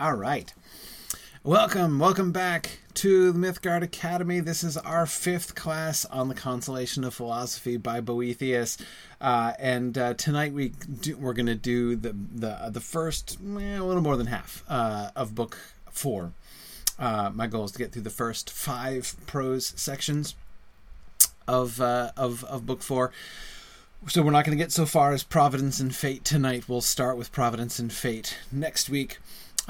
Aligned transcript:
All 0.00 0.14
right. 0.14 0.50
Welcome, 1.44 1.98
welcome 1.98 2.32
back 2.32 2.78
to 2.94 3.32
the 3.32 3.38
Mythgard 3.38 3.82
Academy. 3.82 4.40
This 4.40 4.64
is 4.64 4.78
our 4.78 5.04
fifth 5.04 5.54
class 5.54 6.06
on 6.06 6.28
the 6.28 6.34
Consolation 6.34 7.04
of 7.04 7.12
Philosophy 7.12 7.76
by 7.76 8.00
Boethius, 8.00 8.78
uh, 9.20 9.52
and 9.58 9.98
uh, 9.98 10.14
tonight 10.14 10.54
we 10.54 10.70
do, 10.70 11.18
we're 11.18 11.34
going 11.34 11.44
to 11.44 11.54
do 11.54 11.96
the 11.96 12.16
the 12.34 12.70
the 12.70 12.80
first 12.80 13.36
eh, 13.42 13.76
a 13.76 13.84
little 13.84 14.02
more 14.02 14.16
than 14.16 14.28
half 14.28 14.64
uh, 14.70 15.10
of 15.14 15.34
book 15.34 15.58
four. 15.90 16.32
Uh, 16.98 17.30
my 17.34 17.46
goal 17.46 17.64
is 17.64 17.72
to 17.72 17.78
get 17.78 17.92
through 17.92 18.00
the 18.00 18.08
first 18.08 18.50
five 18.50 19.14
prose 19.26 19.74
sections 19.76 20.34
of 21.46 21.78
uh, 21.78 22.12
of 22.16 22.42
of 22.44 22.64
book 22.64 22.80
four. 22.80 23.12
So 24.06 24.22
we're 24.22 24.30
not 24.30 24.46
going 24.46 24.56
to 24.56 24.64
get 24.64 24.72
so 24.72 24.86
far 24.86 25.12
as 25.12 25.22
Providence 25.22 25.78
and 25.78 25.94
Fate 25.94 26.24
tonight. 26.24 26.70
We'll 26.70 26.80
start 26.80 27.18
with 27.18 27.32
Providence 27.32 27.78
and 27.78 27.92
Fate 27.92 28.38
next 28.50 28.88
week. 28.88 29.18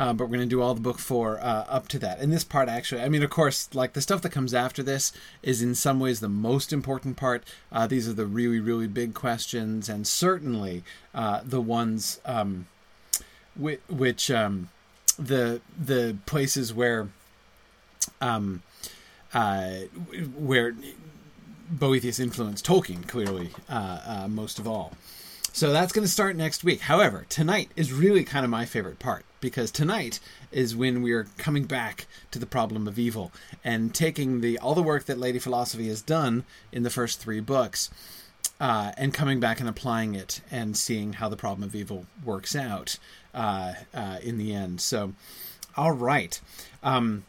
Uh, 0.01 0.15
but 0.15 0.25
we're 0.25 0.39
going 0.39 0.49
to 0.49 0.57
do 0.57 0.63
all 0.63 0.75
the 0.75 0.81
book 0.81 0.99
four 0.99 1.39
uh, 1.41 1.67
up 1.69 1.87
to 1.87 1.99
that. 1.99 2.21
And 2.21 2.33
this 2.33 2.43
part, 2.43 2.71
actually, 2.71 3.03
I 3.03 3.11
mean, 3.11 3.23
of 3.23 3.29
course, 3.29 3.69
like 3.75 3.93
the 3.93 4.01
stuff 4.01 4.23
that 4.23 4.31
comes 4.31 4.55
after 4.55 4.83
this 4.83 5.13
is 5.43 5.61
in 5.61 5.75
some 5.75 6.01
ways 6.01 6.21
the 6.21 6.29
most 6.29 6.73
important 6.73 7.19
part. 7.19 7.45
Uh, 7.71 7.87
these 7.87 8.09
are 8.09 8.15
the 8.15 8.25
really, 8.25 8.61
really 8.61 8.87
big 8.87 9.13
questions, 9.13 9.91
and 9.91 10.07
certainly 10.07 10.85
uh, 11.15 11.43
the 11.45 11.61
ones 11.61 12.19
um, 12.25 12.67
which, 13.55 13.81
which 13.91 14.31
um, 14.31 14.71
the 15.19 15.61
the 15.79 16.17
places 16.25 16.73
where 16.73 17.09
um, 18.23 18.63
uh, 19.35 19.81
where 20.35 20.75
Boethius 21.69 22.19
influenced 22.19 22.65
Tolkien 22.65 23.07
clearly 23.07 23.51
uh, 23.69 24.27
most 24.31 24.59
of 24.59 24.67
all. 24.67 24.93
So 25.53 25.73
that's 25.73 25.93
going 25.93 26.07
to 26.07 26.11
start 26.11 26.37
next 26.37 26.65
week. 26.65 26.81
However, 26.83 27.27
tonight 27.29 27.71
is 27.77 27.93
really 27.93 28.25
kind 28.25 28.45
of 28.45 28.51
my 28.51 28.65
favorite 28.65 28.99
part 28.99 29.27
because 29.41 29.71
tonight 29.71 30.21
is 30.53 30.77
when 30.77 31.03
we 31.03 31.13
are 31.13 31.27
coming 31.39 31.65
back 31.65 32.07
to 32.31 32.39
the 32.39 32.47
problem 32.47 32.87
of 32.87 32.99
evil 32.99 33.33
and 33.65 33.95
taking 33.95 34.41
the 34.41 34.59
all 34.59 34.75
the 34.75 34.83
work 34.83 35.07
that 35.07 35.19
Lady 35.19 35.39
Philosophy 35.39 35.89
has 35.89 36.03
done 36.03 36.45
in 36.73 36.83
the 36.83 36.91
first 36.91 37.21
three 37.21 37.41
books 37.41 37.91
uh, 38.61 38.93
and 38.97 39.15
coming 39.15 39.41
back 39.41 39.61
and 39.61 39.69
applying 39.69 40.15
it 40.15 40.41
and 40.51 40.77
seeing 40.77 41.15
how 41.15 41.29
the 41.29 41.37
problem 41.37 41.63
of 41.67 41.75
evil 41.75 42.07
works 42.25 42.55
out 42.55 42.99
uh, 43.35 43.73
uh, 43.95 44.19
in 44.23 44.39
the 44.39 44.53
end. 44.53 44.81
So, 44.81 45.15
all 45.77 45.93
right. 45.93 46.41
Um, 46.83 47.25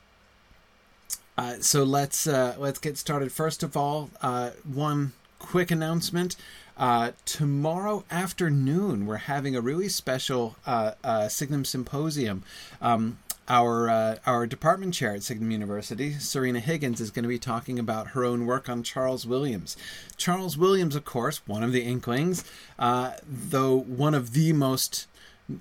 uh, 1.38 1.56
so 1.62 1.84
let's 1.84 2.28
uh, 2.28 2.56
let's 2.60 2.80
get 2.80 2.98
started. 2.98 3.32
First 3.32 3.64
of 3.64 3.78
all, 3.78 4.10
uh, 4.22 4.52
one 4.72 5.14
quick 5.40 5.72
announcement. 5.72 6.36
Uh, 6.82 7.12
tomorrow 7.26 8.04
afternoon, 8.10 9.06
we're 9.06 9.18
having 9.18 9.56
a 9.56 9.62
really 9.62 9.88
special 9.88 10.56
uh, 10.66 10.94
uh, 11.04 11.28
Signum 11.28 11.64
Symposium. 11.64 12.42
Um, 12.82 13.20
our 13.48 13.88
uh, 13.88 14.16
our 14.26 14.48
department 14.48 14.96
chair 14.96 15.14
at 15.14 15.22
Signum 15.22 15.52
University, 15.52 16.16
Sørina 16.16 16.60
Higgins, 16.60 17.00
is 17.00 17.12
going 17.12 17.22
to 17.22 17.30
be 17.30 17.38
talking 17.38 17.78
about 17.78 18.08
her 18.10 18.26
own 18.26 18.48
work 18.48 18.68
on 18.68 18.82
Charles 18.82 19.28
Williams. 19.28 19.78
Charles 20.18 20.58
Williams, 20.58 20.96
of 20.96 21.06
course, 21.06 21.46
one 21.46 21.62
of 21.62 21.72
the 21.72 21.84
Inklings, 21.84 22.44
uh, 22.80 23.12
though 23.30 23.78
one 23.78 24.16
of 24.16 24.34
the 24.34 24.52
most 24.52 25.06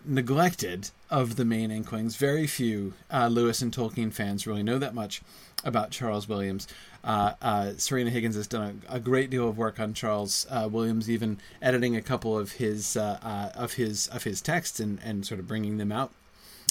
neglected 0.06 0.88
of 1.10 1.36
the 1.36 1.44
main 1.44 1.70
Inklings. 1.70 2.16
Very 2.16 2.46
few 2.46 2.94
uh, 3.10 3.26
Lewis 3.26 3.60
and 3.60 3.74
Tolkien 3.74 4.10
fans 4.10 4.46
really 4.46 4.62
know 4.62 4.78
that 4.78 4.94
much 4.94 5.20
about 5.64 5.91
Charles 5.91 6.28
Williams. 6.28 6.66
Uh, 7.02 7.32
uh, 7.40 7.64
Sørina 7.76 8.10
Higgins 8.10 8.36
has 8.36 8.46
done 8.46 8.82
a, 8.88 8.96
a, 8.96 9.00
great 9.00 9.30
deal 9.30 9.48
of 9.48 9.56
work 9.56 9.80
on 9.80 9.94
Charles 9.94 10.46
uh, 10.50 10.68
Williams, 10.70 11.08
even 11.08 11.38
editing 11.62 11.96
a 11.96 12.02
couple 12.02 12.36
of 12.38 12.52
his 12.52 12.94
uh, 12.94 13.18
uh, 13.22 13.58
of 13.58 13.74
his 13.74 14.08
of 14.08 14.24
his 14.24 14.42
texts 14.42 14.80
and, 14.80 14.98
and 15.02 15.24
sort 15.24 15.40
of 15.40 15.48
bringing 15.48 15.78
them 15.78 15.90
out 15.90 16.12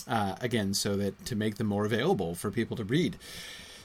uh, 0.07 0.35
again, 0.39 0.75
so 0.75 0.95
that 0.97 1.25
to 1.25 1.35
make 1.35 1.55
them 1.55 1.65
more 1.65 1.83
available 1.83 2.35
for 2.35 2.51
people 2.51 2.77
to 2.77 2.83
read. 2.83 3.17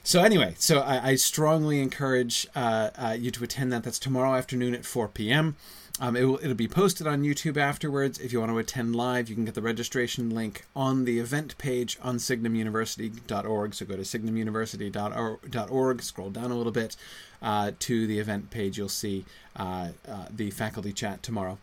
So 0.03 0.21
anyway, 0.21 0.53
so 0.59 0.81
I, 0.81 1.09
I 1.09 1.15
strongly 1.15 1.81
encourage 1.81 2.45
you 2.55 3.31
to 3.31 3.43
attend 3.43 3.73
that. 3.73 3.83
That's 3.83 3.97
tomorrow 3.97 4.35
afternoon 4.35 4.75
at 4.75 4.85
4 4.85 5.07
p.m. 5.07 5.55
Um, 5.97 6.17
it 6.17 6.25
will, 6.25 6.39
it'll 6.41 6.55
be 6.55 6.67
posted 6.67 7.07
on 7.07 7.23
YouTube 7.23 7.55
afterwards. 7.55 8.19
If 8.19 8.33
you 8.33 8.41
want 8.41 8.51
to 8.51 8.57
attend 8.57 8.97
live, 8.97 9.29
you 9.29 9.35
can 9.35 9.45
get 9.45 9.53
the 9.53 9.61
registration 9.61 10.29
link 10.29 10.65
on 10.75 11.05
the 11.05 11.19
event 11.19 11.57
page 11.57 11.97
on 12.01 12.17
signumuniversity.org. 12.17 13.73
So 13.73 13.85
go 13.85 13.95
to 13.95 14.01
signumuniversity.org, 14.01 16.01
scroll 16.01 16.31
down 16.31 16.51
a 16.51 16.55
little 16.55 16.73
bit 16.73 16.97
uh, 17.41 17.71
to 17.79 18.07
the 18.07 18.19
event 18.19 18.49
page. 18.49 18.77
You'll 18.77 18.89
see 18.89 19.23
uh, 19.55 19.91
uh, 20.07 20.25
the 20.29 20.51
faculty 20.51 20.91
chat 20.91 21.23
tomorrow, 21.23 21.59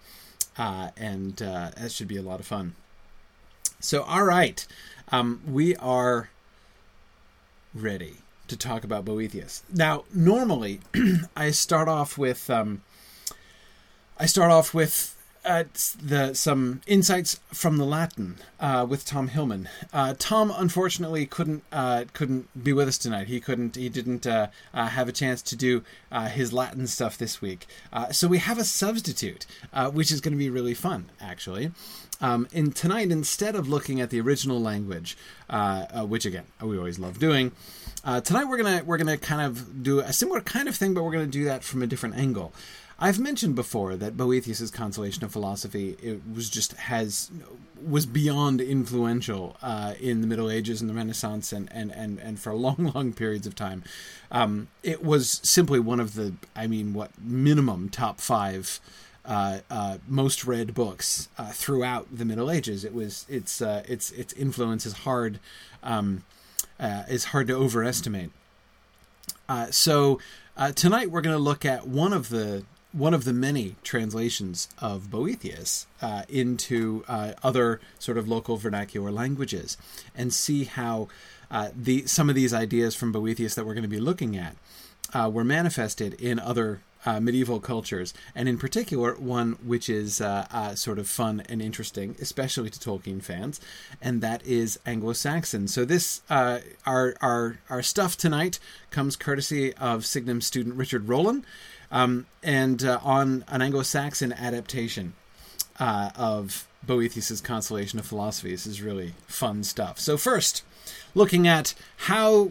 uh, 0.56 0.92
and 0.96 1.42
uh, 1.42 1.72
that 1.76 1.92
should 1.92 2.08
be 2.08 2.16
a 2.16 2.22
lot 2.22 2.40
of 2.40 2.46
fun. 2.46 2.74
So, 3.80 4.02
all 4.02 4.24
right, 4.24 4.66
um, 5.08 5.42
we 5.46 5.76
are 5.76 6.30
ready 7.74 8.16
to 8.48 8.56
talk 8.56 8.82
about 8.82 9.04
Boethius. 9.04 9.62
Now, 9.70 10.04
normally, 10.14 10.80
I 11.36 11.50
start 11.50 11.88
off 11.88 12.16
with. 12.16 12.48
Um, 12.48 12.80
I 14.22 14.26
start 14.26 14.52
off 14.52 14.72
with 14.72 15.16
uh, 15.44 15.64
the 16.00 16.32
some 16.34 16.80
insights 16.86 17.40
from 17.52 17.78
the 17.78 17.84
Latin 17.84 18.36
uh, 18.60 18.86
with 18.88 19.04
Tom 19.04 19.26
Hillman. 19.26 19.68
Uh, 19.92 20.14
Tom 20.16 20.52
unfortunately 20.56 21.26
couldn't 21.26 21.64
uh, 21.72 22.04
couldn't 22.12 22.62
be 22.62 22.72
with 22.72 22.86
us 22.86 22.98
tonight. 22.98 23.26
He 23.26 23.40
couldn't. 23.40 23.74
He 23.74 23.88
didn't 23.88 24.24
uh, 24.24 24.46
uh, 24.72 24.86
have 24.86 25.08
a 25.08 25.12
chance 25.12 25.42
to 25.42 25.56
do 25.56 25.82
his 26.30 26.52
Latin 26.52 26.86
stuff 26.86 27.18
this 27.18 27.42
week. 27.42 27.66
so 28.12 28.28
we 28.28 28.38
have 28.38 28.58
a 28.58 28.64
substitute, 28.64 29.44
which 29.92 30.12
is 30.12 30.20
going 30.20 30.34
to 30.34 30.38
be 30.38 30.50
really 30.50 30.74
fun, 30.74 31.10
actually. 31.20 31.72
Um, 32.20 32.46
and 32.54 32.76
tonight, 32.76 33.10
instead 33.10 33.56
of 33.56 33.68
looking 33.68 34.00
at 34.00 34.10
the 34.10 34.20
original 34.20 34.60
language, 34.60 35.16
which 36.06 36.26
again 36.26 36.44
we 36.62 36.78
always 36.78 37.00
love 37.00 37.18
doing. 37.18 37.50
tonight 38.04 38.44
we're 38.44 38.58
gonna 38.58 38.84
we're 38.86 38.98
gonna 38.98 39.18
kind 39.18 39.42
of 39.42 39.82
do 39.82 39.98
a 39.98 40.12
similar 40.12 40.40
kind 40.40 40.68
of 40.68 40.76
thing, 40.76 40.94
but 40.94 41.02
we're 41.02 41.10
gonna 41.10 41.26
do 41.26 41.46
that 41.46 41.64
from 41.64 41.82
a 41.82 41.88
different 41.88 42.14
angle. 42.14 42.52
I've 42.98 43.18
mentioned 43.18 43.54
before 43.54 43.96
that 43.96 44.16
Boethius's 44.16 44.70
Consolation 44.70 45.24
of 45.24 45.32
Philosophy 45.32 45.96
it 46.02 46.20
was 46.32 46.48
just 46.48 46.72
has 46.74 47.30
was 47.84 48.06
beyond 48.06 48.60
influential 48.60 49.56
uh, 49.60 49.94
in 50.00 50.20
the 50.20 50.26
Middle 50.26 50.50
Ages 50.50 50.80
and 50.80 50.88
the 50.88 50.94
Renaissance 50.94 51.52
and 51.52 51.68
and 51.72 51.92
and, 51.92 52.18
and 52.18 52.38
for 52.38 52.54
long 52.54 52.92
long 52.94 53.12
periods 53.12 53.46
of 53.46 53.54
time. 53.54 53.82
Um, 54.30 54.68
it 54.82 55.04
was 55.04 55.40
simply 55.42 55.80
one 55.80 56.00
of 56.00 56.14
the 56.14 56.34
I 56.54 56.66
mean 56.66 56.94
what 56.94 57.10
minimum 57.20 57.88
top 57.88 58.20
five. 58.20 58.80
Uh, 59.24 59.60
uh, 59.70 59.98
most 60.08 60.44
read 60.44 60.74
books 60.74 61.28
uh, 61.38 61.52
throughout 61.52 62.08
the 62.12 62.24
Middle 62.24 62.50
Ages. 62.50 62.84
It 62.84 62.92
was 62.92 63.24
its 63.28 63.62
uh, 63.62 63.84
its 63.86 64.10
its 64.10 64.32
influence 64.32 64.84
is 64.84 64.92
hard 64.94 65.38
um, 65.84 66.24
uh, 66.80 67.04
is 67.08 67.26
hard 67.26 67.46
to 67.46 67.54
overestimate. 67.54 68.30
So 69.70 70.18
tonight 70.74 71.10
we're 71.10 71.20
going 71.20 71.36
to 71.36 71.42
look 71.42 71.64
at 71.66 71.86
one 71.86 72.14
of 72.14 72.30
the 72.30 72.64
one 72.92 73.14
of 73.14 73.24
the 73.24 73.32
many 73.32 73.76
translations 73.82 74.68
of 74.78 75.10
Boethius 75.10 75.86
uh, 76.00 76.22
into 76.28 77.04
uh, 77.08 77.32
other 77.42 77.80
sort 77.98 78.18
of 78.18 78.28
local 78.28 78.56
vernacular 78.56 79.10
languages 79.10 79.76
and 80.14 80.32
see 80.32 80.64
how 80.64 81.08
uh, 81.50 81.70
the 81.74 82.06
some 82.06 82.28
of 82.28 82.34
these 82.34 82.54
ideas 82.54 82.94
from 82.94 83.12
Boethius 83.12 83.54
that 83.54 83.66
we're 83.66 83.74
going 83.74 83.82
to 83.82 83.88
be 83.88 84.00
looking 84.00 84.36
at 84.36 84.56
uh, 85.14 85.30
were 85.32 85.44
manifested 85.44 86.14
in 86.14 86.38
other 86.38 86.80
uh, 87.04 87.18
medieval 87.18 87.58
cultures, 87.58 88.14
and 88.32 88.48
in 88.48 88.56
particular, 88.56 89.14
one 89.16 89.52
which 89.64 89.88
is 89.88 90.20
uh, 90.20 90.74
sort 90.76 91.00
of 91.00 91.08
fun 91.08 91.42
and 91.48 91.60
interesting, 91.60 92.14
especially 92.20 92.70
to 92.70 92.78
Tolkien 92.78 93.20
fans, 93.20 93.60
and 94.00 94.20
that 94.22 94.44
is 94.46 94.78
Anglo-Saxon. 94.86 95.66
So 95.66 95.84
this 95.84 96.22
our 96.30 96.62
our 96.86 97.58
our 97.68 97.82
stuff 97.82 98.16
tonight 98.16 98.60
comes 98.90 99.16
courtesy 99.16 99.74
of 99.74 100.06
Signum 100.06 100.40
student 100.40 100.76
Richard 100.76 101.08
Rowland, 101.08 101.44
um, 101.92 102.26
and 102.42 102.82
uh, 102.82 102.98
on 103.04 103.44
an 103.48 103.62
Anglo-Saxon 103.62 104.32
adaptation 104.32 105.12
uh, 105.78 106.10
of 106.16 106.66
Boethius's 106.84 107.40
Consolation 107.40 107.98
of 107.98 108.06
Philosophy. 108.06 108.50
This 108.50 108.66
is 108.66 108.82
really 108.82 109.14
fun 109.28 109.62
stuff. 109.62 110.00
So 110.00 110.16
first, 110.16 110.64
looking 111.14 111.46
at 111.46 111.74
how 111.98 112.50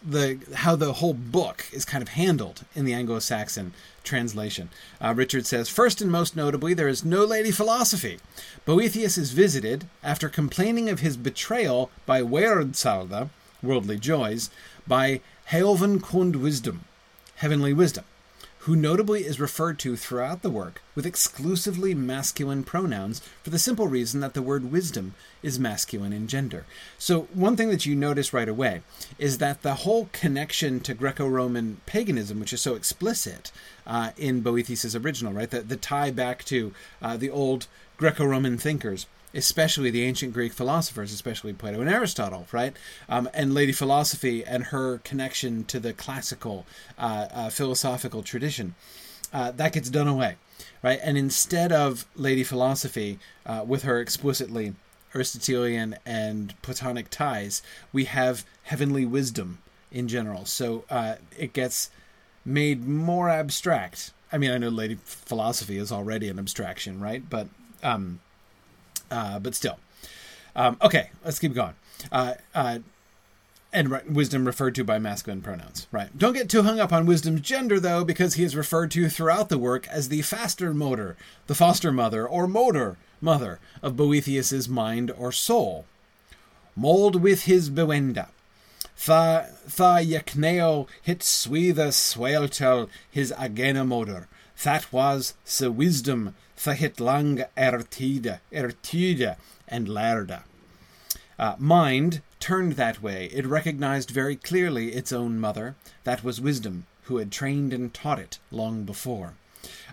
the 0.00 0.38
how 0.54 0.76
the 0.76 0.94
whole 0.94 1.14
book 1.14 1.66
is 1.72 1.84
kind 1.84 2.02
of 2.02 2.10
handled 2.10 2.64
in 2.74 2.84
the 2.84 2.92
Anglo-Saxon 2.92 3.72
translation. 4.04 4.70
Uh, 5.00 5.12
Richard 5.16 5.44
says, 5.44 5.68
first 5.68 6.00
and 6.00 6.10
most 6.10 6.36
notably, 6.36 6.72
there 6.72 6.88
is 6.88 7.04
no 7.04 7.24
lady 7.24 7.50
philosophy. 7.50 8.18
Boethius 8.64 9.18
is 9.18 9.32
visited 9.32 9.86
after 10.02 10.28
complaining 10.28 10.88
of 10.88 11.00
his 11.00 11.16
betrayal 11.16 11.90
by 12.06 12.22
Weerdsalda, 12.22 13.30
worldly 13.60 13.98
joys, 13.98 14.50
by 14.86 15.20
Heoven 15.46 16.00
Kund 16.00 16.36
wisdom, 16.36 16.84
heavenly 17.36 17.72
wisdom 17.72 18.04
who 18.60 18.74
notably 18.74 19.24
is 19.24 19.40
referred 19.40 19.78
to 19.78 19.96
throughout 19.96 20.42
the 20.42 20.50
work 20.50 20.82
with 20.94 21.06
exclusively 21.06 21.94
masculine 21.94 22.64
pronouns 22.64 23.20
for 23.42 23.50
the 23.50 23.58
simple 23.58 23.86
reason 23.86 24.20
that 24.20 24.34
the 24.34 24.42
word 24.42 24.70
wisdom 24.70 25.14
is 25.42 25.58
masculine 25.58 26.12
in 26.12 26.26
gender. 26.26 26.66
So, 26.98 27.28
one 27.32 27.56
thing 27.56 27.70
that 27.70 27.86
you 27.86 27.94
notice 27.94 28.32
right 28.32 28.48
away 28.48 28.82
is 29.18 29.38
that 29.38 29.62
the 29.62 29.74
whole 29.74 30.08
connection 30.12 30.80
to 30.80 30.94
Greco 30.94 31.26
Roman 31.28 31.80
paganism, 31.86 32.40
which 32.40 32.52
is 32.52 32.60
so 32.60 32.74
explicit 32.74 33.52
uh, 33.86 34.10
in 34.16 34.40
Boethius' 34.40 34.94
original, 34.94 35.32
right? 35.32 35.50
The, 35.50 35.60
the 35.60 35.76
tie 35.76 36.10
back 36.10 36.44
to 36.46 36.72
uh, 37.00 37.16
the 37.16 37.30
old 37.30 37.68
Greco 37.96 38.24
Roman 38.24 38.58
thinkers 38.58 39.06
especially 39.34 39.90
the 39.90 40.02
ancient 40.02 40.32
Greek 40.32 40.52
philosophers, 40.52 41.12
especially 41.12 41.52
Plato 41.52 41.80
and 41.80 41.90
Aristotle, 41.90 42.46
right? 42.52 42.74
Um, 43.08 43.28
and 43.34 43.54
Lady 43.54 43.72
Philosophy 43.72 44.44
and 44.44 44.64
her 44.64 44.98
connection 44.98 45.64
to 45.64 45.78
the 45.78 45.92
classical 45.92 46.66
uh, 46.98 47.28
uh, 47.32 47.50
philosophical 47.50 48.22
tradition. 48.22 48.74
Uh, 49.32 49.50
that 49.50 49.72
gets 49.72 49.90
done 49.90 50.08
away, 50.08 50.36
right? 50.82 50.98
And 51.02 51.18
instead 51.18 51.72
of 51.72 52.06
Lady 52.16 52.42
Philosophy, 52.42 53.18
uh, 53.44 53.64
with 53.66 53.82
her 53.82 54.00
explicitly 54.00 54.74
Aristotelian 55.14 55.96
and 56.06 56.54
Platonic 56.62 57.10
ties, 57.10 57.62
we 57.92 58.04
have 58.06 58.44
heavenly 58.64 59.04
wisdom 59.04 59.58
in 59.90 60.08
general. 60.08 60.46
So 60.46 60.84
uh, 60.90 61.16
it 61.36 61.52
gets 61.52 61.90
made 62.44 62.86
more 62.86 63.28
abstract. 63.28 64.12
I 64.32 64.38
mean, 64.38 64.50
I 64.50 64.58
know 64.58 64.68
Lady 64.68 64.96
Philosophy 65.04 65.76
is 65.78 65.92
already 65.92 66.28
an 66.28 66.38
abstraction, 66.38 67.00
right? 67.00 67.28
But 67.28 67.48
um, 67.82 68.20
uh, 69.10 69.38
but 69.38 69.54
still. 69.54 69.78
Um, 70.56 70.76
okay, 70.82 71.10
let's 71.24 71.38
keep 71.38 71.54
going. 71.54 71.74
Uh, 72.10 72.34
uh, 72.54 72.78
and 73.72 73.90
right, 73.90 74.10
wisdom 74.10 74.46
referred 74.46 74.74
to 74.76 74.84
by 74.84 74.98
masculine 74.98 75.42
pronouns, 75.42 75.86
right? 75.92 76.16
Don't 76.16 76.32
get 76.32 76.48
too 76.48 76.62
hung 76.62 76.80
up 76.80 76.92
on 76.92 77.04
wisdom's 77.04 77.42
gender, 77.42 77.78
though, 77.78 78.02
because 78.02 78.34
he 78.34 78.44
is 78.44 78.56
referred 78.56 78.90
to 78.92 79.08
throughout 79.08 79.50
the 79.50 79.58
work 79.58 79.86
as 79.88 80.08
the 80.08 80.22
faster 80.22 80.72
motor, 80.72 81.16
the 81.46 81.54
foster 81.54 81.92
mother, 81.92 82.26
or 82.26 82.46
motor 82.46 82.96
mother 83.20 83.60
of 83.82 83.94
Boethius's 83.94 84.68
mind 84.68 85.10
or 85.10 85.32
soul. 85.32 85.84
Mold 86.74 87.20
with 87.20 87.44
his 87.44 87.68
bewenda. 87.70 88.28
Tha, 89.04 89.50
tha 89.66 90.00
yakneo 90.02 90.88
hit 91.02 91.20
switha 91.20 91.92
sweltel 91.92 92.88
his 93.10 93.32
agena 93.32 93.86
motor. 93.86 94.28
That 94.64 94.92
was 94.92 95.34
se 95.44 95.68
wisdom 95.68 96.34
hit 96.64 97.00
lang 97.00 97.44
ertide, 97.56 98.40
ertide 98.52 99.36
and 99.66 99.88
lerda. 99.88 100.42
Uh, 101.38 101.54
mind 101.58 102.20
turned 102.40 102.72
that 102.72 103.02
way. 103.02 103.26
It 103.26 103.46
recognized 103.46 104.10
very 104.10 104.36
clearly 104.36 104.92
its 104.92 105.12
own 105.12 105.38
mother. 105.38 105.76
That 106.04 106.24
was 106.24 106.40
wisdom, 106.40 106.86
who 107.04 107.18
had 107.18 107.30
trained 107.30 107.72
and 107.72 107.92
taught 107.94 108.18
it 108.18 108.38
long 108.50 108.84
before. 108.84 109.34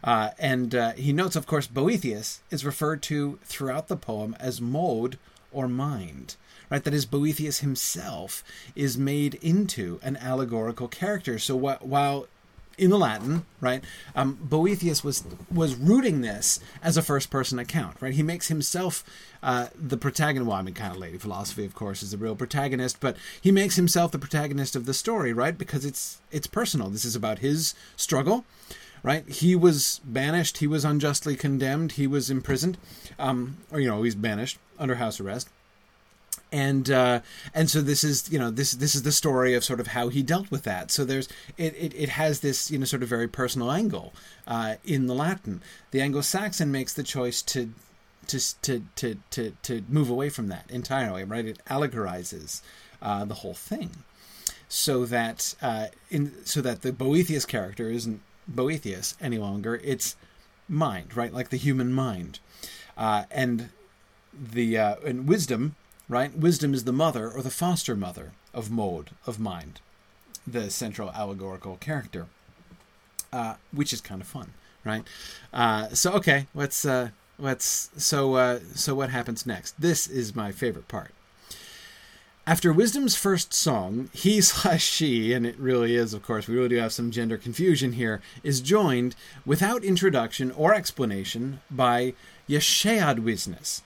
Uh, 0.03 0.29
and 0.37 0.75
uh, 0.75 0.91
he 0.93 1.13
notes, 1.13 1.35
of 1.35 1.47
course, 1.47 1.67
Boethius 1.67 2.41
is 2.51 2.65
referred 2.65 3.01
to 3.03 3.39
throughout 3.43 3.87
the 3.87 3.97
poem 3.97 4.35
as 4.39 4.61
mode 4.61 5.17
or 5.51 5.67
mind. 5.67 6.35
Right, 6.69 6.83
that 6.83 6.93
is, 6.95 7.05
Boethius 7.05 7.59
himself 7.59 8.43
is 8.75 8.97
made 8.97 9.35
into 9.35 9.99
an 10.01 10.17
allegorical 10.17 10.87
character. 10.87 11.37
So 11.37 11.57
wh- 11.59 11.85
while 11.85 12.27
in 12.77 12.89
the 12.89 12.97
Latin, 12.97 13.45
right? 13.61 13.83
Um, 14.15 14.37
Boethius 14.41 15.03
was 15.03 15.23
was 15.53 15.75
rooting 15.75 16.21
this 16.21 16.59
as 16.83 16.97
a 16.97 17.01
first 17.01 17.29
person 17.29 17.59
account, 17.59 17.97
right? 18.01 18.13
He 18.13 18.23
makes 18.23 18.47
himself 18.47 19.03
uh, 19.41 19.67
the 19.75 19.97
protagonist. 19.97 20.47
Well, 20.47 20.57
I 20.57 20.61
mean, 20.61 20.73
kind 20.73 20.91
of 20.91 20.97
lady 20.97 21.17
philosophy, 21.17 21.65
of 21.65 21.75
course, 21.75 22.03
is 22.03 22.11
the 22.11 22.17
real 22.17 22.35
protagonist, 22.35 22.99
but 22.99 23.15
he 23.39 23.51
makes 23.51 23.75
himself 23.75 24.11
the 24.11 24.19
protagonist 24.19 24.75
of 24.75 24.85
the 24.85 24.93
story, 24.93 25.33
right? 25.33 25.57
Because 25.57 25.85
it's 25.85 26.21
it's 26.31 26.47
personal. 26.47 26.89
This 26.89 27.05
is 27.05 27.15
about 27.15 27.39
his 27.39 27.73
struggle, 27.95 28.45
right? 29.03 29.27
He 29.29 29.55
was 29.55 30.01
banished. 30.03 30.57
He 30.57 30.67
was 30.67 30.85
unjustly 30.85 31.35
condemned. 31.35 31.93
He 31.93 32.07
was 32.07 32.29
imprisoned, 32.29 32.77
um, 33.17 33.57
or 33.71 33.79
you 33.79 33.89
know, 33.89 34.03
he's 34.03 34.15
banished 34.15 34.59
under 34.77 34.95
house 34.95 35.19
arrest 35.19 35.49
and 36.51 36.89
uh, 36.89 37.21
and 37.53 37.69
so 37.69 37.81
this 37.81 38.03
is 38.03 38.31
you 38.31 38.39
know 38.39 38.49
this 38.49 38.71
this 38.73 38.95
is 38.95 39.03
the 39.03 39.11
story 39.11 39.53
of 39.53 39.63
sort 39.63 39.79
of 39.79 39.87
how 39.87 40.09
he 40.09 40.23
dealt 40.23 40.49
with 40.51 40.63
that. 40.63 40.91
So 40.91 41.03
there's 41.03 41.27
it 41.57 41.75
it, 41.75 41.93
it 41.95 42.09
has 42.09 42.39
this 42.39 42.71
you 42.71 42.77
know 42.77 42.85
sort 42.85 43.03
of 43.03 43.09
very 43.09 43.27
personal 43.27 43.71
angle 43.71 44.13
uh, 44.47 44.75
in 44.83 45.07
the 45.07 45.15
Latin. 45.15 45.61
The 45.91 46.01
Anglo-Saxon 46.01 46.71
makes 46.71 46.93
the 46.93 47.03
choice 47.03 47.41
to 47.43 47.71
to 48.27 48.39
to 48.61 48.83
to 48.95 49.15
to, 49.31 49.51
to 49.63 49.83
move 49.89 50.09
away 50.09 50.29
from 50.29 50.47
that 50.47 50.69
entirely. 50.69 51.23
Right, 51.23 51.45
it 51.45 51.61
allegorizes 51.69 52.61
uh, 53.01 53.25
the 53.25 53.35
whole 53.35 53.53
thing, 53.53 53.91
so 54.69 55.05
that 55.05 55.55
uh, 55.61 55.87
in 56.09 56.33
so 56.45 56.61
that 56.61 56.81
the 56.83 56.93
Boethius 56.93 57.45
character 57.45 57.89
isn't 57.89 58.21
Boethius 58.47 59.15
any 59.19 59.37
longer. 59.37 59.81
It's 59.83 60.15
mind, 60.69 61.15
right, 61.15 61.33
like 61.33 61.49
the 61.49 61.57
human 61.57 61.91
mind, 61.91 62.39
uh, 62.97 63.23
and 63.31 63.69
the 64.33 64.77
uh, 64.77 64.95
and 65.05 65.27
wisdom 65.27 65.75
right? 66.07 66.35
Wisdom 66.37 66.73
is 66.73 66.83
the 66.83 66.91
mother 66.91 67.29
or 67.29 67.41
the 67.41 67.49
foster 67.49 67.95
mother 67.95 68.31
of 68.53 68.71
mode, 68.71 69.11
of 69.25 69.39
mind, 69.39 69.81
the 70.45 70.69
central 70.69 71.11
allegorical 71.11 71.77
character, 71.77 72.27
uh, 73.33 73.55
which 73.71 73.91
is 73.91 74.01
kind 74.01 74.21
of 74.21 74.27
fun, 74.27 74.53
right? 74.83 75.03
Uh, 75.53 75.89
so 75.89 76.13
okay, 76.13 76.47
let's 76.53 76.85
uh, 76.85 77.09
let's 77.39 77.89
so 77.97 78.35
uh, 78.35 78.59
so 78.73 78.95
what 78.95 79.09
happens 79.09 79.45
next? 79.45 79.79
This 79.79 80.07
is 80.07 80.35
my 80.35 80.51
favorite 80.51 80.87
part. 80.87 81.11
After 82.47 82.71
Wisdom's 82.71 83.15
first 83.15 83.53
song, 83.55 84.09
he 84.13 84.39
slash 84.41 84.83
she, 84.83 85.33
and 85.33 85.47
it 85.47 85.57
really 85.57 85.95
is, 85.95 86.13
of 86.13 86.21
course, 86.21 86.47
we 86.47 86.55
really 86.55 86.69
do 86.69 86.75
have 86.75 86.93
some 86.93 87.09
gender 87.09 87.37
confusion 87.37 87.93
here, 87.93 88.21
is 88.43 88.61
joined 88.61 89.15
without 89.45 89.83
introduction 89.83 90.51
or 90.51 90.75
explanation 90.75 91.61
by 91.71 92.13
Gesceadwisnes, 92.47 93.81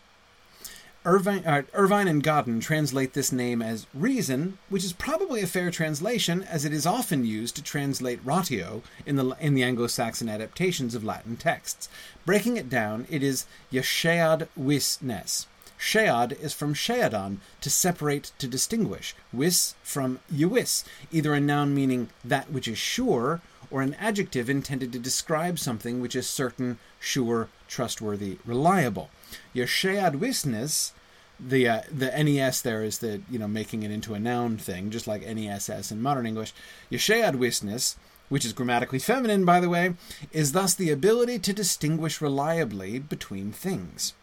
Irvine, 1.05 1.45
uh, 1.45 1.61
Irvine 1.73 2.09
and 2.09 2.21
Godden 2.21 2.59
translate 2.59 3.13
this 3.13 3.31
name 3.31 3.61
as 3.61 3.87
reason, 3.93 4.57
which 4.67 4.83
is 4.83 4.91
probably 4.91 5.41
a 5.41 5.47
fair 5.47 5.71
translation, 5.71 6.43
as 6.43 6.65
it 6.65 6.73
is 6.73 6.85
often 6.85 7.25
used 7.25 7.55
to 7.55 7.63
translate 7.63 8.19
ratio 8.25 8.81
in 9.05 9.15
the 9.15 9.29
in 9.39 9.53
the 9.53 9.63
Anglo-Saxon 9.63 10.27
adaptations 10.27 10.95
of 10.95 11.03
Latin 11.05 11.37
texts. 11.37 11.87
Breaking 12.25 12.57
it 12.57 12.69
down, 12.69 13.07
it 13.09 13.23
is 13.23 13.45
yeshead 13.71 14.49
wisnes. 14.59 15.45
Shead 15.77 16.33
is 16.33 16.53
from 16.53 16.73
sheadon, 16.73 17.37
to 17.61 17.69
separate, 17.69 18.33
to 18.37 18.47
distinguish. 18.47 19.15
Wis 19.31 19.75
from 19.81 20.19
yuis, 20.29 20.83
either 21.09 21.33
a 21.33 21.39
noun 21.39 21.73
meaning 21.73 22.09
that 22.25 22.51
which 22.51 22.67
is 22.67 22.77
sure, 22.77 23.39
or 23.71 23.81
an 23.81 23.93
adjective 23.93 24.49
intended 24.49 24.91
to 24.91 24.99
describe 24.99 25.57
something 25.59 26.01
which 26.01 26.17
is 26.17 26.27
certain, 26.27 26.77
sure, 26.99 27.47
trustworthy, 27.69 28.39
reliable. 28.45 29.09
Your 29.53 29.67
shead 29.67 30.13
wisnes, 30.13 30.91
the 31.39 31.67
uh, 31.67 31.81
the 31.91 32.11
nes 32.23 32.61
there 32.61 32.83
is 32.83 32.99
the 32.99 33.21
you 33.29 33.39
know 33.39 33.47
making 33.47 33.83
it 33.83 33.91
into 33.91 34.13
a 34.13 34.19
noun 34.19 34.57
thing, 34.57 34.89
just 34.89 35.07
like 35.07 35.25
ness 35.25 35.91
in 35.91 36.01
modern 36.01 36.25
English. 36.25 36.53
Your 36.89 36.99
shead 36.99 37.35
wisnes, 37.35 37.95
which 38.27 38.45
is 38.45 38.53
grammatically 38.53 38.99
feminine, 38.99 39.45
by 39.45 39.59
the 39.59 39.69
way, 39.69 39.95
is 40.31 40.51
thus 40.51 40.73
the 40.73 40.91
ability 40.91 41.39
to 41.39 41.53
distinguish 41.53 42.21
reliably 42.21 42.99
between 42.99 43.51
things. 43.51 44.13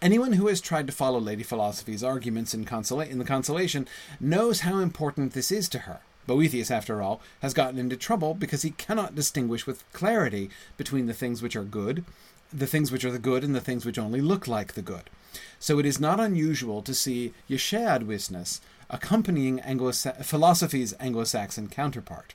Anyone 0.00 0.34
who 0.34 0.48
has 0.48 0.60
tried 0.60 0.86
to 0.86 0.92
follow 0.92 1.18
Lady 1.18 1.42
Philosophy's 1.42 2.04
arguments 2.04 2.52
in, 2.52 2.64
consola- 2.64 3.08
in 3.08 3.18
the 3.18 3.24
Consolation 3.24 3.86
knows 4.20 4.60
how 4.60 4.78
important 4.78 5.32
this 5.32 5.52
is 5.52 5.68
to 5.70 5.80
her. 5.80 6.00
Boethius, 6.26 6.70
after 6.70 7.02
all, 7.02 7.20
has 7.42 7.54
gotten 7.54 7.78
into 7.78 7.96
trouble 7.96 8.34
because 8.34 8.62
he 8.62 8.70
cannot 8.70 9.14
distinguish 9.14 9.66
with 9.66 9.84
clarity 9.92 10.50
between 10.76 11.06
the 11.06 11.14
things 11.14 11.42
which 11.42 11.56
are 11.56 11.64
good 11.64 12.04
the 12.54 12.66
things 12.66 12.92
which 12.92 13.04
are 13.04 13.10
the 13.10 13.18
good 13.18 13.42
and 13.42 13.54
the 13.54 13.60
things 13.60 13.84
which 13.84 13.98
only 13.98 14.20
look 14.20 14.46
like 14.46 14.74
the 14.74 14.82
good. 14.82 15.10
So 15.58 15.78
it 15.78 15.86
is 15.86 15.98
not 15.98 16.20
unusual 16.20 16.82
to 16.82 16.94
see 16.94 17.32
Gesceadwisnes 17.50 18.60
accompanying 18.88 19.60
Anglo- 19.60 19.92
philosophy's 19.92 20.94
Anglo 21.00 21.24
Saxon 21.24 21.68
counterpart. 21.68 22.34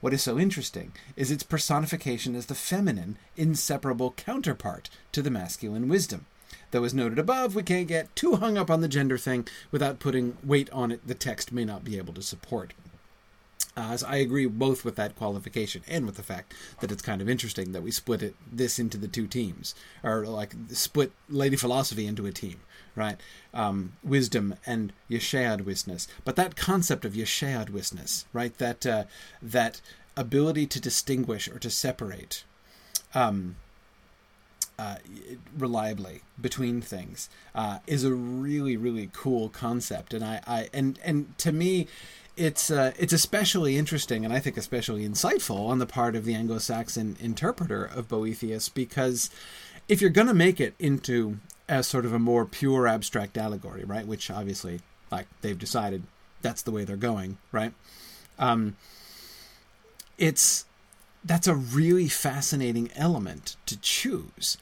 What 0.00 0.14
is 0.14 0.22
so 0.22 0.38
interesting 0.38 0.92
is 1.16 1.30
its 1.30 1.42
personification 1.42 2.36
as 2.36 2.46
the 2.46 2.54
feminine, 2.54 3.18
inseparable 3.36 4.12
counterpart 4.12 4.88
to 5.12 5.22
the 5.22 5.30
masculine 5.30 5.88
wisdom. 5.88 6.26
Though, 6.70 6.84
as 6.84 6.94
noted 6.94 7.18
above, 7.18 7.54
we 7.54 7.62
can't 7.62 7.88
get 7.88 8.14
too 8.14 8.36
hung 8.36 8.58
up 8.58 8.70
on 8.70 8.82
the 8.82 8.88
gender 8.88 9.18
thing 9.18 9.46
without 9.70 9.98
putting 9.98 10.36
weight 10.44 10.70
on 10.70 10.92
it 10.92 11.06
the 11.06 11.14
text 11.14 11.52
may 11.52 11.64
not 11.64 11.84
be 11.84 11.96
able 11.96 12.12
to 12.14 12.22
support. 12.22 12.72
Uh, 13.76 13.96
so 13.96 14.06
I 14.06 14.16
agree 14.16 14.46
both 14.46 14.84
with 14.84 14.96
that 14.96 15.16
qualification 15.16 15.82
and 15.86 16.06
with 16.06 16.16
the 16.16 16.22
fact 16.22 16.54
that 16.80 16.90
it's 16.90 17.02
kind 17.02 17.20
of 17.20 17.28
interesting 17.28 17.72
that 17.72 17.82
we 17.82 17.90
split 17.90 18.22
it 18.22 18.34
this 18.50 18.78
into 18.78 18.96
the 18.96 19.08
two 19.08 19.26
teams, 19.26 19.74
or 20.02 20.26
like 20.26 20.54
split 20.70 21.12
Lady 21.28 21.56
Philosophy 21.56 22.06
into 22.06 22.24
a 22.24 22.32
team, 22.32 22.60
right? 22.94 23.20
Um, 23.52 23.92
wisdom 24.02 24.54
and 24.64 24.94
Yeshayad 25.10 25.66
But 26.24 26.36
that 26.36 26.56
concept 26.56 27.04
of 27.04 27.12
Yeshayad 27.12 27.68
right? 28.32 28.56
That 28.56 28.86
uh, 28.86 29.04
that 29.42 29.82
ability 30.16 30.66
to 30.68 30.80
distinguish 30.80 31.46
or 31.46 31.58
to 31.58 31.70
separate. 31.70 32.44
Um, 33.14 33.56
uh, 34.78 34.96
reliably 35.56 36.20
between 36.38 36.82
things 36.82 37.30
uh, 37.54 37.78
is 37.86 38.04
a 38.04 38.12
really 38.12 38.76
really 38.76 39.08
cool 39.14 39.48
concept 39.48 40.12
and 40.12 40.22
I, 40.22 40.42
I 40.46 40.68
and 40.74 40.98
and 41.02 41.38
to 41.38 41.50
me 41.50 41.86
it's 42.36 42.70
uh, 42.70 42.92
it's 42.98 43.12
especially 43.12 43.76
interesting 43.76 44.24
and 44.24 44.32
I 44.32 44.38
think 44.38 44.56
especially 44.56 45.08
insightful 45.08 45.68
on 45.68 45.78
the 45.78 45.86
part 45.86 46.14
of 46.14 46.24
the 46.24 46.34
Anglo-Saxon 46.34 47.16
interpreter 47.20 47.84
of 47.84 48.08
Boethius 48.08 48.68
because 48.68 49.30
if 49.88 50.00
you're 50.00 50.10
going 50.10 50.26
to 50.26 50.34
make 50.34 50.60
it 50.60 50.74
into 50.78 51.38
a 51.68 51.82
sort 51.82 52.04
of 52.04 52.12
a 52.12 52.18
more 52.18 52.44
pure 52.44 52.86
abstract 52.86 53.36
allegory, 53.36 53.84
right, 53.84 54.06
which 54.06 54.30
obviously 54.30 54.80
like 55.10 55.26
they've 55.40 55.58
decided 55.58 56.02
that's 56.42 56.62
the 56.62 56.70
way 56.70 56.84
they're 56.84 56.96
going, 56.96 57.38
right? 57.52 57.72
Um, 58.38 58.76
it's 60.18 60.66
that's 61.24 61.48
a 61.48 61.54
really 61.54 62.08
fascinating 62.08 62.90
element 62.94 63.56
to 63.66 63.78
choose. 63.80 64.58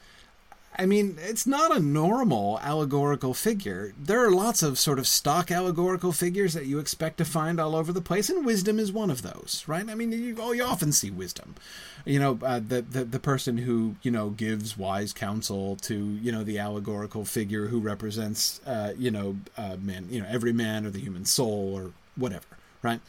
I 0.77 0.85
mean, 0.85 1.17
it's 1.21 1.47
not 1.47 1.75
a 1.75 1.79
normal 1.79 2.59
allegorical 2.61 3.33
figure. 3.33 3.93
There 3.97 4.25
are 4.25 4.31
lots 4.31 4.61
of 4.61 4.77
sort 4.77 4.99
of 4.99 5.07
stock 5.07 5.49
allegorical 5.49 6.11
figures 6.11 6.53
that 6.53 6.65
you 6.65 6.79
expect 6.79 7.17
to 7.19 7.25
find 7.25 7.59
all 7.59 7.75
over 7.75 7.93
the 7.93 8.01
place, 8.01 8.29
and 8.29 8.45
wisdom 8.45 8.77
is 8.77 8.91
one 8.91 9.09
of 9.09 9.21
those, 9.21 9.63
right? 9.67 9.87
I 9.87 9.95
mean, 9.95 10.11
you, 10.11 10.35
oh, 10.39 10.51
you 10.51 10.63
often 10.63 10.91
see 10.91 11.09
wisdom. 11.09 11.55
You 12.03 12.19
know, 12.19 12.39
uh, 12.43 12.59
the, 12.59 12.81
the 12.81 13.05
the 13.05 13.19
person 13.19 13.59
who 13.59 13.95
you 14.01 14.11
know 14.11 14.29
gives 14.29 14.77
wise 14.77 15.13
counsel 15.13 15.77
to 15.77 15.95
you 15.95 16.31
know 16.31 16.43
the 16.43 16.59
allegorical 16.59 17.23
figure 17.23 17.67
who 17.67 17.79
represents 17.79 18.59
uh, 18.65 18.93
you 18.97 19.11
know 19.11 19.37
uh, 19.57 19.77
man, 19.79 20.07
you 20.09 20.19
know 20.21 20.27
every 20.29 20.53
man 20.53 20.85
or 20.85 20.89
the 20.89 20.99
human 20.99 21.25
soul 21.25 21.73
or 21.73 21.91
whatever, 22.17 22.45
right? 22.81 22.99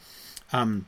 Um, 0.53 0.85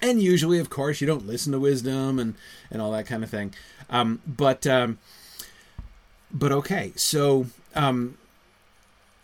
and 0.00 0.20
usually, 0.20 0.58
of 0.58 0.68
course, 0.68 1.00
you 1.00 1.06
don't 1.06 1.26
listen 1.26 1.52
to 1.52 1.60
wisdom 1.60 2.18
and 2.18 2.34
and 2.72 2.82
all 2.82 2.90
that 2.90 3.06
kind 3.06 3.22
of 3.22 3.30
thing. 3.30 3.54
Um, 3.88 4.20
but 4.26 4.66
um, 4.66 4.98
but 6.32 6.52
okay, 6.52 6.92
so 6.96 7.46
um, 7.74 8.16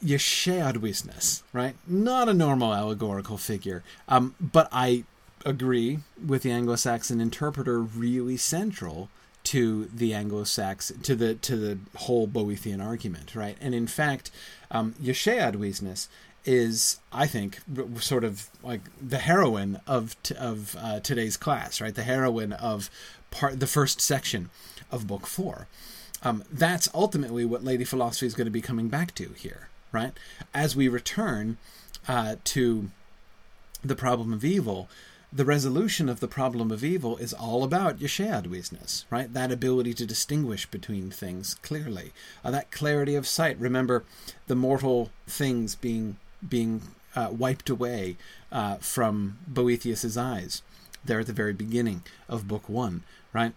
Gesceadwisnes, 0.04 1.42
right? 1.52 1.74
Not 1.86 2.28
a 2.28 2.34
normal 2.34 2.74
allegorical 2.74 3.38
figure. 3.38 3.82
Um, 4.08 4.34
but 4.40 4.68
I 4.72 5.04
agree 5.44 6.00
with 6.24 6.42
the 6.42 6.50
Anglo-Saxon 6.50 7.20
interpreter, 7.20 7.80
really 7.80 8.36
central 8.36 9.08
to 9.44 9.86
the 9.86 10.12
Anglo-Saxon 10.14 11.00
to 11.02 11.14
the 11.14 11.34
to 11.34 11.56
the 11.56 11.78
whole 11.96 12.28
Boethian 12.28 12.84
argument, 12.84 13.34
right? 13.34 13.56
And 13.60 13.74
in 13.74 13.86
fact, 13.86 14.30
um, 14.70 14.94
Gesceadwisnes 15.02 16.08
is, 16.44 17.00
I 17.12 17.26
think, 17.26 17.58
sort 18.00 18.24
of 18.24 18.48
like 18.62 18.82
the 19.00 19.18
heroine 19.18 19.80
of 19.86 20.20
t- 20.22 20.34
of 20.34 20.76
uh, 20.78 21.00
today's 21.00 21.36
class, 21.36 21.80
right? 21.80 21.94
The 21.94 22.02
heroine 22.02 22.52
of 22.52 22.90
part 23.30 23.58
the 23.58 23.66
first 23.66 24.00
section 24.00 24.50
of 24.90 25.06
Book 25.06 25.26
Four. 25.26 25.66
Um, 26.22 26.44
that's 26.50 26.88
ultimately 26.94 27.44
what 27.44 27.64
Lady 27.64 27.84
Philosophy 27.84 28.26
is 28.26 28.34
going 28.34 28.46
to 28.46 28.50
be 28.50 28.60
coming 28.60 28.88
back 28.88 29.14
to 29.16 29.30
here, 29.36 29.68
right? 29.92 30.12
As 30.52 30.74
we 30.74 30.88
return 30.88 31.58
uh, 32.06 32.36
to 32.44 32.90
the 33.84 33.94
problem 33.94 34.32
of 34.32 34.44
evil, 34.44 34.88
the 35.32 35.44
resolution 35.44 36.08
of 36.08 36.20
the 36.20 36.28
problem 36.28 36.70
of 36.70 36.82
evil 36.82 37.16
is 37.18 37.34
all 37.34 37.62
about 37.62 37.98
Gesceadwisnes, 37.98 39.04
right? 39.10 39.32
That 39.32 39.52
ability 39.52 39.94
to 39.94 40.06
distinguish 40.06 40.66
between 40.66 41.10
things 41.10 41.54
clearly, 41.54 42.12
uh, 42.44 42.50
that 42.50 42.70
clarity 42.70 43.14
of 43.14 43.26
sight. 43.26 43.58
Remember, 43.58 44.04
the 44.46 44.56
mortal 44.56 45.10
things 45.26 45.74
being 45.74 46.16
being 46.46 46.82
uh, 47.14 47.28
wiped 47.30 47.68
away 47.68 48.16
uh, 48.50 48.76
from 48.76 49.38
Boethius's 49.50 50.16
eyes 50.16 50.62
there 51.04 51.20
at 51.20 51.26
the 51.26 51.32
very 51.32 51.52
beginning 51.52 52.02
of 52.28 52.48
Book 52.48 52.68
One, 52.68 53.02
right? 53.32 53.52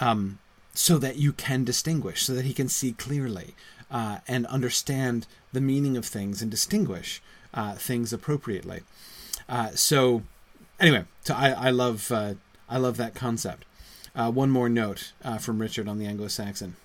Um, 0.00 0.38
so 0.74 0.98
that 0.98 1.16
you 1.16 1.32
can 1.32 1.64
distinguish, 1.64 2.22
so 2.22 2.34
that 2.34 2.44
he 2.44 2.52
can 2.52 2.68
see 2.68 2.92
clearly 2.92 3.54
uh, 3.90 4.18
and 4.28 4.46
understand 4.46 5.26
the 5.52 5.60
meaning 5.60 5.96
of 5.96 6.06
things 6.06 6.40
and 6.40 6.50
distinguish 6.50 7.20
uh, 7.52 7.74
things 7.74 8.12
appropriately. 8.12 8.82
Uh, 9.48 9.70
so, 9.70 10.22
anyway, 10.78 11.04
so 11.22 11.34
I, 11.34 11.50
I 11.50 11.70
love 11.70 12.12
uh, 12.12 12.34
I 12.68 12.78
love 12.78 12.96
that 12.98 13.14
concept. 13.14 13.64
Uh, 14.14 14.30
one 14.30 14.50
more 14.50 14.68
note 14.68 15.12
uh, 15.24 15.38
from 15.38 15.60
Richard 15.60 15.88
on 15.88 15.98
the 15.98 16.06
Anglo-Saxon. 16.06 16.76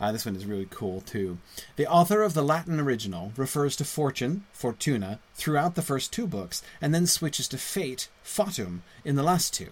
this 0.00 0.24
one 0.24 0.36
is 0.36 0.46
really 0.46 0.68
cool 0.70 1.00
too. 1.00 1.38
The 1.74 1.86
author 1.86 2.22
of 2.22 2.34
the 2.34 2.42
Latin 2.42 2.78
original 2.78 3.32
refers 3.36 3.74
to 3.76 3.84
fortune, 3.84 4.44
fortuna, 4.52 5.18
throughout 5.34 5.74
the 5.74 5.82
first 5.82 6.12
two 6.12 6.26
books, 6.26 6.62
and 6.80 6.94
then 6.94 7.06
switches 7.06 7.48
to 7.48 7.58
fate, 7.58 8.08
fatum, 8.22 8.82
in 9.04 9.16
the 9.16 9.22
last 9.22 9.52
two. 9.52 9.70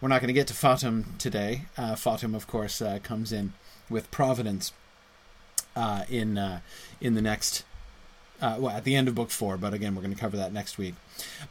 We're 0.00 0.08
not 0.08 0.22
going 0.22 0.28
to 0.28 0.34
get 0.34 0.46
to 0.46 0.54
Fatum 0.54 1.04
today. 1.18 1.66
Uh, 1.76 1.94
Fatum, 1.94 2.34
of 2.34 2.46
course, 2.46 2.80
uh, 2.80 3.00
comes 3.02 3.32
in 3.32 3.52
with 3.90 4.10
Providence 4.10 4.72
uh, 5.76 6.04
in 6.08 6.38
uh, 6.38 6.60
in 7.00 7.14
the 7.14 7.22
next. 7.22 7.64
Uh, 8.40 8.56
well, 8.58 8.74
at 8.74 8.84
the 8.84 8.96
end 8.96 9.06
of 9.06 9.14
book 9.14 9.30
four, 9.30 9.58
but 9.58 9.74
again, 9.74 9.94
we're 9.94 10.00
going 10.00 10.14
to 10.14 10.18
cover 10.18 10.38
that 10.38 10.50
next 10.50 10.78
week. 10.78 10.94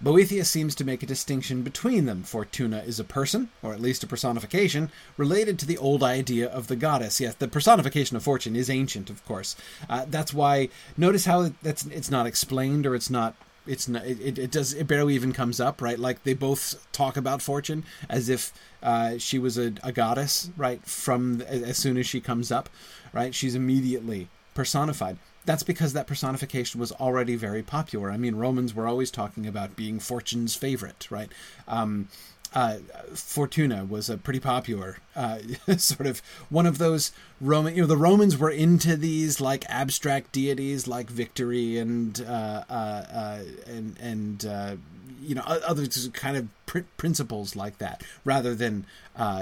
Boethius 0.02 0.50
seems 0.50 0.74
to 0.74 0.84
make 0.84 1.04
a 1.04 1.06
distinction 1.06 1.62
between 1.62 2.06
them. 2.06 2.24
Fortuna 2.24 2.80
is 2.80 3.00
a 3.00 3.04
person, 3.04 3.50
or 3.62 3.74
at 3.74 3.80
least 3.80 4.04
a 4.04 4.08
personification, 4.08 4.90
related 5.16 5.60
to 5.60 5.68
the 5.68 5.78
old 5.78 6.02
idea 6.02 6.50
of 6.50 6.66
the 6.66 6.76
goddess. 6.76 7.22
Yes, 7.22 7.36
the 7.36 7.48
personification 7.48 8.18
of 8.18 8.24
fortune 8.24 8.56
is 8.56 8.72
ancient, 8.72 9.12
of 9.12 9.24
course. 9.26 9.56
Uh, 9.88 10.06
that's 10.10 10.34
why. 10.34 10.70
Notice 10.98 11.26
how 11.26 11.52
that's 11.62 11.86
it's 11.86 12.10
not 12.10 12.26
explained 12.26 12.88
or 12.88 12.96
it's 12.96 13.12
not 13.12 13.36
it's 13.68 13.88
not 13.88 14.06
it, 14.06 14.38
it 14.38 14.52
does 14.52 14.74
it 14.74 14.88
barely 14.88 15.16
even 15.16 15.34
comes 15.34 15.60
up 15.60 15.82
right? 15.82 16.00
Like 16.00 16.24
they 16.24 16.34
both 16.34 16.86
talk 16.92 17.18
about 17.18 17.42
fortune 17.42 17.84
as 18.10 18.30
if 18.30 18.54
uh, 18.82 19.18
she 19.18 19.40
was 19.40 19.58
a, 19.58 19.74
a 19.84 19.92
goddess 19.92 20.50
right? 20.58 20.84
From 20.86 21.42
as 21.42 21.78
soon 21.78 21.98
as 21.98 22.08
she 22.08 22.22
comes 22.22 22.52
up 22.52 22.70
right? 23.14 23.34
She's 23.34 23.56
immediately 23.56 24.30
personified. 24.54 25.18
That's 25.46 25.64
because 25.64 25.94
that 25.94 26.06
personification 26.06 26.80
was 26.80 26.92
already 26.92 27.36
very 27.36 27.64
popular. 27.64 28.12
I 28.12 28.18
mean 28.18 28.36
romans 28.36 28.74
were 28.74 28.88
always 28.88 29.12
talking 29.12 29.46
about 29.46 29.76
being 29.76 30.00
fortune's 30.00 30.56
favorite 30.56 31.08
right? 31.10 31.32
Um, 31.68 32.08
uh, 32.54 32.78
Fortuna 33.14 33.86
was 33.86 34.10
a 34.10 34.18
pretty 34.18 34.40
popular 34.40 34.98
uh, 35.16 35.40
sort 35.78 36.08
of 36.08 36.22
one 36.50 36.66
of 36.66 36.78
those 36.78 37.12
Roman. 37.40 37.76
You 37.76 37.84
know, 37.84 37.88
the 37.88 37.98
Romans 37.98 38.38
were 38.38 38.50
into 38.50 38.96
these 38.96 39.40
like 39.40 39.66
abstract 39.70 40.32
deities 40.32 40.88
like 40.88 41.10
victory 41.10 41.78
and 41.78 42.20
uh, 42.28 42.64
uh, 42.70 42.74
uh 42.74 43.40
and 43.68 43.98
and 44.00 44.46
uh, 44.46 44.76
you 45.22 45.36
know 45.36 45.44
other 45.46 45.86
kind 46.14 46.38
of 46.38 46.48
pr- 46.66 46.80
principles 46.98 47.56
like 47.56 47.78
that, 47.78 48.04
rather 48.26 48.56
than 48.56 48.86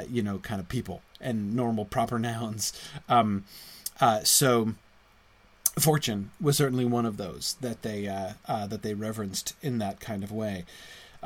you 0.09 0.21
know 0.21 0.39
kind 0.39 0.59
of 0.59 0.67
people 0.67 1.01
and 1.21 1.55
normal 1.55 1.85
proper 1.85 2.19
nouns. 2.19 2.73
Um, 3.07 3.45
so. 4.23 4.73
Fortune 5.79 6.31
was 6.41 6.57
certainly 6.57 6.85
one 6.85 7.05
of 7.05 7.17
those 7.17 7.55
that 7.61 7.83
they 7.83 8.05
that 8.47 8.81
they 8.81 8.95
reverenced 8.95 9.53
in 9.61 9.77
that 9.77 9.99
kind 9.99 10.23
of 10.23 10.31
way. 10.31 10.65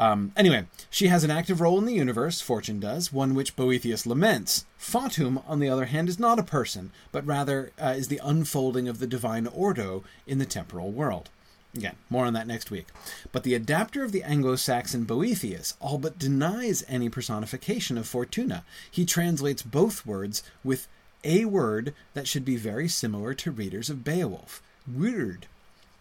Um, 0.01 0.31
anyway, 0.35 0.65
she 0.89 1.07
has 1.07 1.23
an 1.23 1.29
active 1.29 1.61
role 1.61 1.77
in 1.77 1.85
the 1.85 1.93
universe, 1.93 2.41
Fortune 2.41 2.79
does, 2.79 3.13
one 3.13 3.35
which 3.35 3.55
Boethius 3.55 4.07
laments. 4.07 4.65
Fatum, 4.75 5.43
on 5.47 5.59
the 5.59 5.69
other 5.69 5.85
hand, 5.85 6.09
is 6.09 6.17
not 6.17 6.39
a 6.39 6.43
person, 6.43 6.91
but 7.11 7.23
rather 7.23 7.71
uh, 7.79 7.93
is 7.95 8.07
the 8.07 8.19
unfolding 8.23 8.87
of 8.87 8.97
the 8.97 9.05
divine 9.05 9.45
ordo 9.45 10.03
in 10.25 10.39
the 10.39 10.45
temporal 10.45 10.89
world. 10.91 11.29
Again, 11.75 11.97
more 12.09 12.25
on 12.25 12.33
that 12.33 12.47
next 12.47 12.71
week. 12.71 12.87
But 13.31 13.43
the 13.43 13.53
adapter 13.53 14.03
of 14.03 14.11
the 14.11 14.23
Anglo 14.23 14.55
Saxon 14.55 15.03
Boethius 15.03 15.75
all 15.79 15.99
but 15.99 16.17
denies 16.17 16.83
any 16.87 17.07
personification 17.07 17.95
of 17.95 18.07
Fortuna. 18.07 18.65
He 18.89 19.05
translates 19.05 19.61
both 19.61 20.03
words 20.03 20.41
with 20.63 20.87
a 21.23 21.45
word 21.45 21.93
that 22.15 22.27
should 22.27 22.43
be 22.43 22.57
very 22.57 22.87
similar 22.87 23.35
to 23.35 23.51
readers 23.51 23.91
of 23.91 24.03
Beowulf. 24.03 24.63
Weird. 24.91 25.45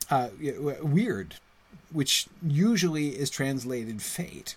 Uh, 0.08 0.30
weird 0.82 1.34
which 1.92 2.26
usually 2.42 3.18
is 3.18 3.30
translated 3.30 4.02
fate 4.02 4.56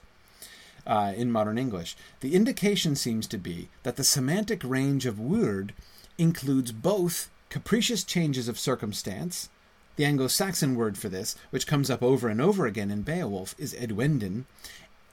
uh, 0.85 1.13
in 1.15 1.31
modern 1.31 1.57
English. 1.57 1.95
The 2.19 2.35
indication 2.35 2.95
seems 2.95 3.27
to 3.27 3.37
be 3.37 3.69
that 3.83 3.95
the 3.95 4.03
semantic 4.03 4.61
range 4.63 5.05
of 5.05 5.15
wyrd 5.15 5.71
includes 6.17 6.71
both 6.71 7.29
capricious 7.49 8.03
changes 8.03 8.47
of 8.47 8.59
circumstance. 8.59 9.49
The 9.95 10.05
Anglo 10.05 10.27
Saxon 10.27 10.75
word 10.75 10.97
for 10.97 11.09
this, 11.09 11.35
which 11.51 11.67
comes 11.67 11.89
up 11.89 12.01
over 12.01 12.27
and 12.27 12.41
over 12.41 12.65
again 12.65 12.89
in 12.89 13.03
Beowulf, 13.03 13.53
is 13.57 13.75
edwenden, 13.75 14.45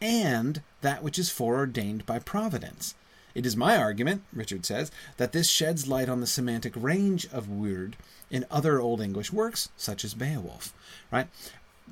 and 0.01 0.63
that 0.81 1.03
which 1.03 1.19
is 1.19 1.31
foreordained 1.31 2.07
by 2.07 2.19
Providence. 2.19 2.95
It 3.35 3.47
is 3.47 3.57
my 3.57 3.77
argument, 3.77 4.23
Richard 4.33 4.67
says, 4.67 4.91
that 5.19 5.33
this 5.33 5.49
sheds 5.49 5.87
light 5.87 6.09
on 6.09 6.21
the 6.21 6.27
semantic 6.27 6.73
range 6.75 7.27
of 7.31 7.47
wyrd 7.47 7.95
in 8.31 8.45
other 8.51 8.81
Old 8.81 9.01
English 9.01 9.33
works, 9.33 9.69
such 9.77 10.05
as 10.05 10.15
Beowulf. 10.15 10.75
Right? 11.13 11.29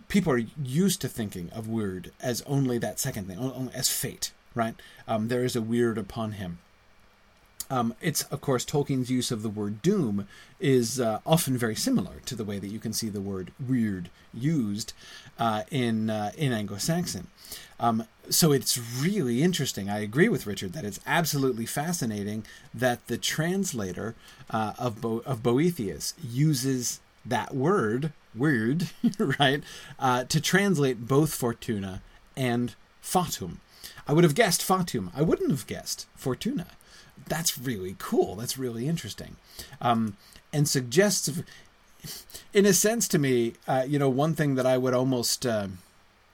People 0.08 0.32
are 0.32 0.42
used 0.62 1.00
to 1.00 1.08
thinking 1.08 1.50
of 1.50 1.68
weird 1.68 2.12
as 2.20 2.42
only 2.42 2.78
that 2.78 3.00
second 3.00 3.26
thing, 3.26 3.70
as 3.74 3.88
fate, 3.88 4.32
right? 4.54 4.74
Um, 5.06 5.28
there 5.28 5.44
is 5.44 5.56
a 5.56 5.62
weird 5.62 5.98
upon 5.98 6.32
him. 6.32 6.58
Um, 7.70 7.94
it's 8.00 8.22
of 8.24 8.40
course 8.40 8.64
Tolkien's 8.64 9.10
use 9.10 9.30
of 9.30 9.42
the 9.42 9.50
word 9.50 9.82
doom 9.82 10.26
is 10.58 10.98
uh, 10.98 11.20
often 11.26 11.58
very 11.58 11.74
similar 11.74 12.20
to 12.24 12.34
the 12.34 12.44
way 12.44 12.58
that 12.58 12.68
you 12.68 12.78
can 12.78 12.92
see 12.92 13.08
the 13.08 13.20
word 13.20 13.52
weird 13.66 14.08
used 14.32 14.94
uh, 15.38 15.64
in 15.70 16.08
uh, 16.08 16.32
in 16.36 16.52
Anglo-Saxon. 16.52 17.26
Um, 17.78 18.04
so 18.30 18.52
it's 18.52 18.78
really 19.02 19.42
interesting. 19.42 19.88
I 19.88 20.00
agree 20.00 20.28
with 20.28 20.46
Richard 20.46 20.72
that 20.72 20.84
it's 20.84 21.00
absolutely 21.06 21.66
fascinating 21.66 22.44
that 22.72 23.06
the 23.06 23.18
translator 23.18 24.14
uh, 24.50 24.72
of 24.78 25.00
Bo- 25.00 25.22
of 25.26 25.42
Boethius 25.42 26.14
uses 26.22 27.00
that 27.24 27.54
word 27.54 28.12
weird, 28.34 28.90
right? 29.38 29.62
Uh, 29.98 30.24
to 30.24 30.40
translate 30.40 31.06
both 31.06 31.34
Fortuna 31.34 32.02
and 32.36 32.74
Fatum. 33.02 33.58
I 34.06 34.12
would 34.12 34.24
have 34.24 34.34
guessed 34.34 34.62
Fatum. 34.62 35.10
I 35.14 35.22
wouldn't 35.22 35.50
have 35.50 35.66
guessed 35.66 36.06
Fortuna. 36.14 36.68
That's 37.26 37.58
really 37.58 37.96
cool. 37.98 38.36
That's 38.36 38.56
really 38.56 38.88
interesting. 38.88 39.36
Um, 39.80 40.16
and 40.52 40.68
suggests, 40.68 41.42
in 42.54 42.64
a 42.64 42.72
sense 42.72 43.06
to 43.08 43.18
me, 43.18 43.54
uh, 43.66 43.84
you 43.86 43.98
know, 43.98 44.08
one 44.08 44.34
thing 44.34 44.54
that 44.54 44.66
I 44.66 44.78
would 44.78 44.94
almost. 44.94 45.44
Uh, 45.44 45.68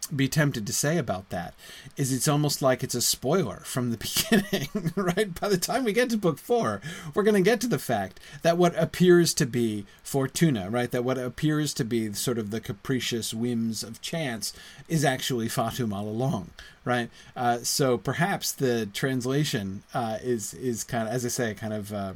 be 0.08 0.28
tempted 0.28 0.66
to 0.66 0.72
say 0.72 0.98
about 0.98 1.30
that 1.30 1.54
is 1.96 2.12
it's 2.12 2.28
almost 2.28 2.60
like 2.60 2.82
it's 2.82 2.94
a 2.94 3.02
spoiler 3.02 3.60
from 3.64 3.90
the 3.90 3.96
beginning, 4.30 4.92
right? 4.96 5.38
By 5.40 5.48
the 5.48 5.58
time 5.58 5.84
we 5.84 5.92
get 5.92 6.10
to 6.10 6.16
book 6.16 6.38
four, 6.38 6.80
we're 7.14 7.22
going 7.22 7.42
to 7.42 7.50
get 7.50 7.60
to 7.62 7.66
the 7.66 7.78
fact 7.78 8.20
that 8.42 8.58
what 8.58 8.76
appears 8.76 9.34
to 9.34 9.46
be 9.46 9.86
Fortuna, 10.02 10.70
right? 10.70 10.90
That 10.90 11.04
what 11.04 11.18
appears 11.18 11.72
to 11.74 11.84
be 11.84 12.12
sort 12.12 12.38
of 12.38 12.50
the 12.50 12.60
capricious 12.60 13.32
whims 13.32 13.82
of 13.82 14.00
chance 14.00 14.52
is 14.88 15.04
actually 15.04 15.48
Fatum 15.48 15.92
all 15.92 16.08
along, 16.08 16.50
right? 16.84 17.10
Uh, 17.36 17.58
so 17.58 17.96
perhaps 17.96 18.52
the 18.52 18.86
translation 18.86 19.82
uh, 19.94 20.18
is 20.22 20.54
is 20.54 20.84
kind 20.84 21.08
of, 21.08 21.14
as 21.14 21.24
I 21.24 21.28
say, 21.28 21.54
kind 21.54 21.72
of 21.72 21.92
uh, 21.92 22.12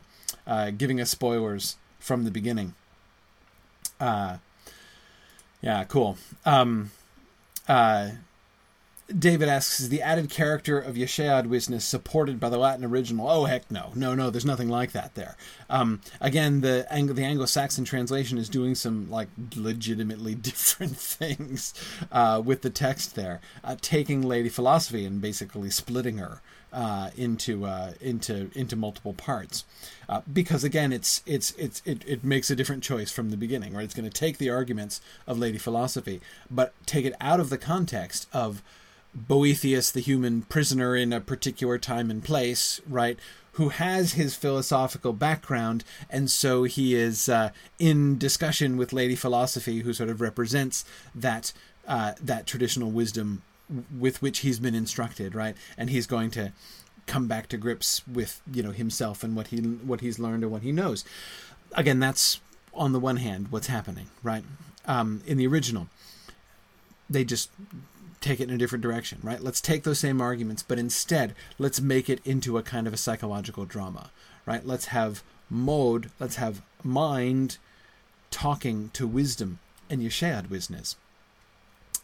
uh 0.47 0.71
giving 0.71 1.01
us 1.01 1.11
spoilers 1.11 1.77
from 1.99 2.25
the 2.25 2.31
beginning. 2.31 2.75
Uh, 4.01 4.39
yeah, 5.61 5.85
cool. 5.85 6.17
Um, 6.47 6.93
uh, 7.69 8.11
David 9.17 9.49
asks, 9.49 9.81
is 9.81 9.89
the 9.89 10.03
added 10.03 10.29
character 10.29 10.79
of 10.79 10.97
Yeshayad 10.97 11.81
supported 11.81 12.39
by 12.39 12.51
the 12.51 12.59
Latin 12.59 12.85
original? 12.85 13.29
Oh, 13.29 13.47
heck 13.47 13.71
no. 13.71 13.91
No, 13.95 14.15
no, 14.15 14.29
there's 14.29 14.45
nothing 14.45 14.69
like 14.69 14.93
that 14.93 15.15
there. 15.15 15.37
Um, 15.71 16.03
again, 16.21 16.61
the, 16.61 16.87
Ang- 16.91 17.15
the 17.15 17.25
Anglo-Saxon 17.25 17.87
translation 17.87 18.37
is 18.37 18.51
doing 18.51 18.75
some, 18.75 19.11
like, 19.11 19.29
legitimately 19.57 20.35
different 20.37 20.97
things 20.97 21.73
uh, 22.13 22.43
with 22.45 22.61
the 22.61 22.71
text 22.71 23.15
there, 23.15 23.41
uh, 23.65 23.77
taking 23.81 24.21
Lady 24.21 24.51
Philosophy 24.51 25.07
and 25.07 25.23
basically 25.23 25.71
splitting 25.71 26.19
her 26.19 26.43
uh, 26.73 27.11
into 27.17 27.65
uh, 27.65 27.93
into 28.01 28.51
into 28.55 28.77
multiple 28.77 29.15
parts, 29.15 29.65
uh, 30.09 30.21
because 30.31 30.65
again, 30.65 30.93
it's 30.93 31.23
it's 31.27 31.53
it's 31.53 31.83
it, 31.85 32.03
it 32.07 32.25
makes 32.25 32.51
a 32.51 32.57
different 32.57 32.83
choice 32.83 33.11
from 33.11 33.31
the 33.31 33.37
beginning, 33.37 33.75
right? 33.75 33.85
It's 33.85 33.95
going 33.95 34.09
to 34.09 34.11
take 34.11 34.39
the 34.39 34.51
arguments 34.51 35.01
of 35.27 35.39
Lady 35.39 35.59
Philosophy, 35.59 36.21
but 36.51 36.75
take 36.87 37.05
it 37.05 37.15
out 37.21 37.41
of 37.41 37.51
the 37.51 37.59
context 37.59 38.29
of 38.33 38.63
Boethius, 39.15 39.91
the 39.91 40.01
human 40.01 40.43
prisoner 40.43 40.95
in 40.95 41.13
a 41.13 41.21
particular 41.21 41.79
time 41.79 42.11
and 42.11 42.23
place, 42.23 42.81
right? 42.87 43.19
Who 43.53 43.71
has 43.71 44.13
his 44.13 44.37
philosophical 44.37 45.13
background, 45.13 45.85
and 46.09 46.31
so 46.31 46.65
he 46.65 46.95
is 46.95 47.29
uh, 47.29 47.51
in 47.79 48.19
discussion 48.19 48.77
with 48.77 48.93
Lady 48.93 49.17
Philosophy, 49.17 49.81
who 49.81 49.93
sort 49.93 50.11
of 50.11 50.21
represents 50.21 50.85
that 51.15 51.53
uh, 51.89 52.13
that 52.21 52.47
traditional 52.47 52.91
wisdom 52.91 53.43
with 53.97 54.23
which 54.23 54.41
he's 54.41 54.59
been 54.59 54.75
instructed, 54.75 55.35
right? 55.35 55.57
And 55.77 55.91
he's 55.91 56.07
going 56.07 56.31
to 56.33 56.53
come 57.07 57.27
back 57.27 57.49
to 57.49 57.57
grips 57.57 58.07
with 58.07 58.41
you 58.53 58.63
know 58.63 58.71
himself 58.71 59.25
and 59.25 59.35
what 59.35 59.49
he 59.49 59.59
what 59.59 60.01
he's 60.01 60.19
learned 60.19 60.43
and 60.43 60.53
what 60.53 60.63
he 60.63 60.73
knows. 60.73 61.05
Again, 61.73 61.99
that's 62.01 62.41
on 62.75 62.93
the 62.93 63.01
one 63.01 63.17
hand 63.17 63.49
what's 63.51 63.67
happening, 63.67 64.07
right? 64.23 64.45
Um, 64.87 65.23
in 65.27 65.37
the 65.37 65.47
original, 65.47 65.89
they 67.11 67.25
just 67.25 67.51
take 68.21 68.41
it 68.41 68.49
in 68.49 68.55
a 68.55 68.59
different 68.59 68.83
direction, 68.83 69.19
right? 69.23 69.41
Let's 69.41 69.61
take 69.61 69.85
those 69.85 69.99
same 69.99 70.21
arguments, 70.21 70.63
but 70.63 70.79
instead 70.79 71.35
let's 71.59 71.81
make 71.81 72.09
it 72.09 72.21
into 72.25 72.59
a 72.59 72.63
kind 72.63 72.87
of 72.87 72.93
a 72.93 72.97
psychological 72.97 73.65
drama, 73.65 74.11
right? 74.47 74.67
Let's 74.67 74.87
have 74.87 75.23
mode, 75.51 76.11
let's 76.19 76.37
have 76.37 76.63
mind 76.83 77.59
talking 78.31 78.91
to 78.95 79.07
wisdom 79.07 79.59
and 79.89 80.03
Yeshayad 80.03 80.51
wisdom, 80.51 80.83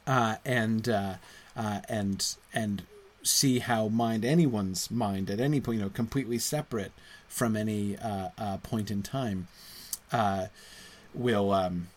uh, 0.07 0.37
and 0.45 0.89
uh, 0.89 1.15
uh, 1.57 1.81
and 1.89 2.37
and 2.53 2.83
see 3.23 3.59
how 3.59 3.89
mind 3.89 4.25
anyone's 4.25 4.91
mind 4.91 5.31
at 5.31 5.41
any 5.41 5.61
point, 5.61 5.79
you 5.79 5.85
know, 5.85 5.91
completely 5.91 6.39
separate 6.39 6.93
from 7.29 7.57
any 7.57 7.97
uh, 7.99 8.29
uh, 8.37 8.57
point 8.59 8.91
in 8.91 9.03
time, 9.03 9.49
uh, 10.13 10.47
will 11.15 11.53
um, 11.53 11.89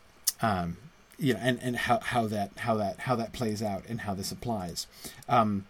um, 0.42 0.78
you 1.18 1.34
know, 1.34 1.40
and, 1.42 1.60
and 1.62 1.76
how, 1.76 2.00
how 2.00 2.28
that 2.28 2.52
how 2.58 2.76
that 2.76 3.00
how 3.02 3.16
that 3.16 3.34
plays 3.34 3.62
out 3.62 3.84
and 3.88 4.02
how 4.02 4.14
this 4.14 4.32
applies. 4.32 4.88
Um, 5.28 5.66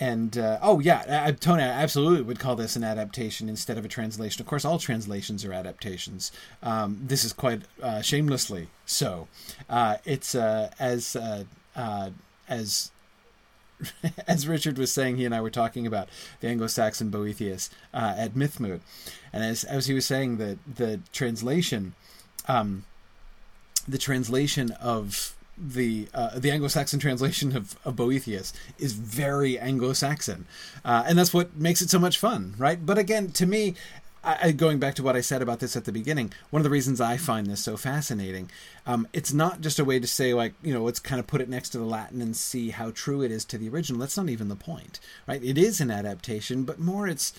and 0.00 0.38
uh, 0.38 0.58
oh 0.62 0.78
yeah, 0.78 1.24
I, 1.26 1.32
Tony, 1.32 1.62
I 1.62 1.66
absolutely 1.66 2.22
would 2.22 2.38
call 2.38 2.54
this 2.54 2.76
an 2.76 2.84
adaptation 2.84 3.48
instead 3.48 3.78
of 3.78 3.84
a 3.84 3.88
translation. 3.88 4.40
Of 4.40 4.46
course, 4.46 4.64
all 4.64 4.78
translations 4.78 5.44
are 5.44 5.52
adaptations. 5.52 6.30
Um, 6.62 7.00
this 7.02 7.24
is 7.24 7.32
quite 7.32 7.62
uh, 7.82 8.00
shamelessly 8.00 8.68
so. 8.86 9.26
Uh, 9.68 9.96
it's 10.04 10.34
uh, 10.36 10.70
as 10.78 11.16
uh, 11.16 11.44
uh, 11.74 12.10
as 12.48 12.92
as 14.26 14.46
Richard 14.46 14.78
was 14.78 14.92
saying, 14.92 15.16
he 15.16 15.24
and 15.24 15.34
I 15.34 15.40
were 15.40 15.50
talking 15.50 15.86
about 15.86 16.08
the 16.40 16.48
Anglo-Saxon 16.48 17.10
Boethius 17.10 17.70
uh, 17.94 18.14
at 18.16 18.34
Mythmoot, 18.34 18.80
and 19.32 19.44
as 19.44 19.64
as 19.64 19.86
he 19.86 19.94
was 19.94 20.06
saying, 20.06 20.38
the 20.38 20.58
the 20.72 21.00
translation, 21.12 21.94
um, 22.46 22.84
the 23.86 23.98
translation 23.98 24.70
of 24.72 25.34
the 25.56 26.08
uh, 26.14 26.38
the 26.38 26.50
Anglo-Saxon 26.50 26.98
translation 26.98 27.56
of, 27.56 27.76
of 27.84 27.96
Boethius 27.96 28.52
is 28.78 28.92
very 28.92 29.58
Anglo-Saxon, 29.58 30.46
uh, 30.84 31.04
and 31.06 31.18
that's 31.18 31.34
what 31.34 31.56
makes 31.56 31.82
it 31.82 31.90
so 31.90 31.98
much 31.98 32.18
fun, 32.18 32.54
right? 32.58 32.84
But 32.84 32.98
again, 32.98 33.30
to 33.32 33.46
me, 33.46 33.74
I, 34.28 34.52
going 34.52 34.78
back 34.78 34.94
to 34.96 35.02
what 35.02 35.16
I 35.16 35.20
said 35.20 35.42
about 35.42 35.60
this 35.60 35.76
at 35.76 35.84
the 35.84 35.92
beginning, 35.92 36.32
one 36.50 36.60
of 36.60 36.64
the 36.64 36.70
reasons 36.70 37.00
I 37.00 37.16
find 37.16 37.46
this 37.46 37.62
so 37.62 37.76
fascinating, 37.76 38.50
um, 38.86 39.08
it's 39.12 39.32
not 39.32 39.60
just 39.60 39.78
a 39.78 39.84
way 39.84 39.98
to 39.98 40.06
say 40.06 40.34
like 40.34 40.54
you 40.62 40.74
know 40.74 40.82
let's 40.82 41.00
kind 41.00 41.20
of 41.20 41.26
put 41.26 41.40
it 41.40 41.48
next 41.48 41.70
to 41.70 41.78
the 41.78 41.84
Latin 41.84 42.20
and 42.20 42.36
see 42.36 42.70
how 42.70 42.90
true 42.90 43.22
it 43.22 43.30
is 43.30 43.44
to 43.46 43.58
the 43.58 43.68
original. 43.68 44.00
That's 44.00 44.16
not 44.16 44.28
even 44.28 44.48
the 44.48 44.56
point, 44.56 45.00
right? 45.26 45.42
It 45.42 45.56
is 45.56 45.80
an 45.80 45.90
adaptation, 45.90 46.64
but 46.64 46.78
more 46.78 47.08
it's 47.08 47.32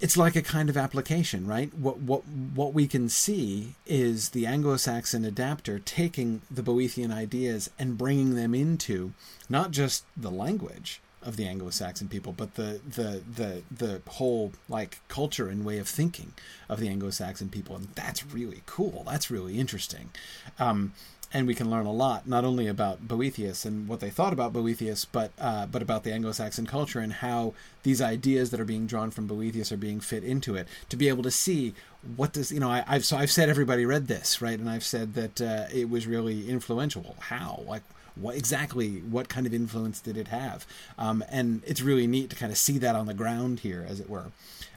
it's 0.00 0.16
like 0.16 0.36
a 0.36 0.42
kind 0.42 0.68
of 0.68 0.76
application, 0.76 1.46
right? 1.46 1.72
What 1.74 1.98
what 1.98 2.26
what 2.26 2.74
we 2.74 2.86
can 2.86 3.08
see 3.08 3.74
is 3.86 4.30
the 4.30 4.46
Anglo-Saxon 4.46 5.24
adapter 5.24 5.78
taking 5.78 6.42
the 6.50 6.62
Boethian 6.62 7.12
ideas 7.12 7.70
and 7.78 7.96
bringing 7.96 8.34
them 8.34 8.54
into 8.54 9.12
not 9.48 9.70
just 9.70 10.04
the 10.16 10.30
language, 10.30 11.00
of 11.24 11.36
the 11.36 11.46
Anglo-Saxon 11.46 12.08
people, 12.08 12.32
but 12.32 12.54
the 12.54 12.80
the 12.86 13.22
the 13.36 13.62
the 13.70 14.02
whole 14.12 14.52
like 14.68 15.00
culture 15.08 15.48
and 15.48 15.64
way 15.64 15.78
of 15.78 15.88
thinking 15.88 16.32
of 16.68 16.80
the 16.80 16.88
Anglo-Saxon 16.88 17.48
people, 17.48 17.76
and 17.76 17.88
that's 17.94 18.26
really 18.26 18.62
cool. 18.66 19.04
That's 19.06 19.30
really 19.30 19.58
interesting. 19.58 20.10
Um, 20.58 20.92
and 21.34 21.48
we 21.48 21.54
can 21.54 21.68
learn 21.68 21.84
a 21.84 21.92
lot 21.92 22.28
not 22.28 22.44
only 22.44 22.68
about 22.68 23.08
Boethius 23.08 23.64
and 23.64 23.88
what 23.88 23.98
they 23.98 24.08
thought 24.08 24.32
about 24.32 24.52
Boethius, 24.52 25.04
but 25.04 25.32
uh, 25.40 25.66
but 25.66 25.82
about 25.82 26.04
the 26.04 26.12
Anglo-Saxon 26.12 26.66
culture 26.66 27.00
and 27.00 27.12
how 27.12 27.54
these 27.82 28.00
ideas 28.00 28.50
that 28.50 28.60
are 28.60 28.64
being 28.64 28.86
drawn 28.86 29.10
from 29.10 29.26
Boethius 29.26 29.72
are 29.72 29.76
being 29.76 29.98
fit 29.98 30.22
into 30.22 30.54
it. 30.54 30.68
To 30.90 30.96
be 30.96 31.08
able 31.08 31.24
to 31.24 31.32
see 31.32 31.74
what 32.16 32.32
does 32.32 32.52
you 32.52 32.60
know, 32.60 32.70
I, 32.70 32.84
have 32.86 33.04
so 33.04 33.16
I've 33.16 33.32
said 33.32 33.48
everybody 33.48 33.84
read 33.84 34.06
this 34.06 34.40
right, 34.40 34.58
and 34.58 34.70
I've 34.70 34.84
said 34.84 35.14
that 35.14 35.40
uh, 35.40 35.64
it 35.74 35.90
was 35.90 36.06
really 36.06 36.48
influential. 36.48 37.16
How 37.18 37.64
like 37.66 37.82
what 38.16 38.36
exactly 38.36 38.98
what 39.00 39.28
kind 39.28 39.46
of 39.46 39.54
influence 39.54 40.00
did 40.00 40.16
it 40.16 40.28
have? 40.28 40.66
Um, 40.98 41.24
and 41.30 41.62
it's 41.66 41.80
really 41.80 42.06
neat 42.06 42.30
to 42.30 42.36
kind 42.36 42.52
of 42.52 42.58
see 42.58 42.78
that 42.78 42.94
on 42.94 43.06
the 43.06 43.14
ground 43.14 43.60
here, 43.60 43.84
as 43.88 44.00
it 44.00 44.08
were. 44.08 44.26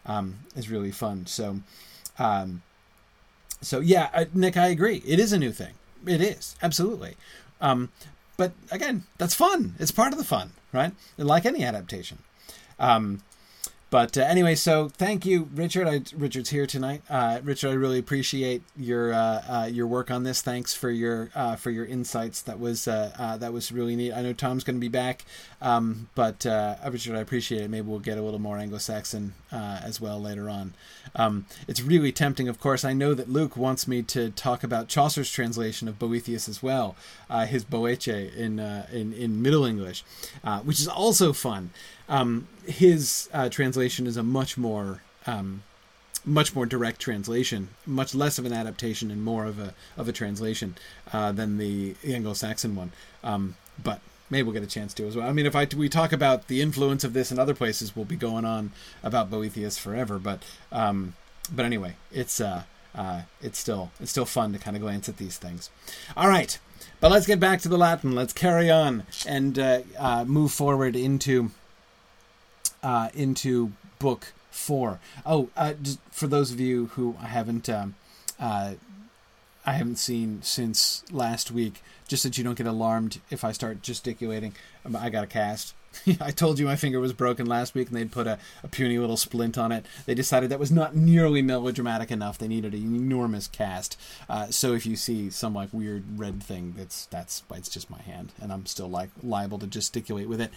Um, 0.06 0.40
it's 0.56 0.70
really 0.70 0.92
fun. 0.92 1.26
So, 1.26 1.60
um, 2.18 2.62
so 3.62 3.80
yeah, 3.80 4.10
uh, 4.14 4.26
Nick, 4.34 4.58
I 4.58 4.68
agree. 4.68 5.04
It 5.06 5.20
is 5.20 5.34
a 5.34 5.40
new 5.40 5.52
thing. 5.52 5.74
It 6.06 6.22
is 6.22 6.56
absolutely. 6.62 7.16
Um, 7.62 7.90
but 8.38 8.54
again, 8.72 9.04
that's 9.18 9.34
fun. 9.34 9.76
It's 9.80 9.92
part 9.92 10.14
of 10.14 10.20
the 10.20 10.24
fun, 10.24 10.52
right? 10.72 10.94
Like 11.18 11.46
any 11.46 11.64
adaptation. 11.64 12.20
Um, 12.80 13.22
but 13.90 14.18
uh, 14.18 14.22
anyway, 14.22 14.54
so 14.56 14.90
thank 14.90 15.26
you, 15.26 15.50
Richard. 15.54 15.88
I, 15.88 16.02
Richard's 16.14 16.50
here 16.50 16.68
tonight. 16.68 17.04
Uh, 17.10 17.40
Richard, 17.42 17.70
I 17.70 17.74
really 17.74 18.00
appreciate 18.00 18.62
your 18.76 19.14
uh, 19.14 19.18
uh 19.18 19.70
your 19.72 19.88
work 19.88 20.12
on 20.12 20.24
this. 20.24 20.42
Thanks 20.42 20.74
for 20.74 20.90
your 20.90 21.30
uh, 21.34 21.56
for 21.56 21.72
your 21.72 21.86
insights. 21.86 22.42
That 22.42 22.60
was 22.60 22.88
uh, 22.88 23.38
that 23.40 23.54
was 23.54 23.72
really 23.72 23.96
neat. 23.96 24.12
I 24.12 24.22
know 24.22 24.34
Tom's 24.34 24.66
going 24.66 24.76
to 24.76 24.82
be 24.82 24.90
back, 24.90 25.24
um, 25.62 26.10
but 26.16 26.46
Richard, 26.90 27.16
I 27.16 27.22
appreciate 27.22 27.62
it. 27.62 27.70
Maybe 27.70 27.88
we'll 27.88 28.00
get 28.00 28.18
a 28.18 28.22
little 28.22 28.40
more 28.40 28.58
Anglo-Saxon 28.58 29.34
as 29.52 30.02
well 30.02 30.22
later 30.22 30.50
on. 30.50 30.74
Um, 31.16 31.46
it's 31.68 31.82
really 31.82 32.12
tempting, 32.12 32.50
of 32.50 32.60
course. 32.60 32.84
I 32.84 32.92
know 32.92 33.14
that 33.14 33.30
Luke 33.30 33.56
wants 33.56 33.88
me 33.88 34.02
to 34.04 34.32
talk 34.32 34.64
about 34.64 34.90
Chaucer's 34.90 35.32
translation 35.32 35.88
of 35.88 35.98
Boethius 35.98 36.50
as 36.50 36.62
well, 36.62 36.98
his 37.48 37.64
Boece 37.64 38.36
in 38.36 38.60
in 38.60 39.14
in 39.14 39.42
Middle 39.42 39.64
English, 39.64 40.04
which 40.66 40.82
is 40.82 40.90
also 40.90 41.32
fun. 41.32 41.70
Um, 42.10 42.48
his 42.66 43.30
uh, 43.34 43.50
translation 43.50 44.08
is 44.08 44.18
a 44.18 44.24
much 44.24 44.58
more 44.58 45.02
um, 45.26 45.64
much 46.28 46.54
more 46.54 46.66
direct 46.66 47.00
translation, 47.00 47.70
much 47.86 48.14
less 48.14 48.38
of 48.38 48.46
an 48.46 48.54
adaptation 48.54 49.10
and 49.10 49.24
more 49.24 49.46
of 49.46 49.60
a 49.60 49.74
of 49.96 50.08
a 50.08 50.12
translation 50.12 50.76
uh, 51.14 51.32
than 51.32 51.58
the 51.58 51.96
Anglo-Saxon 52.06 52.76
one. 52.76 52.92
Um, 53.24 53.56
but 53.82 54.02
maybe 54.30 54.44
we'll 54.44 54.54
get 54.54 54.64
a 54.64 54.68
chance 54.68 54.94
to 54.96 55.08
as 55.08 55.16
well. 55.16 55.28
I 55.28 55.34
mean, 55.34 55.46
if 55.46 55.56
I 55.56 55.68
we 55.76 55.90
talk 55.90 56.12
about 56.12 56.48
the 56.48 56.62
influence 56.62 57.04
of 57.04 57.14
this 57.14 57.32
in 57.32 57.40
other 57.40 57.56
places, 57.56 57.96
we'll 57.96 58.06
be 58.06 58.16
going 58.16 58.46
on 58.46 58.72
about 59.04 59.30
Boethius 59.30 59.78
forever. 59.78 60.20
But 60.20 60.44
um, 60.72 61.16
but 61.52 61.66
anyway, 61.66 61.96
it's 62.12 62.42
uh, 62.42 62.64
uh, 62.94 63.22
it's 63.42 63.58
still 63.58 63.92
it's 64.00 64.12
still 64.12 64.26
fun 64.26 64.54
to 64.54 64.60
kind 64.60 64.76
of 64.76 64.82
glance 64.82 65.08
at 65.08 65.18
these 65.18 65.38
things. 65.38 65.70
All 66.16 66.28
right, 66.28 66.60
but 67.00 67.12
let's 67.12 67.28
get 67.28 67.40
back 67.40 67.62
to 67.62 67.70
the 67.70 67.78
Latin. 67.78 68.16
Let's 68.16 68.34
carry 68.34 68.70
on 68.70 69.04
and 69.26 69.58
uh, 69.58 69.82
uh 69.98 70.26
move 70.26 70.52
forward 70.52 70.96
into 70.96 71.52
uh, 72.84 73.10
into 73.14 73.72
book 74.00 74.34
four. 74.52 75.00
Oh, 75.26 75.50
uh, 75.56 75.74
for 76.12 76.28
those 76.28 76.52
of 76.52 76.60
you 76.60 76.88
who 76.94 77.16
I 77.22 77.28
haven't 77.28 77.70
um, 77.70 77.96
uh, 78.40 78.74
I 79.68 79.74
haven't 79.74 79.98
seen 79.98 80.42
since 80.44 81.04
last 81.12 81.52
week. 81.52 81.84
Just 82.08 82.24
that 82.24 82.38
you 82.38 82.44
don't 82.44 82.58
get 82.58 82.68
alarmed 82.68 83.20
if 83.30 83.44
I 83.44 83.52
start 83.52 83.82
gesticulating. 83.82 84.56
Um, 84.86 84.96
I 84.96 85.10
got 85.10 85.26
a 85.26 85.28
cast. 85.28 85.74
I 86.22 86.32
told 86.32 86.58
you 86.58 86.66
my 86.66 86.78
finger 86.78 87.02
was 87.02 87.12
broken 87.12 87.46
last 87.46 87.76
week, 87.76 87.90
and 87.90 87.98
they'd 87.98 88.12
put 88.12 88.28
a, 88.28 88.40
a, 88.64 88.70
puny 88.70 88.98
little 88.98 89.18
splint 89.18 89.58
on 89.58 89.74
it. 89.74 89.86
They 90.06 90.16
decided 90.16 90.50
that 90.50 90.60
was 90.60 90.72
not 90.72 90.96
nearly 90.96 91.42
melodramatic 91.42 92.12
enough. 92.12 92.38
They 92.38 92.48
needed 92.48 92.74
an 92.74 92.96
enormous 92.96 93.48
cast. 93.48 94.00
Uh, 94.30 94.48
so 94.48 94.74
if 94.74 94.86
you 94.86 94.96
see 94.96 95.30
some 95.30 95.54
like 95.54 95.74
weird 95.74 96.18
red 96.18 96.42
thing, 96.42 96.74
that's 96.78 97.06
that's 97.08 97.44
it's 97.54 97.70
just 97.70 97.90
my 97.90 98.02
hand, 98.02 98.32
and 98.42 98.54
I'm 98.54 98.66
still 98.66 98.90
like 98.90 99.10
liable 99.22 99.60
to 99.60 99.68
gesticulate 99.68 100.30
with 100.30 100.40
it. 100.40 100.52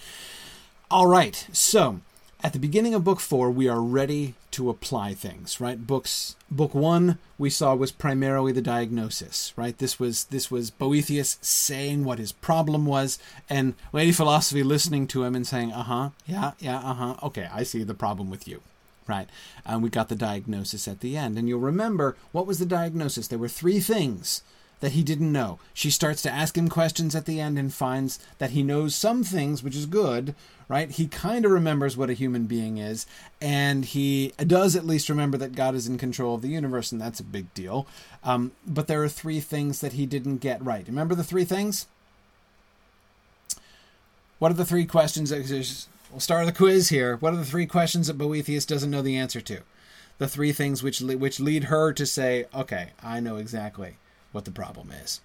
All 0.88 1.08
right, 1.08 1.48
so 1.52 2.00
at 2.42 2.52
the 2.52 2.58
beginning 2.58 2.94
of 2.94 3.04
book 3.04 3.20
four, 3.20 3.50
we 3.50 3.68
are 3.68 3.80
ready 3.80 4.34
to 4.52 4.70
apply 4.70 5.14
things, 5.14 5.60
right? 5.60 5.86
Books 5.86 6.36
book 6.50 6.74
one 6.74 7.18
we 7.38 7.50
saw 7.50 7.74
was 7.74 7.92
primarily 7.92 8.52
the 8.52 8.62
diagnosis, 8.62 9.52
right? 9.56 9.76
This 9.76 9.98
was 9.98 10.24
this 10.24 10.50
was 10.50 10.70
Boethius 10.70 11.38
saying 11.40 12.04
what 12.04 12.18
his 12.18 12.32
problem 12.32 12.86
was, 12.86 13.18
and 13.48 13.74
Lady 13.92 14.12
Philosophy 14.12 14.62
listening 14.62 15.06
to 15.08 15.24
him 15.24 15.34
and 15.34 15.46
saying, 15.46 15.72
"Uh 15.72 15.82
huh, 15.82 16.10
yeah, 16.26 16.52
yeah, 16.58 16.78
uh 16.78 16.94
huh, 16.94 17.14
okay, 17.22 17.48
I 17.52 17.62
see 17.62 17.82
the 17.82 17.94
problem 17.94 18.30
with 18.30 18.48
you." 18.48 18.62
Right, 19.06 19.28
and 19.66 19.82
we 19.82 19.88
got 19.88 20.08
the 20.08 20.14
diagnosis 20.14 20.86
at 20.86 21.00
the 21.00 21.16
end. 21.16 21.36
And 21.36 21.48
you'll 21.48 21.60
remember 21.60 22.16
what 22.32 22.46
was 22.46 22.58
the 22.58 22.66
diagnosis? 22.66 23.28
There 23.28 23.38
were 23.38 23.48
three 23.48 23.80
things 23.80 24.42
that 24.80 24.92
he 24.92 25.02
didn't 25.02 25.32
know. 25.32 25.58
She 25.72 25.90
starts 25.90 26.22
to 26.22 26.30
ask 26.30 26.56
him 26.56 26.68
questions 26.68 27.14
at 27.14 27.26
the 27.26 27.40
end 27.40 27.58
and 27.58 27.72
finds 27.72 28.18
that 28.38 28.50
he 28.50 28.62
knows 28.62 28.94
some 28.94 29.22
things, 29.22 29.62
which 29.62 29.76
is 29.76 29.86
good, 29.86 30.34
right? 30.68 30.90
He 30.90 31.06
kind 31.06 31.44
of 31.44 31.50
remembers 31.50 31.96
what 31.96 32.10
a 32.10 32.14
human 32.14 32.44
being 32.44 32.78
is, 32.78 33.06
and 33.40 33.84
he 33.84 34.32
does 34.38 34.76
at 34.76 34.86
least 34.86 35.08
remember 35.08 35.36
that 35.38 35.54
God 35.54 35.74
is 35.74 35.86
in 35.86 35.98
control 35.98 36.34
of 36.34 36.42
the 36.42 36.48
universe, 36.48 36.92
and 36.92 37.00
that's 37.00 37.20
a 37.20 37.24
big 37.24 37.52
deal. 37.54 37.86
Um, 38.24 38.52
but 38.66 38.86
there 38.86 39.02
are 39.02 39.08
three 39.08 39.40
things 39.40 39.80
that 39.80 39.94
he 39.94 40.06
didn't 40.06 40.38
get 40.38 40.64
right. 40.64 40.86
Remember 40.86 41.14
the 41.14 41.24
three 41.24 41.44
things? 41.44 41.86
What 44.38 44.50
are 44.50 44.54
the 44.54 44.64
three 44.64 44.86
questions? 44.86 45.30
that. 45.30 45.86
We'll 46.10 46.18
start 46.18 46.46
the 46.46 46.52
quiz 46.52 46.88
here. 46.88 47.16
What 47.16 47.34
are 47.34 47.36
the 47.36 47.44
three 47.44 47.66
questions 47.66 48.08
that 48.08 48.18
Boethius 48.18 48.64
doesn't 48.64 48.90
know 48.90 49.02
the 49.02 49.16
answer 49.16 49.40
to? 49.42 49.60
The 50.18 50.26
three 50.26 50.52
things 50.52 50.82
which 50.82 51.00
which 51.00 51.38
lead 51.38 51.64
her 51.64 51.92
to 51.92 52.04
say, 52.04 52.46
"Okay, 52.54 52.90
I 53.02 53.20
know 53.20 53.36
exactly." 53.36 53.96
What 54.32 54.44
the 54.44 54.50
problem 54.50 54.90
is. 54.90 55.20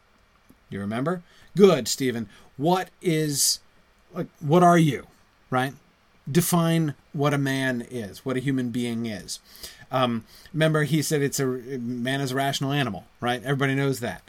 You 0.69 0.79
remember? 0.79 1.21
Good, 1.55 1.87
Stephen. 1.87 2.27
What 2.57 2.89
is 3.01 3.59
like 4.13 4.27
what 4.39 4.63
are 4.63 4.77
you? 4.77 5.07
Right? 5.49 5.73
Define 6.29 6.95
what 7.13 7.33
a 7.33 7.37
man 7.37 7.85
is, 7.89 8.25
what 8.25 8.35
a 8.37 8.39
human 8.39 8.69
being 8.69 9.05
is. 9.05 9.39
Um, 9.91 10.25
remember, 10.51 10.83
he 10.83 11.01
said 11.01 11.21
it's 11.21 11.39
a 11.39 11.45
man 11.45 12.19
is 12.19 12.31
a 12.31 12.35
rational 12.35 12.71
animal, 12.71 13.05
right? 13.21 13.43
Everybody 13.43 13.75
knows 13.75 13.99
that. 13.99 14.23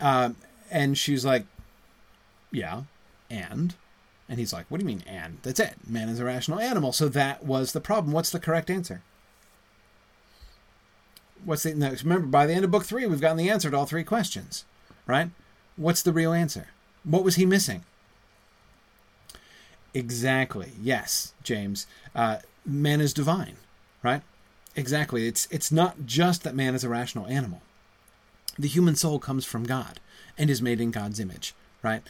Uh, 0.00 0.30
and 0.70 0.96
she's 0.96 1.24
like, 1.24 1.44
"Yeah, 2.50 2.82
and." 3.30 3.74
And 4.30 4.38
he's 4.38 4.52
like, 4.52 4.66
"What 4.68 4.78
do 4.78 4.84
you 4.84 4.86
mean, 4.86 5.04
and?" 5.06 5.38
That's 5.42 5.60
it. 5.60 5.74
Man 5.86 6.08
is 6.08 6.20
a 6.20 6.24
rational 6.24 6.60
animal. 6.60 6.92
So 6.92 7.08
that 7.08 7.44
was 7.44 7.72
the 7.72 7.80
problem. 7.80 8.12
What's 8.12 8.30
the 8.30 8.40
correct 8.40 8.70
answer? 8.70 9.02
What's 11.44 11.62
the 11.62 11.74
next? 11.74 12.02
Remember, 12.02 12.26
by 12.26 12.46
the 12.46 12.54
end 12.54 12.64
of 12.64 12.70
book 12.70 12.84
three, 12.84 13.06
we've 13.06 13.20
gotten 13.20 13.36
the 13.36 13.50
answer 13.50 13.70
to 13.70 13.76
all 13.76 13.86
three 13.86 14.04
questions, 14.04 14.64
right? 15.06 15.30
What's 15.76 16.02
the 16.02 16.12
real 16.12 16.32
answer? 16.32 16.68
What 17.04 17.24
was 17.24 17.36
he 17.36 17.46
missing? 17.46 17.84
Exactly. 19.94 20.72
Yes, 20.80 21.32
James. 21.42 21.86
Uh, 22.14 22.38
man 22.64 23.00
is 23.00 23.14
divine, 23.14 23.56
right? 24.02 24.22
Exactly. 24.76 25.26
It's 25.26 25.48
it's 25.50 25.72
not 25.72 26.06
just 26.06 26.44
that 26.44 26.54
man 26.54 26.74
is 26.74 26.84
a 26.84 26.88
rational 26.88 27.26
animal. 27.26 27.62
The 28.58 28.68
human 28.68 28.96
soul 28.96 29.18
comes 29.18 29.44
from 29.44 29.64
God 29.64 30.00
and 30.36 30.50
is 30.50 30.62
made 30.62 30.80
in 30.80 30.90
God's 30.90 31.20
image, 31.20 31.54
right? 31.82 32.02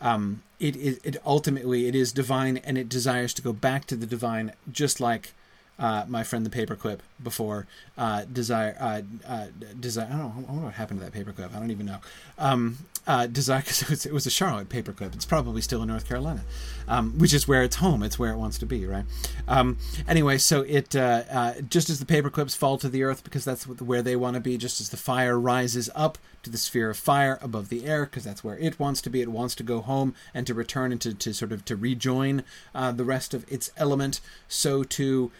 Um, 0.00 0.42
it, 0.58 0.76
it, 0.76 1.00
it 1.04 1.16
ultimately 1.24 1.86
it 1.86 1.94
is 1.94 2.12
divine 2.12 2.58
and 2.58 2.76
it 2.76 2.88
desires 2.88 3.32
to 3.34 3.42
go 3.42 3.52
back 3.52 3.86
to 3.86 3.96
the 3.96 4.06
divine, 4.06 4.52
just 4.70 5.00
like 5.00 5.32
uh, 5.78 6.04
my 6.08 6.22
friend 6.22 6.46
the 6.46 6.50
paperclip 6.50 7.00
before 7.22 7.66
uh, 7.98 8.24
desire 8.32 8.76
uh, 8.80 9.02
uh, 9.26 9.46
desire. 9.78 10.06
I 10.06 10.16
don't 10.16 10.18
know. 10.18 10.34
I 10.36 10.52
wonder 10.52 10.64
what 10.64 10.74
happened 10.74 11.00
to 11.00 11.10
that 11.10 11.12
paperclip. 11.12 11.54
I 11.54 11.58
don't 11.58 11.70
even 11.70 11.86
know. 11.86 11.98
Um, 12.38 12.78
uh, 13.06 13.26
desire 13.26 13.60
because 13.60 13.82
it 13.82 13.88
was, 13.88 14.06
it 14.06 14.12
was 14.12 14.26
a 14.26 14.30
Charlotte 14.30 14.68
paperclip. 14.68 15.14
It's 15.14 15.24
probably 15.24 15.62
still 15.62 15.80
in 15.82 15.88
North 15.88 16.08
Carolina, 16.08 16.42
um, 16.88 17.16
which 17.18 17.32
is 17.32 17.46
where 17.46 17.62
it's 17.62 17.76
home. 17.76 18.02
It's 18.02 18.18
where 18.18 18.32
it 18.32 18.36
wants 18.36 18.58
to 18.58 18.66
be, 18.66 18.84
right? 18.84 19.04
Um, 19.46 19.78
anyway, 20.08 20.38
so 20.38 20.62
it 20.62 20.96
uh, 20.96 21.54
just 21.68 21.88
as 21.88 22.00
the 22.00 22.06
paperclips 22.06 22.56
fall 22.56 22.78
to 22.78 22.88
the 22.88 23.04
earth 23.04 23.22
because 23.22 23.44
that's 23.44 23.64
where 23.66 24.02
they 24.02 24.16
want 24.16 24.34
to 24.34 24.40
be. 24.40 24.56
Just 24.56 24.80
as 24.80 24.88
the 24.88 24.96
fire 24.96 25.38
rises 25.38 25.88
up 25.94 26.18
to 26.42 26.50
the 26.50 26.58
sphere 26.58 26.90
of 26.90 26.96
fire 26.96 27.38
above 27.42 27.68
the 27.68 27.86
air 27.86 28.06
because 28.06 28.24
that's 28.24 28.42
where 28.42 28.58
it 28.58 28.80
wants 28.80 29.00
to 29.02 29.10
be. 29.10 29.20
It 29.20 29.30
wants 29.30 29.54
to 29.56 29.62
go 29.62 29.82
home 29.82 30.14
and 30.34 30.46
to 30.46 30.54
return 30.54 30.90
and 30.90 31.00
to, 31.02 31.14
to 31.14 31.32
sort 31.32 31.52
of 31.52 31.64
to 31.66 31.76
rejoin 31.76 32.42
the 32.74 33.04
rest 33.04 33.34
of 33.34 33.44
its 33.52 33.70
element. 33.76 34.20
So 34.48 34.82
to 34.82 35.30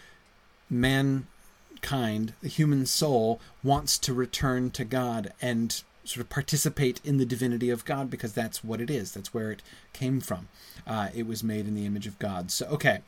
mankind, 0.69 2.33
the 2.41 2.49
human 2.49 2.85
soul, 2.85 3.39
wants 3.63 3.97
to 3.99 4.13
return 4.13 4.71
to 4.71 4.83
God 4.83 5.33
and 5.41 5.83
sort 6.03 6.21
of 6.21 6.29
participate 6.29 7.01
in 7.03 7.17
the 7.17 7.25
divinity 7.25 7.69
of 7.69 7.85
God 7.85 8.09
because 8.09 8.33
that's 8.33 8.63
what 8.63 8.79
it 8.79 8.89
is. 8.89 9.11
That's 9.11 9.33
where 9.33 9.51
it 9.51 9.61
came 9.93 10.21
from. 10.21 10.47
Uh, 10.85 11.09
it 11.13 11.27
was 11.27 11.43
made 11.43 11.67
in 11.67 11.75
the 11.75 11.85
image 11.85 12.07
of 12.07 12.17
God. 12.19 12.49
So, 12.49 12.65
okay. 12.67 12.99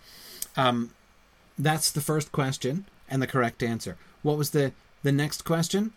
Um, 0.57 0.91
that's 1.57 1.91
the 1.91 2.01
first 2.01 2.31
question 2.31 2.85
and 3.09 3.21
the 3.21 3.27
correct 3.27 3.63
answer. 3.63 3.97
What 4.21 4.37
was 4.37 4.51
the, 4.51 4.73
the 5.03 5.11
next 5.11 5.45
question? 5.45 5.93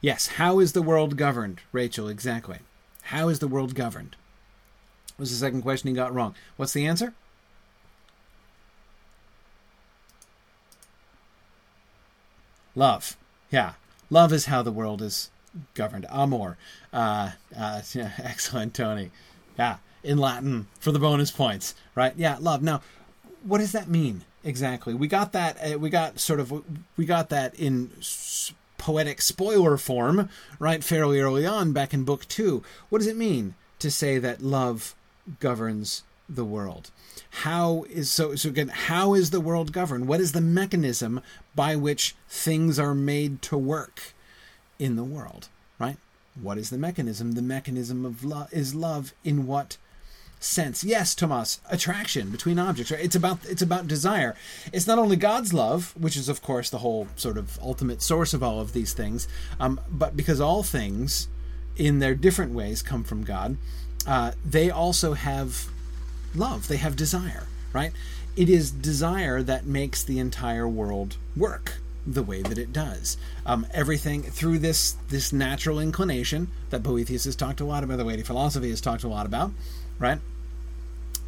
Yes, 0.00 0.28
how 0.28 0.60
is 0.60 0.72
the 0.72 0.82
world 0.82 1.16
governed? 1.16 1.60
Rachel, 1.72 2.08
exactly. 2.08 2.58
How 3.02 3.28
is 3.28 3.40
the 3.40 3.48
world 3.48 3.74
governed? 3.74 4.16
Was 5.18 5.30
the 5.30 5.36
second 5.36 5.62
question 5.62 5.88
he 5.88 5.94
got 5.94 6.14
wrong. 6.14 6.34
What's 6.56 6.72
the 6.72 6.86
answer? 6.86 7.14
Love. 12.78 13.16
Yeah. 13.50 13.72
Love 14.08 14.32
is 14.32 14.44
how 14.46 14.62
the 14.62 14.70
world 14.70 15.02
is 15.02 15.30
governed. 15.74 16.06
Amor. 16.10 16.56
Uh, 16.92 17.32
uh, 17.58 17.82
yeah, 17.92 18.12
excellent, 18.18 18.72
Tony. 18.72 19.10
Yeah. 19.58 19.78
In 20.04 20.16
Latin 20.16 20.68
for 20.78 20.92
the 20.92 21.00
bonus 21.00 21.32
points, 21.32 21.74
right? 21.96 22.14
Yeah, 22.16 22.36
love. 22.40 22.62
Now, 22.62 22.80
what 23.42 23.58
does 23.58 23.72
that 23.72 23.88
mean 23.88 24.24
exactly? 24.44 24.94
We 24.94 25.08
got 25.08 25.32
that. 25.32 25.58
Uh, 25.60 25.78
we 25.80 25.90
got 25.90 26.20
sort 26.20 26.38
of. 26.38 26.52
We 26.96 27.04
got 27.04 27.30
that 27.30 27.56
in 27.56 27.90
poetic 28.78 29.20
spoiler 29.20 29.76
form, 29.76 30.28
right? 30.60 30.84
Fairly 30.84 31.18
early 31.18 31.44
on, 31.44 31.72
back 31.72 31.92
in 31.92 32.04
book 32.04 32.28
two. 32.28 32.62
What 32.90 32.98
does 32.98 33.08
it 33.08 33.16
mean 33.16 33.56
to 33.80 33.90
say 33.90 34.18
that 34.18 34.40
love 34.40 34.94
governs 35.40 36.04
the 36.28 36.44
world? 36.44 36.90
how 37.30 37.84
is 37.90 38.10
so 38.10 38.34
so 38.34 38.48
again 38.48 38.68
how 38.68 39.14
is 39.14 39.30
the 39.30 39.40
world 39.40 39.72
governed? 39.72 40.08
What 40.08 40.20
is 40.20 40.32
the 40.32 40.40
mechanism 40.40 41.20
by 41.54 41.76
which 41.76 42.14
things 42.28 42.78
are 42.78 42.94
made 42.94 43.42
to 43.42 43.58
work 43.58 44.14
in 44.78 44.96
the 44.96 45.04
world 45.04 45.48
right? 45.78 45.96
What 46.40 46.58
is 46.58 46.70
the 46.70 46.78
mechanism? 46.78 47.32
The 47.32 47.42
mechanism 47.42 48.04
of 48.04 48.24
love 48.24 48.52
is 48.52 48.74
love 48.74 49.12
in 49.24 49.46
what 49.46 49.76
sense? 50.40 50.82
Yes 50.82 51.14
thomas 51.14 51.60
attraction 51.70 52.30
between 52.30 52.58
objects 52.58 52.90
right? 52.90 53.04
It's 53.04 53.16
about 53.16 53.44
it's 53.44 53.62
about 53.62 53.86
desire. 53.86 54.34
It's 54.72 54.86
not 54.86 54.98
only 54.98 55.16
god's 55.16 55.52
love 55.52 55.94
which 55.96 56.16
is 56.16 56.28
of 56.28 56.42
course 56.42 56.70
the 56.70 56.78
whole 56.78 57.08
sort 57.16 57.38
of 57.38 57.58
ultimate 57.60 58.02
source 58.02 58.34
of 58.34 58.42
all 58.42 58.60
of 58.60 58.72
these 58.72 58.94
things 58.94 59.28
um, 59.60 59.80
but 59.90 60.16
because 60.16 60.40
all 60.40 60.62
things 60.62 61.28
in 61.76 62.00
their 62.00 62.14
different 62.14 62.52
ways 62.52 62.82
come 62.82 63.04
from 63.04 63.22
god 63.22 63.56
uh, 64.06 64.32
they 64.44 64.70
also 64.70 65.12
have 65.12 65.68
love, 66.38 66.68
they 66.68 66.76
have 66.76 66.96
desire, 66.96 67.46
right? 67.72 67.92
It 68.36 68.48
is 68.48 68.70
desire 68.70 69.42
that 69.42 69.66
makes 69.66 70.02
the 70.02 70.18
entire 70.18 70.68
world 70.68 71.16
work 71.36 71.78
the 72.06 72.22
way 72.22 72.42
that 72.42 72.56
it 72.56 72.72
does. 72.72 73.16
Um, 73.44 73.66
everything 73.72 74.22
through 74.22 74.58
this 74.58 74.96
this 75.08 75.32
natural 75.32 75.78
inclination 75.78 76.48
that 76.70 76.82
Boethius 76.82 77.24
has 77.24 77.36
talked 77.36 77.60
a 77.60 77.64
lot 77.64 77.84
about, 77.84 77.98
the 77.98 78.04
way 78.04 78.20
philosophy 78.22 78.70
has 78.70 78.80
talked 78.80 79.04
a 79.04 79.08
lot 79.08 79.26
about, 79.26 79.52
right? 79.98 80.18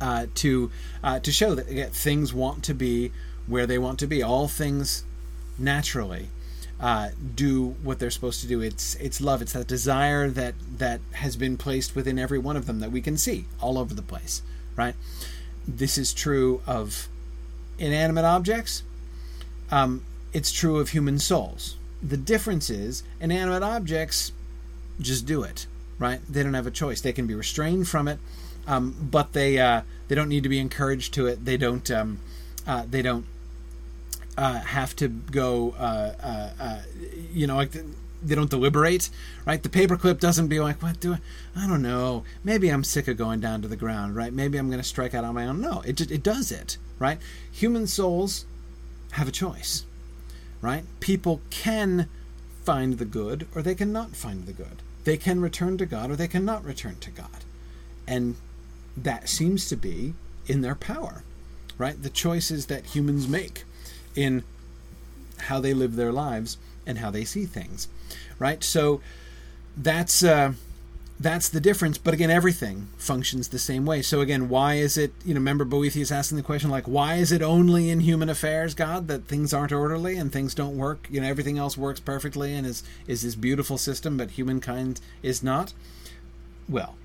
Uh, 0.01 0.27
to 0.37 0.71
uh, 1.05 1.19
to 1.21 1.31
show 1.31 1.55
that 1.55 1.93
things 1.93 2.33
want 2.33 2.65
to 2.65 2.75
be 2.75 3.13
where 3.47 3.67
they 3.67 3.79
want 3.79 3.99
to 3.99 4.07
be. 4.07 4.23
All 4.23 4.49
things 4.49 5.05
naturally 5.59 6.29
uh, 6.81 7.11
do 7.35 7.77
what 7.83 7.99
they're 7.99 8.11
supposed 8.11 8.41
to 8.41 8.47
do. 8.47 8.61
It's 8.61 8.95
it's 8.97 9.21
love. 9.21 9.43
It's 9.43 9.53
that 9.53 9.67
desire 9.67 10.31
that 10.31 10.55
that 10.79 11.01
has 11.13 11.37
been 11.37 11.57
placed 11.57 11.95
within 11.95 12.19
every 12.19 12.39
one 12.39 12.57
of 12.57 12.67
them 12.67 12.81
that 12.81 12.91
we 12.91 13.03
can 13.03 13.19
see 13.19 13.45
all 13.61 13.79
over 13.79 13.93
the 13.93 14.03
place 14.03 14.43
right? 14.77 14.95
This 15.67 15.99
is 15.99 16.13
true 16.13 16.63
of 16.67 17.09
inanimate 17.79 18.25
objects. 18.25 18.83
Um, 19.71 20.05
it's 20.33 20.53
true 20.53 20.79
of 20.79 20.91
human 20.91 21.19
souls. 21.19 21.77
The 22.03 22.17
difference 22.17 22.71
is 22.71 23.03
inanimate 23.21 23.63
objects 23.63 24.33
just 25.01 25.27
do 25.27 25.43
it, 25.43 25.67
right? 25.99 26.21
They 26.29 26.43
don't 26.43 26.55
have 26.55 26.67
a 26.67 26.71
choice. 26.71 27.01
They 27.01 27.13
can 27.13 27.27
be 27.27 27.35
restrained 27.35 27.89
from 27.89 28.09
it, 28.09 28.19
um, 28.67 28.95
but 29.11 29.33
they 29.33 29.59
uh, 29.59 29.83
they 30.09 30.15
don't 30.15 30.29
need 30.29 30.43
to 30.43 30.49
be 30.49 30.59
encouraged 30.59 31.15
to 31.15 31.27
it. 31.27 31.45
They 31.45 31.57
don't 31.57 31.91
um, 31.91 32.21
uh, 32.67 32.85
they 32.89 33.03
don't 33.03 33.27
uh, 34.37 34.61
have 34.61 34.95
to 34.97 35.09
go. 35.09 35.75
Uh, 35.79 36.15
uh, 36.23 36.51
uh, 36.61 36.81
you 37.33 37.47
know, 37.47 37.57
like 37.57 37.73
they 38.23 38.35
don't 38.35 38.51
deliberate, 38.51 39.11
right? 39.47 39.63
The 39.63 39.69
paperclip 39.69 40.21
doesn't 40.21 40.49
be 40.49 40.61
like, 40.61 40.83
what 40.83 41.01
do 41.01 41.15
I? 41.15 41.19
I 41.57 41.67
don't 41.67 41.83
know. 41.83 42.25
Maybe 42.45 42.69
I'm 42.69 42.85
sick 42.85 43.09
of 43.09 43.17
going 43.17 43.41
down 43.41 43.63
to 43.63 43.69
the 43.69 43.77
ground, 43.77 44.17
right? 44.17 44.33
Maybe 44.33 44.59
I'm 44.59 44.69
going 44.69 44.81
to 44.81 44.89
strike 44.89 45.15
out 45.15 45.25
on 45.25 45.35
my 45.35 45.47
own. 45.47 45.61
No, 45.61 45.83
it 45.87 46.01
it 46.01 46.23
does 46.23 46.53
it, 46.53 46.79
right? 46.99 47.19
Human 47.53 47.87
souls 47.87 48.45
have 49.13 49.29
a 49.29 49.33
choice, 49.33 49.85
right? 50.61 50.85
People 51.01 51.41
can 51.51 52.09
find 52.65 52.99
the 52.99 53.05
good 53.05 53.49
or 53.55 53.63
they 53.63 53.75
cannot 53.75 54.15
find 54.15 54.47
the 54.47 54.53
good. 54.53 54.83
They 55.05 55.17
can 55.17 55.41
return 55.41 55.79
to 55.79 55.87
God 55.87 56.11
or 56.11 56.17
they 56.17 56.29
cannot 56.29 56.65
return 56.65 56.97
to 57.01 57.11
God, 57.11 57.45
and 58.07 58.37
that 58.97 59.29
seems 59.29 59.69
to 59.69 59.77
be 59.77 60.15
in 60.47 60.61
their 60.61 60.75
power, 60.75 61.23
right? 61.79 62.01
The 62.01 62.11
choices 62.11 62.67
that 62.67 62.87
humans 62.87 63.29
make 63.29 63.65
in 64.15 64.45
how 65.39 65.61
they 65.61 65.73
live 65.73 65.97
their 65.97 66.13
lives 66.13 66.59
and 66.87 66.99
how 66.99 67.11
they 67.11 67.25
see 67.25 67.47
things, 67.47 67.89
right? 68.41 68.65
So 68.65 69.01
that's 69.77 70.25
uh, 70.25 70.55
that's 71.21 71.49
the 71.49 71.61
difference. 71.61 71.99
But 71.99 72.15
again, 72.15 72.31
everything 72.31 72.89
functions 72.97 73.49
the 73.49 73.59
same 73.61 73.87
way. 73.87 74.03
So 74.03 74.21
again, 74.21 74.49
why 74.49 74.75
is 74.75 74.99
it? 74.99 75.13
You 75.25 75.35
know, 75.35 75.39
remember 75.39 75.65
Boethius 75.65 76.11
asking 76.11 76.39
the 76.39 76.43
question 76.43 76.71
like, 76.71 76.89
why 76.89 77.17
is 77.17 77.31
it 77.31 77.43
only 77.43 77.91
in 77.91 78.01
human 78.01 78.29
affairs, 78.29 78.75
God, 78.75 79.07
that 79.07 79.27
things 79.27 79.55
aren't 79.55 79.71
orderly 79.71 80.17
and 80.17 80.33
things 80.33 80.55
don't 80.55 80.77
work? 80.77 81.07
You 81.09 81.21
know, 81.21 81.29
everything 81.29 81.59
else 81.59 81.77
works 81.77 82.01
perfectly 82.01 82.53
and 82.55 82.67
is 82.67 82.83
is 83.07 83.23
this 83.23 83.37
beautiful 83.37 83.79
system, 83.79 84.17
but 84.17 84.33
humankind 84.33 85.01
is 85.23 85.43
not. 85.43 85.73
Well, 86.69 86.97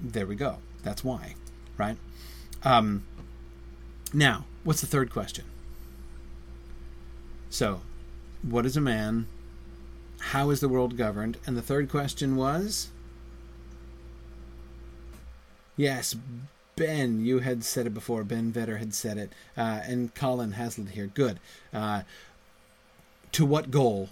there 0.00 0.26
we 0.26 0.34
go. 0.34 0.58
That's 0.82 1.04
why, 1.04 1.34
right? 1.76 1.96
Um, 2.62 3.04
now, 4.12 4.46
what's 4.64 4.80
the 4.80 4.86
third 4.86 5.10
question? 5.10 5.44
So, 7.50 7.82
what 8.42 8.64
is 8.64 8.76
a 8.76 8.80
man? 8.80 9.26
How 10.20 10.50
is 10.50 10.60
the 10.60 10.68
world 10.68 10.96
governed? 10.96 11.38
And 11.46 11.56
the 11.56 11.62
third 11.62 11.88
question 11.88 12.36
was 12.36 12.90
Yes, 15.76 16.14
Ben, 16.76 17.24
you 17.24 17.38
had 17.40 17.64
said 17.64 17.86
it 17.86 17.94
before. 17.94 18.22
Ben 18.22 18.52
Vetter 18.52 18.78
had 18.78 18.94
said 18.94 19.18
it. 19.18 19.32
Uh, 19.56 19.80
and 19.84 20.14
Colin 20.14 20.52
Hazlitt 20.52 20.90
here. 20.90 21.06
Good. 21.06 21.40
Uh, 21.72 22.02
to 23.32 23.46
what 23.46 23.70
goal 23.70 24.10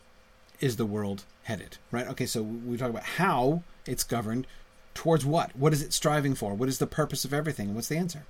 is 0.61 0.77
the 0.77 0.87
world 0.87 1.25
headed? 1.45 1.79
Right? 1.91 2.07
Okay, 2.09 2.27
so 2.27 2.43
we 2.43 2.77
talk 2.77 2.91
about 2.91 3.05
how 3.05 3.63
it's 3.87 4.05
governed. 4.05 4.47
Towards 4.95 5.25
what? 5.25 5.55
What 5.57 5.73
is 5.73 5.83
it 5.83 5.93
striving 5.93 6.35
for? 6.35 6.55
What 6.55 6.69
is 6.69 6.79
the 6.79 6.87
purpose 6.87 7.25
of 7.25 7.33
everything? 7.33 7.75
what's 7.75 7.89
the 7.89 7.97
answer? 7.97 8.25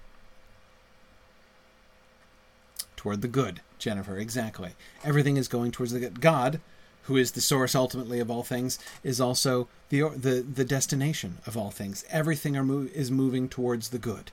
Toward 2.97 3.23
the 3.23 3.29
good, 3.29 3.61
Jennifer. 3.79 4.19
Exactly. 4.19 4.73
Everything 5.05 5.37
is 5.37 5.49
going 5.49 5.71
towards 5.71 5.93
the 5.93 6.01
good. 6.01 6.21
God, 6.21 6.61
who 7.09 7.17
is 7.17 7.33
the 7.33 7.41
source 7.41 7.75
ultimately 7.75 8.21
of 8.21 8.31
all 8.31 8.43
things, 8.43 8.79
is 9.03 9.21
also 9.21 9.67
the 9.89 10.03
the 10.11 10.43
the 10.43 10.65
destination 10.65 11.39
of 11.47 11.57
all 11.57 11.71
things. 11.71 12.05
Everything 12.11 12.57
are 12.57 12.87
is 12.89 13.11
moving 13.11 13.49
towards 13.49 13.89
the 13.89 13.99
good, 13.99 14.31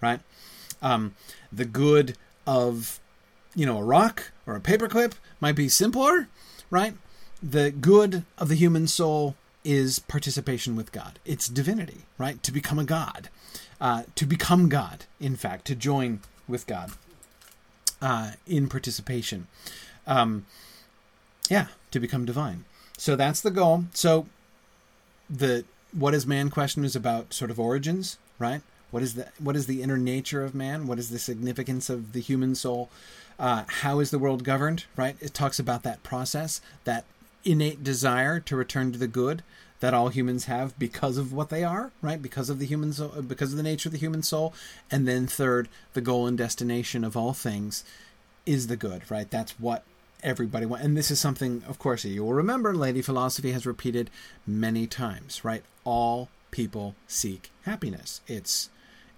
right? 0.00 0.20
Um, 0.82 1.14
the 1.52 1.66
good 1.66 2.16
of 2.46 2.98
you 3.54 3.66
know 3.66 3.78
a 3.78 3.84
rock 3.84 4.32
or 4.46 4.56
a 4.56 4.60
paperclip 4.60 5.12
might 5.38 5.54
be 5.54 5.68
simpler, 5.68 6.28
right? 6.70 6.94
The 7.42 7.70
good 7.70 8.24
of 8.38 8.48
the 8.48 8.54
human 8.54 8.86
soul 8.86 9.36
is 9.62 9.98
participation 9.98 10.76
with 10.76 10.92
God. 10.92 11.18
It's 11.26 11.46
divinity, 11.46 12.06
right? 12.16 12.42
To 12.42 12.52
become 12.52 12.78
a 12.78 12.84
God, 12.84 13.28
uh, 13.80 14.04
to 14.14 14.24
become 14.24 14.70
God. 14.70 15.04
In 15.20 15.36
fact, 15.36 15.66
to 15.66 15.74
join 15.74 16.20
with 16.48 16.66
God 16.66 16.92
uh, 18.00 18.32
in 18.46 18.68
participation. 18.68 19.46
Um, 20.06 20.46
yeah, 21.50 21.66
to 21.94 22.00
become 22.00 22.24
divine. 22.24 22.64
So 22.98 23.16
that's 23.16 23.40
the 23.40 23.50
goal. 23.50 23.84
So 23.94 24.26
the 25.30 25.64
what 25.92 26.12
is 26.12 26.26
man 26.26 26.50
question 26.50 26.84
is 26.84 26.96
about 26.96 27.32
sort 27.32 27.50
of 27.50 27.60
origins, 27.60 28.18
right? 28.38 28.62
What 28.90 29.02
is 29.02 29.14
the 29.14 29.28
what 29.38 29.56
is 29.56 29.66
the 29.66 29.80
inner 29.80 29.96
nature 29.96 30.44
of 30.44 30.54
man? 30.54 30.86
What 30.86 30.98
is 30.98 31.10
the 31.10 31.18
significance 31.18 31.88
of 31.88 32.12
the 32.12 32.20
human 32.20 32.54
soul? 32.56 32.90
Uh, 33.38 33.64
how 33.66 34.00
is 34.00 34.10
the 34.10 34.18
world 34.18 34.44
governed? 34.44 34.84
Right? 34.96 35.16
It 35.20 35.34
talks 35.34 35.58
about 35.58 35.84
that 35.84 36.02
process, 36.02 36.60
that 36.82 37.04
innate 37.44 37.84
desire 37.84 38.40
to 38.40 38.56
return 38.56 38.92
to 38.92 38.98
the 38.98 39.06
good 39.06 39.42
that 39.80 39.94
all 39.94 40.08
humans 40.08 40.46
have 40.46 40.76
because 40.78 41.16
of 41.16 41.32
what 41.32 41.50
they 41.50 41.62
are, 41.62 41.92
right? 42.00 42.22
Because 42.22 42.48
of 42.48 42.58
the 42.58 42.66
human 42.66 42.92
soul, 42.92 43.22
because 43.22 43.52
of 43.52 43.56
the 43.56 43.62
nature 43.62 43.88
of 43.88 43.92
the 43.92 43.98
human 43.98 44.22
soul. 44.22 44.52
And 44.90 45.06
then 45.06 45.26
third, 45.26 45.68
the 45.92 46.00
goal 46.00 46.26
and 46.26 46.38
destination 46.38 47.04
of 47.04 47.16
all 47.16 47.34
things 47.34 47.84
is 48.46 48.66
the 48.66 48.76
good, 48.76 49.08
right? 49.10 49.30
That's 49.30 49.60
what 49.60 49.84
everybody 50.24 50.66
wants. 50.66 50.84
And 50.84 50.96
this 50.96 51.10
is 51.10 51.20
something, 51.20 51.62
of 51.68 51.78
course, 51.78 52.04
you 52.04 52.24
will 52.24 52.34
remember 52.34 52.74
Lady 52.74 53.02
Philosophy 53.02 53.52
has 53.52 53.66
repeated 53.66 54.10
many 54.46 54.86
times, 54.86 55.44
right? 55.44 55.62
All 55.84 56.28
people 56.50 56.96
seek 57.06 57.50
happiness. 57.62 58.20
It's 58.26 58.70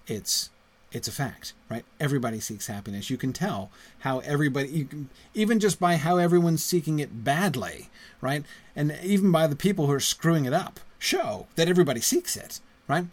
it's 0.07 0.51
it's 0.93 1.09
a 1.09 1.13
fact, 1.13 1.53
right? 1.69 1.85
Everybody 2.01 2.41
seeks 2.41 2.69
happiness. 2.69 3.11
You 3.11 3.17
can 3.17 3.33
tell 3.33 3.71
how 4.01 4.21
everybody, 4.21 4.85
can, 4.85 5.11
even 5.35 5.61
just 5.61 5.81
by 5.81 5.97
how 5.97 6.17
everyone's 6.17 6.63
seeking 6.63 7.01
it 7.01 7.25
badly, 7.25 7.91
right? 8.21 8.45
And 8.75 8.97
even 9.03 9.33
by 9.33 9.47
the 9.47 9.57
people 9.57 9.87
who 9.87 9.93
are 9.93 10.01
screwing 10.01 10.47
it 10.47 10.53
up, 10.53 10.81
show 10.99 11.49
that 11.57 11.69
everybody 11.69 12.01
seeks 12.01 12.37
it, 12.37 12.61
right? 12.89 13.07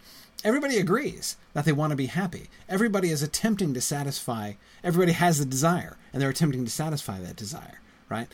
Everybody 0.44 0.78
agrees 0.78 1.36
that 1.52 1.64
they 1.64 1.72
want 1.72 1.90
to 1.90 1.96
be 1.96 2.06
happy. 2.06 2.48
Everybody 2.68 3.10
is 3.10 3.22
attempting 3.22 3.74
to 3.74 3.80
satisfy, 3.80 4.52
everybody 4.82 5.12
has 5.12 5.38
the 5.38 5.44
desire, 5.44 5.96
and 6.12 6.22
they're 6.22 6.30
attempting 6.30 6.64
to 6.64 6.70
satisfy 6.70 7.18
that 7.20 7.36
desire, 7.36 7.80
right? 8.08 8.28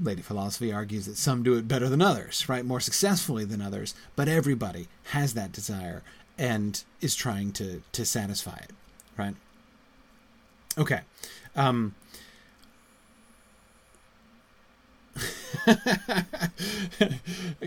Lady 0.00 0.22
Philosophy 0.22 0.72
argues 0.72 1.06
that 1.06 1.16
some 1.16 1.42
do 1.42 1.54
it 1.54 1.68
better 1.68 1.88
than 1.88 2.02
others, 2.02 2.48
right? 2.48 2.64
More 2.64 2.80
successfully 2.80 3.44
than 3.44 3.60
others, 3.60 3.94
but 4.16 4.28
everybody 4.28 4.88
has 5.12 5.34
that 5.34 5.52
desire 5.52 6.02
and 6.38 6.82
is 7.00 7.14
trying 7.14 7.52
to 7.52 7.82
to 7.92 8.04
satisfy 8.04 8.56
it, 8.56 8.70
right? 9.16 9.34
Okay. 10.78 11.00
Um, 11.54 11.94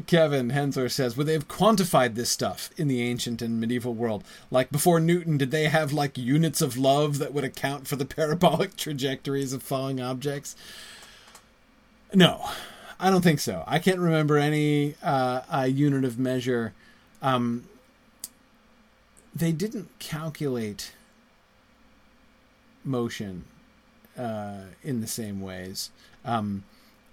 Kevin 0.07 0.49
Hensler 0.49 0.89
says, 0.89 1.15
"Would 1.15 1.27
they 1.27 1.33
have 1.33 1.47
quantified 1.47 2.15
this 2.15 2.31
stuff 2.31 2.71
in 2.75 2.87
the 2.87 3.01
ancient 3.03 3.41
and 3.41 3.59
medieval 3.59 3.93
world? 3.93 4.23
Like 4.49 4.71
before 4.71 4.99
Newton, 4.99 5.37
did 5.37 5.51
they 5.51 5.65
have 5.65 5.93
like 5.93 6.17
units 6.17 6.61
of 6.61 6.75
love 6.77 7.19
that 7.19 7.33
would 7.33 7.43
account 7.43 7.87
for 7.87 7.95
the 7.95 8.05
parabolic 8.05 8.75
trajectories 8.77 9.53
of 9.53 9.61
falling 9.63 10.01
objects?" 10.01 10.55
No, 12.15 12.49
I 12.97 13.09
don't 13.09 13.21
think 13.21 13.41
so. 13.41 13.63
I 13.67 13.79
can't 13.79 13.99
remember 13.99 14.37
any 14.37 14.95
uh, 15.03 15.67
unit 15.69 16.05
of 16.05 16.17
measure. 16.17 16.73
Um, 17.21 17.65
they 19.35 19.51
didn't 19.51 19.89
calculate 19.99 20.93
motion 22.85 23.43
uh, 24.17 24.61
in 24.81 25.01
the 25.01 25.07
same 25.07 25.41
ways. 25.41 25.89
Um, 26.23 26.63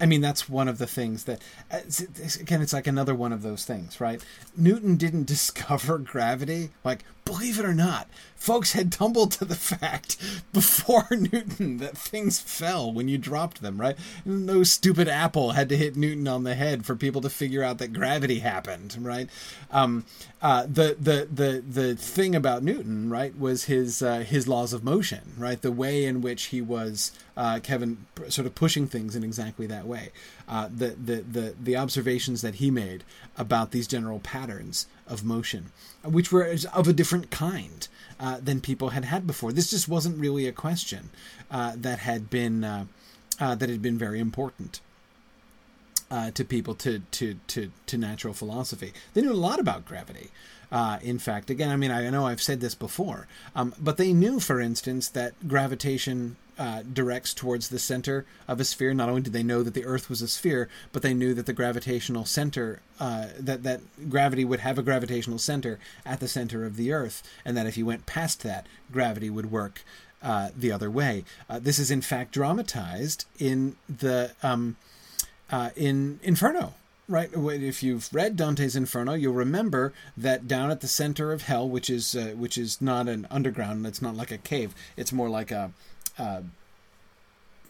I 0.01 0.07
mean, 0.07 0.21
that's 0.21 0.49
one 0.49 0.69
of 0.69 0.79
the 0.79 0.87
things 0.87 1.25
that, 1.25 1.43
uh, 1.71 1.81
again, 2.41 2.62
it's 2.62 2.73
like 2.73 2.87
another 2.87 3.15
one 3.15 3.33
of 3.33 3.43
those 3.43 3.65
things, 3.65 4.01
right? 4.01 4.23
Newton 4.57 4.97
didn't 4.97 5.27
discover 5.27 5.99
gravity. 5.99 6.71
Like, 6.85 7.05
believe 7.25 7.59
it 7.59 7.65
or 7.65 7.75
not, 7.75 8.09
folks 8.35 8.73
had 8.73 8.91
tumbled 8.91 9.31
to 9.33 9.45
the 9.45 9.55
fact 9.55 10.17
before 10.53 11.07
Newton 11.11 11.79
that 11.79 11.97
things 11.97 12.41
fell 12.41 12.93
when 12.93 13.09
you 13.09 13.19
dropped 13.19 13.63
them, 13.63 13.81
right? 13.81 13.97
No 14.25 14.63
stupid 14.65 15.09
apple 15.09 15.53
had 15.53 15.69
to 15.69 15.77
hit 15.77 15.97
Newton 15.97 16.27
on 16.27 16.45
the 16.45 16.55
head 16.55 16.85
for 16.85 16.97
people 16.97 17.21
to 17.21 17.31
figure 17.31 17.63
out 17.63 17.79
that 17.79 17.93
gravity 17.93 18.41
happened, 18.41 18.97
right? 19.01 19.29
Um, 19.71 20.05
uh, 20.41 20.63
the 20.63 20.97
the 21.01 21.29
the 21.33 21.63
the 21.67 21.95
thing 21.95 22.35
about 22.35 22.65
Newton, 22.65 23.09
right, 23.09 23.39
was 23.39 23.65
his 23.65 24.03
uh, 24.03 24.21
his 24.21 24.49
laws 24.49 24.73
of 24.73 24.83
motion, 24.83 25.33
right? 25.39 25.61
The 25.61 25.73
way 25.73 26.05
in 26.05 26.21
which 26.21 26.47
he 26.47 26.61
was 26.61 27.13
uh, 27.37 27.61
Kevin 27.63 28.07
sort 28.29 28.47
of 28.47 28.55
pushing 28.55 28.87
things 28.87 29.15
in 29.15 29.23
exactly 29.23 29.67
that 29.69 29.87
way. 29.87 30.11
Uh, 30.48 30.68
the, 30.74 30.88
the 30.90 31.16
the 31.22 31.55
the 31.62 31.76
observations 31.76 32.42
that 32.42 32.57
he 32.57 32.70
made 32.70 33.05
about 33.37 33.70
these 33.70 33.87
general 33.87 34.18
patterns 34.20 34.87
of 35.07 35.24
motion, 35.24 35.72
which 36.05 36.33
were 36.33 36.57
of 36.72 36.88
a 36.88 36.92
different 36.92 37.31
kind 37.31 37.88
uh, 38.18 38.38
than 38.42 38.61
people 38.61 38.90
had 38.90 39.05
had 39.05 39.26
before. 39.26 39.52
This 39.52 39.70
just 39.70 39.88
wasn't 39.88 40.18
really 40.18 40.46
a 40.46 40.52
question 40.52 41.11
uh, 41.50 41.72
that 41.76 42.00
had 42.00 42.28
been 42.31 42.61
that 42.61 43.68
had 43.68 43.83
been 43.83 43.98
very 43.98 44.20
important. 44.20 44.81
Uh, 46.11 46.31
to 46.33 46.44
people 46.44 46.74
to, 46.74 46.98
to 47.11 47.37
to 47.46 47.70
to 47.87 47.96
natural 47.96 48.35
philosophy. 48.35 48.92
They 49.14 49.22
knew 49.22 49.33
a 49.33 49.46
lot 49.48 49.59
about 49.59 49.87
gravity. 49.87 50.31
Uh, 50.70 50.98
in 51.02 51.18
fact, 51.18 51.48
again, 51.48 51.70
I 51.70 51.76
mean, 51.76 51.90
I 51.90 52.11
know 52.11 52.26
I've 52.26 52.42
said 52.42 52.61
this 52.61 52.74
before, 52.74 53.28
um, 53.55 53.74
but 53.78 53.96
they 53.96 54.12
knew, 54.12 54.38
for 54.38 54.61
instance, 54.61 55.09
that 55.09 55.48
gravitation 55.48 56.37
uh, 56.59 56.83
directs 56.83 57.35
towards 57.35 57.69
the 57.69 57.79
center 57.79 58.25
of 58.47 58.61
a 58.61 58.65
sphere. 58.65 58.95
Not 58.95 59.09
only 59.09 59.23
did 59.23 59.33
they 59.33 59.43
know 59.43 59.62
that 59.62 59.75
the 59.75 59.85
Earth 59.85 60.09
was 60.09 60.23
a 60.23 60.29
sphere, 60.29 60.69
but 60.93 61.03
they 61.03 61.15
knew 61.15 61.35
that 61.35 61.47
the 61.47 61.53
gravitational 61.53 62.25
center, 62.25 62.81
uh, 63.01 63.29
that 63.38 63.62
that 63.62 63.81
gravity 64.09 64.45
would 64.45 64.61
have 64.61 64.79
a 64.79 64.83
gravitational 64.83 65.38
center 65.38 65.79
at 66.05 66.21
the 66.21 66.29
center 66.29 66.65
of 66.65 66.77
the 66.77 66.93
Earth, 66.93 67.23
and 67.45 67.57
that 67.57 67.67
if 67.67 67.77
you 67.77 67.87
went 67.87 68.07
past 68.07 68.43
that, 68.43 68.67
gravity 68.91 69.31
would 69.31 69.51
work 69.51 69.83
uh, 70.23 70.51
the 70.57 70.71
other 70.71 70.91
way. 70.91 71.25
Uh, 71.49 71.59
this 71.59 71.79
is 71.79 71.91
in 71.91 72.01
fact 72.01 72.33
dramatized 72.33 73.25
in 73.38 73.77
the. 73.88 74.33
Um, 74.43 74.77
uh, 75.51 75.69
in 75.77 76.19
Inferno, 76.23 76.73
right? 77.09 77.29
If 77.35 77.83
you've 77.83 78.09
read 78.12 78.37
Dante's 78.37 78.75
Inferno, 78.75 79.12
you'll 79.12 79.35
remember 79.35 79.93
that 80.17 80.49
down 80.49 80.71
at 80.71 80.81
the 80.81 80.88
center 80.88 81.31
of 81.31 81.43
hell, 81.43 81.69
which 81.69 81.91
is 81.91 82.17
uh, 82.17 82.33
which 82.37 82.57
is 82.57 82.81
not 82.81 83.07
an 83.07 83.27
underground, 83.31 83.87
it's 83.87 84.01
not 84.01 84.17
like 84.17 84.31
a 84.31 84.38
cave. 84.38 84.75
It's 84.97 85.12
more 85.12 85.29
like 85.29 85.51
a, 85.51 85.73
a 86.18 86.42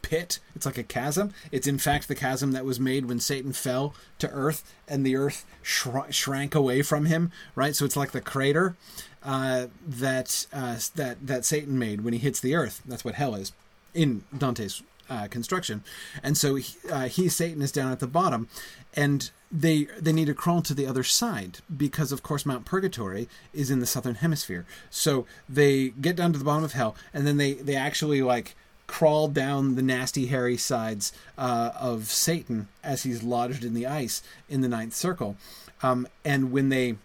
pit. 0.02 0.40
It's 0.54 0.66
like 0.66 0.78
a 0.78 0.82
chasm. 0.82 1.32
It's 1.50 1.66
in 1.66 1.78
fact 1.78 2.08
the 2.08 2.14
chasm 2.14 2.52
that 2.52 2.64
was 2.64 2.78
made 2.78 3.06
when 3.06 3.20
Satan 3.20 3.52
fell 3.52 3.94
to 4.18 4.28
earth, 4.30 4.74
and 4.86 5.06
the 5.06 5.16
earth 5.16 5.44
shrank 5.62 6.54
away 6.54 6.82
from 6.82 7.06
him. 7.06 7.30
Right. 7.54 7.74
So 7.74 7.84
it's 7.84 7.96
like 7.96 8.12
the 8.12 8.20
crater 8.20 8.76
uh, 9.22 9.66
that 9.86 10.46
uh, 10.52 10.78
that 10.96 11.26
that 11.26 11.44
Satan 11.44 11.78
made 11.78 12.02
when 12.02 12.12
he 12.12 12.18
hits 12.18 12.40
the 12.40 12.54
earth. 12.54 12.82
That's 12.84 13.04
what 13.04 13.14
hell 13.14 13.34
is 13.34 13.52
in 13.94 14.24
Dante's 14.36 14.82
uh, 15.12 15.28
construction. 15.28 15.84
And 16.22 16.36
so 16.36 16.54
he, 16.56 16.76
uh, 16.90 17.08
he, 17.08 17.28
Satan, 17.28 17.62
is 17.62 17.72
down 17.72 17.92
at 17.92 18.00
the 18.00 18.06
bottom, 18.06 18.48
and 18.94 19.30
they 19.50 19.84
they 20.00 20.12
need 20.12 20.26
to 20.26 20.34
crawl 20.34 20.62
to 20.62 20.74
the 20.74 20.86
other 20.86 21.02
side 21.02 21.58
because, 21.74 22.12
of 22.12 22.22
course, 22.22 22.46
Mount 22.46 22.64
Purgatory 22.64 23.28
is 23.52 23.70
in 23.70 23.80
the 23.80 23.86
southern 23.86 24.16
hemisphere. 24.16 24.64
So 24.90 25.26
they 25.48 25.88
get 25.88 26.16
down 26.16 26.32
to 26.32 26.38
the 26.38 26.44
bottom 26.44 26.64
of 26.64 26.72
hell, 26.72 26.94
and 27.12 27.26
then 27.26 27.36
they 27.36 27.54
they 27.54 27.76
actually 27.76 28.22
like 28.22 28.54
crawl 28.86 29.28
down 29.28 29.74
the 29.74 29.82
nasty, 29.82 30.26
hairy 30.26 30.56
sides 30.56 31.12
uh, 31.38 31.70
of 31.78 32.06
Satan 32.06 32.68
as 32.82 33.04
he's 33.04 33.22
lodged 33.22 33.64
in 33.64 33.74
the 33.74 33.86
ice 33.86 34.22
in 34.48 34.60
the 34.60 34.68
ninth 34.68 34.94
circle. 34.94 35.36
Um, 35.82 36.06
and 36.24 36.52
when 36.52 36.68
they 36.68 36.96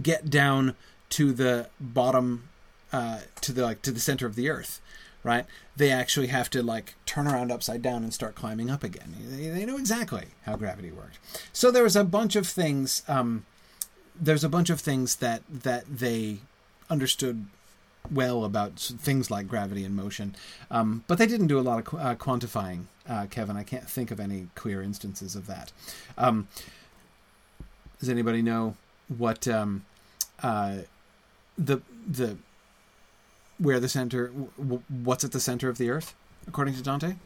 get 0.00 0.30
down 0.30 0.76
to 1.10 1.32
the 1.32 1.68
bottom, 1.80 2.48
uh, 2.92 3.20
to 3.40 3.52
the 3.52 3.62
like 3.62 3.82
to 3.82 3.92
the 3.92 4.00
center 4.00 4.26
of 4.26 4.34
the 4.34 4.48
earth, 4.48 4.80
right? 5.22 5.46
They 5.76 5.90
actually 5.90 6.28
have 6.28 6.50
to 6.50 6.62
like 6.62 6.94
turn 7.06 7.26
around 7.26 7.52
upside 7.52 7.82
down 7.82 8.02
and 8.02 8.12
start 8.12 8.34
climbing 8.34 8.70
up 8.70 8.82
again. 8.82 9.14
They, 9.20 9.48
they 9.48 9.64
know 9.64 9.76
exactly 9.76 10.28
how 10.44 10.56
gravity 10.56 10.90
worked. 10.90 11.18
So 11.52 11.70
there 11.70 11.82
was 11.82 11.96
a 11.96 12.04
bunch 12.04 12.36
of 12.36 12.46
things. 12.46 13.02
Um, 13.08 13.44
there's 14.18 14.44
a 14.44 14.48
bunch 14.48 14.70
of 14.70 14.80
things 14.80 15.16
that 15.16 15.42
that 15.48 15.84
they 15.88 16.38
understood 16.88 17.46
well 18.10 18.44
about 18.44 18.78
things 18.78 19.30
like 19.30 19.46
gravity 19.46 19.84
and 19.84 19.94
motion, 19.94 20.34
um, 20.70 21.04
but 21.06 21.18
they 21.18 21.26
didn't 21.26 21.46
do 21.48 21.58
a 21.58 21.62
lot 21.62 21.86
of 21.86 21.94
uh, 21.94 22.14
quantifying. 22.14 22.84
Uh, 23.08 23.26
Kevin, 23.26 23.56
I 23.56 23.62
can't 23.62 23.88
think 23.88 24.10
of 24.10 24.20
any 24.20 24.48
clear 24.54 24.82
instances 24.82 25.36
of 25.36 25.46
that. 25.46 25.72
Um, 26.16 26.48
does 27.98 28.08
anybody 28.08 28.40
know 28.40 28.76
what 29.08 29.46
um, 29.46 29.84
uh, 30.42 30.78
the 31.58 31.80
the 32.06 32.36
where 33.60 33.78
the 33.78 33.88
center, 33.88 34.28
what's 34.28 35.22
at 35.22 35.32
the 35.32 35.40
center 35.40 35.68
of 35.68 35.78
the 35.78 35.90
earth, 35.90 36.14
according 36.48 36.74
to 36.74 36.82
Dante? 36.82 37.16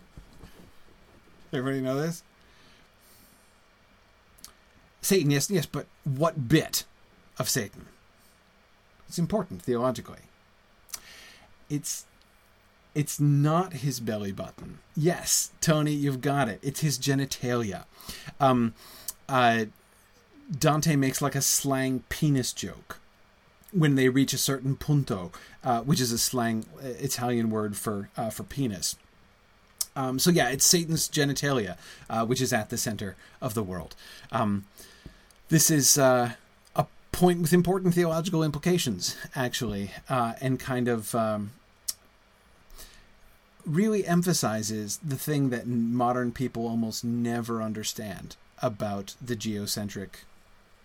Everybody 1.53 1.81
know 1.81 2.01
this? 2.01 2.25
Satan, 5.01 5.31
yes, 5.31 5.49
yes, 5.49 5.66
but 5.66 5.87
what 6.03 6.49
bit 6.49 6.85
of 7.38 7.49
Satan? 7.49 7.87
It's 9.07 9.18
important 9.18 9.62
theologically. 9.62 10.23
It's 11.70 12.07
it's 12.94 13.20
not 13.20 13.75
his 13.75 14.01
belly 14.01 14.33
button. 14.33 14.79
Yes, 14.97 15.51
Tony, 15.61 15.92
you've 15.92 16.20
got 16.20 16.49
it. 16.49 16.61
It's 16.62 16.81
his 16.81 16.99
genitalia. 16.99 17.85
Um, 18.38 18.75
uh, 19.29 19.66
Dante 20.57 20.94
makes 20.94 21.20
like 21.20 21.35
a 21.35 21.42
slang 21.42 22.05
penis 22.09 22.53
joke 22.53 23.01
when 23.74 23.96
they 23.96 24.08
reach 24.08 24.32
a 24.32 24.38
certain 24.38 24.76
punto, 24.76 25.32
uh, 25.64 25.82
which 25.82 26.00
is 26.00 26.12
a 26.12 26.18
slang 26.18 26.64
uh, 26.82 26.87
Italian 26.87 27.50
word 27.50 27.76
for 27.76 28.08
uh, 28.16 28.30
for 28.30 28.44
penis. 28.44 28.96
Um, 29.96 30.18
so 30.18 30.30
yeah, 30.30 30.48
it's 30.48 30.64
Satan's 30.64 31.08
genitalia, 31.08 31.76
uh, 32.10 32.24
which 32.26 32.40
is 32.40 32.52
at 32.52 32.70
the 32.70 32.78
center 32.78 33.16
of 33.40 33.54
the 33.54 33.62
world. 33.62 33.94
Um, 34.32 34.64
this 35.48 35.70
is 35.70 35.98
uh, 35.98 36.32
a 36.74 36.87
point 37.12 37.40
with 37.40 37.52
important 37.52 37.94
theological 37.94 38.42
implications, 38.42 39.16
actually, 39.37 39.92
uh, 40.08 40.34
and 40.40 40.58
kind 40.58 40.88
of 40.88 41.14
um, 41.14 41.52
really 43.64 44.06
emphasizes 44.06 44.98
the 44.98 45.16
thing 45.16 45.50
that 45.50 45.66
modern 45.66 46.32
people 46.32 46.66
almost 46.66 47.04
never 47.04 47.62
understand 47.62 48.37
about 48.62 49.14
the 49.20 49.37
geocentric 49.37 50.24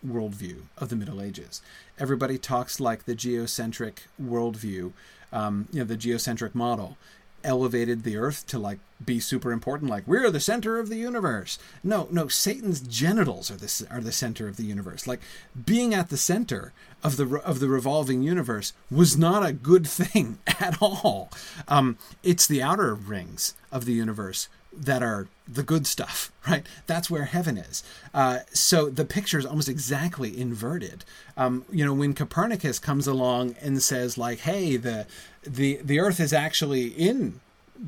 worldview 0.05 0.63
of 0.77 0.89
the 0.89 0.95
Middle 0.95 1.21
Ages. 1.21 1.61
Everybody 1.97 2.37
talks 2.37 2.79
like 2.79 3.05
the 3.05 3.15
geocentric 3.15 4.07
worldview, 4.21 4.93
um, 5.31 5.67
you 5.71 5.79
know, 5.79 5.85
the 5.85 5.97
geocentric 5.97 6.55
model 6.55 6.97
elevated 7.43 8.03
the 8.03 8.17
earth 8.17 8.45
to 8.47 8.59
like 8.59 8.79
be 9.03 9.19
super 9.19 9.51
important 9.51 9.89
like 9.89 10.05
we're 10.05 10.29
the 10.29 10.39
center 10.39 10.77
of 10.77 10.89
the 10.89 10.97
universe. 10.97 11.57
No 11.83 12.07
no 12.11 12.27
satan's 12.27 12.81
genitals 12.81 13.49
are 13.49 13.55
the 13.55 13.87
are 13.89 14.01
the 14.01 14.11
center 14.11 14.47
of 14.47 14.57
the 14.57 14.65
universe. 14.65 15.07
Like 15.07 15.21
being 15.65 15.93
at 15.93 16.09
the 16.09 16.17
center 16.17 16.73
of 17.03 17.17
the 17.17 17.39
of 17.41 17.59
the 17.59 17.69
revolving 17.69 18.23
universe 18.23 18.73
was 18.91 19.17
not 19.17 19.45
a 19.45 19.53
good 19.53 19.87
thing 19.99 20.39
at 20.47 20.81
all. 20.81 21.29
Um, 21.67 21.97
it's 22.23 22.47
the 22.47 22.61
outer 22.61 22.93
rings 22.93 23.53
of 23.71 23.85
the 23.85 23.93
universe 23.93 24.49
that 24.71 25.01
are 25.01 25.27
the 25.47 25.63
good 25.63 25.87
stuff, 25.87 26.31
right? 26.47 26.65
That's 26.87 27.09
where 27.09 27.25
heaven 27.25 27.57
is. 27.57 27.83
Uh, 28.13 28.39
so 28.53 28.89
the 28.89 29.05
picture 29.05 29.39
is 29.39 29.45
almost 29.45 29.69
exactly 29.69 30.39
inverted. 30.39 31.03
Um, 31.37 31.65
you 31.71 31.85
know, 31.85 31.93
when 31.93 32.13
Copernicus 32.13 32.79
comes 32.79 33.07
along 33.07 33.55
and 33.61 33.81
says, 33.81 34.17
like, 34.17 34.39
"Hey, 34.39 34.77
the 34.77 35.07
the 35.43 35.79
the 35.83 35.99
Earth 35.99 36.19
is 36.19 36.33
actually 36.33 36.87
in 36.87 37.39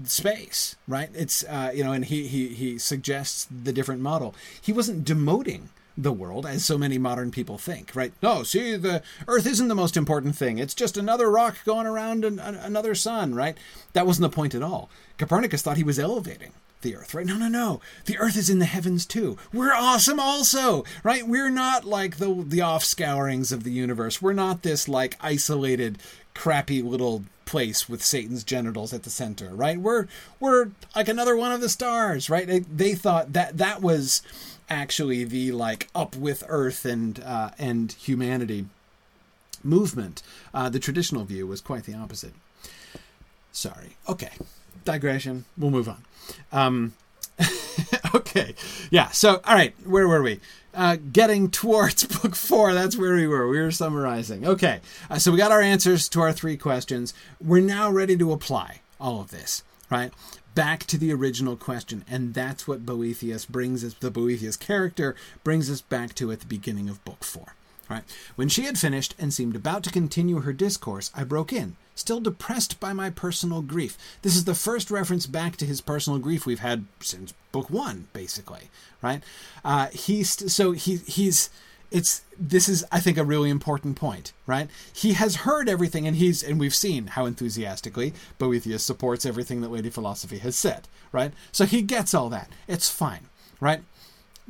space," 0.06 0.76
right? 0.88 1.10
It's 1.14 1.44
uh, 1.44 1.72
you 1.74 1.84
know, 1.84 1.92
and 1.92 2.06
he 2.06 2.28
he 2.28 2.50
he 2.50 2.78
suggests 2.78 3.48
the 3.50 3.74
different 3.74 4.02
model. 4.02 4.34
He 4.62 4.74
wasn't 4.74 5.06
demoting 5.06 5.68
the 5.98 6.12
world, 6.12 6.46
as 6.46 6.64
so 6.64 6.78
many 6.78 6.98
modern 6.98 7.32
people 7.32 7.58
think, 7.58 7.92
right? 7.94 8.14
No, 8.24 8.44
see, 8.44 8.76
the 8.78 9.04
Earth 9.28 9.46
isn't 9.46 9.68
the 9.68 9.76
most 9.76 9.98
important 9.98 10.36
thing. 10.36 10.58
It's 10.58 10.74
just 10.74 10.98
another 10.98 11.30
rock 11.30 11.58
going 11.66 11.86
around 11.86 12.24
an, 12.24 12.40
an, 12.40 12.56
another 12.56 12.96
sun, 12.96 13.36
right? 13.36 13.58
That 13.94 14.08
wasn't 14.08 14.32
the 14.32 14.36
point 14.36 14.56
at 14.56 14.64
all. 14.64 14.90
Copernicus 15.18 15.62
thought 15.62 15.78
he 15.78 15.84
was 15.84 16.00
elevating 16.00 16.54
the 16.82 16.96
earth, 16.96 17.14
right? 17.14 17.26
No, 17.26 17.38
no, 17.38 17.48
no. 17.48 17.82
The 18.06 18.18
earth 18.18 18.38
is 18.38 18.50
in 18.50 18.60
the 18.60 18.66
heavens 18.66 19.06
too. 19.06 19.38
We're 19.54 19.74
awesome 19.74 20.20
also, 20.20 20.84
right? 21.04 21.28
We're 21.28 21.50
not 21.50 21.86
like 21.86 22.18
the 22.18 22.44
the 22.46 22.62
offscourings 22.62 23.52
of 23.52 23.64
the 23.64 23.72
universe. 23.72 24.22
We're 24.22 24.34
not 24.34 24.64
this 24.64 24.88
like 24.88 25.18
isolated 25.22 25.98
crappy 26.34 26.82
little 26.82 27.24
place 27.46 27.90
with 27.90 28.02
Satan's 28.04 28.44
genitals 28.44 28.94
at 28.94 29.04
the 29.04 29.10
center, 29.10 29.50
right? 29.50 29.78
We're 29.78 30.08
we're 30.40 30.72
like 30.96 31.10
another 31.10 31.36
one 31.36 31.52
of 31.52 31.62
the 31.62 31.70
stars, 31.70 32.30
right? 32.30 32.48
They, 32.48 32.60
they 32.60 32.94
thought 32.96 33.34
that 33.34 33.58
that 33.58 33.82
was 33.82 34.22
actually 34.70 35.26
the 35.26 35.52
like 35.52 35.90
up 35.94 36.16
with 36.16 36.44
earth 36.48 36.86
and 36.86 37.22
uh, 37.24 37.52
and 37.60 37.92
humanity 37.92 38.68
movement. 39.64 40.24
Uh, 40.54 40.70
the 40.70 40.80
traditional 40.80 41.26
view 41.26 41.46
was 41.46 41.62
quite 41.62 41.84
the 41.84 41.94
opposite. 41.94 42.34
Sorry. 43.52 43.98
Okay. 44.08 44.32
Digression. 44.86 45.46
We'll 45.58 45.72
move 45.72 45.90
on. 45.90 46.06
Um, 46.52 46.94
okay. 48.16 48.56
Yeah. 48.90 49.10
So, 49.10 49.42
all 49.46 49.56
right. 49.56 49.74
Where 49.86 50.08
were 50.08 50.22
we? 50.22 50.40
Uh, 50.74 50.98
getting 51.12 51.50
towards 51.50 52.04
book 52.22 52.36
four. 52.36 52.74
That's 52.74 52.98
where 52.98 53.16
we 53.16 53.28
were. 53.28 53.48
We 53.48 53.60
were 53.60 53.72
summarizing. 53.72 54.46
Okay. 54.46 54.80
Uh, 55.10 55.20
so 55.20 55.32
we 55.32 55.38
got 55.38 55.52
our 55.52 55.62
answers 55.62 56.08
to 56.10 56.22
our 56.22 56.32
three 56.32 56.58
questions. 56.58 57.14
We're 57.44 57.62
now 57.62 57.90
ready 57.92 58.18
to 58.18 58.32
apply 58.32 58.82
all 59.00 59.20
of 59.20 59.32
this, 59.32 59.64
right? 59.90 60.12
Back 60.56 60.86
to 60.86 60.98
the 60.98 61.14
original 61.14 61.56
question. 61.56 62.06
And 62.10 62.34
that's 62.34 62.68
what 62.68 62.86
Boethius 62.86 63.46
brings 63.46 63.84
us, 63.84 63.94
the 63.96 64.12
Boethius 64.12 64.58
character 64.58 65.16
brings 65.44 65.70
us 65.70 65.82
back 65.82 66.14
to 66.16 66.32
at 66.32 66.42
the 66.42 66.46
beginning 66.46 66.90
of 66.90 67.04
book 67.04 67.24
four. 67.24 67.56
Right. 67.92 68.04
When 68.38 68.48
she 68.48 68.64
had 68.64 68.78
finished 68.78 69.16
and 69.20 69.34
seemed 69.34 69.54
about 69.54 69.84
to 69.84 69.92
continue 69.92 70.40
her 70.40 70.54
discourse, 70.54 71.12
I 71.14 71.26
broke 71.26 71.52
in, 71.52 71.76
still 71.94 72.22
depressed 72.22 72.80
by 72.80 72.94
my 72.94 73.10
personal 73.10 73.62
grief. 73.62 73.98
This 74.22 74.38
is 74.38 74.46
the 74.46 74.56
first 74.56 74.90
reference 74.90 75.28
back 75.28 75.58
to 75.58 75.66
his 75.66 75.82
personal 75.82 76.18
grief 76.18 76.46
we've 76.46 76.62
had 76.62 76.86
since 77.02 77.34
book 77.52 77.70
one, 77.70 78.08
basically. 78.14 78.70
Right. 79.02 79.22
Uh, 79.66 79.88
he's 79.88 80.54
so 80.54 80.72
he 80.72 80.98
he's 81.06 81.50
it's 81.92 82.22
this 82.40 82.70
is 82.70 82.86
I 82.94 83.02
think 83.02 83.18
a 83.18 83.26
really 83.26 83.50
important 83.50 83.98
point, 83.98 84.32
right? 84.48 84.70
He 84.94 85.12
has 85.12 85.44
heard 85.48 85.68
everything 85.68 86.08
and 86.08 86.16
he's 86.16 86.42
and 86.42 86.62
we've 86.62 86.74
seen 86.74 87.08
how 87.08 87.26
enthusiastically 87.26 88.14
Boethius 88.38 88.84
supports 88.84 89.26
everything 89.26 89.60
that 89.60 89.72
Lady 89.72 89.90
Philosophy 89.90 90.38
has 90.38 90.56
said, 90.56 90.88
right? 91.12 91.34
So 91.52 91.66
he 91.66 91.82
gets 91.82 92.14
all 92.14 92.30
that. 92.30 92.50
It's 92.70 92.88
fine, 92.90 93.28
right? 93.60 93.82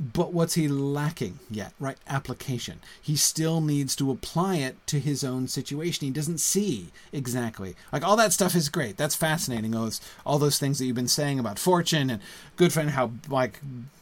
But 0.02 0.34
what's 0.34 0.56
he 0.56 0.68
lacking 0.68 1.38
yet? 1.49 1.74
Right? 1.80 1.97
Application. 2.08 2.80
He 2.99 3.16
still 3.16 3.62
needs 3.62 3.95
to 3.97 4.10
apply 4.10 4.56
it 4.56 4.76
to 4.88 4.99
his 4.99 5.24
own 5.24 5.47
situation. 5.47 6.08
He 6.08 6.12
doesn't 6.12 6.39
see 6.39 6.88
exactly. 7.14 7.76
Like 7.93 8.04
all 8.04 8.16
that 8.16 8.34
stuff 8.34 8.56
is 8.56 8.68
great. 8.68 8.97
That's 8.97 9.14
fascinating. 9.14 9.76
All 9.76 9.84
those 9.84 10.02
all 10.26 10.39
those 10.39 10.58
things 10.58 10.80
that 10.80 10.86
you've 10.86 10.95
been 10.95 11.08
saying 11.08 11.38
about 11.38 11.60
fortune 11.60 12.10
and 12.10 12.22
good 12.56 12.74
friend 12.74 12.89
how 12.89 13.12
like 13.30 13.60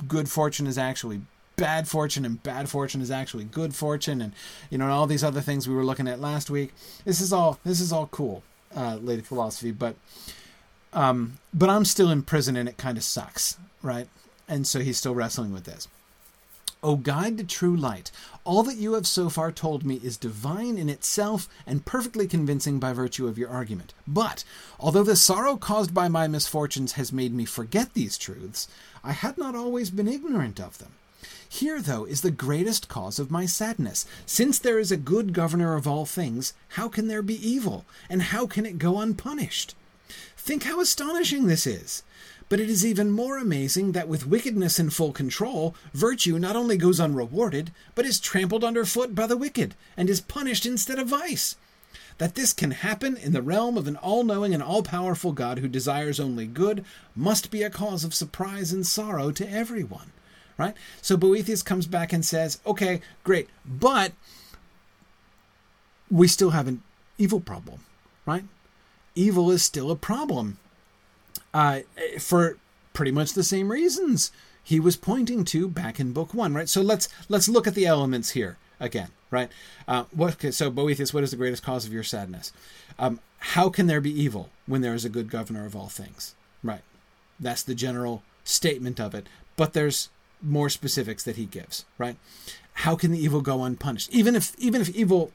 good 0.08 0.30
fortune 0.30 0.68
is 0.68 0.78
actually 0.78 1.22
bad 1.58 1.89
fortune 1.89 2.24
and 2.24 2.41
bad 2.43 2.70
fortune 2.70 3.02
is 3.02 3.12
actually 3.12 3.43
good 3.43 3.76
fortune 3.76 4.22
and 4.22 4.32
you 4.70 4.78
know 4.78 4.86
and 4.86 4.93
all 4.93 5.06
these 5.06 5.24
other 5.26 5.41
things 5.41 5.68
we 5.68 5.76
were 5.76 5.84
looking 5.84 6.08
at 6.08 6.22
last 6.22 6.50
week. 6.50 6.74
This 7.04 7.20
is 7.20 7.34
all 7.34 7.60
this 7.66 7.82
is 7.82 7.91
all 7.91 8.08
cool, 8.08 8.41
uh, 8.74 8.97
lady 9.02 9.22
philosophy, 9.22 9.72
but 9.72 9.95
um 10.93 11.39
but 11.54 11.70
I'm 11.70 11.84
still 11.84 12.10
in 12.10 12.24
prison 12.24 12.56
and 12.56 12.70
it 12.70 12.78
kind 12.78 12.97
of 12.97 13.04
sucks, 13.04 13.58
right? 13.84 14.08
And 14.50 14.68
so 14.68 14.82
he's 14.82 14.97
still 14.97 15.16
wrestling 15.16 15.54
with 15.54 15.64
this. 15.64 15.88
O 16.82 16.95
guide 16.95 17.38
to 17.38 17.43
true 17.43 17.76
light, 17.76 18.10
all 18.45 18.64
that 18.64 18.78
you 18.78 18.93
have 18.93 19.06
so 19.06 19.30
far 19.30 19.52
told 19.52 19.86
me 19.86 20.00
is 20.02 20.16
divine 20.16 20.78
in 20.78 20.88
itself 20.88 21.50
and 21.68 21.86
perfectly 21.86 22.26
convincing 22.26 22.80
by 22.80 22.93
virtue 22.93 23.28
of 23.28 23.38
your 23.38 23.50
argument. 23.50 23.93
But, 24.08 24.45
although 24.80 25.04
the 25.04 25.18
sorrow 25.18 25.58
caused 25.58 25.93
by 25.93 26.08
my 26.08 26.28
misfortunes 26.28 26.93
has 26.93 27.12
made 27.12 27.34
me 27.34 27.43
forget 27.43 27.93
these 27.93 28.18
truths, 28.18 28.70
I 29.04 29.12
had 29.12 29.38
not 29.38 29.56
always 29.56 29.89
been 29.89 30.08
ignorant 30.08 30.60
of 30.60 30.78
them. 30.78 30.93
Here, 31.50 31.82
though, 31.82 32.06
is 32.06 32.22
the 32.22 32.32
greatest 32.32 32.88
cause 32.88 33.20
of 33.20 33.32
my 33.32 33.45
sadness. 33.45 34.06
Since 34.26 34.60
there 34.60 34.80
is 34.80 34.91
a 34.91 34.97
good 34.97 35.34
governor 35.34 35.76
of 35.76 35.88
all 35.88 36.06
things, 36.06 36.54
how 36.70 36.88
can 36.88 37.08
there 37.08 37.24
be 37.24 37.45
evil? 37.45 37.86
And 38.10 38.22
how 38.22 38.47
can 38.47 38.66
it 38.66 38.78
go 38.78 39.00
unpunished? 39.00 39.76
Think 40.38 40.64
how 40.64 40.80
astonishing 40.80 41.47
this 41.47 41.68
is. 41.68 42.04
But 42.50 42.60
it 42.60 42.70
is 42.70 42.84
even 42.84 43.12
more 43.12 43.38
amazing 43.38 43.91
that 43.91 44.08
with 44.08 44.26
wickedness 44.26 44.80
in 44.80 44.89
full 44.89 45.12
control, 45.12 45.76
virtue 45.93 46.39
not 46.39 46.56
only 46.56 46.78
goes 46.78 47.00
unrewarded, 47.00 47.72
but 47.93 48.08
is 48.08 48.20
trampled 48.20 48.64
underfoot 48.64 49.14
by 49.14 49.28
the 49.28 49.38
wicked, 49.38 49.76
and 49.95 50.10
is 50.10 50.20
punished 50.20 50.66
instead 50.66 50.97
of 50.97 51.08
vice. 51.08 51.56
That 52.18 52.34
this 52.34 52.52
can 52.52 52.72
happen 52.72 53.16
in 53.16 53.34
the 53.34 53.43
realm 53.43 53.78
of 53.78 53.88
an 53.88 53.95
all 53.95 54.24
knowing 54.24 54.54
and 54.54 54.64
all 54.64 54.82
powerful 54.82 55.32
God 55.32 55.60
who 55.60 55.68
desires 55.68 56.20
only 56.20 56.47
good 56.47 56.84
must 57.16 57.52
be 57.52 57.62
a 57.62 57.70
cause 57.70 58.04
of 58.04 58.16
surprise 58.16 58.74
and 58.74 58.86
sorrow 58.86 59.32
to 59.32 59.50
everyone. 59.50 60.12
Right? 60.58 60.76
So 61.02 61.16
Boethius 61.16 61.64
comes 61.64 61.86
back 61.88 62.12
and 62.12 62.26
says, 62.26 62.60
okay, 62.66 63.00
great, 63.24 63.47
but 63.66 64.12
we 66.12 66.28
still 66.28 66.50
have 66.50 66.68
an 66.68 66.82
evil 67.18 67.39
problem, 67.39 67.82
right? 68.26 68.43
Evil 69.16 69.52
is 69.52 69.64
still 69.64 69.89
a 69.89 69.95
problem 69.95 70.58
uh, 71.54 71.82
for 72.20 72.58
pretty 72.93 73.12
much 73.12 73.34
the 73.34 73.43
same 73.43 73.72
reasons 73.72 74.32
he 74.64 74.80
was 74.80 74.95
pointing 74.95 75.43
to 75.45 75.68
back 75.68 76.00
in 76.00 76.14
book 76.14 76.34
one, 76.34 76.54
right? 76.54 76.70
So 76.70 76.82
let's 76.82 77.10
let's 77.28 77.50
look 77.50 77.68
at 77.68 77.76
the 77.76 77.86
elements 77.86 78.32
here 78.32 78.58
again, 78.80 79.10
right? 79.32 79.50
Uh, 79.88 80.06
what 80.12 80.54
so 80.54 80.70
Boethius, 80.70 81.14
what 81.14 81.24
is 81.24 81.32
the 81.32 81.38
greatest 81.38 81.64
cause 81.64 81.86
of 81.86 81.93
your 81.93 82.04
sadness? 82.04 82.52
Um, 82.97 83.20
how 83.39 83.70
can 83.70 83.88
there 83.88 84.02
be 84.02 84.12
evil 84.12 84.50
when 84.68 84.82
there 84.82 84.93
is 84.93 85.06
a 85.06 85.10
good 85.10 85.32
governor 85.32 85.66
of 85.66 85.76
all 85.76 85.88
things? 85.88 86.36
Right. 86.64 86.82
That's 87.39 87.64
the 87.64 87.76
general 87.76 88.22
statement 88.43 89.00
of 89.00 89.16
it, 89.16 89.28
but 89.56 89.74
there's 89.74 90.10
more 90.41 90.70
specifics 90.70 91.24
that 91.24 91.36
he 91.36 91.45
gives, 91.45 91.86
right? 91.97 92.18
How 92.74 92.95
can 92.95 93.12
the 93.12 93.20
evil 93.20 93.41
go 93.41 93.64
unpunished? 93.64 94.10
Even 94.12 94.36
if 94.36 94.54
even 94.58 94.82
if 94.82 94.89
evil 94.89 95.32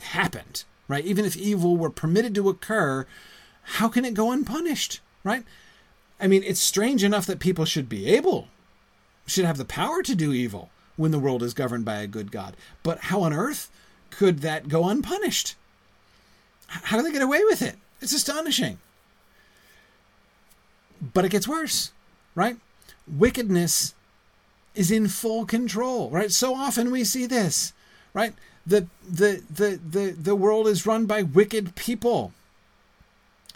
happened, 0.00 0.64
right? 0.88 1.04
Even 1.04 1.24
if 1.24 1.36
evil 1.36 1.76
were 1.76 1.90
permitted 1.90 2.34
to 2.34 2.48
occur, 2.48 3.06
how 3.62 3.88
can 3.88 4.04
it 4.04 4.14
go 4.14 4.30
unpunished? 4.32 5.00
Right? 5.24 5.44
I 6.20 6.26
mean, 6.26 6.42
it's 6.44 6.60
strange 6.60 7.02
enough 7.02 7.26
that 7.26 7.40
people 7.40 7.64
should 7.64 7.88
be 7.88 8.06
able, 8.06 8.48
should 9.26 9.44
have 9.44 9.58
the 9.58 9.64
power 9.64 10.02
to 10.02 10.14
do 10.14 10.32
evil 10.32 10.70
when 10.96 11.10
the 11.10 11.18
world 11.18 11.42
is 11.42 11.54
governed 11.54 11.84
by 11.84 12.00
a 12.00 12.06
good 12.06 12.30
God. 12.30 12.56
But 12.82 12.98
how 13.04 13.22
on 13.22 13.32
earth 13.32 13.70
could 14.10 14.40
that 14.40 14.68
go 14.68 14.88
unpunished? 14.88 15.54
How 16.66 16.96
do 16.96 17.02
they 17.02 17.12
get 17.12 17.22
away 17.22 17.42
with 17.44 17.62
it? 17.62 17.76
It's 18.00 18.12
astonishing. 18.12 18.78
But 21.00 21.24
it 21.24 21.30
gets 21.30 21.48
worse, 21.48 21.92
right? 22.34 22.56
Wickedness 23.08 23.94
is 24.74 24.90
in 24.90 25.08
full 25.08 25.46
control, 25.46 26.10
right? 26.10 26.30
So 26.30 26.54
often 26.54 26.90
we 26.90 27.04
see 27.04 27.26
this, 27.26 27.72
right? 28.14 28.34
The 28.66 28.86
the 29.08 29.42
the 29.50 29.80
the, 29.84 30.10
the 30.10 30.36
world 30.36 30.68
is 30.68 30.86
run 30.86 31.06
by 31.06 31.22
wicked 31.22 31.74
people 31.74 32.32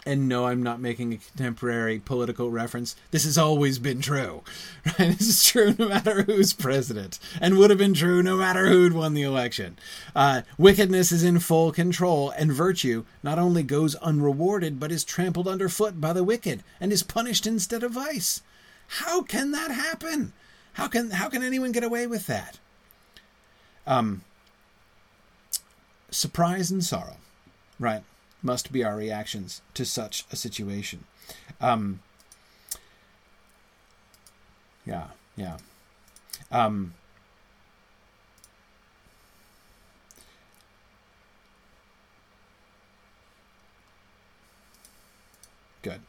and 0.05 0.27
no, 0.27 0.45
I'm 0.45 0.61
not 0.61 0.79
making 0.79 1.13
a 1.13 1.17
contemporary 1.17 1.97
political 1.97 2.51
reference. 2.51 2.95
This 3.09 3.23
has 3.23 3.37
always 3.37 3.79
been 3.79 4.01
true. 4.01 4.43
Right? 4.85 5.17
This 5.17 5.27
is 5.27 5.43
true 5.43 5.75
no 5.79 5.89
matter 5.89 6.21
who's 6.21 6.53
president, 6.53 7.17
and 7.41 7.57
would 7.57 7.71
have 7.71 7.79
been 7.79 7.95
true 7.95 8.21
no 8.21 8.37
matter 8.37 8.67
who'd 8.67 8.93
won 8.93 9.15
the 9.15 9.23
election. 9.23 9.79
Uh, 10.15 10.43
wickedness 10.59 11.11
is 11.11 11.23
in 11.23 11.39
full 11.39 11.71
control, 11.71 12.29
and 12.29 12.53
virtue 12.53 13.03
not 13.23 13.39
only 13.39 13.63
goes 13.63 13.95
unrewarded, 13.95 14.79
but 14.79 14.91
is 14.91 15.03
trampled 15.03 15.47
underfoot 15.47 15.99
by 15.99 16.13
the 16.13 16.23
wicked 16.23 16.63
and 16.79 16.93
is 16.93 17.01
punished 17.01 17.47
instead 17.47 17.81
of 17.81 17.93
vice. 17.93 18.41
How 18.87 19.23
can 19.23 19.51
that 19.51 19.71
happen? 19.71 20.33
How 20.73 20.87
can 20.87 21.09
how 21.09 21.29
can 21.29 21.41
anyone 21.41 21.71
get 21.71 21.83
away 21.83 22.05
with 22.05 22.27
that? 22.27 22.59
Um, 23.87 24.21
surprise 26.11 26.69
and 26.69 26.83
sorrow, 26.83 27.17
right? 27.79 28.03
Must 28.45 28.71
be 28.71 28.83
our 28.83 28.95
reactions 28.95 29.63
to 29.73 29.83
such 29.85 30.23
a 30.31 30.35
situation. 30.35 31.05
Um, 31.59 32.01
yeah, 34.85 35.07
yeah. 35.35 35.57
Um, 36.51 36.93
good. 45.81 46.01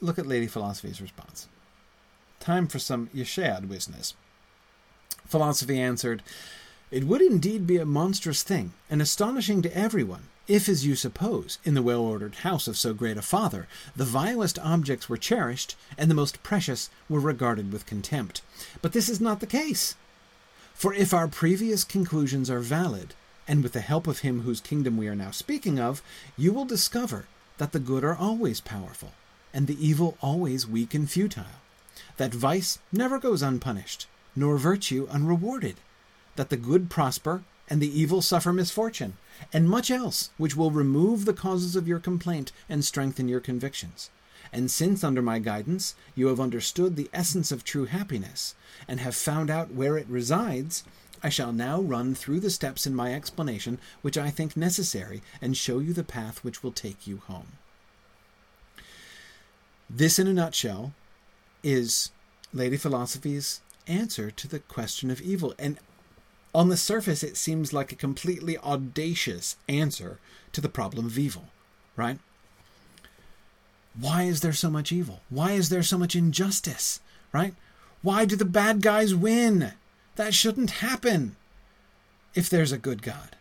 Look 0.00 0.18
at 0.18 0.24
Lady 0.24 0.46
Philosophy's 0.46 1.02
response. 1.02 1.48
Time 2.40 2.66
for 2.66 2.78
some 2.78 3.10
Gesceadwisnes. 3.14 4.14
Philosophy 5.26 5.78
answered, 5.78 6.22
it 6.92 7.04
would 7.04 7.22
indeed 7.22 7.66
be 7.66 7.78
a 7.78 7.86
monstrous 7.86 8.42
thing, 8.42 8.74
and 8.90 9.00
astonishing 9.00 9.62
to 9.62 9.74
everyone, 9.74 10.24
if, 10.46 10.68
as 10.68 10.84
you 10.84 10.94
suppose, 10.94 11.58
in 11.64 11.72
the 11.72 11.80
well 11.80 12.00
ordered 12.00 12.34
house 12.36 12.68
of 12.68 12.76
so 12.76 12.92
great 12.92 13.16
a 13.16 13.22
father, 13.22 13.66
the 13.96 14.04
vilest 14.04 14.58
objects 14.58 15.08
were 15.08 15.16
cherished, 15.16 15.74
and 15.96 16.10
the 16.10 16.14
most 16.14 16.42
precious 16.42 16.90
were 17.08 17.18
regarded 17.18 17.72
with 17.72 17.86
contempt. 17.86 18.42
But 18.82 18.92
this 18.92 19.08
is 19.08 19.22
not 19.22 19.40
the 19.40 19.46
case. 19.46 19.94
For 20.74 20.92
if 20.92 21.14
our 21.14 21.28
previous 21.28 21.82
conclusions 21.82 22.50
are 22.50 22.60
valid, 22.60 23.14
and 23.48 23.62
with 23.62 23.72
the 23.72 23.80
help 23.80 24.06
of 24.06 24.18
him 24.18 24.42
whose 24.42 24.60
kingdom 24.60 24.98
we 24.98 25.08
are 25.08 25.16
now 25.16 25.30
speaking 25.30 25.80
of, 25.80 26.02
you 26.36 26.52
will 26.52 26.66
discover 26.66 27.24
that 27.56 27.72
the 27.72 27.80
good 27.80 28.04
are 28.04 28.16
always 28.16 28.60
powerful, 28.60 29.12
and 29.54 29.66
the 29.66 29.82
evil 29.82 30.18
always 30.20 30.68
weak 30.68 30.92
and 30.92 31.10
futile, 31.10 31.62
that 32.18 32.34
vice 32.34 32.80
never 32.92 33.18
goes 33.18 33.40
unpunished, 33.40 34.06
nor 34.36 34.58
virtue 34.58 35.08
unrewarded 35.10 35.76
that 36.36 36.50
the 36.50 36.56
good 36.56 36.90
prosper 36.90 37.42
and 37.68 37.80
the 37.80 38.00
evil 38.00 38.22
suffer 38.22 38.52
misfortune, 38.52 39.16
and 39.52 39.68
much 39.68 39.90
else 39.90 40.30
which 40.36 40.56
will 40.56 40.70
remove 40.70 41.24
the 41.24 41.32
causes 41.32 41.76
of 41.76 41.88
your 41.88 41.98
complaint 41.98 42.52
and 42.68 42.84
strengthen 42.84 43.28
your 43.28 43.40
convictions. 43.40 44.10
And 44.52 44.70
since 44.70 45.02
under 45.02 45.22
my 45.22 45.38
guidance 45.38 45.94
you 46.14 46.26
have 46.26 46.40
understood 46.40 46.96
the 46.96 47.08
essence 47.12 47.50
of 47.50 47.64
true 47.64 47.86
happiness, 47.86 48.54
and 48.86 49.00
have 49.00 49.16
found 49.16 49.50
out 49.50 49.72
where 49.72 49.96
it 49.96 50.06
resides, 50.08 50.84
I 51.22 51.28
shall 51.28 51.52
now 51.52 51.80
run 51.80 52.14
through 52.14 52.40
the 52.40 52.50
steps 52.50 52.86
in 52.86 52.94
my 52.94 53.14
explanation 53.14 53.78
which 54.02 54.18
I 54.18 54.30
think 54.30 54.56
necessary, 54.56 55.22
and 55.40 55.56
show 55.56 55.78
you 55.78 55.92
the 55.92 56.04
path 56.04 56.42
which 56.44 56.62
will 56.62 56.72
take 56.72 57.06
you 57.06 57.18
home. 57.26 57.52
This, 59.88 60.18
in 60.18 60.26
a 60.26 60.32
nutshell, 60.32 60.92
is 61.62 62.10
Lady 62.52 62.76
Philosophy's 62.76 63.60
answer 63.86 64.30
to 64.30 64.48
the 64.48 64.58
question 64.58 65.10
of 65.10 65.20
evil. 65.20 65.54
And 65.58 65.78
on 66.54 66.68
the 66.68 66.76
surface, 66.76 67.22
it 67.22 67.36
seems 67.36 67.72
like 67.72 67.92
a 67.92 67.96
completely 67.96 68.58
audacious 68.58 69.56
answer 69.68 70.18
to 70.52 70.60
the 70.60 70.68
problem 70.68 71.06
of 71.06 71.18
evil, 71.18 71.46
right? 71.96 72.18
Why 73.98 74.24
is 74.24 74.40
there 74.40 74.52
so 74.52 74.70
much 74.70 74.92
evil? 74.92 75.20
Why 75.30 75.52
is 75.52 75.68
there 75.68 75.82
so 75.82 75.98
much 75.98 76.14
injustice, 76.14 77.00
right? 77.32 77.54
Why 78.02 78.24
do 78.24 78.36
the 78.36 78.44
bad 78.44 78.82
guys 78.82 79.14
win? 79.14 79.72
That 80.16 80.34
shouldn't 80.34 80.82
happen 80.82 81.36
if 82.34 82.50
there's 82.50 82.72
a 82.72 82.78
good 82.78 83.02
God. 83.02 83.36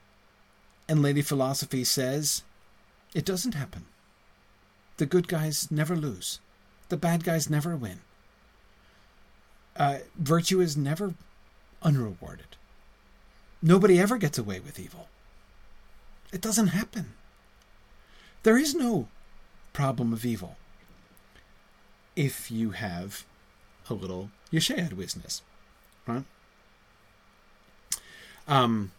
And 0.88 1.02
Lady 1.02 1.22
Philosophy 1.22 1.84
says 1.84 2.44
it 3.14 3.26
doesn't 3.26 3.56
happen. 3.56 3.86
The 4.98 5.06
good 5.06 5.28
guys 5.28 5.70
never 5.72 5.96
lose, 5.96 6.40
the 6.90 6.98
bad 6.98 7.24
guys 7.24 7.50
never 7.50 7.76
win. 7.76 8.00
Uh, 9.76 10.00
virtue 10.18 10.62
is 10.62 10.78
never 10.78 11.14
unrewarded. 11.82 12.58
Nobody 13.62 14.00
ever 14.00 14.18
gets 14.18 14.38
away 14.38 14.60
with 14.60 14.80
evil. 14.80 15.08
It 16.34 16.42
doesn't 16.42 16.68
happen. 16.68 17.14
There 18.44 18.58
is 18.58 18.74
no 18.74 19.08
problem 19.74 20.14
of 20.14 20.26
evil 20.26 20.58
if 22.16 22.50
you 22.52 22.72
have 22.72 23.24
a 23.90 23.94
little 23.94 24.32
Gesceadwisnes, 24.52 25.42
right? 26.08 26.24
Um, 28.48 28.92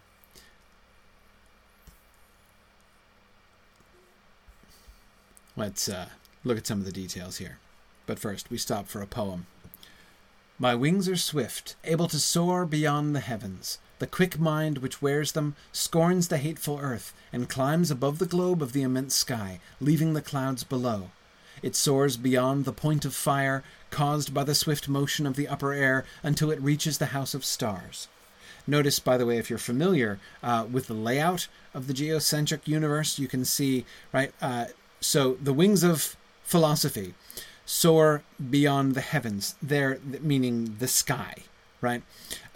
let's 5.57 5.89
uh, 5.89 6.07
look 6.45 6.59
at 6.59 6.67
some 6.67 6.79
of 6.79 6.85
the 6.85 6.93
details 6.93 7.39
here. 7.39 7.59
But 8.07 8.19
first, 8.19 8.51
we 8.51 8.59
stop 8.59 8.89
for 8.89 9.03
a 9.03 9.07
poem. 9.07 9.47
My 10.59 10.75
wings 10.75 11.09
are 11.09 11.17
swift, 11.17 11.75
able 11.85 12.09
to 12.09 12.19
soar 12.19 12.65
beyond 12.65 13.15
the 13.15 13.21
heavens. 13.21 13.79
The 14.03 14.09
quick 14.09 14.37
mind 14.37 14.79
which 14.79 15.01
wears 15.01 15.31
them 15.31 15.55
scorns 15.71 16.27
the 16.27 16.39
hateful 16.39 16.77
earth 16.81 17.15
and 17.33 17.49
climbs 17.49 17.89
above 17.89 18.19
the 18.19 18.27
globe 18.27 18.61
of 18.61 18.73
the 18.73 18.83
immense 18.83 19.15
sky, 19.15 19.61
leaving 19.81 20.13
the 20.13 20.21
clouds 20.21 20.65
below. 20.65 21.13
It 21.63 21.77
soars 21.77 22.17
beyond 22.17 22.65
the 22.65 22.73
point 22.73 23.05
of 23.05 23.15
fire 23.15 23.63
caused 23.91 24.35
by 24.35 24.43
the 24.43 24.57
swift 24.57 24.89
motion 24.89 25.25
of 25.25 25.37
the 25.37 25.47
upper 25.47 25.73
air 25.73 26.05
until 26.25 26.51
it 26.51 26.61
reaches 26.61 26.99
the 26.99 27.15
house 27.15 27.33
of 27.33 27.45
stars. 27.45 28.09
Notice, 28.67 28.99
by 28.99 29.17
the 29.17 29.25
way, 29.25 29.39
if 29.39 29.49
you're 29.49 29.57
familiar 29.61 30.19
uh, 30.43 30.67
with 30.69 30.89
the 30.89 30.95
layout 30.95 31.47
of 31.73 31.87
the 31.87 31.95
geocentric 31.95 32.67
universe, 32.67 33.21
you 33.21 33.29
can 33.29 33.45
see, 33.45 33.85
right? 34.13 34.33
Uh, 34.43 34.65
so 35.01 35.35
the 35.35 35.53
wings 35.53 35.85
of 35.85 36.17
philosophy 36.43 37.15
soar 37.65 38.25
beyond 38.51 38.97
the 38.97 39.01
heavens, 39.01 39.55
there, 39.63 40.01
meaning 40.21 40.75
the 40.81 40.89
sky, 40.89 41.37
right? 41.81 42.03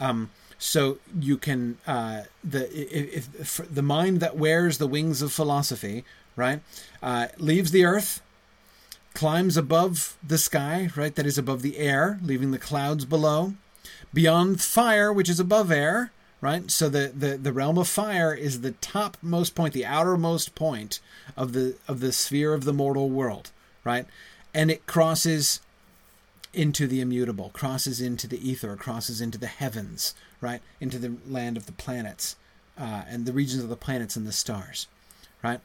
Um, 0.00 0.30
so 0.58 0.98
you 1.18 1.36
can 1.36 1.78
uh, 1.86 2.22
the 2.42 2.66
if, 2.72 3.28
if, 3.38 3.74
the 3.74 3.82
mind 3.82 4.20
that 4.20 4.36
wears 4.36 4.78
the 4.78 4.86
wings 4.86 5.20
of 5.22 5.32
philosophy, 5.32 6.04
right, 6.34 6.60
uh, 7.02 7.28
leaves 7.38 7.70
the 7.72 7.84
earth, 7.84 8.22
climbs 9.14 9.56
above 9.56 10.16
the 10.26 10.38
sky, 10.38 10.90
right, 10.96 11.14
that 11.14 11.26
is 11.26 11.38
above 11.38 11.62
the 11.62 11.78
air, 11.78 12.18
leaving 12.22 12.52
the 12.52 12.58
clouds 12.58 13.04
below, 13.04 13.54
beyond 14.14 14.60
fire, 14.60 15.12
which 15.12 15.28
is 15.28 15.38
above 15.38 15.70
air, 15.70 16.10
right. 16.40 16.70
So 16.70 16.88
the 16.88 17.12
the 17.14 17.36
the 17.36 17.52
realm 17.52 17.76
of 17.76 17.88
fire 17.88 18.32
is 18.32 18.62
the 18.62 18.72
topmost 18.72 19.54
point, 19.54 19.74
the 19.74 19.86
outermost 19.86 20.54
point 20.54 21.00
of 21.36 21.52
the 21.52 21.76
of 21.86 22.00
the 22.00 22.12
sphere 22.12 22.54
of 22.54 22.64
the 22.64 22.72
mortal 22.72 23.10
world, 23.10 23.50
right, 23.84 24.06
and 24.54 24.70
it 24.70 24.86
crosses 24.86 25.60
into 26.56 26.86
the 26.86 27.02
immutable, 27.02 27.50
crosses 27.52 28.00
into 28.00 28.26
the 28.26 28.50
ether, 28.50 28.74
crosses 28.76 29.20
into 29.20 29.36
the 29.36 29.46
heavens, 29.46 30.14
right? 30.40 30.60
Into 30.80 30.98
the 30.98 31.16
land 31.28 31.56
of 31.56 31.66
the 31.66 31.72
planets 31.72 32.36
uh, 32.78 33.02
and 33.08 33.26
the 33.26 33.32
regions 33.32 33.62
of 33.62 33.68
the 33.68 33.76
planets 33.76 34.16
and 34.16 34.26
the 34.26 34.32
stars, 34.32 34.86
right? 35.42 35.60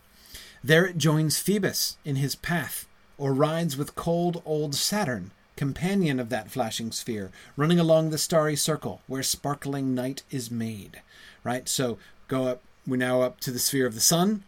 There 0.63 0.86
it 0.86 0.97
joins 0.97 1.39
Phoebus 1.39 1.97
in 2.05 2.17
his 2.17 2.36
path, 2.36 2.88
or 3.17 3.34
rides 3.34 3.78
with 3.78 3.95
cold 3.95 4.41
old 4.45 4.76
Saturn, 4.76 5.32
companion 5.55 6.19
of 6.19 6.30
that 6.30 6.51
flashing 6.51 6.91
sphere, 6.91 7.32
running 7.55 7.80
along 7.80 8.09
the 8.09 8.17
starry 8.17 8.55
circle 8.55 9.01
where 9.07 9.24
sparkling 9.24 9.93
night 9.93 10.24
is 10.32 10.49
made, 10.49 11.01
right? 11.43 11.67
So 11.67 11.97
go 12.28 12.45
up, 12.45 12.61
we're 12.88 12.97
now 12.97 13.22
up 13.22 13.39
to 13.41 13.51
the 13.51 13.59
sphere 13.59 13.86
of 13.86 13.93
the 13.93 13.99
sun, 13.99 14.43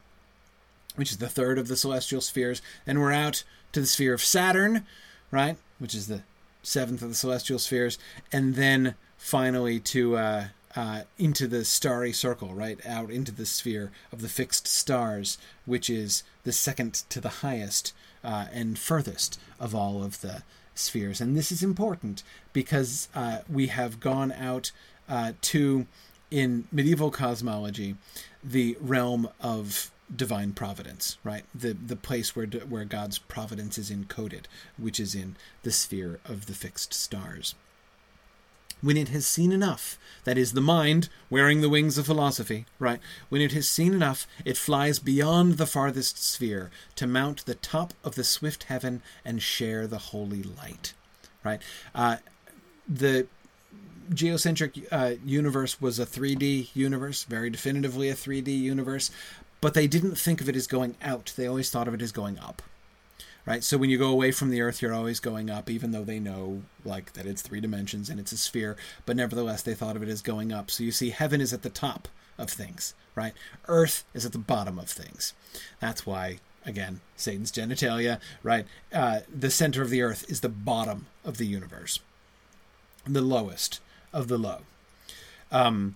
which 0.96 1.12
is 1.12 1.18
the 1.18 1.30
third 1.30 1.58
of 1.58 1.68
the 1.68 1.78
celestial 1.78 2.22
spheres, 2.22 2.62
and 2.86 3.00
we're 3.00 3.12
out 3.12 3.44
to 3.72 3.82
the 3.82 3.88
sphere 3.88 4.14
of 4.14 4.22
Saturn, 4.22 4.86
right? 5.32 5.58
Which 5.80 5.96
is 5.96 6.08
the 6.08 6.22
seventh 6.62 7.02
of 7.02 7.10
the 7.10 7.16
celestial 7.16 7.60
spheres, 7.60 7.98
and 8.32 8.56
then 8.56 8.96
finally 9.24 9.80
to 9.80 10.18
uh, 10.18 10.46
uh, 10.76 11.02
into 11.18 11.48
the 11.48 11.64
starry 11.64 12.12
circle, 12.12 12.54
right 12.54 12.86
out 12.86 13.10
into 13.10 13.32
the 13.32 13.46
sphere 13.46 13.90
of 14.12 14.22
the 14.22 14.28
fixed 14.28 14.68
stars, 14.68 15.38
which 15.66 15.90
is 15.90 16.24
the 16.44 16.52
second 16.52 16.94
to 17.10 17.22
the 17.22 17.40
highest 17.40 17.94
uh, 18.22 18.48
and 18.52 18.78
furthest 18.78 19.40
of 19.62 19.74
all 19.74 20.04
of 20.04 20.20
the 20.20 20.44
spheres. 20.76 21.22
And 21.22 21.38
this 21.38 21.54
is 21.54 21.64
important 21.64 22.22
because 22.52 23.08
uh, 23.16 23.40
we 23.50 23.68
have 23.68 24.02
gone 24.02 24.34
out 24.34 24.72
uh, 25.08 25.32
to, 25.42 25.88
in 26.30 26.68
medieval 26.70 27.10
cosmology, 27.10 27.96
the 28.44 28.76
realm 28.82 29.30
of 29.40 29.90
divine 30.14 30.52
providence, 30.52 31.18
right? 31.24 31.46
The 31.56 31.72
the 31.72 31.96
place 31.96 32.36
where 32.36 32.46
where 32.46 32.84
God's 32.84 33.20
providence 33.20 33.78
is 33.78 33.90
encoded, 33.90 34.44
which 34.78 35.00
is 35.00 35.16
in 35.16 35.38
the 35.64 35.72
sphere 35.72 36.20
of 36.26 36.48
the 36.48 36.54
fixed 36.54 36.94
stars 36.94 37.56
when 38.84 38.98
it 38.98 39.10
has 39.10 39.26
seen 39.26 39.54
enough, 39.54 39.98
that 40.26 40.38
is, 40.38 40.52
the 40.52 40.62
mind 40.62 41.08
wearing 41.30 41.62
the 41.62 41.70
wings 41.70 41.98
of 41.98 42.06
philosophy, 42.06 42.66
right? 42.80 43.00
When 43.30 43.42
it 43.42 43.54
has 43.54 43.68
seen 43.68 43.94
enough, 43.94 44.28
it 44.44 44.58
flies 44.58 45.00
beyond 45.00 45.54
the 45.54 45.66
farthest 45.66 46.22
sphere 46.22 46.70
to 46.98 47.08
mount 47.08 47.46
the 47.46 47.56
top 47.56 47.94
of 48.04 48.16
the 48.16 48.26
swift 48.26 48.66
heaven 48.66 49.02
and 49.24 49.42
share 49.42 49.88
the 49.88 49.98
holy 49.98 50.44
light, 50.44 50.94
right? 51.46 51.62
Uh, 51.96 52.18
the 52.88 53.26
geocentric 54.14 54.86
uh, 54.92 55.14
universe 55.26 55.82
was 55.82 55.98
a 55.98 56.06
3D 56.06 56.76
universe, 56.76 57.24
very 57.24 57.50
definitively 57.50 58.10
a 58.10 58.16
3D 58.16 58.48
universe, 58.48 59.12
but 59.62 59.74
they 59.74 59.88
didn't 59.88 60.16
think 60.16 60.42
of 60.42 60.50
it 60.50 60.58
as 60.58 60.68
going 60.68 60.96
out. 61.02 61.34
They 61.38 61.48
always 61.48 61.70
thought 61.70 61.88
of 61.88 61.94
it 61.94 62.02
as 62.02 62.12
going 62.12 62.38
up 62.38 62.62
right? 63.46 63.64
So 63.64 63.78
when 63.78 63.90
you 63.90 63.98
go 63.98 64.10
away 64.10 64.32
from 64.32 64.50
the 64.50 64.62
Earth, 64.62 64.82
you're 64.82 64.94
always 64.94 65.20
going 65.20 65.50
up, 65.50 65.70
even 65.70 65.92
though 65.92 66.04
they 66.04 66.20
know 66.20 66.64
like 66.86 67.14
that 67.14 67.26
it's 67.26 67.42
three 67.42 67.62
dimensions 67.62 68.10
and 68.10 68.20
it's 68.20 68.32
a 68.32 68.38
sphere. 68.38 68.78
But 69.06 69.16
nevertheless, 69.16 69.62
they 69.62 69.74
thought 69.74 69.96
of 69.96 70.04
it 70.04 70.10
as 70.10 70.22
going 70.22 70.52
up. 70.52 70.72
So 70.72 70.84
you 70.84 70.92
see, 70.92 71.10
heaven 71.10 71.42
is 71.42 71.54
at 71.54 71.62
the 71.62 71.70
top 71.70 72.08
of 72.38 72.50
things, 72.50 72.94
right? 73.16 73.34
Earth 73.68 74.04
is 74.14 74.26
at 74.26 74.32
the 74.32 74.38
bottom 74.38 74.80
of 74.80 74.90
things. 74.90 75.34
That's 75.80 76.06
why, 76.06 76.40
again, 76.66 77.02
Satan's 77.16 77.52
genitalia, 77.52 78.20
right? 78.42 78.66
Uh, 78.94 79.22
the 79.34 79.52
center 79.52 79.82
of 79.82 79.90
the 79.90 80.02
Earth 80.02 80.26
is 80.30 80.42
the 80.42 80.50
bottom 80.50 81.08
of 81.26 81.38
the 81.38 81.46
universe, 81.46 82.00
the 83.06 83.22
lowest 83.22 83.80
of 84.12 84.28
the 84.28 84.38
low. 84.38 84.60
Um, 85.52 85.96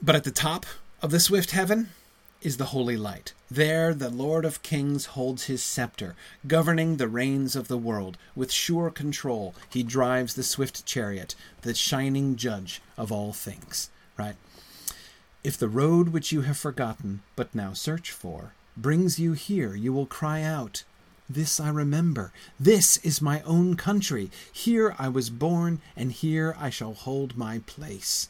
but 0.00 0.14
at 0.14 0.24
the 0.24 0.30
top 0.30 0.66
of 1.02 1.10
the 1.10 1.20
swift 1.20 1.50
heaven 1.50 1.90
is 2.44 2.58
the 2.58 2.66
holy 2.66 2.96
light. 2.96 3.32
There 3.50 3.94
the 3.94 4.10
Lord 4.10 4.44
of 4.44 4.62
Kings 4.62 5.06
holds 5.06 5.44
his 5.44 5.62
scepter, 5.62 6.14
governing 6.46 6.96
the 6.96 7.08
reins 7.08 7.56
of 7.56 7.68
the 7.68 7.78
world. 7.78 8.18
With 8.36 8.52
sure 8.52 8.90
control, 8.90 9.54
he 9.70 9.82
drives 9.82 10.34
the 10.34 10.42
swift 10.42 10.84
chariot, 10.84 11.34
the 11.62 11.74
shining 11.74 12.36
judge 12.36 12.82
of 12.98 13.10
all 13.10 13.32
things. 13.32 13.90
Right? 14.18 14.36
If 15.42 15.56
the 15.56 15.68
road 15.68 16.10
which 16.10 16.32
you 16.32 16.42
have 16.42 16.58
forgotten, 16.58 17.22
but 17.36 17.54
now 17.54 17.72
search 17.72 18.10
for, 18.10 18.52
brings 18.76 19.18
you 19.18 19.32
here, 19.32 19.74
you 19.74 19.92
will 19.92 20.06
cry 20.06 20.42
out, 20.42 20.84
This 21.28 21.58
I 21.58 21.70
remember. 21.70 22.32
This 22.60 22.98
is 22.98 23.22
my 23.22 23.40
own 23.42 23.76
country. 23.76 24.30
Here 24.52 24.94
I 24.98 25.08
was 25.08 25.30
born, 25.30 25.80
and 25.96 26.12
here 26.12 26.54
I 26.58 26.70
shall 26.70 26.92
hold 26.92 27.36
my 27.36 27.60
place. 27.60 28.28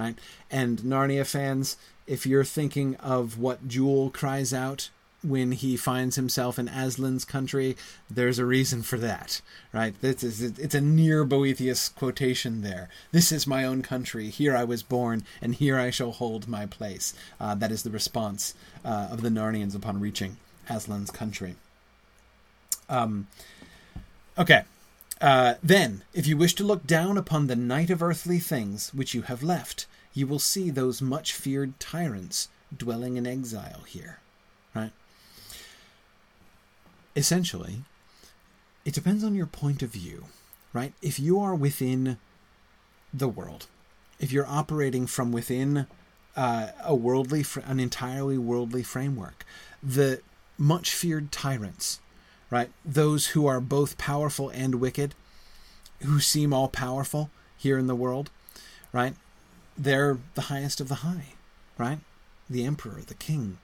Right? 0.00 0.16
And 0.50 0.78
Narnia 0.78 1.26
fans, 1.26 1.76
if 2.06 2.24
you're 2.24 2.44
thinking 2.44 2.96
of 2.96 3.38
what 3.38 3.68
Jewel 3.68 4.10
cries 4.10 4.54
out 4.54 4.88
when 5.22 5.52
he 5.52 5.76
finds 5.76 6.16
himself 6.16 6.58
in 6.58 6.68
Aslan's 6.68 7.26
country, 7.26 7.76
there's 8.08 8.38
a 8.38 8.46
reason 8.46 8.80
for 8.82 8.96
that, 8.98 9.42
right? 9.72 9.94
This 10.00 10.24
is 10.24 10.40
it's 10.40 10.74
a 10.74 10.80
near 10.80 11.24
Boethius 11.24 11.90
quotation 11.90 12.62
there. 12.62 12.88
This 13.12 13.30
is 13.30 13.46
my 13.46 13.64
own 13.64 13.82
country. 13.82 14.30
Here 14.30 14.56
I 14.56 14.64
was 14.64 14.82
born, 14.82 15.24
and 15.42 15.54
here 15.54 15.78
I 15.78 15.90
shall 15.90 16.12
hold 16.12 16.48
my 16.48 16.64
place. 16.64 17.12
Uh, 17.38 17.54
that 17.56 17.70
is 17.70 17.82
the 17.82 17.90
response 17.90 18.54
uh, 18.82 19.08
of 19.10 19.20
the 19.20 19.28
Narnians 19.28 19.76
upon 19.76 20.00
reaching 20.00 20.38
Aslan's 20.70 21.10
country. 21.10 21.56
Um, 22.88 23.26
okay. 24.38 24.62
Uh, 25.20 25.54
then, 25.62 26.02
if 26.14 26.26
you 26.26 26.36
wish 26.36 26.54
to 26.54 26.64
look 26.64 26.86
down 26.86 27.18
upon 27.18 27.46
the 27.46 27.56
night 27.56 27.90
of 27.90 28.02
earthly 28.02 28.38
things 28.38 28.94
which 28.94 29.14
you 29.14 29.22
have 29.22 29.42
left, 29.42 29.86
you 30.14 30.26
will 30.26 30.38
see 30.38 30.70
those 30.70 31.02
much 31.02 31.34
feared 31.34 31.78
tyrants 31.78 32.48
dwelling 32.74 33.16
in 33.16 33.26
exile 33.26 33.82
here. 33.86 34.20
Right? 34.74 34.92
Essentially, 37.14 37.84
it 38.84 38.94
depends 38.94 39.22
on 39.22 39.34
your 39.34 39.46
point 39.46 39.82
of 39.82 39.90
view, 39.90 40.24
right? 40.72 40.94
If 41.02 41.20
you 41.20 41.38
are 41.38 41.54
within 41.54 42.16
the 43.12 43.28
world, 43.28 43.66
if 44.18 44.32
you're 44.32 44.46
operating 44.46 45.06
from 45.06 45.32
within 45.32 45.86
uh, 46.36 46.68
a 46.82 46.94
worldly, 46.94 47.44
an 47.66 47.78
entirely 47.78 48.38
worldly 48.38 48.82
framework, 48.82 49.44
the 49.82 50.22
much 50.56 50.94
feared 50.94 51.32
tyrants, 51.32 52.00
right? 52.50 52.70
Those 52.84 53.28
who 53.28 53.46
are 53.46 53.60
both 53.60 53.98
powerful 53.98 54.48
and 54.50 54.76
wicked, 54.76 55.14
who 56.02 56.20
seem 56.20 56.52
all 56.52 56.68
powerful 56.68 57.30
here 57.56 57.78
in 57.78 57.86
the 57.86 57.94
world, 57.94 58.30
right? 58.92 59.14
they're 59.80 60.18
the 60.34 60.42
highest 60.42 60.80
of 60.80 60.88
the 60.88 60.96
high, 60.96 61.32
right? 61.78 61.98
The 62.48 62.64
emperor, 62.64 63.00
the 63.06 63.14
king. 63.14 63.58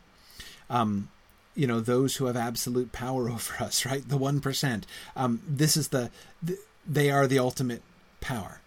Um, 0.70 1.10
you 1.54 1.66
know, 1.66 1.80
those 1.80 2.16
who 2.16 2.26
have 2.26 2.36
absolute 2.36 2.92
power 2.92 3.28
over 3.30 3.62
us, 3.62 3.84
right? 3.84 4.08
The 4.08 4.18
1%. 4.18 4.84
Um, 5.14 5.42
this 5.46 5.76
is 5.76 5.88
the, 5.88 6.10
the, 6.42 6.58
they 6.86 7.10
are 7.10 7.26
the 7.26 7.38
ultimate 7.38 7.82
power. 8.20 8.60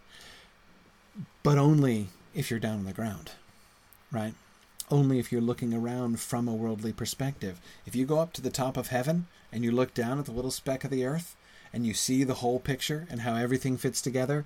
But 1.41 1.57
only 1.57 2.07
if 2.35 2.51
you're 2.51 2.59
down 2.59 2.79
on 2.79 2.85
the 2.85 2.93
ground, 2.93 3.31
right? 4.11 4.33
Only 4.91 5.17
if 5.17 5.31
you're 5.31 5.41
looking 5.41 5.73
around 5.73 6.19
from 6.19 6.47
a 6.47 6.53
worldly 6.53 6.93
perspective. 6.93 7.59
If 7.85 7.95
you 7.95 8.05
go 8.05 8.19
up 8.19 8.33
to 8.33 8.41
the 8.41 8.49
top 8.49 8.77
of 8.77 8.87
heaven 8.87 9.27
and 9.51 9.63
you 9.63 9.71
look 9.71 9.93
down 9.93 10.19
at 10.19 10.25
the 10.25 10.31
little 10.31 10.51
speck 10.51 10.83
of 10.83 10.91
the 10.91 11.05
earth 11.05 11.35
and 11.73 11.85
you 11.85 11.93
see 11.93 12.23
the 12.23 12.35
whole 12.35 12.59
picture 12.59 13.07
and 13.09 13.21
how 13.21 13.35
everything 13.35 13.77
fits 13.77 14.01
together, 14.01 14.45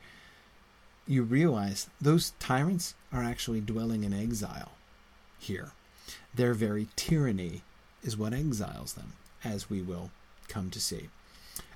you 1.08 1.24
realize 1.24 1.88
those 2.00 2.34
tyrants 2.40 2.96
are 3.12 3.24
actually 3.24 3.62
dwelling 3.62 4.04
in 4.04 4.14
exile 4.14 4.72
here. 5.40 5.72
Their 6.34 6.54
very 6.54 6.88
tyranny 6.96 7.62
is 8.02 8.18
what 8.18 8.34
exiles 8.34 8.94
them, 8.94 9.14
as 9.44 9.70
we 9.70 9.82
will 9.82 10.12
come 10.48 10.70
to 10.72 10.80
see. 10.80 11.10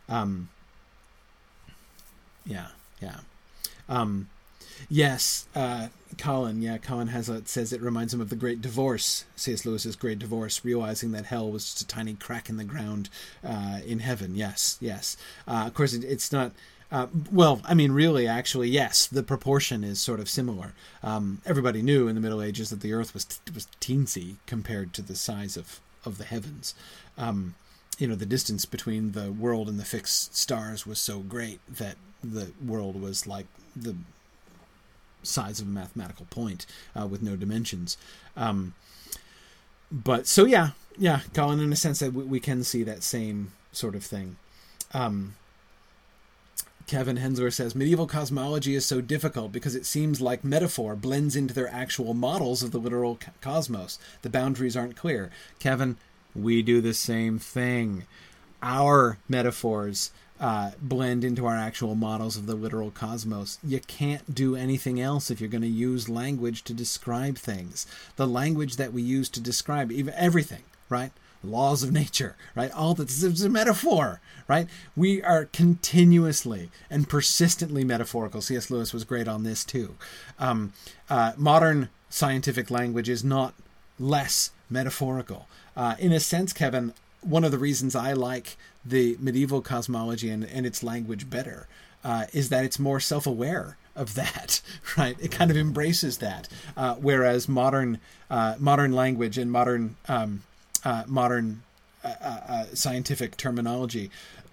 Um, 0.09 0.49
yeah, 2.45 2.67
yeah. 3.01 3.19
Um, 3.89 4.30
Yes, 4.89 5.47
uh, 5.55 5.88
Colin. 6.17 6.61
Yeah, 6.61 6.78
Colin 6.78 7.07
has 7.07 7.30
a, 7.30 7.45
says 7.45 7.73
it 7.73 7.82
reminds 7.82 8.13
him 8.13 8.21
of 8.21 8.30
the 8.30 8.36
Great 8.36 8.61
Divorce, 8.61 9.25
C.S. 9.36 9.65
Lewis's 9.65 9.95
Great 9.95 10.19
Divorce, 10.19 10.63
realizing 10.63 11.11
that 11.11 11.25
hell 11.25 11.51
was 11.51 11.65
just 11.65 11.82
a 11.82 11.88
tiny 11.88 12.13
crack 12.13 12.49
in 12.49 12.57
the 12.57 12.63
ground 12.63 13.09
uh, 13.43 13.80
in 13.86 13.99
heaven. 13.99 14.36
Yes, 14.36 14.78
yes. 14.80 15.17
Uh, 15.47 15.63
of 15.67 15.73
course, 15.73 15.93
it, 15.93 16.03
it's 16.03 16.32
not. 16.32 16.51
Uh, 16.89 17.07
well, 17.32 17.61
I 17.65 17.73
mean, 17.73 17.91
really, 17.91 18.28
actually, 18.28 18.69
yes. 18.69 19.07
The 19.07 19.23
proportion 19.23 19.84
is 19.84 19.99
sort 19.99 20.21
of 20.21 20.30
similar. 20.30 20.73
Um, 21.03 21.41
everybody 21.45 21.82
knew 21.82 22.07
in 22.07 22.15
the 22.15 22.21
Middle 22.21 22.41
Ages 22.41 22.69
that 22.69 22.80
the 22.80 22.93
Earth 22.93 23.13
was 23.13 23.25
t- 23.25 23.51
was 23.53 23.67
teensy 23.82 24.38
compared 24.45 24.93
to 24.93 25.01
the 25.01 25.15
size 25.15 25.57
of 25.57 25.82
of 26.05 26.17
the 26.17 26.23
heavens. 26.23 26.73
Um, 27.17 27.55
you 27.97 28.07
know, 28.07 28.15
the 28.15 28.25
distance 28.25 28.65
between 28.65 29.11
the 29.11 29.32
world 29.32 29.67
and 29.67 29.80
the 29.80 29.86
fixed 29.86 30.36
stars 30.36 30.86
was 30.86 30.99
so 30.99 31.19
great 31.19 31.59
that 31.67 31.97
the 32.23 32.51
world 32.63 32.99
was 33.01 33.28
like 33.28 33.47
the 33.75 33.95
size 35.28 35.59
of 35.59 35.67
a 35.67 35.71
mathematical 35.71 36.25
point 36.30 36.65
uh, 36.99 37.07
with 37.07 37.21
no 37.21 37.36
dimensions. 37.36 37.97
Um, 38.36 38.73
but 39.91 40.28
so 40.28 40.45
yeah, 40.45 40.69
yeah, 40.97 41.21
Colin, 41.34 41.59
in 41.59 41.71
a 41.71 41.75
sense 41.75 41.99
that 41.99 42.13
we, 42.13 42.23
we 42.23 42.39
can 42.39 42.63
see 42.63 42.84
that 42.84 43.03
same 43.03 43.51
sort 43.71 43.95
of 43.95 44.03
thing. 44.03 44.38
Um, 44.93 45.36
Kevin 46.88 47.17
Hensler 47.17 47.51
says 47.51 47.75
medieval 47.75 48.07
cosmology 48.07 48.73
is 48.73 48.86
so 48.86 49.01
difficult 49.01 49.51
because 49.51 49.75
it 49.75 49.86
seems 49.86 50.21
like 50.21 50.45
metaphor 50.45 50.95
blends 50.95 51.36
into 51.36 51.53
their 51.53 51.67
actual 51.67 52.13
models 52.13 52.63
of 52.63 52.71
the 52.71 52.80
literal 52.80 53.19
cosmos. 53.41 53.99
The 54.21 54.30
boundaries 54.30 54.78
aren't 54.78 54.95
clear. 54.95 55.30
Kevin, 55.59 55.97
we 56.34 56.61
do 56.61 56.80
the 56.80 56.93
same 56.93 57.39
thing. 57.39 58.03
Our 58.63 59.17
metaphors 59.28 60.11
uh, 60.39 60.71
blend 60.81 61.23
into 61.23 61.45
our 61.45 61.55
actual 61.55 61.95
models 61.95 62.38
of 62.38 62.45
the 62.45 62.55
literal 62.55 62.91
cosmos. 62.91 63.57
You 63.63 63.79
can't 63.79 64.33
do 64.33 64.55
anything 64.55 65.01
else 65.01 65.31
if 65.31 65.41
you're 65.41 65.49
going 65.49 65.61
to 65.61 65.67
use 65.67 66.09
language 66.09 66.63
to 66.65 66.73
describe 66.73 67.38
things. 67.38 67.88
The 68.15 68.27
language 68.27 68.75
that 68.75 68.93
we 68.93 69.01
use 69.01 69.29
to 69.29 69.39
describe 69.39 69.91
even 69.91 70.13
everything, 70.15 70.63
right? 70.89 71.11
Laws 71.43 71.83
of 71.83 71.91
nature, 71.91 72.35
right? 72.55 72.71
All 72.71 72.93
this 72.93 73.23
is 73.23 73.43
a 73.43 73.49
metaphor, 73.49 74.21
right? 74.47 74.67
We 74.95 75.21
are 75.23 75.45
continuously 75.45 76.69
and 76.89 77.09
persistently 77.09 77.83
metaphorical. 77.83 78.41
C.S. 78.41 78.69
Lewis 78.69 78.93
was 78.93 79.03
great 79.03 79.27
on 79.27 79.43
this 79.43 79.63
too. 79.63 79.95
Um, 80.39 80.73
uh, 81.09 81.33
modern 81.38 81.89
scientific 82.09 82.71
language 82.71 83.09
is 83.09 83.23
not 83.23 83.53
less 83.99 84.51
metaphorical. 84.69 85.47
Uh, 85.75 85.95
in 85.99 86.11
a 86.11 86.19
sense, 86.19 86.53
Kevin, 86.53 86.93
one 87.21 87.43
of 87.43 87.51
the 87.51 87.57
reasons 87.57 87.95
I 87.95 88.13
like 88.13 88.57
the 88.88 89.17
medieval 89.19 89.61
cosmology 89.61 90.29
and, 90.29 90.43
and 90.45 90.65
its 90.65 90.83
language 90.83 91.29
better 91.29 91.67
uh, 92.03 92.25
is 92.33 92.49
that 92.49 92.63
it's 92.63 92.79
more 92.79 92.99
self 92.99 93.27
aware 93.27 93.77
of 93.95 94.13
that, 94.15 94.61
right? 94.97 95.17
It 95.19 95.31
kind 95.31 95.51
of 95.51 95.57
embraces 95.57 96.19
that, 96.19 96.47
uh, 96.75 96.95
whereas 96.95 97.49
modern 97.49 97.99
uh, 98.29 98.55
modern 98.59 98.93
language 98.93 99.38
and 99.38 99.51
modern 99.51 99.95
um, 100.07 100.43
uh, 100.83 101.03
modern 101.07 101.63
uh, 102.03 102.13
uh, 102.23 102.65
scientific 102.73 103.38
terminology 103.38 104.09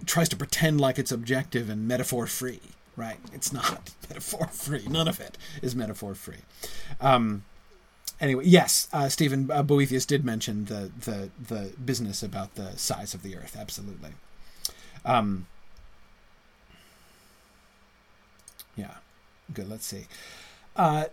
tries 0.06 0.28
to 0.30 0.36
pretend 0.36 0.80
like 0.80 0.98
it's 0.98 1.12
objective 1.12 1.70
and 1.70 1.86
metaphor 1.86 2.26
free, 2.26 2.60
right? 2.96 3.18
It's 3.32 3.52
not 3.52 3.90
metaphor 4.08 4.48
free. 4.48 4.84
None 4.88 5.08
of 5.08 5.20
it 5.20 5.38
is 5.62 5.76
metaphor 5.76 6.14
free. 6.14 6.38
Um, 7.00 7.44
anyway, 8.20 8.44
yes, 8.46 8.88
uh, 8.92 9.08
Stephen 9.08 9.50
uh, 9.50 9.62
Boethius 9.62 10.06
did 10.06 10.24
mention 10.24 10.64
the, 10.64 10.90
the 10.98 11.30
the 11.40 11.72
business 11.84 12.22
about 12.22 12.54
the 12.54 12.76
size 12.76 13.14
of 13.14 13.22
the 13.22 13.36
Earth. 13.36 13.56
Absolutely. 13.58 14.10
Um, 15.04 15.46
yeah, 18.76 18.94
good. 19.52 19.68
Let's 19.68 19.86
see. 19.86 20.06
Uh, 20.76 21.06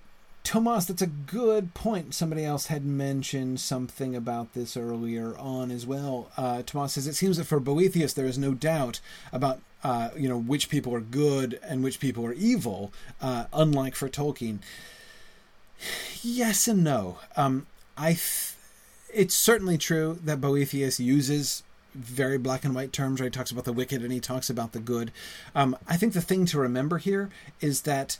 Tomas, 0.43 0.85
that's 0.85 1.01
a 1.01 1.07
good 1.07 1.73
point. 1.73 2.13
Somebody 2.13 2.43
else 2.43 2.67
had 2.67 2.83
mentioned 2.83 3.59
something 3.59 4.15
about 4.15 4.53
this 4.53 4.75
earlier 4.75 5.37
on 5.37 5.69
as 5.69 5.85
well. 5.85 6.31
Uh, 6.35 6.63
Tomas 6.63 6.93
says 6.93 7.05
it 7.07 7.15
seems 7.15 7.37
that 7.37 7.45
for 7.45 7.59
Boethius 7.59 8.13
there 8.13 8.25
is 8.25 8.37
no 8.37 8.53
doubt 8.53 8.99
about 9.31 9.59
uh, 9.83 10.09
you 10.15 10.27
know 10.27 10.37
which 10.37 10.69
people 10.69 10.93
are 10.93 11.01
good 11.01 11.59
and 11.63 11.83
which 11.83 11.99
people 11.99 12.25
are 12.25 12.33
evil, 12.33 12.91
uh, 13.21 13.45
unlike 13.53 13.95
for 13.95 14.09
Tolkien. 14.09 14.59
Yes 16.21 16.67
and 16.67 16.83
no. 16.83 17.17
Um, 17.35 17.67
I, 17.97 18.09
th- 18.09 18.53
it's 19.13 19.35
certainly 19.35 19.77
true 19.77 20.19
that 20.23 20.41
Boethius 20.41 20.99
uses 20.99 21.63
very 21.93 22.37
black 22.37 22.63
and 22.63 22.73
white 22.75 22.93
terms. 22.93 23.19
Right, 23.19 23.27
he 23.27 23.31
talks 23.31 23.51
about 23.51 23.65
the 23.65 23.73
wicked 23.73 24.01
and 24.01 24.11
he 24.11 24.19
talks 24.19 24.49
about 24.49 24.71
the 24.71 24.79
good. 24.79 25.11
Um, 25.55 25.77
I 25.87 25.97
think 25.97 26.13
the 26.13 26.21
thing 26.21 26.45
to 26.47 26.59
remember 26.59 26.97
here 26.97 27.29
is 27.59 27.81
that 27.81 28.17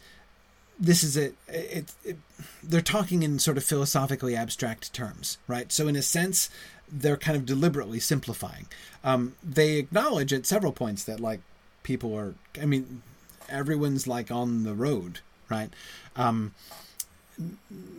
this 0.80 1.04
is 1.04 1.16
a 1.16 1.32
it, 1.48 1.94
it, 2.04 2.18
they're 2.64 2.82
talking 2.82 3.24
in 3.24 3.40
sort 3.40 3.58
of 3.58 3.64
philosophically 3.64 4.36
abstract 4.36 4.94
terms, 4.94 5.38
right? 5.48 5.72
So 5.72 5.88
in 5.88 5.96
a 5.96 6.02
sense, 6.02 6.50
they're 6.92 7.18
kind 7.18 7.38
of 7.38 7.46
deliberately 7.46 8.00
simplifying. 8.00 8.66
Um, 9.04 9.36
they 9.44 9.78
acknowledge 9.78 10.34
at 10.34 10.46
several 10.46 10.72
points 10.72 11.04
that 11.04 11.20
like 11.20 11.42
people 11.84 12.16
are. 12.16 12.34
I 12.62 12.66
mean, 12.66 13.04
everyone's 13.50 14.08
like 14.08 14.32
on 14.32 14.64
the 14.64 14.74
road, 14.74 15.20
right? 15.50 15.70
Um, 16.16 16.54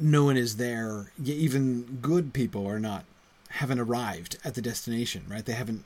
no 0.00 0.24
one 0.24 0.36
is 0.36 0.56
there. 0.56 1.12
Even 1.24 1.98
good 2.00 2.32
people 2.32 2.66
are 2.66 2.80
not 2.80 3.04
haven't 3.52 3.78
arrived 3.78 4.38
at 4.44 4.54
the 4.54 4.62
destination, 4.62 5.24
right? 5.28 5.44
They 5.44 5.52
haven't 5.52 5.84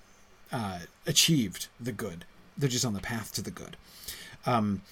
uh, 0.52 0.80
achieved 1.06 1.68
the 1.80 1.92
good. 1.92 2.24
They're 2.56 2.68
just 2.68 2.84
on 2.84 2.94
the 2.94 3.00
path 3.00 3.32
to 3.34 3.42
the 3.42 3.50
good. 3.50 3.76
Um, 4.46 4.82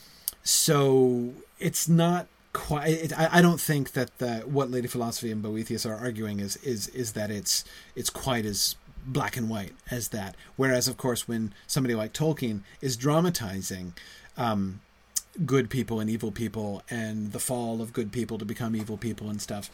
so 0.42 1.32
it's 1.58 1.88
not 1.88 2.26
quite. 2.52 2.88
It, 2.88 3.18
I, 3.18 3.38
I, 3.38 3.42
don't 3.42 3.60
think 3.60 3.92
that 3.92 4.18
the, 4.18 4.40
what 4.40 4.70
Lady 4.70 4.88
Philosophy 4.88 5.30
and 5.30 5.42
Boethius 5.42 5.86
are 5.86 5.94
arguing 5.94 6.40
is 6.40 6.56
is 6.56 6.88
is 6.88 7.12
that 7.12 7.30
it's 7.30 7.64
it's 7.94 8.10
quite 8.10 8.44
as 8.44 8.74
black 9.06 9.36
and 9.36 9.48
white 9.48 9.72
as 9.90 10.08
that. 10.08 10.34
Whereas, 10.56 10.88
of 10.88 10.96
course, 10.96 11.28
when 11.28 11.54
somebody 11.66 11.94
like 11.94 12.12
Tolkien 12.12 12.60
is 12.80 12.96
dramatizing. 12.96 13.94
Um, 14.36 14.80
good 15.44 15.68
people 15.68 15.98
and 15.98 16.08
evil 16.08 16.30
people 16.30 16.82
and 16.88 17.32
the 17.32 17.40
fall 17.40 17.82
of 17.82 17.92
good 17.92 18.12
people 18.12 18.38
to 18.38 18.44
become 18.44 18.76
evil 18.76 18.96
people 18.96 19.28
and 19.28 19.42
stuff 19.42 19.68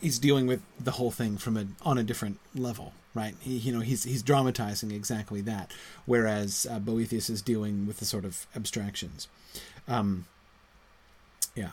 he's 0.00 0.18
dealing 0.18 0.46
with 0.46 0.62
the 0.78 0.92
whole 0.92 1.10
thing 1.10 1.36
from 1.36 1.56
a 1.56 1.66
on 1.82 1.98
a 1.98 2.02
different 2.02 2.38
level, 2.54 2.92
right? 3.14 3.34
He, 3.40 3.56
you 3.56 3.72
know, 3.72 3.80
he's 3.80 4.04
he's 4.04 4.22
dramatizing 4.22 4.90
exactly 4.90 5.40
that, 5.42 5.72
whereas 6.06 6.66
uh, 6.70 6.78
Boethius 6.78 7.30
is 7.30 7.42
dealing 7.42 7.86
with 7.86 7.98
the 7.98 8.04
sort 8.04 8.24
of 8.24 8.46
abstractions. 8.54 9.28
Um, 9.86 10.26
yeah. 11.54 11.70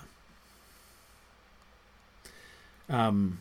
Um, 2.90 3.40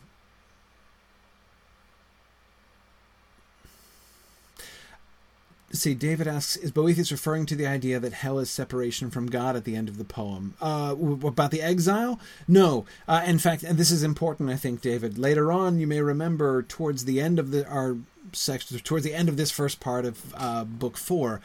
see, 5.74 5.94
David 5.94 6.26
asks, 6.26 6.56
is 6.56 6.70
Boethius 6.70 7.12
referring 7.12 7.46
to 7.46 7.56
the 7.56 7.66
idea 7.66 8.00
that 8.00 8.12
hell 8.12 8.38
is 8.38 8.50
separation 8.50 9.10
from 9.10 9.26
God 9.26 9.56
at 9.56 9.64
the 9.64 9.76
end 9.76 9.88
of 9.88 9.98
the 9.98 10.04
poem? 10.04 10.54
Uh, 10.60 10.94
about 11.26 11.50
the 11.50 11.62
exile? 11.62 12.20
No. 12.48 12.86
Uh, 13.06 13.22
in 13.26 13.38
fact, 13.38 13.62
and 13.62 13.78
this 13.78 13.90
is 13.90 14.02
important, 14.02 14.50
I 14.50 14.56
think, 14.56 14.80
David. 14.80 15.18
Later 15.18 15.52
on, 15.52 15.78
you 15.78 15.86
may 15.86 16.00
remember 16.00 16.62
towards 16.62 17.04
the 17.04 17.20
end 17.20 17.38
of 17.38 17.50
the 17.50 17.66
our 17.68 17.96
section, 18.32 18.78
towards 18.78 19.04
the 19.04 19.14
end 19.14 19.28
of 19.28 19.36
this 19.36 19.50
first 19.50 19.80
part 19.80 20.04
of 20.04 20.34
uh, 20.36 20.64
book 20.64 20.96
four, 20.96 21.40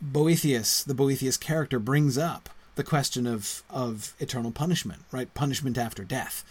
Boethius, 0.00 0.82
the 0.82 0.94
Boethius 0.94 1.36
character, 1.36 1.78
brings 1.78 2.18
up 2.18 2.48
the 2.74 2.84
question 2.84 3.26
of 3.26 3.62
of 3.70 4.14
eternal 4.18 4.50
punishment, 4.50 5.02
right? 5.12 5.32
Punishment 5.34 5.78
after 5.78 6.04
death, 6.04 6.44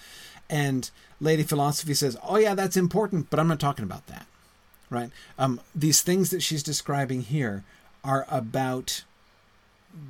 and 0.50 0.92
Lady 1.20 1.44
Philosophy 1.44 1.94
says, 1.94 2.18
"Oh 2.24 2.38
yeah, 2.38 2.56
that's 2.56 2.78
important, 2.78 3.30
but 3.30 3.40
I'm 3.40 3.48
not 3.48 3.60
talking 3.60 3.84
about 3.84 4.08
that." 4.08 4.26
Right? 4.92 5.10
Um, 5.40 5.60
these 5.74 6.02
things 6.02 6.30
that 6.30 6.44
she's 6.44 6.62
describing 6.62 7.22
here 7.22 7.64
are 8.04 8.28
about 8.30 9.04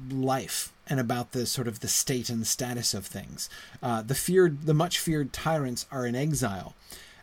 life 0.09 0.73
and 0.87 0.99
about 0.99 1.31
the 1.31 1.45
sort 1.45 1.67
of 1.67 1.79
the 1.79 1.87
state 1.87 2.29
and 2.29 2.45
status 2.45 2.93
of 2.93 3.05
things. 3.05 3.49
Uh, 3.81 4.01
the 4.01 4.15
feared, 4.15 4.63
the 4.65 4.73
much 4.73 4.99
feared 4.99 5.31
tyrants 5.31 5.85
are 5.91 6.05
in 6.05 6.15
exile 6.15 6.75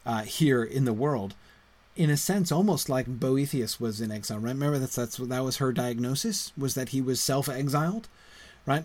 uh, 0.07 0.23
here 0.23 0.63
in 0.65 0.87
the 0.87 0.93
world, 0.93 1.35
in 1.97 2.11
a 2.11 2.17
sense, 2.17 2.53
almost 2.53 2.89
like 2.89 3.07
Boethius 3.07 3.81
was 3.81 4.01
in 4.01 4.11
exile. 4.11 4.39
Right? 4.39 4.55
Remember 4.55 4.79
that 4.79 4.93
that's 4.93 5.17
that 5.17 5.45
was 5.45 5.57
her 5.57 5.73
diagnosis 5.73 6.53
was 6.57 6.75
that 6.75 6.91
he 6.91 7.01
was 7.03 7.21
self-exiled, 7.21 8.09
right? 8.65 8.85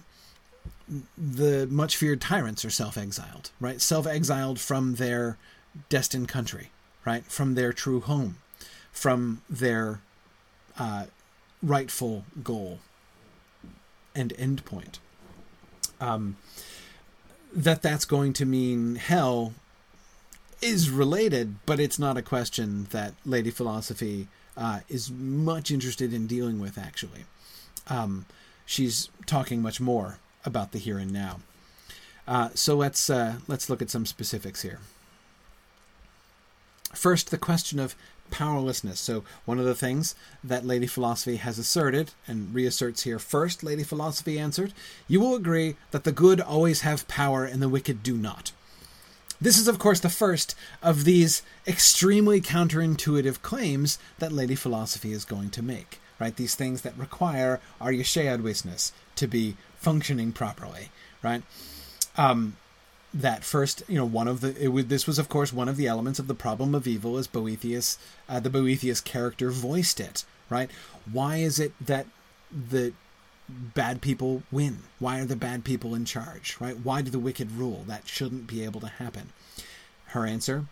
The 1.18 1.68
much 1.70 1.96
feared 1.96 2.22
tyrants 2.22 2.66
are 2.66 2.72
self-exiled, 2.72 3.52
right? 3.60 3.80
Self-exiled 3.80 4.60
from 4.60 4.96
their 4.96 5.38
destined 5.90 6.28
country, 6.28 6.72
right? 7.06 7.24
From 7.26 7.54
their 7.54 7.72
true 7.72 8.02
home 8.02 8.38
from 8.94 9.42
their 9.50 10.00
uh, 10.80 11.06
rightful 11.62 12.24
goal 12.42 12.80
and 14.16 14.34
endpoint. 14.36 15.00
Um, 16.00 16.38
that 17.54 17.82
that's 17.82 18.06
going 18.06 18.34
to 18.34 18.46
mean 18.46 18.96
hell 18.96 19.54
is 20.62 20.90
related, 20.90 21.56
but 21.66 21.80
it's 21.80 22.00
not 22.00 22.18
a 22.18 22.22
question 22.22 22.88
that 22.92 23.14
Lady 23.26 23.52
Philosophy 23.52 24.28
uh, 24.56 24.80
is 24.88 25.12
much 25.12 25.72
interested 25.72 26.14
in 26.14 26.26
dealing 26.28 26.60
with, 26.60 26.78
actually. 26.78 27.26
Um, 27.88 28.26
she's 28.66 29.10
talking 29.26 29.62
much 29.62 29.82
more 29.82 30.20
about 30.46 30.72
the 30.72 30.80
here 30.80 30.98
and 30.98 31.12
now. 31.12 31.42
Uh, 32.28 32.50
so 32.54 32.76
let's 32.76 33.10
uh, 33.10 33.36
let's 33.48 33.70
look 33.70 33.82
at 33.82 33.90
some 33.90 34.06
specifics 34.06 34.62
here. 34.62 34.80
First, 36.94 37.32
the 37.32 37.38
question 37.38 37.80
of 37.80 37.96
powerlessness. 38.34 39.00
So, 39.00 39.24
one 39.46 39.60
of 39.60 39.66
the 39.66 39.76
things 39.76 40.16
that 40.44 40.66
Lady 40.66 40.88
Philosophy 40.88 41.36
has 41.36 41.60
asserted 41.60 42.12
and 42.28 42.54
reasserts 42.54 43.04
here 43.04 43.20
first, 43.20 43.64
Lady 43.64 43.84
Philosophy 43.84 44.40
answered, 44.40 44.74
You 45.08 45.20
will 45.20 45.36
agree 45.36 45.76
that 45.92 46.04
the 46.04 46.12
good 46.12 46.42
always 46.42 46.82
have 46.82 47.08
power 47.08 47.46
and 47.46 47.62
the 47.62 47.70
wicked 47.70 48.02
do 48.02 48.18
not. 48.18 48.52
This 49.40 49.60
is, 49.60 49.68
of 49.68 49.78
course, 49.78 50.00
the 50.00 50.10
first 50.10 50.56
of 50.82 51.04
these 51.04 51.44
extremely 51.68 52.42
counterintuitive 52.42 53.44
claims 53.44 54.00
that 54.18 54.32
Lady 54.32 54.56
Philosophy 54.56 55.12
is 55.12 55.26
going 55.26 55.52
to 55.52 55.62
make, 55.62 56.00
right? 56.20 56.36
These 56.36 56.56
things 56.56 56.82
that 56.82 56.98
require 56.98 57.60
our 57.80 57.92
Gesceadwisnes 57.92 58.94
to 59.16 59.28
be 59.28 59.58
functioning 59.78 60.32
properly, 60.32 60.90
right? 61.22 61.44
Um, 62.18 62.58
that 63.14 63.44
first, 63.44 63.84
you 63.88 63.98
know, 63.98 64.06
one 64.06 64.28
of 64.28 64.42
the 64.42 64.52
this 64.86 65.06
was 65.06 65.20
of 65.20 65.30
course 65.30 65.54
one 65.54 65.70
of 65.70 65.78
the 65.78 65.88
elements 65.88 66.20
of 66.20 66.28
the 66.28 66.34
problem 66.34 66.74
of 66.74 66.88
evil 66.88 67.18
as 67.18 67.28
Boethius, 67.28 67.98
uh, 68.28 68.40
the 68.40 68.50
Boethius 68.50 69.02
character 69.02 69.52
voiced 69.52 70.00
it, 70.00 70.26
right? 70.50 70.70
Why 71.12 71.38
is 71.38 71.60
it 71.60 71.74
that 71.80 72.08
the 72.52 72.94
bad 73.48 74.02
people 74.02 74.44
win? 74.52 74.80
Why 75.00 75.20
are 75.20 75.26
the 75.26 75.36
bad 75.36 75.64
people 75.64 75.94
in 75.94 76.06
charge, 76.06 76.58
right? 76.60 76.78
Why 76.78 77.02
do 77.02 77.12
the 77.12 77.20
wicked 77.20 77.52
rule? 77.52 77.84
That 77.88 78.08
shouldn't 78.08 78.48
be 78.48 78.64
able 78.64 78.82
to 78.82 78.88
happen. 78.88 79.30
Her 80.08 80.26
answer, 80.26 80.66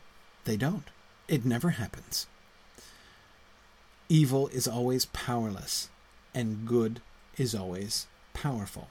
they 0.46 0.58
don't. 0.58 0.86
It 1.28 1.46
never 1.46 1.72
happens. 1.72 2.28
Evil 4.10 4.48
is 4.50 4.68
always 4.68 5.06
powerless 5.06 5.90
and 6.34 6.68
good 6.68 7.02
is 7.38 7.54
always 7.54 8.08
powerful. 8.34 8.90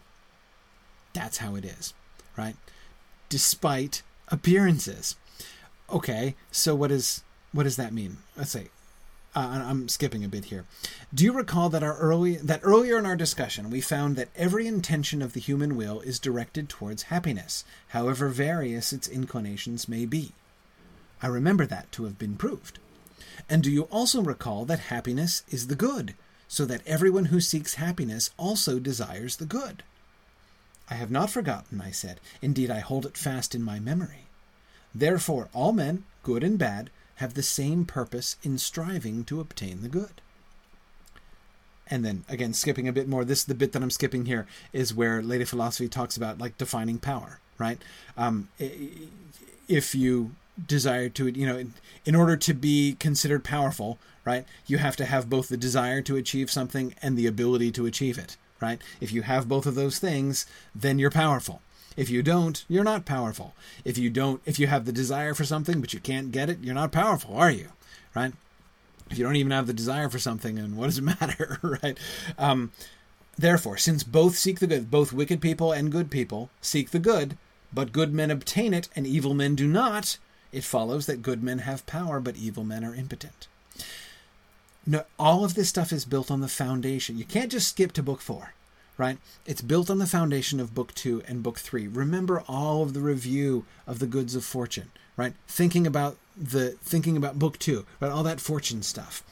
That's 1.13 1.39
how 1.39 1.57
it 1.57 1.65
is, 1.65 1.95
right? 2.37 2.57
Despite 3.31 4.03
appearances. 4.29 5.17
Okay, 5.89 6.35
so 6.51 6.75
what 6.75 6.91
is 6.91 7.25
what 7.53 7.63
does 7.63 7.77
that 7.77 7.95
mean? 7.95 8.19
Let's 8.37 8.51
say 8.51 8.69
uh, 9.35 9.63
I'm 9.65 9.89
skipping 9.89 10.25
a 10.25 10.29
bit 10.29 10.47
here. 10.47 10.65
Do 11.15 11.25
you 11.25 11.33
recall 11.33 11.69
that 11.71 11.83
our 11.83 11.97
early 11.97 12.37
that 12.37 12.61
earlier 12.63 12.99
in 12.99 13.07
our 13.07 13.17
discussion 13.17 13.71
we 13.71 13.81
found 13.81 14.17
that 14.17 14.29
every 14.37 14.67
intention 14.67 15.23
of 15.23 15.33
the 15.33 15.41
human 15.41 15.77
will 15.77 16.01
is 16.01 16.19
directed 16.19 16.69
towards 16.69 17.05
happiness, 17.05 17.65
however 17.89 18.29
various 18.29 18.93
its 18.93 19.09
inclinations 19.09 19.89
may 19.89 20.05
be? 20.05 20.33
I 21.23 21.29
remember 21.29 21.67
that 21.67 21.93
to 21.93 22.05
have 22.05 22.19
been 22.19 22.37
proved. 22.37 22.79
And 23.49 23.63
do 23.63 23.71
you 23.71 23.83
also 23.85 24.23
recall 24.23 24.65
that 24.65 24.81
happiness 24.81 25.45
is 25.49 25.67
the 25.69 25.75
good, 25.75 26.15
so 26.49 26.65
that 26.67 26.87
everyone 26.87 27.27
who 27.27 27.41
seeks 27.41 27.75
happiness 27.75 28.31
also 28.37 28.79
desires 28.79 29.37
the 29.37 29.47
good? 29.47 29.83
I 30.91 30.95
have 30.95 31.11
not 31.11 31.31
forgotten, 31.31 31.81
I 31.81 31.93
said. 31.93 32.21
Indeed, 32.43 32.71
I 32.71 32.81
hold 32.81 33.07
it 33.07 33.17
fast 33.17 33.55
in 33.55 33.63
my 33.63 33.79
memory. 33.79 34.27
Therefore, 34.95 35.49
all 35.55 35.73
men, 35.73 36.05
good 36.25 36.43
and 36.43 36.59
bad, 36.59 36.91
have 37.17 37.35
the 37.35 37.43
same 37.43 37.85
purpose 37.85 38.37
in 38.43 38.59
striving 38.59 39.25
to 39.25 39.41
obtain 39.41 39.83
the 39.83 39.89
good. 39.89 40.21
And 41.87 42.05
then, 42.05 42.25
again, 42.29 42.53
skipping 42.53 42.89
a 42.89 42.93
bit 42.93 43.09
more, 43.09 43.25
this 43.25 43.45
the 43.45 43.55
bit 43.55 43.73
that 43.73 43.83
I'm 43.83 43.91
skipping 43.91 44.27
here 44.27 44.47
is 44.73 44.95
where 44.95 45.23
Lady 45.23 45.45
Philosophy 45.45 45.89
talks 45.89 46.17
about 46.17 46.39
like 46.39 46.59
defining 46.59 46.99
power, 46.99 47.41
right? 47.59 47.79
Um, 48.17 48.49
if 49.69 49.95
you 49.95 50.33
desire 50.67 51.09
to, 51.11 51.29
you 51.29 51.47
know, 51.47 51.67
in 52.05 52.15
order 52.15 52.37
to 52.37 52.55
be 52.55 52.97
considered 52.99 53.45
powerful, 53.45 53.99
right, 54.25 54.45
you 54.67 54.79
have 54.79 54.97
to 54.97 55.05
have 55.05 55.31
both 55.31 55.49
the 55.49 55.57
desire 55.57 56.01
to 56.03 56.17
achieve 56.17 56.51
something 56.51 56.95
and 57.03 57.17
the 57.17 57.27
ability 57.27 57.73
to 57.73 57.87
achieve 57.87 58.19
it, 58.19 58.37
right? 58.61 58.81
If 59.01 59.13
you 59.13 59.23
have 59.23 59.49
both 59.49 59.67
of 59.67 59.75
those 59.75 59.99
things, 59.99 60.47
then 60.75 60.99
you're 60.99 61.11
powerful. 61.11 61.63
If 61.97 62.09
you 62.09 62.23
don't, 62.23 62.65
you're 62.69 62.85
not 62.85 63.05
powerful. 63.05 63.55
If 63.85 63.99
you 63.99 64.11
don't, 64.11 64.41
if 64.47 64.59
you 64.59 64.69
have 64.69 64.85
the 64.85 64.93
desire 64.93 65.35
for 65.35 65.45
something 65.45 65.81
but 65.81 65.93
you 65.93 66.01
can't 66.01 66.33
get 66.33 66.49
it, 66.49 66.59
you're 66.63 66.75
not 66.75 66.93
powerful, 66.93 67.37
are 67.37 67.51
you? 67.51 67.69
Right? 68.15 68.33
If 69.11 69.19
you 69.19 69.25
don't 69.25 69.37
even 69.37 69.53
have 69.53 69.67
the 69.67 69.73
desire 69.73 70.09
for 70.09 70.19
something, 70.19 70.59
and 70.59 70.77
what 70.77 70.87
does 70.87 70.99
it 70.99 71.03
matter, 71.21 71.59
right? 71.63 71.99
Um, 72.39 72.73
therefore, 73.37 73.77
since 73.77 74.05
both 74.05 74.37
seek 74.37 74.61
the 74.61 74.67
good, 74.67 74.91
both 74.91 75.13
wicked 75.13 75.41
people 75.41 75.73
and 75.73 75.93
good 75.93 76.11
people 76.11 76.51
seek 76.61 76.91
the 76.91 76.99
good, 76.99 77.37
but 77.73 77.93
good 77.93 78.13
men 78.13 78.31
obtain 78.31 78.73
it 78.73 78.89
and 78.95 79.07
evil 79.07 79.35
men 79.35 79.55
do 79.55 79.67
not, 79.67 80.19
it 80.53 80.65
follows 80.65 81.07
that 81.07 81.23
good 81.23 81.43
men 81.43 81.59
have 81.61 81.87
power, 81.87 82.21
but 82.21 82.37
evil 82.37 82.65
men 82.65 82.85
are 82.85 82.95
impotent. 82.95 83.49
No, 84.87 85.05
all 85.19 85.45
of 85.45 85.55
this 85.55 85.69
stuff 85.69 85.93
is 85.93 86.05
built 86.05 86.31
on 86.31 86.41
the 86.41 86.49
foundation. 86.49 87.19
You 87.19 87.25
can't 87.25 87.53
just 87.53 87.69
skip 87.69 87.93
to 87.93 88.03
book 88.03 88.21
four, 88.21 88.55
right? 88.97 89.19
It's 89.47 89.61
built 89.63 89.91
on 89.91 89.99
the 89.99 90.07
foundation 90.07 90.59
of 90.59 90.75
book 90.75 90.95
two 90.95 91.23
and 91.29 91.43
book 91.43 91.59
three. 91.59 91.87
Remember 91.87 92.43
all 92.49 92.83
of 92.83 92.95
the 92.95 93.01
review 93.01 93.67
of 93.87 93.99
the 93.99 94.07
goods 94.07 94.35
of 94.35 94.45
fortune, 94.45 94.91
right? 95.17 95.35
Thinking 95.47 95.87
about 95.87 96.17
the 96.37 96.71
thinking 96.83 97.17
about 97.17 97.39
book 97.39 97.59
two, 97.59 97.85
right? 98.01 98.11
All 98.11 98.23
that 98.23 98.41
fortune 98.41 98.83
stuff 98.83 99.23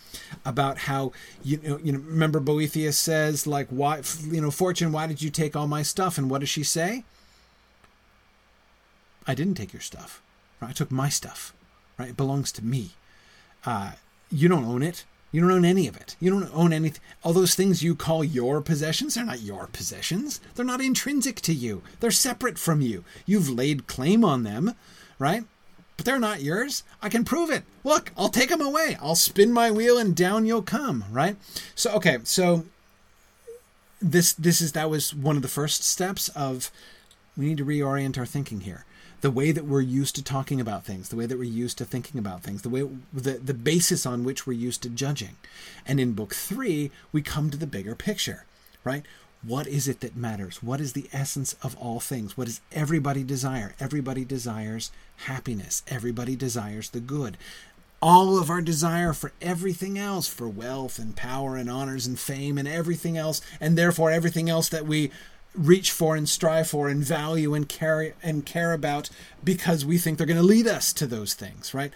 about 0.44 0.78
how 0.78 1.12
you 1.42 1.58
know 1.62 1.78
you 1.82 1.92
know 1.92 1.98
remember 1.98 2.40
Boethius 2.40 2.98
says 2.98 3.46
like 3.46 3.68
why 3.68 4.02
you 4.24 4.40
know 4.40 4.50
fortune 4.50 4.92
why 4.92 5.06
did 5.06 5.22
you 5.22 5.30
take 5.30 5.56
all 5.56 5.66
my 5.66 5.82
stuff 5.82 6.18
and 6.18 6.28
what 6.28 6.40
does 6.40 6.48
she 6.48 6.62
say? 6.62 7.04
I 9.26 9.34
didn't 9.34 9.54
take 9.54 9.72
your 9.72 9.82
stuff. 9.82 10.22
Right? 10.60 10.70
I 10.70 10.72
took 10.72 10.90
my 10.90 11.08
stuff. 11.08 11.52
Right? 11.98 12.10
It 12.10 12.16
belongs 12.16 12.50
to 12.52 12.64
me. 12.64 12.92
Uh, 13.64 13.92
you 14.30 14.48
don't 14.48 14.64
own 14.64 14.82
it. 14.82 15.04
You 15.30 15.42
don't 15.42 15.50
own 15.50 15.64
any 15.64 15.86
of 15.86 15.96
it. 15.96 16.16
You 16.20 16.30
don't 16.30 16.54
own 16.54 16.72
anything. 16.72 17.02
All 17.22 17.32
those 17.32 17.54
things 17.54 17.82
you 17.82 17.94
call 17.94 18.24
your 18.24 18.60
possessions, 18.60 19.14
they're 19.14 19.24
not 19.24 19.42
your 19.42 19.66
possessions. 19.66 20.40
They're 20.54 20.64
not 20.64 20.80
intrinsic 20.80 21.40
to 21.42 21.52
you. 21.52 21.82
They're 22.00 22.10
separate 22.10 22.58
from 22.58 22.80
you. 22.80 23.04
You've 23.26 23.50
laid 23.50 23.86
claim 23.86 24.24
on 24.24 24.42
them, 24.42 24.74
right? 25.18 25.44
But 25.96 26.06
they're 26.06 26.18
not 26.18 26.42
yours. 26.42 26.82
I 27.02 27.08
can 27.08 27.24
prove 27.24 27.50
it. 27.50 27.64
Look, 27.84 28.12
I'll 28.16 28.30
take 28.30 28.48
them 28.48 28.60
away. 28.60 28.96
I'll 29.02 29.16
spin 29.16 29.52
my 29.52 29.70
wheel 29.70 29.98
and 29.98 30.16
down 30.16 30.46
you'll 30.46 30.62
come, 30.62 31.04
right? 31.10 31.36
So 31.74 31.90
okay, 31.92 32.18
so 32.24 32.64
this 34.00 34.32
this 34.32 34.60
is 34.60 34.72
that 34.72 34.88
was 34.88 35.14
one 35.14 35.36
of 35.36 35.42
the 35.42 35.48
first 35.48 35.84
steps 35.84 36.28
of 36.30 36.70
we 37.38 37.46
need 37.46 37.58
to 37.58 37.64
reorient 37.64 38.18
our 38.18 38.26
thinking 38.26 38.60
here 38.62 38.84
the 39.20 39.30
way 39.30 39.50
that 39.50 39.64
we're 39.64 39.80
used 39.80 40.14
to 40.14 40.22
talking 40.22 40.60
about 40.60 40.84
things, 40.84 41.08
the 41.08 41.16
way 41.16 41.26
that 41.26 41.38
we're 41.38 41.44
used 41.44 41.78
to 41.78 41.84
thinking 41.84 42.18
about 42.18 42.42
things, 42.42 42.62
the 42.62 42.68
way 42.68 42.88
the, 43.12 43.32
the 43.32 43.54
basis 43.54 44.06
on 44.06 44.24
which 44.24 44.46
we're 44.46 44.52
used 44.52 44.82
to 44.82 44.88
judging. 44.88 45.36
And 45.86 45.98
in 45.98 46.12
book 46.12 46.34
three, 46.34 46.90
we 47.10 47.22
come 47.22 47.50
to 47.50 47.56
the 47.56 47.66
bigger 47.66 47.94
picture, 47.94 48.44
right? 48.84 49.04
What 49.42 49.66
is 49.66 49.88
it 49.88 50.00
that 50.00 50.16
matters? 50.16 50.62
What 50.62 50.80
is 50.80 50.92
the 50.92 51.08
essence 51.12 51.54
of 51.62 51.76
all 51.78 52.00
things? 52.00 52.36
What 52.36 52.46
does 52.46 52.60
everybody 52.72 53.24
desire? 53.24 53.74
Everybody 53.80 54.24
desires 54.24 54.90
happiness. 55.16 55.82
Everybody 55.88 56.36
desires 56.36 56.90
the 56.90 57.00
good. 57.00 57.36
All 58.00 58.38
of 58.38 58.50
our 58.50 58.60
desire 58.60 59.12
for 59.12 59.32
everything 59.42 59.98
else, 59.98 60.28
for 60.28 60.48
wealth 60.48 61.00
and 61.00 61.16
power 61.16 61.56
and 61.56 61.68
honors 61.68 62.06
and 62.06 62.18
fame 62.18 62.56
and 62.56 62.68
everything 62.68 63.16
else, 63.16 63.40
and 63.60 63.76
therefore 63.76 64.12
everything 64.12 64.48
else 64.48 64.68
that 64.68 64.86
we 64.86 65.10
reach 65.58 65.90
for 65.90 66.14
and 66.14 66.28
strive 66.28 66.68
for 66.68 66.88
and 66.88 67.04
value 67.04 67.52
and 67.52 67.68
care 67.68 68.14
and 68.22 68.46
care 68.46 68.72
about 68.72 69.10
because 69.42 69.84
we 69.84 69.98
think 69.98 70.16
they're 70.16 70.26
going 70.26 70.36
to 70.36 70.42
lead 70.42 70.66
us 70.66 70.92
to 70.92 71.06
those 71.06 71.34
things, 71.34 71.74
right? 71.74 71.92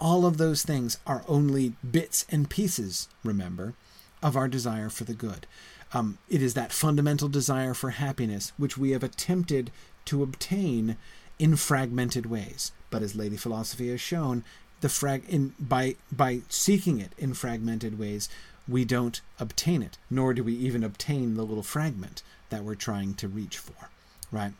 All 0.00 0.26
of 0.26 0.36
those 0.36 0.62
things 0.62 0.98
are 1.06 1.24
only 1.28 1.74
bits 1.88 2.26
and 2.28 2.50
pieces, 2.50 3.08
remember, 3.22 3.74
of 4.22 4.36
our 4.36 4.48
desire 4.48 4.88
for 4.88 5.04
the 5.04 5.14
good. 5.14 5.46
Um, 5.92 6.18
it 6.28 6.42
is 6.42 6.54
that 6.54 6.72
fundamental 6.72 7.28
desire 7.28 7.72
for 7.72 7.90
happiness 7.90 8.52
which 8.56 8.76
we 8.76 8.90
have 8.90 9.04
attempted 9.04 9.70
to 10.06 10.22
obtain 10.22 10.96
in 11.38 11.54
fragmented 11.54 12.26
ways. 12.26 12.72
But 12.90 13.02
as 13.02 13.14
Lady 13.14 13.36
Philosophy 13.36 13.90
has 13.90 14.00
shown, 14.00 14.44
the 14.80 14.88
frag 14.88 15.24
in 15.28 15.54
by 15.58 15.96
by 16.12 16.40
seeking 16.48 17.00
it 17.00 17.12
in 17.16 17.32
fragmented 17.32 17.98
ways, 17.98 18.28
we 18.68 18.84
don't 18.84 19.20
obtain 19.38 19.82
it, 19.82 19.98
nor 20.10 20.34
do 20.34 20.42
we 20.42 20.54
even 20.54 20.82
obtain 20.82 21.34
the 21.34 21.44
little 21.44 21.62
fragment 21.62 22.22
that 22.50 22.64
we're 22.64 22.74
trying 22.74 23.14
to 23.14 23.28
reach 23.28 23.58
for, 23.58 23.90
right? 24.30 24.52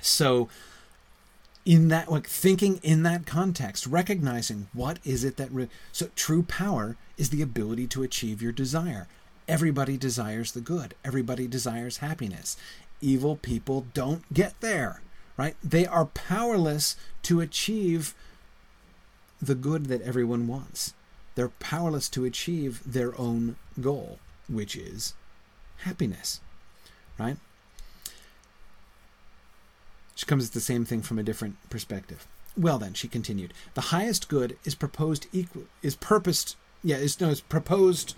So, 0.00 0.48
in 1.64 1.88
that, 1.88 2.10
like 2.10 2.26
thinking 2.26 2.80
in 2.82 3.04
that 3.04 3.24
context, 3.24 3.86
recognizing 3.86 4.68
what 4.72 4.98
is 5.04 5.22
it 5.22 5.36
that, 5.36 5.52
re- 5.52 5.68
so 5.92 6.08
true 6.16 6.42
power 6.42 6.96
is 7.16 7.30
the 7.30 7.42
ability 7.42 7.86
to 7.88 8.02
achieve 8.02 8.42
your 8.42 8.52
desire. 8.52 9.06
Everybody 9.46 9.96
desires 9.96 10.52
the 10.52 10.60
good, 10.60 10.94
everybody 11.04 11.46
desires 11.46 11.98
happiness. 11.98 12.56
Evil 13.00 13.36
people 13.36 13.86
don't 13.94 14.32
get 14.32 14.60
there, 14.60 15.02
right? 15.36 15.56
They 15.62 15.86
are 15.86 16.06
powerless 16.06 16.96
to 17.24 17.40
achieve 17.40 18.14
the 19.40 19.54
good 19.54 19.86
that 19.86 20.02
everyone 20.02 20.46
wants. 20.46 20.94
They're 21.34 21.48
powerless 21.48 22.08
to 22.10 22.24
achieve 22.24 22.82
their 22.84 23.18
own 23.18 23.56
goal, 23.80 24.18
which 24.48 24.76
is 24.76 25.14
happiness 25.78 26.40
right? 27.22 27.36
She 30.14 30.26
comes 30.26 30.46
at 30.46 30.52
the 30.52 30.60
same 30.60 30.84
thing 30.84 31.02
from 31.02 31.18
a 31.18 31.22
different 31.22 31.56
perspective. 31.70 32.26
Well 32.56 32.78
then, 32.78 32.94
she 32.94 33.08
continued, 33.08 33.54
the 33.74 33.92
highest 33.92 34.28
good 34.28 34.56
is 34.64 34.74
proposed 34.74 35.26
equal 35.32 35.64
is 35.82 35.96
purposed 35.96 36.56
yeah, 36.84 36.96
is 36.96 37.20
no 37.20 37.28
is 37.30 37.40
proposed 37.40 38.14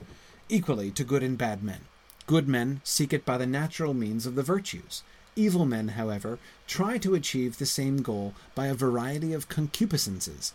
equally 0.49 0.91
to 0.91 1.05
good 1.05 1.23
and 1.23 1.39
bad 1.39 1.63
men. 1.63 1.81
Good 2.27 2.49
men 2.49 2.81
seek 2.83 3.13
it 3.13 3.25
by 3.25 3.39
the 3.39 3.47
natural 3.47 3.95
means 3.95 4.27
of 4.27 4.35
the 4.35 4.43
virtues, 4.43 5.03
Evil 5.37 5.67
men, 5.67 5.89
however, 5.89 6.39
try 6.69 6.97
to 6.99 7.15
achieve 7.15 7.59
the 7.59 7.67
same 7.67 8.03
goal 8.03 8.35
by 8.55 8.67
a 8.67 8.75
variety 8.75 9.33
of 9.33 9.49
concupiscences, 9.49 10.53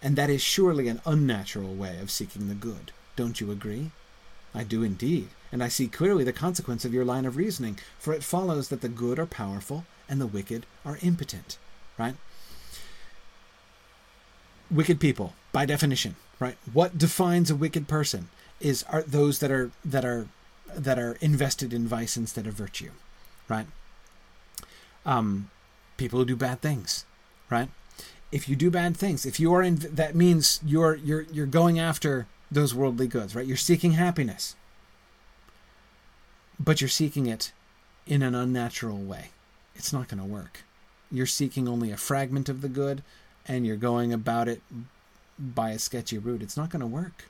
and 0.00 0.16
that 0.16 0.30
is 0.30 0.40
surely 0.40 0.88
an 0.88 1.02
unnatural 1.04 1.74
way 1.74 1.98
of 2.00 2.10
seeking 2.10 2.48
the 2.48 2.54
good. 2.54 2.92
Don't 3.14 3.40
you 3.40 3.50
agree? 3.50 3.90
I 4.54 4.64
do 4.64 4.82
indeed, 4.82 5.28
and 5.50 5.62
I 5.62 5.68
see 5.68 5.88
clearly 5.88 6.24
the 6.24 6.32
consequence 6.32 6.84
of 6.84 6.92
your 6.92 7.04
line 7.04 7.24
of 7.24 7.36
reasoning, 7.36 7.78
for 7.98 8.12
it 8.12 8.22
follows 8.22 8.68
that 8.68 8.80
the 8.80 8.88
good 8.88 9.18
are 9.18 9.26
powerful 9.26 9.84
and 10.08 10.20
the 10.20 10.26
wicked 10.26 10.66
are 10.84 10.98
impotent, 11.00 11.56
right? 11.98 12.16
Wicked 14.70 15.00
people, 15.00 15.34
by 15.52 15.64
definition, 15.64 16.16
right? 16.38 16.56
What 16.72 16.98
defines 16.98 17.50
a 17.50 17.56
wicked 17.56 17.88
person 17.88 18.28
is 18.60 18.82
are 18.84 19.02
those 19.02 19.38
that 19.40 19.50
are 19.50 19.70
that 19.84 20.04
are 20.04 20.28
that 20.74 20.98
are 20.98 21.16
invested 21.20 21.72
in 21.72 21.86
vice 21.86 22.16
instead 22.16 22.46
of 22.46 22.54
virtue, 22.54 22.90
right? 23.48 23.66
Um, 25.04 25.50
people 25.96 26.18
who 26.18 26.24
do 26.24 26.36
bad 26.36 26.60
things, 26.60 27.04
right? 27.50 27.68
If 28.30 28.48
you 28.48 28.56
do 28.56 28.70
bad 28.70 28.96
things, 28.96 29.26
if 29.26 29.38
you 29.38 29.52
are 29.54 29.62
in, 29.62 29.76
that 29.76 30.14
means 30.14 30.60
you're 30.64 30.94
you're 30.94 31.26
you're 31.32 31.46
going 31.46 31.78
after 31.78 32.26
those 32.52 32.74
worldly 32.74 33.06
goods, 33.06 33.34
right? 33.34 33.46
You're 33.46 33.56
seeking 33.56 33.92
happiness, 33.92 34.56
but 36.60 36.80
you're 36.80 36.88
seeking 36.88 37.26
it 37.26 37.52
in 38.06 38.22
an 38.22 38.34
unnatural 38.34 38.98
way. 38.98 39.30
It's 39.74 39.92
not 39.92 40.08
going 40.08 40.20
to 40.20 40.28
work. 40.28 40.64
You're 41.10 41.26
seeking 41.26 41.66
only 41.66 41.90
a 41.90 41.96
fragment 41.96 42.48
of 42.48 42.60
the 42.60 42.68
good, 42.68 43.02
and 43.46 43.66
you're 43.66 43.76
going 43.76 44.12
about 44.12 44.48
it 44.48 44.60
by 45.38 45.70
a 45.70 45.78
sketchy 45.78 46.18
route. 46.18 46.42
It's 46.42 46.56
not 46.56 46.70
going 46.70 46.80
to 46.80 46.86
work. 46.86 47.24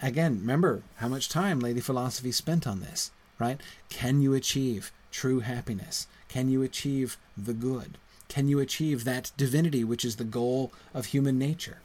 Again, 0.00 0.40
remember 0.40 0.82
how 0.96 1.08
much 1.08 1.28
time 1.28 1.60
Lady 1.60 1.80
Philosophy 1.80 2.32
spent 2.32 2.66
on 2.66 2.80
this, 2.80 3.10
right? 3.38 3.60
Can 3.88 4.22
you 4.22 4.34
achieve 4.34 4.92
true 5.10 5.40
happiness? 5.40 6.06
Can 6.28 6.48
you 6.48 6.62
achieve 6.62 7.18
the 7.36 7.52
good? 7.52 7.98
Can 8.28 8.46
you 8.48 8.60
achieve 8.60 9.04
that 9.04 9.32
divinity, 9.36 9.82
which 9.82 10.04
is 10.04 10.16
the 10.16 10.24
goal 10.24 10.72
of 10.94 11.06
human 11.06 11.38
nature, 11.38 11.78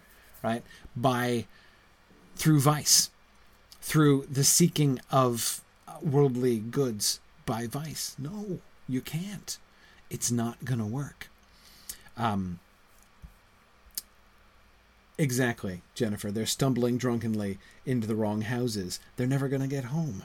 right? 0.44 0.64
By 0.96 1.48
through 2.36 2.60
vice, 2.60 3.10
through 3.82 4.26
the 4.30 4.44
seeking 4.44 5.00
of 5.12 5.62
worldly 6.02 6.60
goods 6.60 7.20
by 7.46 7.68
vice. 7.68 8.16
No, 8.18 8.60
you 8.88 9.02
can't. 9.02 9.58
It's 10.10 10.32
not 10.32 10.66
going 10.66 10.80
to 10.80 10.86
work. 10.86 11.30
Um, 12.18 12.60
exactly, 15.18 15.82
Jennifer. 15.94 16.32
They're 16.32 16.46
stumbling 16.46 16.98
drunkenly 16.98 17.58
into 17.86 18.08
the 18.08 18.16
wrong 18.16 18.42
houses. 18.42 19.00
They're 19.16 19.28
never 19.28 19.48
going 19.48 19.62
to 19.62 19.68
get 19.68 19.86
home. 19.86 20.24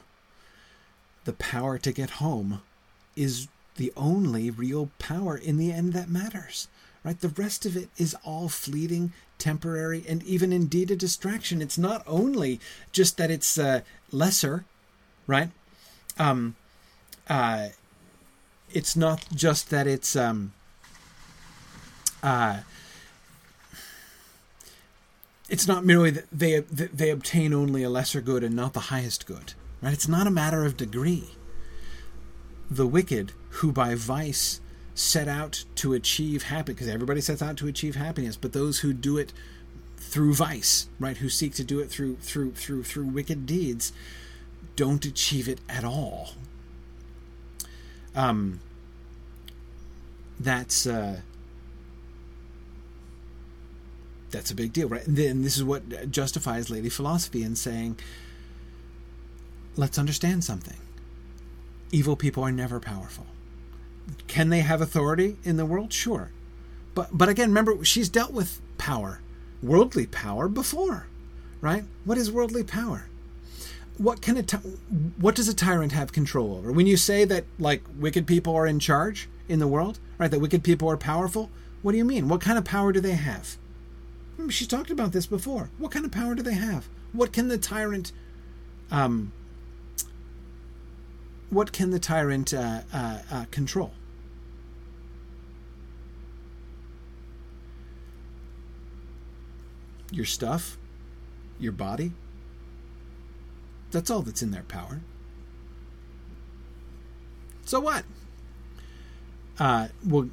The 1.25 1.33
power 1.35 1.79
to 1.79 1.93
get 1.93 2.11
home 2.11 2.63
is 3.17 3.49
the 3.77 3.93
only 3.97 4.51
real 4.51 4.91
power 4.99 5.37
in 5.37 5.57
the 5.57 5.73
end 5.73 5.93
that 5.93 6.09
matters. 6.09 6.69
Right? 7.03 7.19
The 7.19 7.29
rest 7.29 7.65
of 7.65 7.77
it 7.77 7.89
is 7.97 8.15
all 8.25 8.49
fleeting, 8.49 9.13
temporary, 9.41 10.05
and 10.09 10.23
even 10.23 10.53
indeed 10.53 10.91
a 10.91 10.97
distraction. 10.97 11.61
It's 11.61 11.79
not 11.79 12.03
only 12.07 12.61
just 12.93 13.17
that 13.17 13.31
it's 13.31 13.59
uh, 13.59 13.81
lesser, 14.13 14.65
right? 15.27 15.51
Um, 16.19 16.55
uh, 17.29 17.69
it's 18.73 18.95
not 18.95 19.27
just 19.35 19.71
that 19.71 19.87
it's 19.87 20.15
um, 20.15 20.53
uh, 22.23 22.61
it's 25.49 25.67
not 25.67 25.85
merely 25.85 26.11
that 26.11 26.27
they 26.31 26.61
they 26.61 27.11
obtain 27.11 27.53
only 27.53 27.83
a 27.83 27.91
lesser 27.91 28.21
good 28.21 28.45
and 28.45 28.55
not 28.55 28.73
the 28.73 28.81
highest 28.81 29.27
good. 29.27 29.55
Right? 29.83 29.93
It's 29.93 30.09
not 30.09 30.27
a 30.27 30.31
matter 30.31 30.65
of 30.65 30.77
degree. 30.77 31.31
The 32.71 32.87
wicked 32.87 33.33
who 33.49 33.73
by 33.73 33.95
vice 33.97 34.61
set 34.95 35.29
out 35.29 35.65
to 35.77 35.95
achieve 35.95 36.45
happiness, 36.45 36.77
because 36.77 36.89
everybody 36.89 37.21
sets 37.21 37.43
out 37.43 37.57
to 37.59 37.67
achieve 37.67 37.97
happiness, 37.97 38.37
but 38.37 38.53
those 38.53 38.81
who 38.81 38.93
do 38.93 39.17
it 39.17 39.33
through 39.97 40.35
vice, 40.35 40.89
right, 40.99 41.19
who 41.19 41.29
seek 41.29 41.55
to 41.55 41.65
do 41.65 41.79
it 41.79 41.91
through 41.91 42.17
through 42.17 42.53
through 42.53 42.83
through 42.83 43.07
wicked 43.07 43.47
deeds, 43.47 43.93
don't 44.77 45.05
achieve 45.05 45.49
it 45.49 45.61
at 45.69 45.85
all. 45.85 46.31
Um, 48.15 48.61
that's 50.39 50.87
uh, 50.87 51.21
that's 54.31 54.51
a 54.51 54.55
big 54.55 54.73
deal, 54.73 54.89
right? 54.89 55.07
And 55.07 55.17
then 55.17 55.43
this 55.43 55.57
is 55.57 55.65
what 55.65 56.11
justifies 56.11 56.71
Lady 56.71 56.89
Philosophy 56.89 57.43
in 57.43 57.57
saying, 57.57 57.99
let's 59.77 59.99
understand 59.99 60.45
something. 60.45 60.79
Evil 61.93 62.17
people 62.17 62.43
are 62.43 62.53
never 62.53 62.81
powerful. 62.81 63.27
Can 64.29 64.49
they 64.51 64.61
have 64.61 64.81
authority 64.81 65.37
in 65.45 65.57
the 65.57 65.67
world? 65.67 65.93
Sure. 65.93 66.31
But 66.95 67.11
but 67.13 67.29
again, 67.29 67.51
remember 67.51 67.85
she's 67.85 68.09
dealt 68.09 68.33
with 68.33 68.61
power, 68.79 69.21
worldly 69.63 70.07
power 70.07 70.49
before, 70.49 71.07
right? 71.61 71.85
What 72.05 72.19
is 72.19 72.31
worldly 72.31 72.65
power? 72.65 73.07
What 73.99 74.23
can 74.23 74.37
a 74.37 74.43
what 75.21 75.35
does 75.35 75.49
a 75.49 75.55
tyrant 75.55 75.93
have 75.93 76.13
control 76.13 76.57
over? 76.57 76.73
When 76.73 76.87
you 76.87 76.97
say 76.97 77.25
that 77.25 77.45
like 77.59 77.83
wicked 77.99 78.27
people 78.27 78.55
are 78.57 78.67
in 78.67 78.79
charge 78.79 79.29
in 79.49 79.59
the 79.59 79.69
world, 79.69 79.99
right? 80.19 80.31
That 80.31 80.41
wicked 80.41 80.65
people 80.65 80.91
are 80.91 80.97
powerful, 80.97 81.51
what 81.83 81.93
do 81.93 81.99
you 81.99 82.05
mean? 82.05 82.29
What 82.29 82.41
kind 82.41 82.59
of 82.59 82.65
power 82.65 82.93
do 82.93 83.01
they 83.01 83.13
have? 83.13 83.57
Remember, 84.37 84.53
she 84.53 84.67
talked 84.67 84.91
about 84.91 85.13
this 85.13 85.27
before. 85.27 85.71
What 85.79 85.93
kind 85.93 86.05
of 86.05 86.13
power 86.13 86.35
do 86.35 86.43
they 86.43 86.55
have? 86.55 86.89
What 87.13 87.33
can 87.33 87.49
the 87.49 87.59
tyrant 87.59 88.13
um, 88.91 89.33
what 91.51 91.73
can 91.73 91.91
the 91.91 91.99
tyrant 91.99 92.55
uh, 92.55 92.81
uh, 92.93 93.19
uh, 93.31 93.45
control? 93.51 93.93
Your 100.11 100.25
stuff, 100.25 100.77
your 101.59 101.73
body. 101.73 102.13
That's 103.91 104.11
all 104.11 104.23
that's 104.23 104.43
in 104.43 104.51
their 104.51 104.63
power. 104.63 105.01
So 107.65 107.81
what? 107.81 108.05
Uh, 109.59 109.89
we'll 110.05 110.31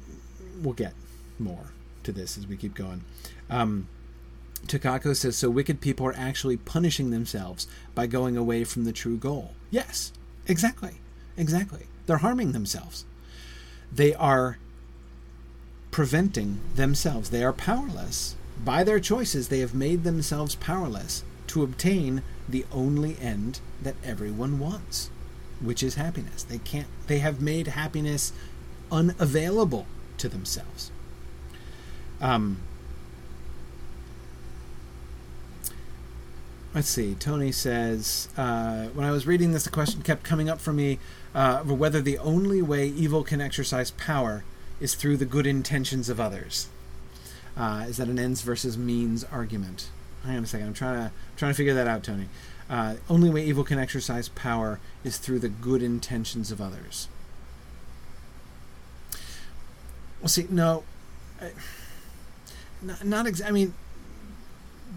we'll 0.60 0.74
get 0.74 0.94
more 1.38 1.72
to 2.02 2.12
this 2.12 2.38
as 2.38 2.46
we 2.46 2.56
keep 2.56 2.74
going. 2.74 3.04
Um, 3.50 3.88
Takako 4.66 5.14
says 5.14 5.36
so. 5.36 5.50
Wicked 5.50 5.80
people 5.80 6.06
are 6.06 6.16
actually 6.16 6.56
punishing 6.56 7.10
themselves 7.10 7.68
by 7.94 8.06
going 8.06 8.36
away 8.36 8.64
from 8.64 8.84
the 8.84 8.92
true 8.92 9.16
goal. 9.16 9.52
Yes, 9.70 10.12
exactly. 10.46 10.94
Exactly. 11.36 11.86
They're 12.06 12.18
harming 12.18 12.52
themselves. 12.52 13.04
They 13.92 14.14
are 14.14 14.58
preventing 15.90 16.60
themselves. 16.74 17.30
They 17.30 17.44
are 17.44 17.52
powerless. 17.52 18.34
By 18.64 18.84
their 18.84 19.00
choices, 19.00 19.48
they 19.48 19.60
have 19.60 19.74
made 19.74 20.04
themselves 20.04 20.54
powerless 20.56 21.24
to 21.48 21.62
obtain 21.62 22.22
the 22.48 22.64
only 22.72 23.16
end 23.20 23.60
that 23.82 23.94
everyone 24.04 24.58
wants, 24.58 25.10
which 25.60 25.82
is 25.82 25.94
happiness. 25.94 26.42
They 26.42 26.58
can't 26.58 26.88
they 27.06 27.18
have 27.18 27.40
made 27.40 27.68
happiness 27.68 28.32
unavailable 28.90 29.86
to 30.18 30.28
themselves. 30.28 30.90
Um, 32.20 32.58
let's 36.74 36.88
see. 36.88 37.14
Tony 37.14 37.52
says, 37.52 38.28
uh, 38.36 38.86
when 38.88 39.06
I 39.06 39.12
was 39.12 39.26
reading 39.26 39.52
this, 39.52 39.64
the 39.64 39.70
question 39.70 40.02
kept 40.02 40.24
coming 40.24 40.48
up 40.48 40.60
for 40.60 40.72
me 40.72 40.98
uh, 41.34 41.60
whether 41.60 42.00
the 42.00 42.18
only 42.18 42.62
way 42.62 42.88
evil 42.88 43.22
can 43.22 43.40
exercise 43.40 43.90
power 43.92 44.44
is 44.80 44.94
through 44.94 45.16
the 45.16 45.24
good 45.24 45.46
intentions 45.46 46.08
of 46.08 46.18
others. 46.18 46.68
Uh, 47.58 47.86
is 47.88 47.96
that 47.96 48.06
an 48.06 48.18
ends 48.18 48.42
versus 48.42 48.78
means 48.78 49.24
argument? 49.24 49.90
Hang 50.24 50.36
on 50.36 50.44
a 50.44 50.46
second. 50.46 50.68
I'm 50.68 50.74
trying 50.74 50.94
to 50.94 51.04
I'm 51.04 51.36
trying 51.36 51.52
to 51.52 51.56
figure 51.56 51.74
that 51.74 51.88
out, 51.88 52.04
Tony. 52.04 52.28
Uh, 52.70 52.96
only 53.10 53.30
way 53.30 53.44
evil 53.44 53.64
can 53.64 53.78
exercise 53.78 54.28
power 54.28 54.78
is 55.02 55.18
through 55.18 55.40
the 55.40 55.48
good 55.48 55.82
intentions 55.82 56.52
of 56.52 56.60
others. 56.60 57.08
Well, 60.20 60.28
see, 60.28 60.46
no, 60.50 60.84
I, 61.40 61.50
not, 62.82 63.04
not 63.04 63.42
I 63.42 63.50
mean, 63.50 63.74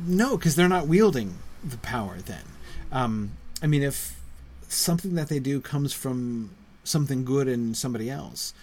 no, 0.06 0.38
because 0.38 0.56
they're 0.56 0.68
not 0.68 0.88
wielding 0.88 1.36
the 1.64 1.78
power 1.78 2.18
then. 2.18 2.44
Um, 2.92 3.32
I 3.62 3.68
mean, 3.68 3.84
if 3.84 4.20
something 4.68 5.16
that 5.16 5.30
they 5.30 5.40
do 5.40 5.62
comes 5.62 5.94
from 5.94 6.52
something 6.84 7.24
good 7.24 7.48
in 7.48 7.74
somebody 7.74 8.10
else, 8.10 8.54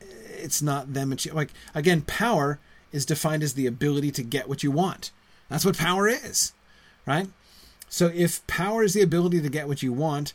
it's 0.00 0.62
not 0.62 0.94
them. 0.94 1.14
Like 1.32 1.50
again, 1.74 2.02
power 2.02 2.58
is 2.96 3.06
defined 3.06 3.42
as 3.42 3.54
the 3.54 3.66
ability 3.66 4.10
to 4.12 4.22
get 4.22 4.48
what 4.48 4.62
you 4.62 4.70
want. 4.70 5.10
That's 5.48 5.64
what 5.64 5.78
power 5.78 6.08
is, 6.08 6.52
right? 7.06 7.28
So 7.88 8.10
if 8.14 8.44
power 8.46 8.82
is 8.82 8.94
the 8.94 9.02
ability 9.02 9.40
to 9.42 9.48
get 9.48 9.68
what 9.68 9.82
you 9.82 9.92
want, 9.92 10.32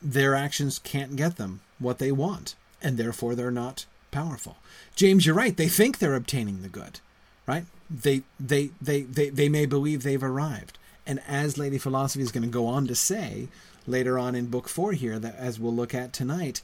their 0.00 0.34
actions 0.34 0.78
can't 0.78 1.16
get 1.16 1.36
them 1.36 1.60
what 1.78 1.98
they 1.98 2.12
want, 2.12 2.54
and 2.82 2.96
therefore 2.96 3.34
they're 3.34 3.50
not 3.50 3.86
powerful. 4.10 4.56
James, 4.94 5.26
you're 5.26 5.34
right. 5.34 5.56
They 5.56 5.68
think 5.68 5.98
they're 5.98 6.14
obtaining 6.14 6.62
the 6.62 6.68
good, 6.68 7.00
right? 7.46 7.64
They 7.90 8.22
they 8.38 8.70
they 8.80 9.02
they, 9.02 9.30
they 9.30 9.48
may 9.48 9.66
believe 9.66 10.02
they've 10.02 10.22
arrived. 10.22 10.78
And 11.06 11.20
as 11.26 11.58
Lady 11.58 11.78
Philosophy 11.78 12.22
is 12.22 12.32
going 12.32 12.42
to 12.42 12.48
go 12.48 12.66
on 12.66 12.86
to 12.88 12.94
say 12.94 13.48
later 13.86 14.18
on 14.18 14.34
in 14.34 14.46
book 14.46 14.68
four 14.68 14.92
here, 14.92 15.18
that 15.18 15.36
as 15.36 15.58
we'll 15.58 15.74
look 15.74 15.94
at 15.94 16.12
tonight, 16.12 16.62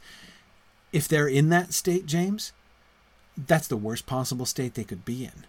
if 0.91 1.07
they're 1.07 1.27
in 1.27 1.49
that 1.49 1.73
state, 1.73 2.05
James, 2.05 2.51
that's 3.37 3.67
the 3.67 3.77
worst 3.77 4.05
possible 4.05 4.45
state 4.45 4.73
they 4.73 4.83
could 4.83 5.05
be 5.05 5.23
in. 5.23 5.45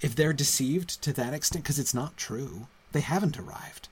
If 0.00 0.14
they're 0.14 0.32
deceived 0.32 1.02
to 1.02 1.12
that 1.14 1.34
extent, 1.34 1.64
because 1.64 1.78
it's 1.78 1.94
not 1.94 2.16
true, 2.16 2.66
they 2.92 3.00
haven't 3.00 3.38
arrived. 3.38 3.88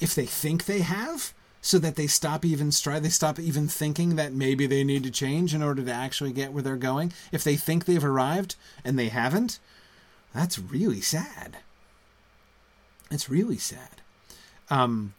If 0.00 0.14
they 0.14 0.26
think 0.26 0.64
they 0.64 0.80
have, 0.80 1.32
so 1.66 1.80
that 1.80 1.96
they 1.96 2.06
stop 2.06 2.44
even 2.44 2.70
strive, 2.70 3.02
they 3.02 3.08
stop 3.08 3.40
even 3.40 3.66
thinking 3.66 4.14
that 4.14 4.32
maybe 4.32 4.68
they 4.68 4.84
need 4.84 5.02
to 5.02 5.10
change 5.10 5.52
in 5.52 5.64
order 5.64 5.82
to 5.82 5.92
actually 5.92 6.32
get 6.32 6.52
where 6.52 6.62
they're 6.62 6.76
going. 6.76 7.12
If 7.32 7.42
they 7.42 7.56
think 7.56 7.84
they've 7.84 8.04
arrived 8.04 8.54
and 8.84 8.96
they 8.96 9.08
haven't, 9.08 9.58
that's 10.32 10.60
really 10.60 11.00
sad. 11.00 11.56
It's 13.10 13.28
really 13.28 13.58
sad. 13.58 14.00
Um, 14.70 15.14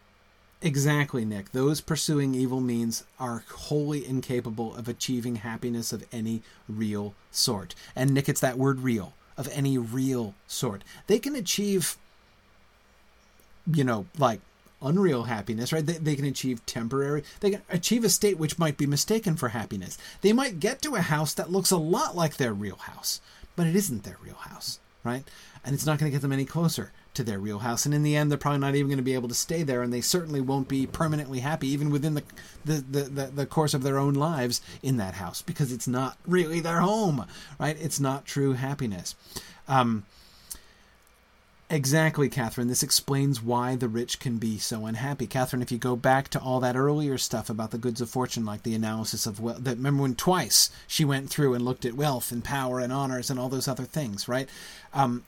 exactly, 0.61 1.25
Nick. 1.25 1.51
Those 1.51 1.81
pursuing 1.81 2.35
evil 2.35 2.61
means 2.61 3.03
are 3.19 3.43
wholly 3.49 4.05
incapable 4.05 4.75
of 4.75 4.87
achieving 4.87 5.37
happiness 5.37 5.93
of 5.93 6.05
any 6.11 6.41
real 6.67 7.13
sort. 7.31 7.75
And 7.95 8.13
Nick, 8.13 8.29
it's 8.29 8.41
that 8.41 8.57
word 8.57 8.79
real, 8.79 9.13
of 9.37 9.49
any 9.51 9.77
real 9.77 10.33
sort. 10.47 10.83
They 11.07 11.19
can 11.19 11.35
achieve, 11.35 11.97
you 13.71 13.83
know, 13.83 14.07
like 14.17 14.41
unreal 14.81 15.23
happiness, 15.23 15.73
right? 15.73 15.85
They, 15.85 15.93
they 15.93 16.15
can 16.15 16.25
achieve 16.25 16.65
temporary, 16.65 17.23
they 17.39 17.51
can 17.51 17.61
achieve 17.69 18.03
a 18.03 18.09
state 18.09 18.37
which 18.37 18.59
might 18.59 18.77
be 18.77 18.85
mistaken 18.85 19.35
for 19.35 19.49
happiness. 19.49 19.97
They 20.21 20.33
might 20.33 20.59
get 20.59 20.81
to 20.83 20.95
a 20.95 21.01
house 21.01 21.33
that 21.33 21.51
looks 21.51 21.71
a 21.71 21.77
lot 21.77 22.15
like 22.15 22.37
their 22.37 22.53
real 22.53 22.75
house, 22.75 23.21
but 23.55 23.67
it 23.67 23.75
isn't 23.75 24.03
their 24.03 24.17
real 24.23 24.35
house, 24.35 24.79
right? 25.07 25.23
And 25.63 25.73
it's 25.73 25.85
not 25.85 25.97
going 25.99 26.11
to 26.11 26.15
get 26.15 26.21
them 26.21 26.31
any 26.31 26.45
closer 26.45 26.91
to 27.13 27.23
their 27.23 27.39
real 27.39 27.59
house. 27.59 27.85
And 27.85 27.95
in 27.95 28.03
the 28.03 28.15
end, 28.15 28.29
they're 28.29 28.37
probably 28.37 28.59
not 28.59 28.75
even 28.75 28.87
going 28.87 28.97
to 28.97 29.03
be 29.03 29.15
able 29.15 29.29
to 29.29 29.33
stay 29.35 29.63
there, 29.63 29.81
and 29.81 29.91
they 29.91 30.01
certainly 30.01 30.41
won't 30.41 30.67
be 30.67 30.85
permanently 30.85 31.39
happy, 31.39 31.67
even 31.69 31.89
within 31.89 32.13
the 32.13 32.23
the, 32.63 32.83
the, 32.91 33.01
the, 33.03 33.25
the 33.27 33.45
course 33.45 33.73
of 33.73 33.83
their 33.83 33.97
own 33.97 34.13
lives 34.13 34.61
in 34.83 34.97
that 34.97 35.15
house, 35.15 35.41
because 35.41 35.71
it's 35.71 35.87
not 35.87 36.17
really 36.27 36.59
their 36.59 36.81
home, 36.81 37.25
right? 37.59 37.77
It's 37.79 37.99
not 37.99 38.25
true 38.25 38.53
happiness. 38.53 39.15
Um, 39.67 40.05
Exactly, 41.69 42.29
Catherine. 42.29 42.69
This 42.69 42.81
explains 42.81 43.43
why 43.43 43.75
the 43.75 43.89
rich 43.89 44.21
can 44.21 44.37
be 44.37 44.57
so 44.57 44.85
unhappy. 44.85 45.27
Catherine, 45.27 45.61
if 45.61 45.69
you 45.69 45.77
go 45.77 45.97
back 45.97 46.29
to 46.29 46.39
all 46.39 46.61
that 46.61 46.77
earlier 46.77 47.17
stuff 47.17 47.49
about 47.49 47.71
the 47.71 47.77
goods 47.77 47.99
of 47.99 48.09
fortune, 48.09 48.45
like 48.45 48.63
the 48.63 48.73
analysis 48.73 49.25
of 49.25 49.41
wealth, 49.41 49.65
that 49.65 49.75
remember 49.75 50.03
when 50.03 50.15
twice 50.15 50.69
she 50.87 51.03
went 51.03 51.29
through 51.29 51.53
and 51.53 51.65
looked 51.65 51.83
at 51.83 51.95
wealth 51.95 52.31
and 52.31 52.41
power 52.41 52.79
and 52.79 52.93
honors 52.93 53.29
and 53.29 53.37
all 53.37 53.49
those 53.49 53.67
other 53.67 53.83
things, 53.83 54.29
right? 54.29 54.47
Um, 54.93 55.25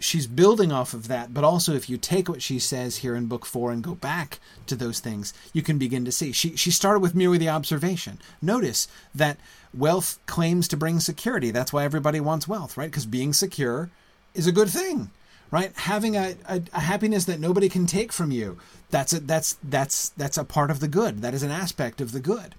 she's 0.00 0.26
building 0.26 0.72
off 0.72 0.92
of 0.92 1.06
that, 1.06 1.32
but 1.32 1.44
also 1.44 1.74
if 1.74 1.88
you 1.88 1.98
take 1.98 2.28
what 2.28 2.42
she 2.42 2.58
says 2.58 2.96
here 2.96 3.14
in 3.14 3.26
book 3.26 3.46
four 3.46 3.70
and 3.70 3.84
go 3.84 3.94
back 3.94 4.40
to 4.66 4.74
those 4.74 4.98
things, 4.98 5.32
you 5.52 5.62
can 5.62 5.78
begin 5.78 6.04
to 6.04 6.10
see. 6.10 6.32
She 6.32 6.56
she 6.56 6.72
started 6.72 6.98
with 6.98 7.14
merely 7.14 7.38
the 7.38 7.48
observation. 7.48 8.18
Notice 8.42 8.88
that 9.14 9.38
wealth 9.72 10.18
claims 10.26 10.66
to 10.66 10.76
bring 10.76 10.98
security. 10.98 11.52
That's 11.52 11.72
why 11.72 11.84
everybody 11.84 12.18
wants 12.18 12.48
wealth, 12.48 12.76
right? 12.76 12.90
Because 12.90 13.06
being 13.06 13.32
secure 13.32 13.88
is 14.34 14.48
a 14.48 14.52
good 14.52 14.68
thing 14.68 15.10
right? 15.50 15.72
Having 15.76 16.16
a, 16.16 16.36
a, 16.48 16.62
a, 16.72 16.80
happiness 16.80 17.24
that 17.26 17.40
nobody 17.40 17.68
can 17.68 17.86
take 17.86 18.12
from 18.12 18.30
you 18.30 18.58
that's 18.90 19.12
a, 19.12 19.20
that's 19.20 19.58
that's 19.62 20.10
that's 20.10 20.38
a 20.38 20.44
part 20.44 20.70
of 20.70 20.80
the 20.80 20.88
good. 20.88 21.22
That 21.22 21.34
is 21.34 21.42
an 21.42 21.50
aspect 21.50 22.00
of 22.00 22.12
the 22.12 22.20
good. 22.20 22.54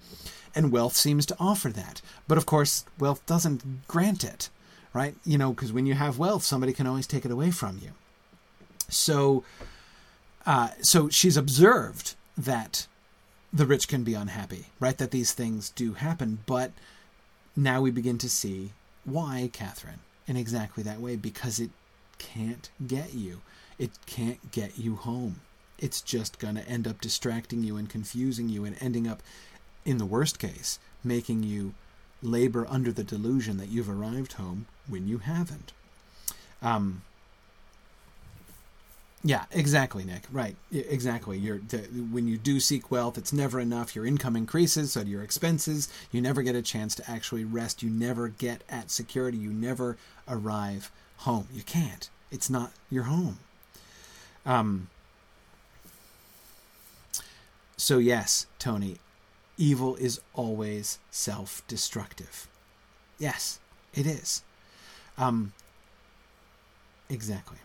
And 0.54 0.72
wealth 0.72 0.96
seems 0.96 1.26
to 1.26 1.36
offer 1.38 1.68
that. 1.70 2.00
But 2.26 2.38
of 2.38 2.46
course 2.46 2.84
wealth 2.98 3.24
doesn't 3.26 3.86
grant 3.86 4.24
it 4.24 4.50
right? 4.92 5.14
You 5.24 5.38
know 5.38 5.52
because 5.52 5.72
when 5.72 5.86
you 5.86 5.94
have 5.94 6.18
wealth 6.18 6.42
somebody 6.42 6.72
can 6.72 6.86
always 6.86 7.06
take 7.06 7.24
it 7.24 7.30
away 7.30 7.50
from 7.50 7.78
you. 7.82 7.90
So 8.88 9.44
uh, 10.46 10.70
so 10.80 11.08
she's 11.08 11.36
observed 11.36 12.14
that 12.36 12.86
the 13.52 13.66
rich 13.66 13.88
can 13.88 14.04
be 14.04 14.14
unhappy 14.14 14.66
right? 14.80 14.96
That 14.98 15.10
these 15.10 15.32
things 15.32 15.70
do 15.70 15.94
happen. 15.94 16.38
But 16.46 16.72
now 17.56 17.80
we 17.80 17.90
begin 17.90 18.18
to 18.18 18.28
see 18.28 18.72
why 19.04 19.50
catherine 19.52 20.00
in 20.26 20.36
exactly 20.36 20.82
that 20.82 21.00
way 21.00 21.16
because 21.16 21.58
it 21.58 21.70
can't 22.18 22.70
get 22.86 23.14
you. 23.14 23.40
It 23.78 23.90
can't 24.06 24.50
get 24.50 24.78
you 24.78 24.96
home. 24.96 25.40
It's 25.78 26.00
just 26.00 26.38
going 26.38 26.56
to 26.56 26.68
end 26.68 26.88
up 26.88 27.00
distracting 27.00 27.62
you 27.62 27.76
and 27.76 27.88
confusing 27.88 28.48
you 28.48 28.64
and 28.64 28.76
ending 28.80 29.06
up, 29.06 29.22
in 29.84 29.98
the 29.98 30.06
worst 30.06 30.38
case, 30.38 30.78
making 31.04 31.44
you 31.44 31.74
labor 32.22 32.66
under 32.68 32.92
the 32.92 33.04
delusion 33.04 33.58
that 33.58 33.68
you've 33.68 33.88
arrived 33.88 34.34
home 34.34 34.66
when 34.88 35.06
you 35.06 35.18
haven't. 35.18 35.72
Um, 36.60 37.02
yeah, 39.22 39.44
exactly, 39.50 40.04
Nick. 40.04 40.22
Right, 40.30 40.56
exactly. 40.72 41.38
You're 41.38 41.58
when 41.58 42.28
you 42.28 42.36
do 42.36 42.60
seek 42.60 42.90
wealth, 42.90 43.18
it's 43.18 43.32
never 43.32 43.58
enough. 43.58 43.96
Your 43.96 44.06
income 44.06 44.36
increases, 44.36 44.92
so 44.92 45.02
do 45.02 45.10
your 45.10 45.22
expenses. 45.22 45.88
You 46.12 46.20
never 46.20 46.42
get 46.42 46.54
a 46.54 46.62
chance 46.62 46.94
to 46.96 47.10
actually 47.10 47.44
rest. 47.44 47.82
You 47.82 47.90
never 47.90 48.28
get 48.28 48.62
at 48.68 48.90
security. 48.90 49.36
You 49.36 49.50
never 49.50 49.96
arrive 50.28 50.92
home. 51.18 51.48
You 51.52 51.62
can't. 51.62 52.08
It's 52.30 52.50
not 52.50 52.72
your 52.90 53.04
home. 53.04 53.38
Um, 54.44 54.88
so, 57.76 57.98
yes, 57.98 58.46
Tony, 58.58 58.96
evil 59.56 59.96
is 59.96 60.20
always 60.34 60.98
self 61.10 61.62
destructive. 61.68 62.48
Yes, 63.18 63.58
it 63.94 64.06
is. 64.06 64.42
Um, 65.16 65.52
exactly. 67.08 67.58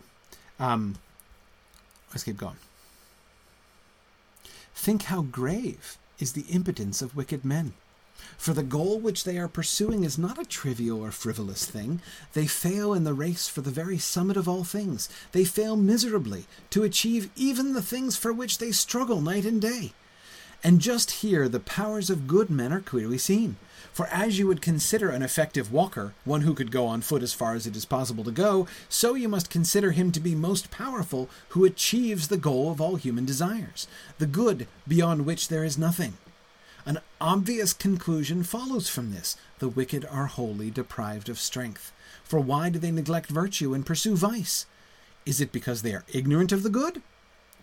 Um, 0.58 0.96
let's 2.10 2.24
keep 2.24 2.36
going. 2.36 2.56
Think 4.74 5.04
how 5.04 5.22
grave 5.22 5.98
is 6.18 6.32
the 6.32 6.42
impotence 6.42 7.00
of 7.02 7.16
wicked 7.16 7.44
men. 7.44 7.74
For 8.36 8.52
the 8.52 8.62
goal 8.62 8.98
which 8.98 9.24
they 9.24 9.38
are 9.38 9.48
pursuing 9.48 10.04
is 10.04 10.18
not 10.18 10.38
a 10.38 10.44
trivial 10.44 11.00
or 11.00 11.10
frivolous 11.10 11.64
thing. 11.64 12.00
They 12.32 12.46
fail 12.46 12.94
in 12.94 13.04
the 13.04 13.14
race 13.14 13.48
for 13.48 13.60
the 13.60 13.70
very 13.70 13.98
summit 13.98 14.36
of 14.36 14.48
all 14.48 14.64
things. 14.64 15.08
They 15.32 15.44
fail 15.44 15.76
miserably 15.76 16.46
to 16.70 16.82
achieve 16.82 17.30
even 17.36 17.72
the 17.72 17.82
things 17.82 18.16
for 18.16 18.32
which 18.32 18.58
they 18.58 18.72
struggle 18.72 19.20
night 19.20 19.44
and 19.44 19.60
day. 19.60 19.92
And 20.62 20.80
just 20.80 21.20
here 21.22 21.46
the 21.46 21.60
powers 21.60 22.08
of 22.08 22.26
good 22.26 22.48
men 22.48 22.72
are 22.72 22.80
clearly 22.80 23.18
seen. 23.18 23.56
For 23.92 24.06
as 24.06 24.38
you 24.38 24.46
would 24.46 24.62
consider 24.62 25.10
an 25.10 25.22
effective 25.22 25.70
walker, 25.70 26.14
one 26.24 26.40
who 26.40 26.54
could 26.54 26.72
go 26.72 26.86
on 26.86 27.02
foot 27.02 27.22
as 27.22 27.34
far 27.34 27.54
as 27.54 27.66
it 27.66 27.76
is 27.76 27.84
possible 27.84 28.24
to 28.24 28.32
go, 28.32 28.66
so 28.88 29.14
you 29.14 29.28
must 29.28 29.50
consider 29.50 29.92
him 29.92 30.10
to 30.12 30.20
be 30.20 30.34
most 30.34 30.70
powerful 30.70 31.28
who 31.50 31.64
achieves 31.64 32.28
the 32.28 32.38
goal 32.38 32.72
of 32.72 32.80
all 32.80 32.96
human 32.96 33.26
desires, 33.26 33.86
the 34.18 34.26
good 34.26 34.66
beyond 34.88 35.26
which 35.26 35.48
there 35.48 35.64
is 35.64 35.76
nothing. 35.76 36.14
An 36.86 37.00
obvious 37.20 37.72
conclusion 37.72 38.42
follows 38.42 38.88
from 38.88 39.12
this 39.12 39.36
the 39.58 39.68
wicked 39.68 40.04
are 40.04 40.26
wholly 40.26 40.70
deprived 40.70 41.28
of 41.28 41.40
strength. 41.40 41.92
For 42.24 42.38
why 42.38 42.68
do 42.70 42.78
they 42.78 42.90
neglect 42.90 43.28
virtue 43.30 43.74
and 43.74 43.86
pursue 43.86 44.16
vice? 44.16 44.66
Is 45.24 45.40
it 45.40 45.52
because 45.52 45.82
they 45.82 45.94
are 45.94 46.04
ignorant 46.12 46.52
of 46.52 46.62
the 46.62 46.70
good? 46.70 47.00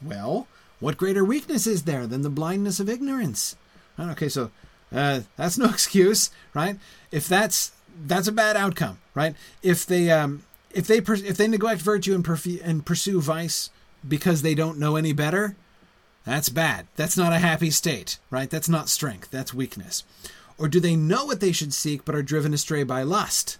Well, 0.01 0.47
what 0.79 0.97
greater 0.97 1.23
weakness 1.23 1.67
is 1.67 1.83
there 1.83 2.07
than 2.07 2.23
the 2.23 2.29
blindness 2.29 2.79
of 2.79 2.89
ignorance? 2.89 3.55
Okay, 3.99 4.29
so 4.29 4.49
uh, 4.91 5.21
that's 5.35 5.57
no 5.57 5.65
excuse, 5.69 6.31
right? 6.53 6.77
If 7.11 7.27
that's 7.27 7.71
that's 8.05 8.27
a 8.27 8.31
bad 8.31 8.57
outcome, 8.57 8.97
right? 9.13 9.35
If 9.61 9.85
they 9.85 10.09
um, 10.09 10.43
if 10.71 10.87
they 10.87 10.97
if 10.97 11.37
they 11.37 11.47
neglect 11.47 11.81
virtue 11.81 12.15
and, 12.15 12.23
perf- 12.23 12.61
and 12.63 12.85
pursue 12.85 13.21
vice 13.21 13.69
because 14.07 14.41
they 14.41 14.55
don't 14.55 14.79
know 14.79 14.95
any 14.95 15.13
better, 15.13 15.55
that's 16.23 16.49
bad. 16.49 16.87
That's 16.95 17.17
not 17.17 17.33
a 17.33 17.39
happy 17.39 17.71
state, 17.71 18.19
right? 18.29 18.49
That's 18.49 18.69
not 18.69 18.89
strength. 18.89 19.31
That's 19.31 19.53
weakness. 19.53 20.03
Or 20.57 20.67
do 20.67 20.79
they 20.79 20.95
know 20.95 21.25
what 21.25 21.39
they 21.39 21.51
should 21.51 21.73
seek 21.73 22.05
but 22.05 22.15
are 22.15 22.21
driven 22.21 22.53
astray 22.53 22.83
by 22.83 23.01
lust? 23.03 23.57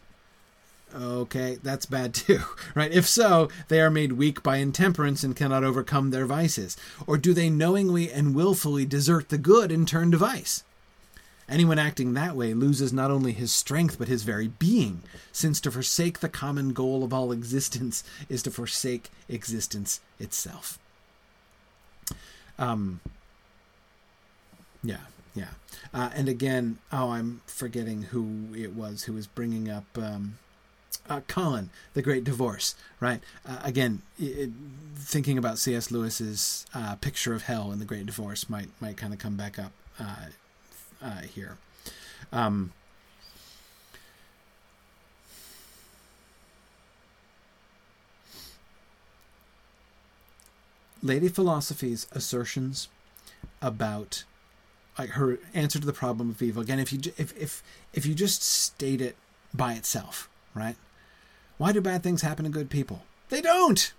Okay, 0.93 1.57
that's 1.64 1.86
bad 1.86 2.14
too, 2.14 2.41
right? 2.76 2.91
If 2.91 3.07
so, 3.07 3.49
they 3.70 3.82
are 3.82 3.89
made 3.89 4.14
weak 4.14 4.43
by 4.43 4.57
intemperance 4.57 5.24
and 5.24 5.36
cannot 5.36 5.64
overcome 5.64 6.12
their 6.12 6.26
vices. 6.26 6.78
Or 7.07 7.18
do 7.18 7.34
they 7.34 7.49
knowingly 7.49 8.12
and 8.12 8.36
wilfully 8.36 8.86
desert 8.86 9.30
the 9.30 9.38
good 9.38 9.72
and 9.72 9.88
turn 9.88 10.12
to 10.12 10.18
vice? 10.18 10.64
Anyone 11.49 11.80
acting 11.80 12.14
that 12.14 12.36
way 12.36 12.53
loses 12.53 12.93
not 12.93 13.12
only 13.12 13.34
his 13.34 13.51
strength 13.51 13.97
but 13.97 14.07
his 14.07 14.24
very 14.24 14.47
being, 14.47 15.01
since 15.32 15.59
to 15.62 15.72
forsake 15.72 16.20
the 16.20 16.30
common 16.30 16.72
goal 16.72 17.03
of 17.03 17.14
all 17.14 17.32
existence 17.32 18.03
is 18.30 18.43
to 18.43 18.51
forsake 18.51 19.09
existence 19.28 19.99
itself. 20.20 20.78
Um, 22.62 22.99
yeah, 24.84 24.97
yeah. 25.34 25.49
Uh, 25.93 26.09
and 26.14 26.30
again, 26.30 26.78
oh, 26.91 27.09
I'm 27.09 27.41
forgetting 27.47 28.03
who 28.03 28.53
it 28.55 28.74
was 28.74 29.03
who 29.03 29.14
was 29.14 29.28
bringing 29.28 29.70
up 29.70 29.86
um, 29.97 30.38
uh, 31.09 31.22
Colin, 31.28 31.72
the 31.93 32.01
Great 32.01 32.24
Divorce, 32.24 32.76
right? 32.99 33.20
Uh, 33.45 33.59
again, 33.64 34.03
it, 34.20 34.51
thinking 34.95 35.38
about 35.38 35.57
C.S. 35.57 35.91
Lewis's 35.91 36.66
uh, 36.74 36.95
picture 36.95 37.34
of 37.34 37.43
hell 37.43 37.72
in 37.72 37.80
the 37.80 37.86
Great 37.86 38.05
Divorce 38.05 38.49
might 38.49 38.70
might 38.80 38.97
kind 38.97 39.12
of 39.12 39.20
come 39.20 39.36
back 39.36 39.57
up 39.57 39.72
uh, 39.99 40.28
uh, 41.01 41.22
here. 41.22 41.57
Um, 42.32 42.74
Lady 51.02 51.30
Philosophy's 51.30 52.08
assertions 52.12 52.88
about 53.62 54.24
like 54.99 55.12
her 55.12 55.39
answer 55.54 55.80
to 55.80 55.86
the 55.86 55.93
problem 55.93 56.30
of 56.30 56.41
evil. 56.41 56.62
Again 56.62 56.80
if 56.80 56.91
you 56.93 56.99
if 57.18 57.36
if 57.38 57.64
if 57.93 58.06
you 58.06 58.14
just 58.14 58.43
state 58.43 59.02
it 59.02 59.16
by 59.54 59.74
itself 59.74 60.30
right? 60.54 60.76
Why 61.58 61.72
do 61.72 61.82
bad 61.82 62.04
things 62.04 62.22
happen 62.22 62.45
to 62.45 62.52
good 62.52 62.70
people? 62.70 63.04
They 63.30 63.41
don't! 63.41 63.93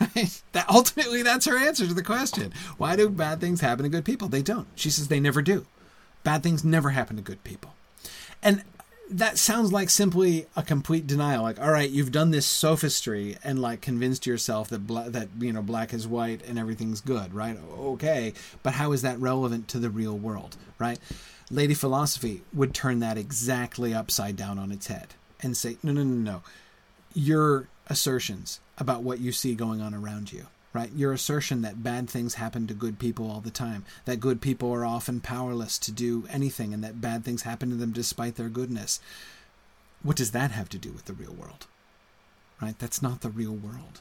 Right 0.00 0.42
that 0.52 0.68
ultimately 0.68 1.22
that's 1.22 1.46
her 1.46 1.56
answer 1.56 1.86
to 1.86 1.94
the 1.94 2.02
question. 2.02 2.52
Why 2.76 2.94
do 2.96 3.08
bad 3.08 3.40
things 3.40 3.60
happen 3.60 3.84
to 3.84 3.88
good 3.88 4.04
people? 4.04 4.28
They 4.28 4.42
don't. 4.42 4.66
She 4.74 4.90
says 4.90 5.08
they 5.08 5.20
never 5.20 5.42
do. 5.42 5.66
Bad 6.24 6.42
things 6.42 6.64
never 6.64 6.90
happen 6.90 7.16
to 7.16 7.22
good 7.22 7.42
people. 7.42 7.74
And 8.42 8.64
that 9.18 9.38
sounds 9.38 9.72
like 9.72 9.90
simply 9.90 10.46
a 10.56 10.62
complete 10.62 11.06
denial. 11.06 11.42
Like, 11.42 11.60
all 11.60 11.70
right, 11.70 11.88
you've 11.88 12.12
done 12.12 12.30
this 12.30 12.46
sophistry 12.46 13.36
and 13.44 13.60
like 13.60 13.80
convinced 13.80 14.26
yourself 14.26 14.68
that 14.68 14.86
bla- 14.86 15.10
that 15.10 15.28
you 15.38 15.52
know 15.52 15.62
black 15.62 15.92
is 15.92 16.06
white 16.06 16.42
and 16.46 16.58
everything's 16.58 17.00
good, 17.00 17.32
right? 17.32 17.58
Okay, 17.78 18.32
but 18.62 18.74
how 18.74 18.92
is 18.92 19.02
that 19.02 19.18
relevant 19.18 19.68
to 19.68 19.78
the 19.78 19.90
real 19.90 20.16
world, 20.16 20.56
right? 20.78 20.98
Lady 21.50 21.74
Philosophy 21.74 22.42
would 22.54 22.72
turn 22.72 23.00
that 23.00 23.18
exactly 23.18 23.92
upside 23.92 24.36
down 24.36 24.58
on 24.58 24.72
its 24.72 24.86
head 24.86 25.08
and 25.40 25.56
say, 25.56 25.76
no, 25.82 25.92
no, 25.92 26.02
no, 26.02 26.32
no. 26.32 26.42
Your 27.14 27.68
assertions 27.88 28.60
about 28.78 29.02
what 29.02 29.20
you 29.20 29.32
see 29.32 29.54
going 29.54 29.82
on 29.82 29.92
around 29.92 30.32
you 30.32 30.46
right? 30.72 30.90
Your 30.94 31.12
assertion 31.12 31.62
that 31.62 31.82
bad 31.82 32.08
things 32.08 32.34
happen 32.34 32.66
to 32.66 32.74
good 32.74 32.98
people 32.98 33.30
all 33.30 33.40
the 33.40 33.50
time, 33.50 33.84
that 34.04 34.20
good 34.20 34.40
people 34.40 34.72
are 34.72 34.84
often 34.84 35.20
powerless 35.20 35.78
to 35.80 35.92
do 35.92 36.24
anything, 36.30 36.72
and 36.72 36.82
that 36.82 37.00
bad 37.00 37.24
things 37.24 37.42
happen 37.42 37.70
to 37.70 37.76
them 37.76 37.92
despite 37.92 38.36
their 38.36 38.48
goodness. 38.48 39.00
What 40.02 40.16
does 40.16 40.32
that 40.32 40.50
have 40.50 40.68
to 40.70 40.78
do 40.78 40.90
with 40.90 41.04
the 41.04 41.12
real 41.12 41.34
world? 41.34 41.66
Right? 42.60 42.78
That's 42.78 43.02
not 43.02 43.20
the 43.20 43.30
real 43.30 43.54
world. 43.54 44.00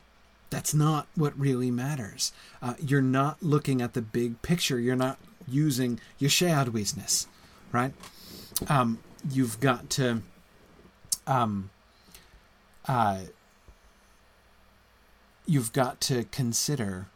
That's 0.50 0.74
not 0.74 1.08
what 1.16 1.38
really 1.40 1.72
matters. 1.72 2.32
Uh, 2.62 2.74
you're 2.80 3.02
not 3.02 3.42
looking 3.42 3.82
at 3.82 3.94
the 3.94 4.02
big 4.02 4.42
picture. 4.42 4.80
You're 4.80 4.96
not 4.96 5.18
using 5.48 6.00
your 6.20 6.30
gesceadwisnes, 6.30 7.28
right? 7.72 7.94
Um, 8.68 9.00
you've 9.30 9.60
got 9.60 9.90
to 9.92 10.22
um, 11.26 11.70
uh, 12.88 13.22
you've 15.52 15.74
got 15.74 16.00
to 16.00 16.24
consider 16.32 17.08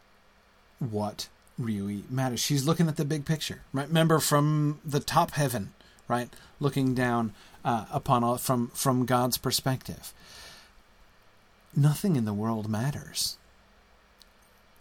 what 0.80 1.30
really 1.58 2.04
matters. 2.10 2.42
She's 2.42 2.66
looking 2.66 2.90
at 2.90 2.98
the 2.98 3.06
big 3.06 3.24
picture, 3.24 3.62
right? 3.72 3.88
Remember 3.88 4.20
from 4.20 4.82
the 4.84 5.00
top 5.00 5.32
heaven, 5.32 5.72
right? 6.10 6.28
Looking 6.60 6.94
down 6.94 7.34
uh, 7.64 7.86
upon 7.94 8.26
all 8.26 8.38
from 8.38 8.68
from 8.74 9.06
God's 9.06 9.38
perspective. 9.38 10.14
Nothing 11.74 12.18
in 12.18 12.26
the 12.26 12.34
world 12.34 12.70
matters. 12.70 13.38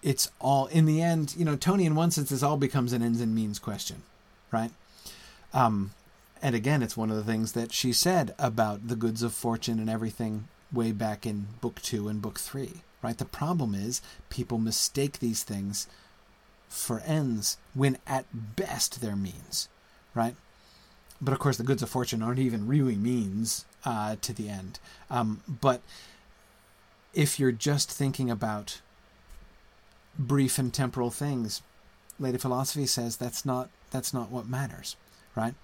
It's 0.03 0.33
all 0.41 0.67
in 0.67 0.85
the 0.85 1.01
end, 1.01 1.35
you 1.39 1.45
know. 1.45 1.55
Tony, 1.55 1.87
in 1.87 1.95
one 1.95 2.11
sense, 2.11 2.31
this 2.31 2.43
all 2.43 2.57
becomes 2.57 2.93
an 2.93 3.03
ends 3.03 3.21
and 3.21 3.37
means 3.37 3.61
question, 3.61 4.03
right? 4.51 4.73
Um, 5.53 5.93
and 6.43 6.57
again, 6.57 6.83
it's 6.83 6.97
one 6.97 7.11
of 7.11 7.17
the 7.17 7.23
things 7.23 7.53
that 7.53 7.73
she 7.73 7.93
said 7.93 8.35
about 8.37 8.89
the 8.89 8.97
goods 8.97 9.23
of 9.23 9.33
fortune 9.33 9.79
and 9.79 9.89
everything 9.89 10.49
way 10.73 10.91
back 10.91 11.25
in 11.25 11.47
book 11.61 11.81
two 11.83 12.09
and 12.09 12.21
book 12.21 12.41
three 12.41 12.83
right? 13.05 13.19
The 13.19 13.27
problem 13.27 13.75
is 13.75 14.01
people 14.31 14.57
mistake 14.57 15.19
these 15.19 15.43
things 15.43 15.87
for 16.71 17.01
ends 17.01 17.59
when 17.75 17.99
at 18.07 18.25
best 18.57 19.03
they're 19.03 19.15
means, 19.15 19.69
right? 20.15 20.35
But 21.21 21.35
of 21.35 21.39
course, 21.39 21.59
the 21.59 21.65
goods 21.65 21.83
of 21.83 21.91
fortune 21.91 22.23
aren't 22.23 22.39
even 22.39 22.67
really 22.67 22.97
means 22.97 23.67
uh, 23.85 24.17
to 24.23 24.33
the 24.33 24.49
end. 24.49 24.81
Um, 25.11 25.43
but 25.47 25.83
if 27.13 27.39
you're 27.39 27.53
just 27.53 27.91
thinking 27.93 28.31
about 28.31 28.81
brief 30.19 30.59
and 30.59 30.73
temporal 30.73 31.11
things, 31.11 31.61
Lady 32.19 32.39
Philosophy 32.39 32.87
says 32.87 33.19
that's 33.19 33.45
not 33.45 33.69
that's 33.91 34.15
not 34.15 34.31
what 34.31 34.49
matters, 34.49 34.97
right? 35.37 35.55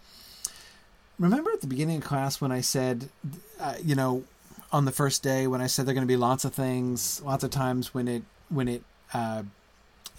Remember 1.18 1.50
at 1.52 1.62
the 1.62 1.66
beginning 1.66 1.98
of 1.98 2.04
class 2.04 2.40
when 2.40 2.52
I 2.52 2.60
said, 2.60 3.08
uh, 3.58 3.74
you 3.82 3.94
know, 3.94 4.24
on 4.72 4.84
the 4.84 4.92
first 4.92 5.22
day 5.22 5.46
when 5.46 5.60
I 5.60 5.66
said 5.66 5.86
there 5.86 5.92
are 5.92 5.94
going 5.94 6.06
to 6.06 6.12
be 6.12 6.16
lots 6.16 6.44
of 6.44 6.54
things, 6.54 7.20
lots 7.24 7.44
of 7.44 7.50
times 7.50 7.92
when 7.94 8.08
it 8.08 8.22
when 8.48 8.68
it 8.68 8.82
uh, 9.12 9.42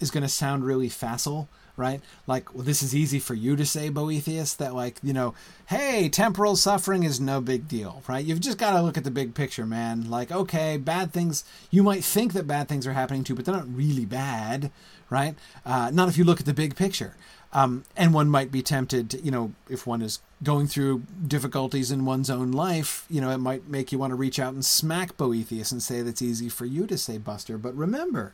is 0.00 0.10
going 0.10 0.22
to 0.22 0.28
sound 0.28 0.64
really 0.64 0.88
facile, 0.88 1.48
right? 1.76 2.00
Like, 2.26 2.54
well, 2.54 2.64
this 2.64 2.82
is 2.82 2.94
easy 2.94 3.18
for 3.18 3.34
you 3.34 3.56
to 3.56 3.64
say, 3.64 3.88
Boethius, 3.88 4.54
that 4.54 4.74
like 4.74 4.98
you 5.02 5.12
know, 5.12 5.34
hey, 5.66 6.08
temporal 6.08 6.56
suffering 6.56 7.02
is 7.02 7.20
no 7.20 7.40
big 7.40 7.68
deal, 7.68 8.02
right? 8.08 8.24
You've 8.24 8.40
just 8.40 8.58
got 8.58 8.72
to 8.72 8.82
look 8.82 8.98
at 8.98 9.04
the 9.04 9.10
big 9.10 9.34
picture, 9.34 9.66
man. 9.66 10.10
Like, 10.10 10.30
okay, 10.30 10.76
bad 10.76 11.12
things. 11.12 11.44
You 11.70 11.82
might 11.82 12.04
think 12.04 12.32
that 12.34 12.46
bad 12.46 12.68
things 12.68 12.86
are 12.86 12.92
happening 12.92 13.24
too, 13.24 13.34
but 13.34 13.44
they're 13.44 13.54
not 13.54 13.74
really 13.74 14.04
bad, 14.04 14.70
right? 15.08 15.34
Uh, 15.64 15.90
not 15.92 16.08
if 16.08 16.18
you 16.18 16.24
look 16.24 16.40
at 16.40 16.46
the 16.46 16.54
big 16.54 16.76
picture. 16.76 17.14
Um, 17.54 17.84
and 17.96 18.14
one 18.14 18.30
might 18.30 18.50
be 18.50 18.62
tempted, 18.62 19.10
to, 19.10 19.20
you 19.20 19.30
know, 19.30 19.52
if 19.68 19.86
one 19.86 20.00
is 20.00 20.20
going 20.42 20.66
through 20.66 21.02
difficulties 21.26 21.90
in 21.90 22.04
one's 22.04 22.30
own 22.30 22.52
life, 22.52 23.04
you 23.08 23.20
know, 23.20 23.30
it 23.30 23.38
might 23.38 23.68
make 23.68 23.92
you 23.92 23.98
want 23.98 24.10
to 24.10 24.16
reach 24.16 24.38
out 24.38 24.54
and 24.54 24.64
smack 24.64 25.16
Boethius 25.16 25.72
and 25.72 25.82
say 25.82 26.02
that's 26.02 26.22
easy 26.22 26.48
for 26.48 26.66
you 26.66 26.86
to 26.86 26.98
say, 26.98 27.18
Buster. 27.18 27.58
But 27.58 27.76
remember, 27.76 28.32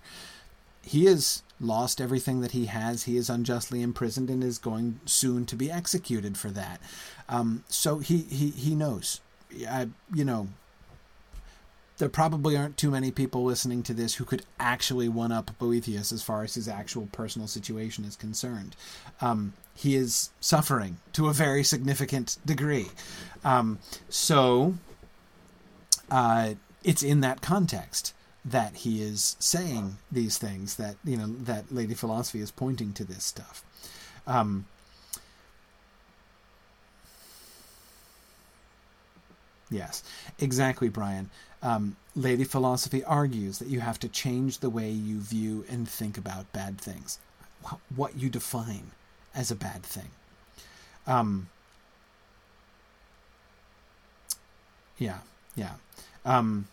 he 0.82 1.04
has 1.04 1.42
lost 1.60 2.00
everything 2.00 2.40
that 2.40 2.52
he 2.52 2.66
has. 2.66 3.04
He 3.04 3.16
is 3.16 3.28
unjustly 3.28 3.82
imprisoned 3.82 4.30
and 4.30 4.42
is 4.42 4.58
going 4.58 5.00
soon 5.04 5.44
to 5.46 5.56
be 5.56 5.70
executed 5.70 6.38
for 6.38 6.50
that. 6.50 6.80
Um, 7.28 7.64
so 7.68 7.98
he, 7.98 8.18
he, 8.18 8.50
he 8.50 8.74
knows. 8.74 9.20
I, 9.68 9.88
you 10.14 10.24
know, 10.24 10.48
there 11.98 12.08
probably 12.08 12.56
aren't 12.56 12.76
too 12.76 12.90
many 12.90 13.10
people 13.10 13.44
listening 13.44 13.82
to 13.82 13.92
this 13.92 14.14
who 14.14 14.24
could 14.24 14.44
actually 14.58 15.08
one 15.08 15.32
up 15.32 15.50
Boethius 15.58 16.12
as 16.12 16.22
far 16.22 16.44
as 16.44 16.54
his 16.54 16.68
actual 16.68 17.08
personal 17.12 17.48
situation 17.48 18.04
is 18.04 18.16
concerned. 18.16 18.76
Um, 19.20 19.52
he 19.78 19.94
is 19.94 20.30
suffering 20.40 20.98
to 21.12 21.28
a 21.28 21.32
very 21.32 21.62
significant 21.62 22.36
degree. 22.44 22.88
Um, 23.44 23.78
so 24.08 24.74
uh, 26.10 26.54
it's 26.82 27.04
in 27.04 27.20
that 27.20 27.40
context 27.40 28.12
that 28.44 28.74
he 28.76 29.00
is 29.02 29.36
saying 29.38 29.98
these 30.10 30.36
things 30.36 30.76
that 30.76 30.96
you 31.04 31.16
know 31.16 31.28
that 31.44 31.72
Lady 31.72 31.94
Philosophy 31.94 32.40
is 32.40 32.50
pointing 32.50 32.92
to 32.94 33.04
this 33.04 33.22
stuff. 33.22 33.62
Um, 34.26 34.66
yes, 39.70 40.02
exactly, 40.40 40.88
Brian 40.88 41.30
um, 41.62 41.96
Lady 42.14 42.44
Philosophy 42.44 43.04
argues 43.04 43.58
that 43.58 43.68
you 43.68 43.80
have 43.80 43.98
to 44.00 44.08
change 44.08 44.58
the 44.58 44.70
way 44.70 44.90
you 44.90 45.20
view 45.20 45.64
and 45.68 45.88
think 45.88 46.18
about 46.18 46.52
bad 46.52 46.80
things, 46.80 47.18
what 47.94 48.16
you 48.16 48.28
define 48.28 48.92
as 49.38 49.50
a 49.50 49.56
bad 49.56 49.82
thing. 49.82 50.10
Um, 51.06 51.48
yeah, 54.98 55.18
yeah. 55.56 55.74
Um, 56.26 56.68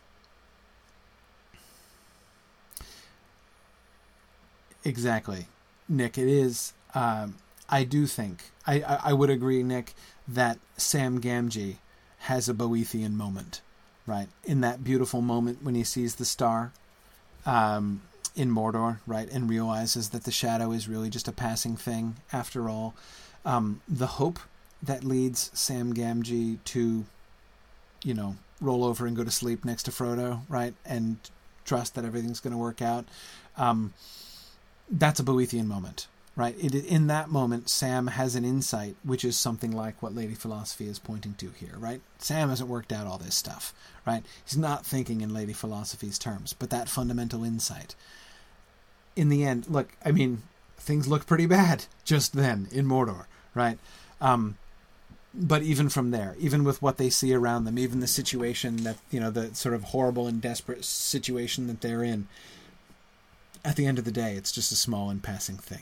exactly, 4.83 5.45
Nick. 5.87 6.17
It 6.17 6.27
is. 6.27 6.73
Um, 6.93 7.35
I 7.69 7.83
do 7.83 8.07
think 8.07 8.51
I, 8.67 8.81
I, 8.81 8.99
I 9.05 9.13
would 9.13 9.29
agree, 9.29 9.63
Nick, 9.63 9.93
that 10.27 10.59
Sam 10.75 11.21
Gamgee 11.21 11.77
has 12.19 12.49
a 12.49 12.53
Boethian 12.53 13.13
moment 13.13 13.61
right? 14.07 14.27
In 14.43 14.61
that 14.61 14.83
beautiful 14.83 15.21
moment 15.21 15.63
when 15.63 15.75
he 15.75 15.83
sees 15.83 16.15
the 16.15 16.25
star 16.25 16.71
um, 17.45 18.01
in 18.35 18.51
Mordor, 18.51 18.99
right, 19.07 19.29
and 19.31 19.49
realizes 19.49 20.09
that 20.09 20.23
the 20.23 20.31
shadow 20.31 20.71
is 20.71 20.87
really 20.87 21.09
just 21.09 21.27
a 21.27 21.31
passing 21.31 21.75
thing 21.77 22.17
after 22.33 22.69
all. 22.69 22.93
Um, 23.45 23.81
the 23.87 24.07
hope 24.07 24.39
that 24.81 25.03
leads 25.03 25.51
Sam 25.53 25.93
Gamgee 25.93 26.57
to, 26.65 27.05
you 28.03 28.13
know, 28.13 28.35
roll 28.61 28.83
over 28.83 29.05
and 29.05 29.15
go 29.15 29.23
to 29.23 29.31
sleep 29.31 29.63
next 29.65 29.83
to 29.83 29.91
Frodo, 29.91 30.41
right, 30.49 30.73
and 30.85 31.17
trust 31.65 31.95
that 31.95 32.05
everything's 32.05 32.39
going 32.39 32.51
to 32.51 32.57
work 32.57 32.81
out. 32.81 33.05
Um, 33.57 33.93
that's 34.89 35.19
a 35.19 35.23
Boethian 35.23 35.65
moment, 35.65 36.07
right? 36.35 36.55
It, 36.59 36.75
in 36.75 37.07
that 37.07 37.29
moment, 37.29 37.69
Sam 37.69 38.07
has 38.07 38.35
an 38.35 38.45
insight, 38.45 38.95
which 39.03 39.25
is 39.25 39.37
something 39.37 39.71
like 39.71 40.01
what 40.01 40.13
Lady 40.13 40.35
Philosophy 40.35 40.87
is 40.87 40.99
pointing 40.99 41.33
to 41.35 41.49
here, 41.51 41.75
right? 41.77 42.01
Sam 42.19 42.49
hasn't 42.49 42.69
worked 42.69 42.93
out 42.93 43.07
all 43.07 43.17
this 43.17 43.35
stuff, 43.35 43.73
right? 44.05 44.23
He's 44.45 44.57
not 44.57 44.85
thinking 44.85 45.21
in 45.21 45.33
Lady 45.33 45.53
Philosophy's 45.53 46.19
terms, 46.19 46.53
but 46.53 46.69
that 46.69 46.89
fundamental 46.89 47.43
insight. 47.43 47.95
In 49.15 49.29
the 49.29 49.45
end, 49.45 49.67
look, 49.69 49.95
I 50.03 50.11
mean, 50.11 50.43
things 50.77 51.07
look 51.07 51.25
pretty 51.25 51.45
bad 51.45 51.85
just 52.03 52.33
then 52.33 52.67
in 52.71 52.85
Mordor, 52.85 53.25
right? 53.53 53.77
Um, 54.19 54.57
but 55.33 55.63
even 55.63 55.89
from 55.89 56.11
there, 56.11 56.35
even 56.39 56.63
with 56.63 56.81
what 56.81 56.97
they 56.97 57.09
see 57.09 57.33
around 57.33 57.65
them, 57.65 57.77
even 57.77 57.99
the 57.99 58.07
situation 58.07 58.77
that, 58.83 58.97
you 59.11 59.19
know, 59.19 59.31
the 59.31 59.53
sort 59.55 59.75
of 59.75 59.85
horrible 59.85 60.27
and 60.27 60.41
desperate 60.41 60.85
situation 60.85 61.67
that 61.67 61.81
they're 61.81 62.03
in, 62.03 62.27
at 63.63 63.75
the 63.75 63.85
end 63.85 63.97
of 63.99 64.05
the 64.05 64.11
day, 64.11 64.35
it's 64.35 64.51
just 64.51 64.71
a 64.71 64.75
small 64.75 65.09
and 65.09 65.23
passing 65.23 65.57
thing 65.57 65.81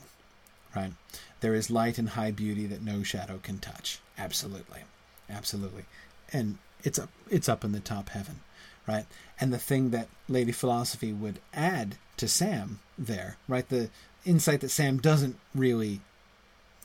right? 0.76 0.94
There 1.42 1.54
is 1.54 1.70
light 1.70 1.98
and 1.98 2.10
high 2.10 2.32
beauty 2.32 2.66
that 2.68 2.82
no 2.82 3.04
shadow 3.04 3.40
can 3.42 3.60
touch. 3.60 4.00
Absolutely. 4.18 4.82
Absolutely. 5.30 5.86
And 6.32 6.58
it's 6.84 7.00
up 7.00 7.10
it's 7.30 7.50
up 7.50 7.64
in 7.64 7.72
the 7.72 7.80
top 7.80 8.10
heaven, 8.10 8.42
right? 8.88 9.06
And 9.40 9.54
the 9.54 9.60
thing 9.60 9.90
that 9.92 10.08
Lady 10.28 10.52
Philosophy 10.52 11.14
would 11.14 11.40
add 11.54 11.96
to 12.18 12.28
Sam 12.28 12.80
there, 12.98 13.38
right? 13.48 13.68
The 13.68 13.90
insight 14.26 14.62
that 14.62 14.70
Sam 14.70 14.98
doesn't 14.98 15.38
really 15.54 16.02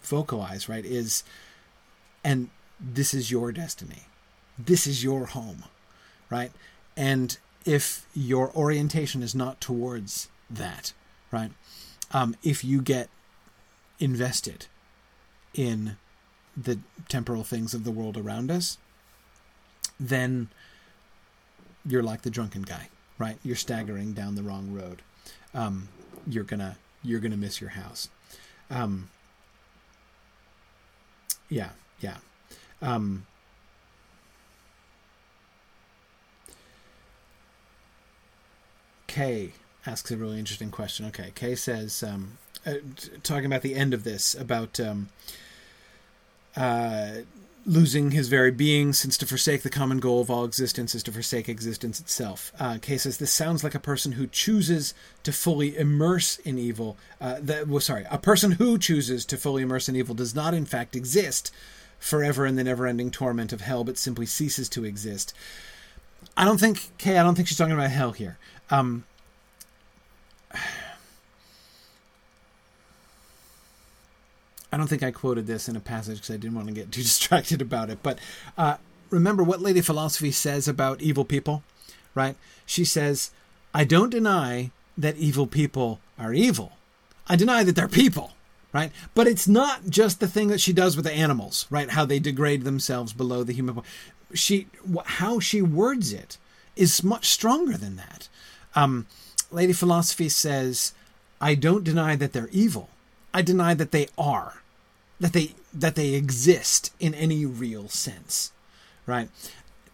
vocalize, 0.03 0.69
right, 0.69 0.85
is, 0.85 1.25
and 2.25 2.51
this 2.81 3.13
is 3.13 3.31
your 3.31 3.53
destiny. 3.53 4.05
This 4.59 4.87
is 4.87 5.05
your 5.05 5.27
home, 5.27 5.65
right? 6.31 6.53
And 6.97 7.37
if 7.65 8.07
your 8.15 8.51
orientation 8.57 9.23
is 9.23 9.35
not 9.35 9.61
towards 9.61 10.29
that, 10.51 10.93
right? 11.31 11.53
Um, 12.13 12.35
if 12.43 12.65
you 12.65 12.81
get 12.81 13.09
invested 14.01 14.67
in 15.55 15.97
the 16.57 16.79
temporal 17.09 17.45
things 17.45 17.75
of 17.75 17.85
the 17.85 17.91
world 17.91 18.17
around 18.17 18.51
us, 18.51 18.79
then 20.01 20.49
you're 21.89 22.03
like 22.03 22.23
the 22.23 22.31
drunken 22.31 22.63
guy, 22.63 22.89
right? 23.19 23.39
You're 23.43 23.57
staggering 23.57 24.13
down 24.13 24.35
the 24.35 24.43
wrong 24.43 24.73
road. 24.73 25.03
Um, 25.55 25.89
you're 26.27 26.45
gonna 26.45 26.77
you're 27.03 27.21
gonna 27.21 27.37
miss 27.37 27.61
your 27.61 27.71
house. 27.71 28.09
Um, 28.71 29.09
yeah, 31.49 31.71
yeah. 32.01 32.19
Um, 32.83 33.27
Kay 39.07 39.53
asks 39.87 40.11
a 40.11 40.17
really 40.17 40.39
interesting 40.39 40.71
question. 40.71 41.07
Okay, 41.07 41.33
Kay 41.35 41.55
says, 41.55 42.03
um, 42.03 42.37
uh, 42.67 42.75
t- 42.97 43.11
talking 43.23 43.47
about 43.47 43.63
the 43.63 43.75
end 43.75 43.95
of 43.95 44.05
this, 44.05 44.35
about 44.35 44.79
um, 44.79 45.09
uh, 46.55 47.23
losing 47.69 48.13
his 48.13 48.29
very 48.29 48.51
being, 48.51 48.95
since 48.95 49.19
to 49.19 49.27
forsake 49.27 49.63
the 49.63 49.69
common 49.69 50.01
goal 50.01 50.23
of 50.23 50.31
all 50.31 50.45
existence 50.45 50.95
is 50.95 51.03
to 51.03 51.13
forsake 51.13 51.51
existence 51.51 52.01
itself. 52.01 52.51
Uh, 52.59 52.79
Kay 52.81 52.97
says 52.97 53.19
this 53.19 53.31
sounds 53.31 53.63
like 53.63 53.75
a 53.75 53.79
person 53.79 54.13
who 54.13 54.27
chooses 54.27 54.95
to 55.23 55.33
fully 55.33 55.77
immerse 55.77 56.39
in 56.39 56.59
evil. 56.59 56.97
Uh, 57.21 57.37
that, 57.43 57.69
well, 57.69 57.81
sorry, 57.81 58.07
a 58.11 58.17
person 58.17 58.53
who 58.53 58.79
chooses 58.79 59.27
to 59.27 59.37
fully 59.37 59.63
immerse 59.63 59.87
in 59.87 59.97
evil 59.97 60.15
does 60.15 60.35
not, 60.35 60.55
in 60.55 60.65
fact, 60.65 60.97
exist 60.97 61.53
forever 61.99 62.47
in 62.47 62.57
the 62.57 62.65
never-ending 62.65 63.11
torment 63.11 63.53
of 63.53 63.61
hell, 63.61 63.85
but 63.85 63.99
simply 63.99 64.25
ceases 64.25 64.69
to 64.71 64.87
exist. 64.87 65.35
I 66.37 66.47
don't 66.47 66.59
think 66.59 66.97
Kay. 66.97 67.19
I 67.19 67.23
don't 67.23 67.35
think 67.35 67.49
she's 67.49 67.59
talking 67.59 67.75
about 67.75 67.91
hell 67.91 68.13
here. 68.13 68.39
Um, 68.71 69.05
I 74.71 74.77
don't 74.77 74.87
think 74.87 75.03
I 75.03 75.11
quoted 75.11 75.47
this 75.47 75.69
in 75.69 75.77
a 75.77 75.81
passage 75.81 76.19
because 76.19 76.35
I 76.35 76.39
didn't 76.39 76.57
want 76.57 76.69
to 76.69 76.75
get 76.75 76.93
too 76.93 77.03
distracted 77.03 77.63
about 77.63 77.91
it. 77.91 77.99
But 78.03 78.19
uh, 78.57 78.77
remember 79.11 79.43
what 79.43 79.61
Lady 79.61 79.81
Philosophy 79.81 80.31
says 80.31 80.69
about 80.69 81.01
evil 81.01 81.25
people, 81.25 81.63
right? 82.15 82.37
She 82.67 82.85
says, 82.85 83.31
I 83.75 83.85
don't 83.85 84.11
deny 84.11 84.71
that 84.97 85.17
evil 85.17 85.47
people 85.47 86.01
are 86.19 86.35
evil. 86.35 86.73
I 87.29 87.37
deny 87.37 87.63
that 87.63 87.77
they're 87.77 87.89
people, 87.89 88.33
right? 88.73 88.91
But 89.15 89.27
it's 89.27 89.47
not 89.47 89.89
just 89.89 90.21
the 90.21 90.29
thing 90.29 90.49
that 90.49 90.61
she 90.61 90.73
does 90.73 90.97
with 90.97 91.05
the 91.05 91.13
animals, 91.13 91.67
right? 91.71 91.91
How 91.91 92.05
they 92.05 92.19
degrade 92.19 92.65
themselves 92.65 93.13
below 93.13 93.45
the 93.45 93.53
human. 93.53 93.83
She, 94.35 94.67
how 95.05 95.39
she 95.41 95.63
words 95.63 96.13
it 96.13 96.39
is 96.75 97.05
much 97.05 97.27
stronger 97.29 97.77
than 97.77 97.97
that. 97.97 98.29
Um, 98.75 99.07
Lady 99.51 99.73
Philosophy 99.73 100.29
says, 100.29 100.93
I 101.41 101.55
don't 101.55 101.85
deny 101.85 102.17
that 102.17 102.33
they're 102.33 102.49
evil. 102.51 102.89
I 103.33 103.43
deny 103.43 103.75
that 103.75 103.93
they 103.93 104.09
are, 104.17 104.63
that 105.21 105.33
they 105.33 105.55
that 105.73 105.95
they 105.95 106.15
exist 106.15 106.93
in 106.99 107.15
any 107.15 107.45
real 107.45 107.89
sense, 107.89 108.53
right? 109.07 109.29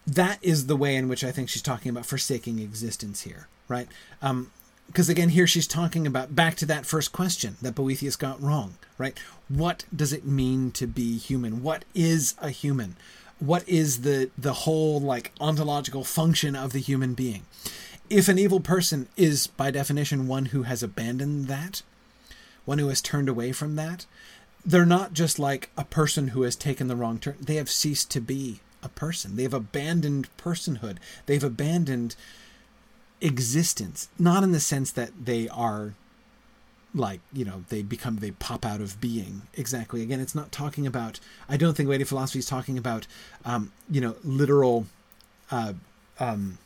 That 0.07 0.39
is 0.43 0.67
the 0.67 0.77
way 0.77 0.97
in 0.97 1.09
which 1.09 1.25
I 1.25 1.33
think 1.33 1.49
she's 1.49 1.63
talking 1.63 1.91
about 1.91 2.07
forsaking 2.07 2.59
existence 2.59 3.23
here, 3.23 3.49
right? 3.69 3.89
Because 4.21 5.09
um, 5.09 5.13
again, 5.13 5.31
here 5.31 5.47
she's 5.47 5.67
talking 5.67 6.07
about 6.07 6.35
back 6.35 6.55
to 6.57 6.67
that 6.67 6.87
first 6.87 7.13
question 7.13 7.57
that 7.63 7.75
Boethius 7.75 8.17
got 8.17 8.41
wrong, 8.41 8.75
right? 8.99 9.19
What 9.49 9.85
does 9.95 10.13
it 10.13 10.27
mean 10.27 10.71
to 10.73 10.87
be 10.87 11.19
human? 11.19 11.63
What 11.63 11.85
is 11.95 12.35
a 12.41 12.51
human? 12.51 12.97
What 13.41 13.69
is 13.69 14.03
the 14.03 14.31
the 14.39 14.53
whole 14.53 15.01
like 15.01 15.33
ontological 15.41 16.05
function 16.05 16.55
of 16.55 16.73
the 16.73 16.79
human 16.79 17.15
being? 17.15 17.45
If 18.11 18.29
an 18.29 18.39
evil 18.39 18.61
person 18.61 19.09
is 19.17 19.47
by 19.47 19.71
definition 19.71 20.29
one 20.29 20.47
who 20.47 20.63
has 20.65 20.83
abandoned 20.83 21.49
that, 21.49 21.83
one 22.65 22.79
who 22.79 22.89
has 22.89 23.01
turned 23.01 23.29
away 23.29 23.53
from 23.53 23.77
that, 23.77 24.07
they're 24.65 24.87
not 24.87 25.13
just 25.13 25.39
like 25.39 25.71
a 25.77 25.85
person 25.85 26.29
who 26.29 26.43
has 26.43 26.57
taken 26.57 26.89
the 26.89 26.97
wrong 26.97 27.19
turn. 27.19 27.37
They 27.41 27.57
have 27.57 27.71
ceased 27.71 28.11
to 28.13 28.21
be 28.21 28.61
a 28.83 28.89
person. 28.89 29.37
They've 29.37 29.53
abandoned 29.53 30.29
personhood. 30.39 30.97
They've 31.27 31.45
abandoned 31.45 32.17
existence. 33.21 34.09
Not 34.19 34.43
in 34.43 34.53
the 34.53 34.61
sense 34.61 34.91
that 34.93 35.11
they 35.25 35.49
are 35.49 35.95
like, 36.95 37.21
you 37.33 37.45
know, 37.45 37.65
they 37.69 37.83
become, 37.83 38.17
they 38.17 38.31
pop 38.31 38.65
out 38.65 38.81
of 38.81 39.01
being. 39.01 39.43
Exactly. 39.55 40.03
Again, 40.03 40.21
it's 40.21 40.35
not 40.35 40.53
talking 40.53 40.87
about, 40.87 41.19
I 41.49 41.57
don't 41.57 41.77
think 41.77 41.89
Lady 41.89 42.05
Philosophy 42.05 42.39
is 42.39 42.47
talking 42.47 42.79
about, 42.79 43.07
um, 43.45 43.73
you 43.91 44.01
know, 44.01 44.15
literal, 44.23 44.87
uh, 45.51 45.73
um, 46.21 46.59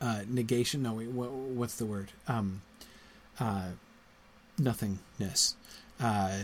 uh, 0.00 0.22
negation. 0.28 0.82
No, 0.82 0.94
wait, 0.94 1.08
what, 1.08 1.30
what's 1.30 1.74
the 1.74 1.86
word? 1.86 2.12
Um, 2.28 2.62
uh, 3.40 3.70
nothingness. 4.60 5.56
Uh, 6.00 6.42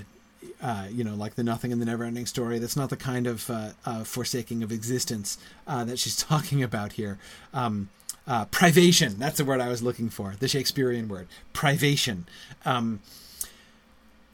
uh, 0.62 0.86
you 0.90 1.04
know, 1.04 1.14
like 1.14 1.34
the 1.34 1.42
nothing 1.42 1.70
in 1.70 1.78
the 1.80 1.86
never-ending 1.86 2.26
story. 2.26 2.58
That's 2.58 2.76
not 2.76 2.90
the 2.90 2.96
kind 2.96 3.26
of 3.26 3.50
uh, 3.50 3.70
uh, 3.84 4.04
forsaking 4.04 4.62
of 4.62 4.72
existence 4.72 5.38
uh, 5.66 5.84
that 5.84 5.98
she's 5.98 6.16
talking 6.32 6.62
about 6.62 6.92
here. 6.92 7.18
Um, 7.52 7.88
uh, 8.26 8.44
privation. 8.46 9.18
That's 9.18 9.36
the 9.38 9.44
word 9.44 9.60
I 9.60 9.68
was 9.68 9.82
looking 9.82 10.10
for. 10.10 10.34
The 10.38 10.48
Shakespearean 10.48 11.08
word, 11.08 11.28
privation. 11.52 12.26
Um, 12.64 13.00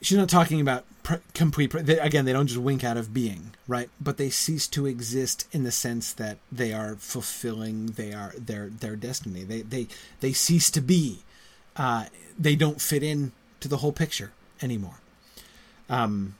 she's 0.00 0.16
not 0.16 0.28
talking 0.28 0.60
about 0.60 0.84
complete. 1.34 1.72
They, 1.72 1.98
again, 1.98 2.24
they 2.24 2.32
don't 2.32 2.46
just 2.46 2.60
wink 2.60 2.84
out 2.84 2.96
of 2.96 3.12
being, 3.12 3.52
right? 3.68 3.90
But 4.00 4.16
they 4.16 4.30
cease 4.30 4.66
to 4.68 4.86
exist 4.86 5.46
in 5.52 5.64
the 5.64 5.72
sense 5.72 6.12
that 6.14 6.38
they 6.50 6.72
are 6.72 6.96
fulfilling. 6.96 7.86
They 7.86 8.12
are 8.12 8.32
their 8.38 8.68
their 8.68 8.96
destiny. 8.96 9.44
They 9.44 9.62
they 9.62 9.88
they 10.20 10.32
cease 10.32 10.70
to 10.70 10.80
be. 10.80 11.20
Uh, 11.76 12.06
they 12.38 12.56
don't 12.56 12.80
fit 12.80 13.02
in 13.02 13.32
to 13.62 13.68
the 13.68 13.78
whole 13.78 13.92
picture 13.92 14.32
anymore. 14.60 15.00
Um, 15.88 16.34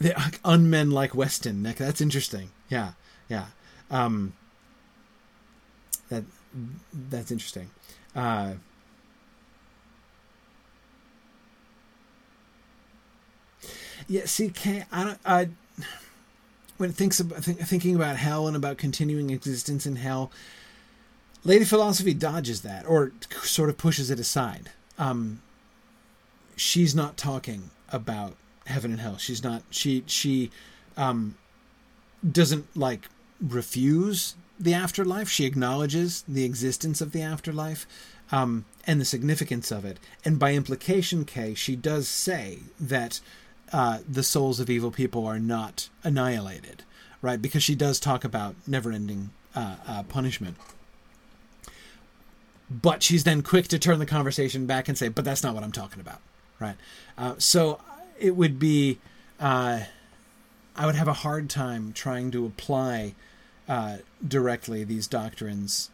they 0.00 0.10
unmen 0.44 0.92
like 0.92 1.14
Weston. 1.14 1.62
Nick. 1.62 1.76
That's 1.76 2.00
interesting. 2.00 2.50
Yeah, 2.68 2.92
yeah. 3.28 3.46
Um, 3.90 4.34
that 6.08 6.24
that's 6.92 7.30
interesting. 7.30 7.70
Uh, 8.14 8.54
yeah. 14.08 14.26
See, 14.26 14.50
can 14.50 14.86
I 14.92 15.04
don't. 15.04 15.18
I 15.24 15.48
when 16.76 16.90
it 16.90 16.96
thinks 16.96 17.20
about 17.20 17.44
think, 17.44 17.60
thinking 17.60 17.94
about 17.94 18.16
hell 18.16 18.48
and 18.48 18.56
about 18.56 18.76
continuing 18.76 19.30
existence 19.30 19.86
in 19.86 19.96
hell, 19.96 20.32
Lady 21.44 21.64
Philosophy 21.64 22.12
dodges 22.12 22.62
that 22.62 22.86
or 22.86 23.12
sort 23.42 23.70
of 23.70 23.78
pushes 23.78 24.10
it 24.10 24.18
aside. 24.18 24.70
Um, 24.98 25.42
she's 26.56 26.94
not 26.94 27.16
talking 27.16 27.70
about 27.90 28.36
heaven 28.66 28.90
and 28.92 29.00
hell. 29.00 29.16
She's 29.18 29.42
not. 29.42 29.62
She 29.70 30.04
she 30.06 30.50
um, 30.96 31.36
doesn't 32.28 32.76
like 32.76 33.08
refuse 33.40 34.34
the 34.58 34.74
afterlife. 34.74 35.28
She 35.28 35.44
acknowledges 35.44 36.22
the 36.28 36.44
existence 36.44 37.00
of 37.00 37.12
the 37.12 37.22
afterlife 37.22 37.86
um, 38.30 38.64
and 38.86 39.00
the 39.00 39.04
significance 39.04 39.70
of 39.70 39.84
it. 39.84 39.98
And 40.24 40.38
by 40.38 40.54
implication, 40.54 41.24
Kay, 41.24 41.54
she 41.54 41.76
does 41.76 42.08
say 42.08 42.60
that 42.78 43.20
uh, 43.72 43.98
the 44.08 44.22
souls 44.22 44.60
of 44.60 44.70
evil 44.70 44.90
people 44.90 45.26
are 45.26 45.40
not 45.40 45.88
annihilated, 46.04 46.84
right? 47.20 47.40
Because 47.40 47.62
she 47.62 47.74
does 47.74 47.98
talk 47.98 48.24
about 48.24 48.54
never-ending 48.66 49.30
uh, 49.54 49.76
uh, 49.86 50.02
punishment. 50.04 50.56
But 52.80 53.02
she's 53.02 53.24
then 53.24 53.42
quick 53.42 53.68
to 53.68 53.78
turn 53.78 53.98
the 53.98 54.06
conversation 54.06 54.66
back 54.66 54.88
and 54.88 54.96
say, 54.96 55.08
"But 55.08 55.24
that's 55.24 55.42
not 55.42 55.54
what 55.54 55.62
I'm 55.62 55.72
talking 55.72 56.00
about." 56.00 56.20
right? 56.62 56.76
Uh, 57.18 57.34
so 57.38 57.80
it 58.18 58.36
would 58.36 58.58
be, 58.58 58.98
uh, 59.40 59.80
I 60.76 60.86
would 60.86 60.94
have 60.94 61.08
a 61.08 61.12
hard 61.12 61.50
time 61.50 61.92
trying 61.92 62.30
to 62.30 62.46
apply 62.46 63.14
uh, 63.68 63.98
directly 64.26 64.84
these 64.84 65.06
doctrines 65.06 65.90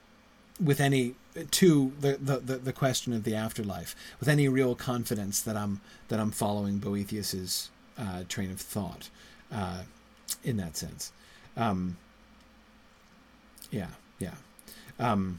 with 0.63 0.81
any 0.81 1.15
to 1.53 1.93
the, 2.01 2.17
the, 2.17 2.57
the, 2.57 2.73
question 2.73 3.13
of 3.13 3.23
the 3.23 3.33
afterlife 3.33 3.95
with 4.19 4.29
any 4.29 4.49
real 4.49 4.75
confidence 4.75 5.41
that 5.41 5.57
I'm 5.57 5.81
that 6.09 6.19
I'm 6.19 6.33
following 6.33 6.81
Boethius's 6.81 7.71
uh, 7.97 8.25
train 8.29 8.51
of 8.51 8.61
thought 8.61 9.09
uh, 9.53 9.83
in 10.43 10.57
that 10.57 10.77
sense. 10.77 11.13
Um, 11.57 11.97
yeah, 13.71 13.89
yeah. 14.19 14.35
Um, 14.99 15.39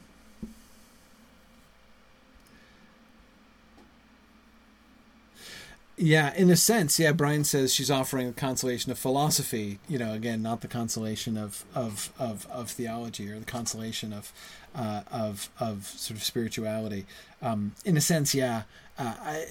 Yeah, 6.02 6.32
in 6.34 6.48
a 6.48 6.56
sense, 6.56 6.98
yeah. 6.98 7.12
Brian 7.12 7.44
says 7.44 7.74
she's 7.74 7.90
offering 7.90 8.28
the 8.28 8.32
consolation 8.32 8.90
of 8.90 8.98
philosophy. 8.98 9.80
You 9.86 9.98
know, 9.98 10.14
again, 10.14 10.40
not 10.40 10.62
the 10.62 10.66
consolation 10.66 11.36
of 11.36 11.66
of 11.74 12.10
of, 12.18 12.46
of 12.50 12.70
theology 12.70 13.30
or 13.30 13.38
the 13.38 13.44
consolation 13.44 14.14
of 14.14 14.32
uh, 14.74 15.02
of 15.12 15.50
of 15.60 15.84
sort 15.84 16.16
of 16.16 16.24
spirituality. 16.24 17.04
Um, 17.42 17.72
in 17.84 17.98
a 17.98 18.00
sense, 18.00 18.34
yeah. 18.34 18.62
Uh, 18.98 19.14
I 19.20 19.46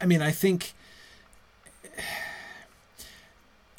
I 0.00 0.06
mean, 0.06 0.22
I 0.22 0.30
think 0.30 0.74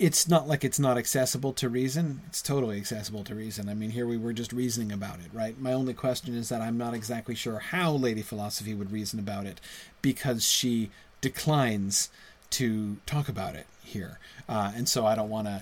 it's 0.01 0.27
not 0.27 0.47
like 0.47 0.63
it's 0.63 0.79
not 0.79 0.97
accessible 0.97 1.53
to 1.53 1.69
reason. 1.69 2.21
It's 2.25 2.41
totally 2.41 2.77
accessible 2.77 3.23
to 3.23 3.35
reason. 3.35 3.69
I 3.69 3.75
mean, 3.75 3.91
here 3.91 4.07
we 4.07 4.17
were 4.17 4.33
just 4.33 4.51
reasoning 4.51 4.91
about 4.91 5.19
it, 5.19 5.27
right? 5.31 5.59
My 5.61 5.73
only 5.73 5.93
question 5.93 6.33
is 6.33 6.49
that 6.49 6.59
I'm 6.59 6.75
not 6.75 6.95
exactly 6.95 7.35
sure 7.35 7.59
how 7.59 7.91
Lady 7.91 8.23
Philosophy 8.23 8.73
would 8.73 8.91
reason 8.91 9.19
about 9.19 9.45
it 9.45 9.61
because 10.01 10.43
she 10.43 10.89
declines 11.21 12.09
to 12.49 12.97
talk 13.05 13.29
about 13.29 13.53
it 13.53 13.67
here. 13.83 14.17
Uh, 14.49 14.71
and 14.75 14.89
so 14.89 15.05
I 15.05 15.13
don't 15.13 15.29
want 15.29 15.45
to. 15.45 15.61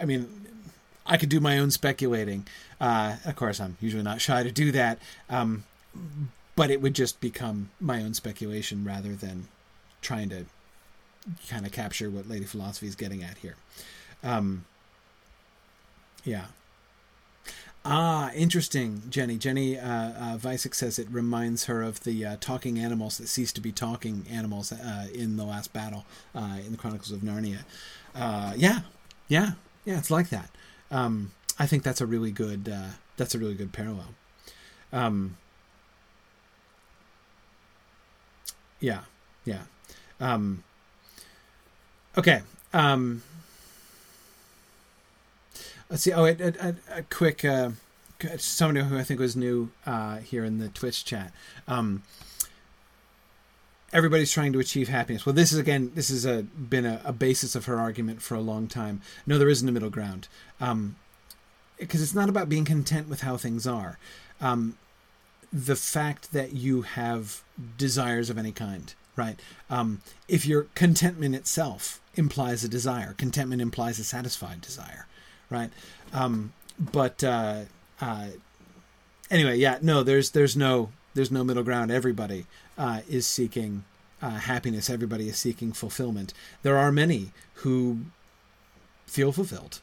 I 0.00 0.06
mean, 0.06 0.46
I 1.04 1.18
could 1.18 1.28
do 1.28 1.38
my 1.38 1.58
own 1.58 1.70
speculating. 1.70 2.46
Uh, 2.80 3.16
of 3.26 3.36
course, 3.36 3.60
I'm 3.60 3.76
usually 3.78 4.02
not 4.02 4.22
shy 4.22 4.42
to 4.42 4.50
do 4.50 4.72
that. 4.72 4.98
Um, 5.28 5.64
but 6.56 6.70
it 6.70 6.80
would 6.80 6.94
just 6.94 7.20
become 7.20 7.68
my 7.78 8.02
own 8.02 8.14
speculation 8.14 8.86
rather 8.86 9.14
than 9.14 9.48
trying 10.00 10.30
to 10.30 10.46
kind 11.48 11.66
of 11.66 11.72
capture 11.72 12.10
what 12.10 12.28
Lady 12.28 12.44
Philosophy 12.44 12.86
is 12.86 12.94
getting 12.94 13.22
at 13.22 13.38
here. 13.38 13.56
Um, 14.22 14.64
yeah. 16.24 16.46
Ah, 17.82 18.30
interesting, 18.32 19.02
Jenny. 19.08 19.38
Jenny 19.38 19.78
uh, 19.78 20.36
uh, 20.36 20.56
says 20.56 20.98
it 20.98 21.08
reminds 21.10 21.64
her 21.64 21.82
of 21.82 22.00
the 22.04 22.26
uh, 22.26 22.36
talking 22.38 22.78
animals 22.78 23.16
that 23.16 23.28
ceased 23.28 23.54
to 23.54 23.60
be 23.62 23.72
talking 23.72 24.26
animals 24.30 24.70
uh, 24.70 25.06
in 25.14 25.36
the 25.36 25.44
last 25.44 25.72
battle 25.72 26.04
uh, 26.34 26.58
in 26.64 26.72
the 26.72 26.76
Chronicles 26.76 27.10
of 27.10 27.20
Narnia. 27.20 27.60
Uh, 28.14 28.52
yeah, 28.54 28.80
yeah, 29.28 29.52
yeah. 29.86 29.96
It's 29.96 30.10
like 30.10 30.28
that. 30.28 30.50
Um, 30.90 31.32
I 31.58 31.66
think 31.66 31.82
that's 31.82 32.02
a 32.02 32.06
really 32.06 32.32
good. 32.32 32.68
Uh, 32.68 32.90
that's 33.16 33.34
a 33.34 33.38
really 33.38 33.54
good 33.54 33.72
parallel. 33.72 34.14
Um, 34.92 35.38
yeah, 38.78 39.00
yeah. 39.46 39.62
Um, 40.20 40.64
Okay. 42.18 42.42
Um, 42.72 43.22
let's 45.88 46.02
see. 46.02 46.12
Oh, 46.12 46.24
a, 46.24 46.32
a, 46.32 46.74
a 46.90 47.02
quick 47.02 47.44
uh, 47.44 47.70
somebody 48.38 48.86
who 48.86 48.98
I 48.98 49.02
think 49.02 49.20
was 49.20 49.36
new 49.36 49.70
uh, 49.86 50.18
here 50.18 50.44
in 50.44 50.58
the 50.58 50.68
Twitch 50.68 51.04
chat. 51.04 51.32
Um, 51.68 52.02
everybody's 53.92 54.30
trying 54.30 54.52
to 54.52 54.60
achieve 54.60 54.88
happiness. 54.88 55.26
Well, 55.26 55.34
this 55.34 55.52
is 55.52 55.58
again, 55.58 55.92
this 55.94 56.08
has 56.08 56.42
been 56.42 56.86
a, 56.86 57.00
a, 57.04 57.12
basis 57.12 57.54
of 57.54 57.66
her 57.66 57.78
argument 57.78 58.22
for 58.22 58.34
a 58.34 58.40
long 58.40 58.68
time. 58.68 59.00
No, 59.26 59.38
there 59.38 59.48
isn't 59.48 59.68
a 59.68 59.72
middle 59.72 59.90
ground, 59.90 60.28
because 60.58 60.70
um, 60.70 60.96
it's 61.78 62.14
not 62.14 62.28
about 62.28 62.48
being 62.48 62.64
content 62.64 63.08
with 63.08 63.22
how 63.22 63.36
things 63.36 63.66
are. 63.66 63.98
Um, 64.40 64.76
the 65.52 65.76
fact 65.76 66.32
that 66.32 66.52
you 66.52 66.82
have 66.82 67.42
desires 67.76 68.30
of 68.30 68.38
any 68.38 68.52
kind, 68.52 68.94
right? 69.20 69.38
Um, 69.68 70.00
if 70.28 70.46
your 70.46 70.62
contentment 70.74 71.34
itself 71.34 72.00
implies 72.14 72.64
a 72.64 72.68
desire, 72.68 73.12
contentment 73.18 73.60
implies 73.60 73.98
a 73.98 74.04
satisfied 74.04 74.62
desire, 74.62 75.06
right? 75.50 75.70
Um, 76.14 76.54
but 76.78 77.22
uh, 77.22 77.64
uh, 78.00 78.28
anyway, 79.30 79.58
yeah, 79.58 79.78
no, 79.82 80.02
there's 80.02 80.30
there's 80.30 80.56
no 80.56 80.88
there's 81.12 81.30
no 81.30 81.44
middle 81.44 81.62
ground. 81.62 81.90
Everybody 81.90 82.46
uh, 82.78 83.02
is 83.10 83.26
seeking 83.26 83.84
uh, 84.22 84.30
happiness. 84.30 84.88
Everybody 84.88 85.28
is 85.28 85.36
seeking 85.36 85.72
fulfillment. 85.72 86.32
There 86.62 86.78
are 86.78 86.90
many 86.90 87.32
who 87.56 87.98
feel 89.06 89.32
fulfilled, 89.32 89.80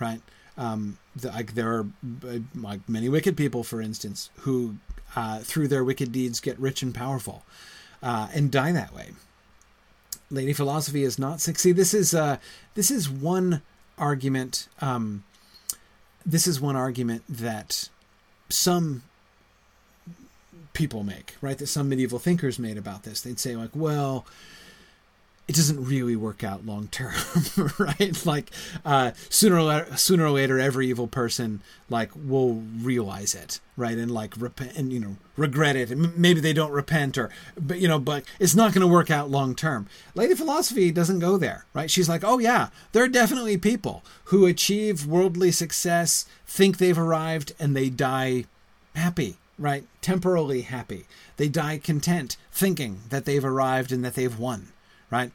right? 0.00 0.20
Um, 0.58 0.98
the, 1.14 1.28
like 1.28 1.54
there 1.54 1.72
are 1.72 1.86
uh, 2.28 2.38
like 2.56 2.80
many 2.88 3.08
wicked 3.08 3.36
people, 3.36 3.62
for 3.62 3.80
instance, 3.80 4.30
who 4.40 4.74
uh, 5.14 5.38
through 5.38 5.68
their 5.68 5.84
wicked 5.84 6.10
deeds 6.10 6.40
get 6.40 6.58
rich 6.58 6.82
and 6.82 6.92
powerful 6.92 7.44
uh, 8.02 8.28
and 8.34 8.50
die 8.50 8.72
that 8.72 8.94
way. 8.94 9.10
Lady 10.30 10.52
Philosophy 10.52 11.04
is 11.04 11.18
not. 11.18 11.40
See, 11.40 11.72
this 11.72 11.92
is 11.92 12.14
uh, 12.14 12.38
this 12.74 12.90
is 12.90 13.08
one 13.08 13.62
argument. 13.98 14.68
Um, 14.80 15.24
this 16.24 16.46
is 16.46 16.60
one 16.60 16.76
argument 16.76 17.22
that 17.28 17.88
some 18.48 19.02
people 20.72 21.04
make, 21.04 21.36
right? 21.40 21.58
That 21.58 21.66
some 21.66 21.88
medieval 21.88 22.18
thinkers 22.18 22.58
made 22.58 22.78
about 22.78 23.02
this. 23.02 23.20
They'd 23.20 23.38
say, 23.38 23.56
like, 23.56 23.70
well, 23.74 24.26
it 25.48 25.56
doesn't 25.56 25.84
really 25.84 26.14
work 26.14 26.44
out 26.44 26.64
long 26.64 26.86
term, 26.88 27.14
right? 27.78 28.24
Like 28.24 28.50
uh, 28.84 29.10
sooner 29.28 29.56
or 29.56 29.62
later, 29.62 29.96
sooner 29.96 30.24
or 30.24 30.30
later, 30.30 30.58
every 30.58 30.88
evil 30.88 31.08
person 31.08 31.60
like 31.90 32.10
will 32.14 32.62
realize 32.80 33.34
it, 33.34 33.58
right? 33.76 33.98
And 33.98 34.10
like 34.10 34.34
repent 34.40 34.76
and 34.76 34.92
you 34.92 35.00
know 35.00 35.16
regret 35.36 35.74
it. 35.74 35.90
Maybe 35.96 36.40
they 36.40 36.52
don't 36.52 36.70
repent, 36.70 37.18
or 37.18 37.28
but 37.60 37.80
you 37.80 37.88
know, 37.88 37.98
but 37.98 38.24
it's 38.38 38.54
not 38.54 38.72
going 38.72 38.86
to 38.86 38.92
work 38.92 39.10
out 39.10 39.30
long 39.30 39.54
term. 39.54 39.88
Lady 40.14 40.34
Philosophy 40.34 40.92
doesn't 40.92 41.18
go 41.18 41.36
there, 41.36 41.64
right? 41.74 41.90
She's 41.90 42.08
like, 42.08 42.22
oh 42.22 42.38
yeah, 42.38 42.68
there 42.92 43.02
are 43.02 43.08
definitely 43.08 43.56
people 43.58 44.04
who 44.26 44.46
achieve 44.46 45.06
worldly 45.06 45.50
success, 45.50 46.24
think 46.46 46.78
they've 46.78 46.98
arrived, 46.98 47.52
and 47.58 47.76
they 47.76 47.90
die 47.90 48.44
happy, 48.94 49.38
right? 49.58 49.84
Temporarily 50.02 50.62
happy. 50.62 51.06
They 51.36 51.48
die 51.48 51.78
content, 51.78 52.36
thinking 52.52 53.00
that 53.08 53.24
they've 53.24 53.44
arrived 53.44 53.90
and 53.90 54.04
that 54.04 54.14
they've 54.14 54.38
won 54.38 54.68
right? 55.12 55.30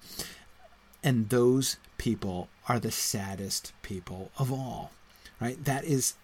And 1.03 1.29
those 1.29 1.77
people 1.97 2.49
are 2.67 2.79
the 2.79 2.91
saddest 2.91 3.71
people 3.83 4.31
of 4.37 4.51
all, 4.51 4.91
right? 5.39 5.63
That 5.63 5.85
is, 5.85 6.15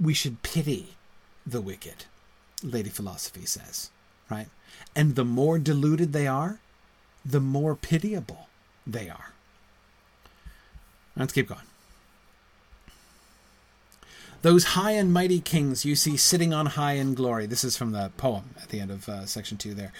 we 0.00 0.14
should 0.14 0.42
pity 0.42 0.94
the 1.44 1.60
wicked, 1.60 2.06
Lady 2.62 2.88
Philosophy 2.88 3.44
says, 3.44 3.90
right? 4.30 4.46
And 4.94 5.16
the 5.16 5.24
more 5.24 5.58
deluded 5.58 6.12
they 6.12 6.26
are, 6.26 6.60
the 7.24 7.40
more 7.40 7.74
pitiable 7.74 8.48
they 8.86 9.10
are. 9.10 9.32
Let's 11.16 11.32
keep 11.32 11.48
going. 11.48 11.60
Those 14.42 14.64
high 14.64 14.92
and 14.92 15.12
mighty 15.12 15.40
kings 15.40 15.84
you 15.84 15.96
see 15.96 16.16
sitting 16.16 16.54
on 16.54 16.66
high 16.66 16.92
in 16.92 17.14
glory. 17.14 17.46
This 17.46 17.64
is 17.64 17.76
from 17.76 17.90
the 17.90 18.12
poem 18.16 18.54
at 18.62 18.68
the 18.68 18.78
end 18.78 18.92
of 18.92 19.08
uh, 19.08 19.26
section 19.26 19.58
two 19.58 19.74
there. 19.74 19.92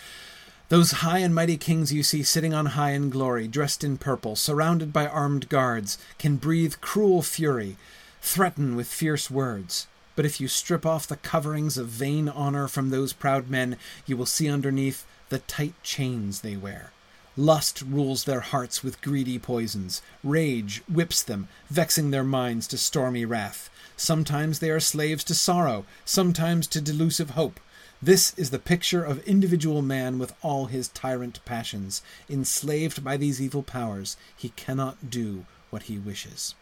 Those 0.69 1.01
high 1.01 1.21
and 1.21 1.35
mighty 1.35 1.57
kings 1.57 1.95
you 1.95 2.03
see 2.03 2.23
sitting 2.23 2.53
on 2.53 2.67
high 2.67 2.91
in 2.91 3.09
glory, 3.09 3.49
dressed 3.49 3.83
in 3.83 3.97
purple, 3.97 4.37
surrounded 4.37 4.93
by 4.93 5.07
armed 5.07 5.49
guards, 5.49 5.97
can 6.19 6.37
breathe 6.37 6.75
cruel 6.83 7.23
fury, 7.23 7.79
threaten 8.21 8.77
with 8.77 8.87
fierce 8.87 9.31
words. 9.31 9.87
But 10.15 10.27
if 10.27 10.43
you 10.43 10.47
strip 10.47 10.85
off 10.85 11.07
the 11.07 11.17
coverings 11.17 11.79
of 11.79 11.89
vain 11.89 12.29
honor 12.29 12.69
from 12.69 12.91
those 12.91 13.15
proud 13.15 13.49
men, 13.49 13.79
you 14.05 14.15
will 14.15 14.27
see 14.27 14.51
underneath 14.51 15.07
the 15.31 15.39
tight 15.39 15.73
chains 15.83 16.43
they 16.43 16.57
wear. 16.57 16.93
Lust 17.35 17.81
rules 17.81 18.25
their 18.25 18.41
hearts 18.41 18.85
with 18.85 19.01
greedy 19.01 19.39
poisons. 19.39 20.03
Rage 20.23 20.83
whips 20.87 21.23
them, 21.23 21.49
vexing 21.71 22.11
their 22.11 22.25
minds 22.25 22.67
to 22.67 22.77
stormy 22.77 23.25
wrath. 23.25 23.71
Sometimes 23.97 24.59
they 24.59 24.71
are 24.71 24.81
slaves 24.81 25.25
to 25.25 25.35
sorrow, 25.35 25.87
sometimes 26.05 26.67
to 26.67 26.81
delusive 26.83 27.31
hope. 27.31 27.59
This 28.01 28.33
is 28.39 28.51
the 28.51 28.61
picture 28.61 29.03
of 29.03 29.25
individual 29.25 29.83
man 29.83 30.19
with 30.19 30.33
all 30.41 30.67
his 30.67 30.89
tyrant 30.89 31.45
passions. 31.45 32.01
Enslaved 32.31 33.03
by 33.03 33.17
these 33.17 33.43
evil 33.43 33.63
powers, 33.63 34.17
he 34.37 34.51
cannot 34.51 35.11
do 35.11 35.47
what 35.71 35.85
he 35.85 35.99
wishes. 35.99 36.55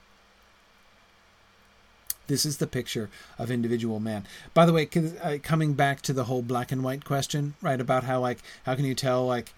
This 2.27 2.47
is 2.47 2.57
the 2.57 2.67
picture 2.67 3.11
of 3.39 3.51
individual 3.51 4.01
man. 4.01 4.27
By 4.55 4.67
the 4.67 4.73
way, 4.73 4.89
uh, 5.23 5.39
coming 5.43 5.75
back 5.75 6.01
to 6.03 6.13
the 6.13 6.25
whole 6.25 6.43
black 6.43 6.73
and 6.73 6.83
white 6.83 7.05
question, 7.05 7.55
right? 7.61 7.81
About 7.81 8.05
how 8.05 8.21
like 8.21 8.39
how 8.65 8.75
can 8.75 8.85
you 8.85 8.95
tell 8.95 9.27
like 9.27 9.53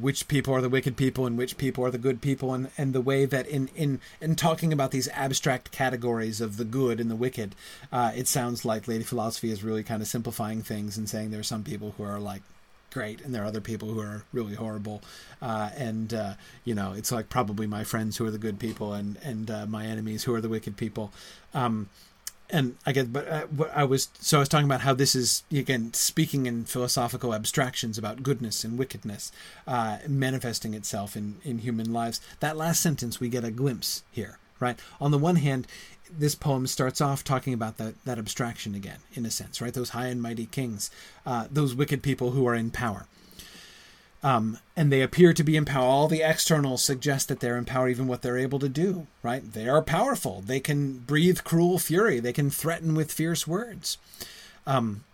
which 0.00 0.28
people 0.28 0.54
are 0.54 0.60
the 0.60 0.68
wicked 0.68 0.96
people 0.96 1.26
and 1.26 1.36
which 1.36 1.56
people 1.56 1.84
are 1.84 1.90
the 1.90 1.98
good 1.98 2.20
people 2.20 2.54
and, 2.54 2.70
and 2.76 2.92
the 2.92 3.00
way 3.00 3.24
that 3.24 3.46
in, 3.46 3.68
in, 3.74 4.00
in 4.20 4.36
talking 4.36 4.72
about 4.72 4.90
these 4.90 5.08
abstract 5.08 5.70
categories 5.72 6.40
of 6.40 6.56
the 6.56 6.64
good 6.64 7.00
and 7.00 7.10
the 7.10 7.16
wicked, 7.16 7.54
uh, 7.92 8.12
it 8.14 8.28
sounds 8.28 8.64
like 8.64 8.86
Lady 8.86 9.04
Philosophy 9.04 9.50
is 9.50 9.64
really 9.64 9.82
kind 9.82 10.02
of 10.02 10.08
simplifying 10.08 10.62
things 10.62 10.96
and 10.96 11.08
saying 11.08 11.30
there 11.30 11.40
are 11.40 11.44
some 11.44 11.64
people 11.64 11.94
who 11.96 12.04
are 12.04 12.20
like 12.20 12.42
great 12.90 13.20
and 13.20 13.34
there 13.34 13.42
are 13.42 13.46
other 13.46 13.60
people 13.60 13.88
who 13.88 14.00
are 14.00 14.24
really 14.32 14.54
horrible. 14.54 15.02
Uh, 15.40 15.70
and 15.76 16.12
uh, 16.12 16.34
you 16.64 16.74
know 16.74 16.92
it's 16.92 17.12
like 17.12 17.28
probably 17.28 17.66
my 17.66 17.84
friends 17.84 18.16
who 18.16 18.26
are 18.26 18.30
the 18.30 18.38
good 18.38 18.58
people 18.58 18.92
and 18.92 19.18
and 19.22 19.50
uh, 19.50 19.66
my 19.66 19.86
enemies 19.86 20.24
who 20.24 20.34
are 20.34 20.40
the 20.40 20.48
wicked 20.48 20.76
people. 20.76 21.12
Um, 21.54 21.88
and 22.52 22.76
I 22.86 22.92
get, 22.92 23.12
but 23.12 23.28
uh, 23.28 23.46
I 23.72 23.84
was 23.84 24.08
so 24.20 24.38
I 24.38 24.40
was 24.40 24.48
talking 24.48 24.66
about 24.66 24.82
how 24.82 24.94
this 24.94 25.14
is 25.14 25.42
again 25.50 25.92
speaking 25.94 26.46
in 26.46 26.64
philosophical 26.64 27.34
abstractions 27.34 27.98
about 27.98 28.22
goodness 28.22 28.64
and 28.64 28.78
wickedness 28.78 29.32
uh, 29.66 29.98
manifesting 30.08 30.74
itself 30.74 31.16
in 31.16 31.36
in 31.44 31.58
human 31.58 31.92
lives. 31.92 32.20
That 32.40 32.56
last 32.56 32.80
sentence 32.80 33.20
we 33.20 33.28
get 33.28 33.44
a 33.44 33.50
glimpse 33.50 34.02
here, 34.10 34.38
right? 34.58 34.78
On 35.00 35.10
the 35.10 35.18
one 35.18 35.36
hand, 35.36 35.66
this 36.10 36.34
poem 36.34 36.66
starts 36.66 37.00
off 37.00 37.24
talking 37.24 37.54
about 37.54 37.76
that 37.78 37.94
that 38.04 38.18
abstraction 38.18 38.74
again, 38.74 38.98
in 39.14 39.24
a 39.26 39.30
sense, 39.30 39.60
right? 39.60 39.74
Those 39.74 39.90
high 39.90 40.06
and 40.06 40.22
mighty 40.22 40.46
kings, 40.46 40.90
uh, 41.24 41.46
those 41.50 41.74
wicked 41.74 42.02
people 42.02 42.32
who 42.32 42.46
are 42.46 42.54
in 42.54 42.70
power. 42.70 43.06
Um, 44.22 44.58
and 44.76 44.92
they 44.92 45.00
appear 45.00 45.32
to 45.32 45.42
be 45.42 45.56
in 45.56 45.64
power. 45.64 45.86
All 45.86 46.08
the 46.08 46.22
externals 46.22 46.84
suggest 46.84 47.28
that 47.28 47.40
they're 47.40 47.56
in 47.56 47.64
power, 47.64 47.88
even 47.88 48.06
what 48.06 48.20
they're 48.20 48.36
able 48.36 48.58
to 48.58 48.68
do, 48.68 49.06
right? 49.22 49.50
They 49.52 49.66
are 49.66 49.80
powerful. 49.80 50.42
They 50.42 50.60
can 50.60 50.98
breathe 50.98 51.40
cruel 51.42 51.78
fury. 51.78 52.20
They 52.20 52.32
can 52.32 52.50
threaten 52.50 52.94
with 52.94 53.12
fierce 53.12 53.46
words. 53.46 53.96
Um, 54.66 55.04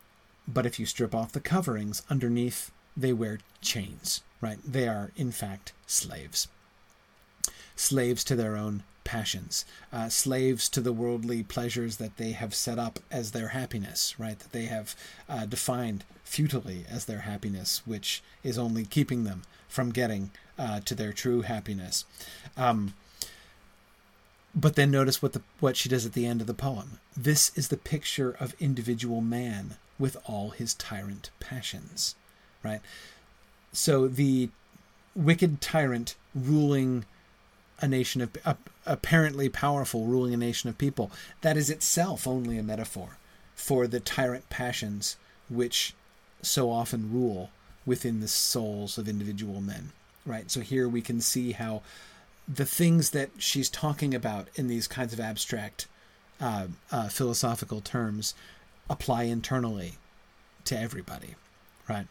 but 0.49 0.67
if 0.67 0.81
you 0.81 0.87
strip 0.87 1.15
off 1.15 1.33
the 1.33 1.41
coverings 1.41 2.03
underneath 2.11 2.73
they 2.97 3.13
wear 3.13 3.39
chains, 3.61 4.23
right? 4.41 4.59
They 4.65 4.89
are, 4.89 5.13
in 5.17 5.31
fact, 5.31 5.73
slaves. 5.87 6.49
Slaves 7.77 8.25
to 8.25 8.35
their 8.35 8.57
own 8.57 8.83
passions, 9.07 9.65
uh, 9.93 10.09
slaves 10.09 10.69
to 10.69 10.81
the 10.81 10.93
worldly 10.93 11.43
pleasures 11.43 11.97
that 11.97 12.17
they 12.17 12.33
have 12.33 12.55
set 12.55 12.79
up 12.79 12.99
as 13.11 13.31
their 13.31 13.49
happiness, 13.49 14.19
right? 14.19 14.39
That 14.39 14.53
they 14.53 14.65
have 14.65 14.95
uh, 15.29 15.47
defined 15.47 16.05
futilely 16.25 16.85
as 16.91 17.05
their 17.05 17.21
happiness, 17.21 17.83
which 17.87 18.23
is 18.43 18.59
only 18.59 18.85
keeping 18.85 19.23
them 19.25 19.43
from 19.69 19.91
getting 19.91 20.33
uh, 20.59 20.81
to 20.81 20.95
their 20.95 21.13
true 21.13 21.43
happiness. 21.43 22.05
Um, 22.57 22.95
but 24.55 24.75
then 24.75 24.91
notice 24.91 25.23
what 25.23 25.35
the 25.35 25.43
what 25.61 25.77
she 25.77 25.89
does 25.89 26.05
at 26.05 26.15
the 26.15 26.27
end 26.27 26.41
of 26.41 26.47
the 26.47 26.55
poem. 26.55 26.99
This 27.17 27.57
is 27.57 27.69
the 27.69 27.77
picture 27.77 28.37
of 28.41 28.55
individual 28.59 29.21
man 29.21 29.77
with 29.99 30.17
all 30.25 30.51
his 30.51 30.75
tyrant 30.75 31.31
passions, 31.39 32.17
right? 32.65 32.81
So 33.73 34.09
the 34.09 34.49
wicked 35.15 35.61
tyrant 35.61 36.17
ruling 36.35 37.05
a 37.81 37.89
nation 37.89 38.21
of 38.23 38.31
uh, 38.45 38.55
apparently 38.87 39.49
powerful 39.49 40.07
ruling 40.07 40.35
a 40.35 40.37
nation 40.37 40.69
of 40.69 40.79
people 40.79 41.11
that 41.41 41.57
is 41.57 41.71
itself 41.71 42.27
only 42.27 42.59
a 42.59 42.63
metaphor 42.63 43.19
for 43.55 43.87
the 43.87 44.01
tyrant 44.01 44.49
passions 44.49 45.17
which 45.49 45.95
so 46.43 46.71
often 46.71 47.13
rule 47.13 47.51
within 47.85 48.21
the 48.21 48.29
souls 48.29 48.99
of 48.99 49.09
individual 49.09 49.61
men 49.61 49.91
right 50.25 50.51
so 50.51 50.61
here 50.61 50.89
we 50.89 51.01
can 51.01 51.21
see 51.21 51.53
how 51.53 51.83
the 52.49 52.65
things 52.65 53.11
that 53.11 53.31
she's 53.39 53.69
talking 53.69 54.15
about 54.15 54.49
in 54.55 54.69
these 54.69 54.87
kinds 54.87 55.13
of 55.13 55.21
abstract 55.21 55.87
uh, 56.41 56.67
uh, 56.93 57.09
philosophical 57.09 57.81
terms 57.81 58.35
apply 58.89 59.25
internally 59.25 59.95
to 60.65 60.79
everybody, 60.79 61.35
right? 61.89 62.07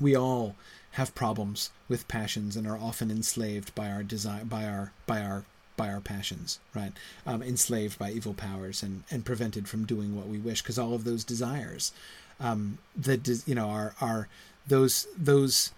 We 0.00 0.16
all 0.16 0.54
have 0.92 1.14
problems 1.14 1.70
with 1.88 2.08
passions 2.08 2.56
and 2.56 2.66
are 2.66 2.78
often 2.78 3.10
enslaved 3.10 3.74
by 3.74 3.90
our 3.90 4.02
desire, 4.02 4.44
by 4.44 4.64
our, 4.64 4.92
by 5.06 5.20
our, 5.20 5.44
by 5.76 5.90
our 5.90 6.00
passions, 6.00 6.60
right? 6.74 6.92
Um, 7.26 7.42
enslaved 7.42 7.98
by 7.98 8.10
evil 8.10 8.34
powers 8.34 8.82
and 8.82 9.04
and 9.10 9.24
prevented 9.24 9.68
from 9.68 9.84
doing 9.84 10.16
what 10.16 10.28
we 10.28 10.38
wish 10.38 10.62
because 10.62 10.78
all 10.78 10.94
of 10.94 11.04
those 11.04 11.24
desires, 11.24 11.92
um, 12.40 12.78
that 12.96 13.28
you 13.46 13.54
know, 13.54 13.68
are 13.68 13.94
are 14.00 14.28
those 14.66 15.06
those 15.16 15.72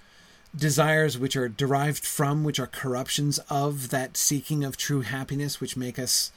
desires 0.56 1.18
which 1.18 1.36
are 1.36 1.48
derived 1.48 2.04
from, 2.04 2.44
which 2.44 2.58
are 2.58 2.66
corruptions 2.66 3.38
of 3.50 3.90
that 3.90 4.16
seeking 4.16 4.64
of 4.64 4.76
true 4.76 5.02
happiness, 5.02 5.60
which 5.60 5.76
make 5.76 5.98
us 5.98 6.32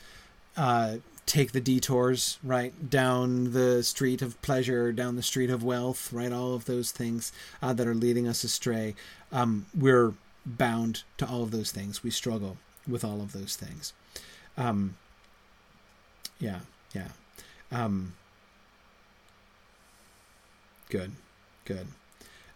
uh, 0.58 0.98
take 1.26 1.52
the 1.52 1.62
detours, 1.62 2.40
right, 2.44 2.90
down 2.90 3.54
the 3.54 3.84
street 3.84 4.22
of 4.22 4.42
pleasure, 4.42 4.92
down 4.92 5.16
the 5.16 5.24
street 5.24 5.50
of 5.50 5.64
wealth, 5.64 6.12
right, 6.12 6.34
all 6.34 6.56
of 6.56 6.66
those 6.66 6.92
things 6.92 7.32
uh, 7.62 7.72
that 7.72 7.88
are 7.88 7.96
leading 7.96 8.28
us 8.28 8.44
astray. 8.44 8.96
Um, 9.32 9.68
we're 9.78 10.14
bound 10.46 11.04
to 11.18 11.28
all 11.28 11.44
of 11.44 11.52
those 11.52 11.72
things. 11.72 12.04
We 12.04 12.10
struggle 12.10 12.58
with 12.90 13.04
all 13.04 13.22
of 13.22 13.32
those 13.34 13.56
things. 13.56 13.94
Um, 14.58 14.96
yeah, 16.40 16.60
yeah. 16.94 17.10
Um, 17.72 18.14
good, 20.90 21.12
good. 21.66 21.88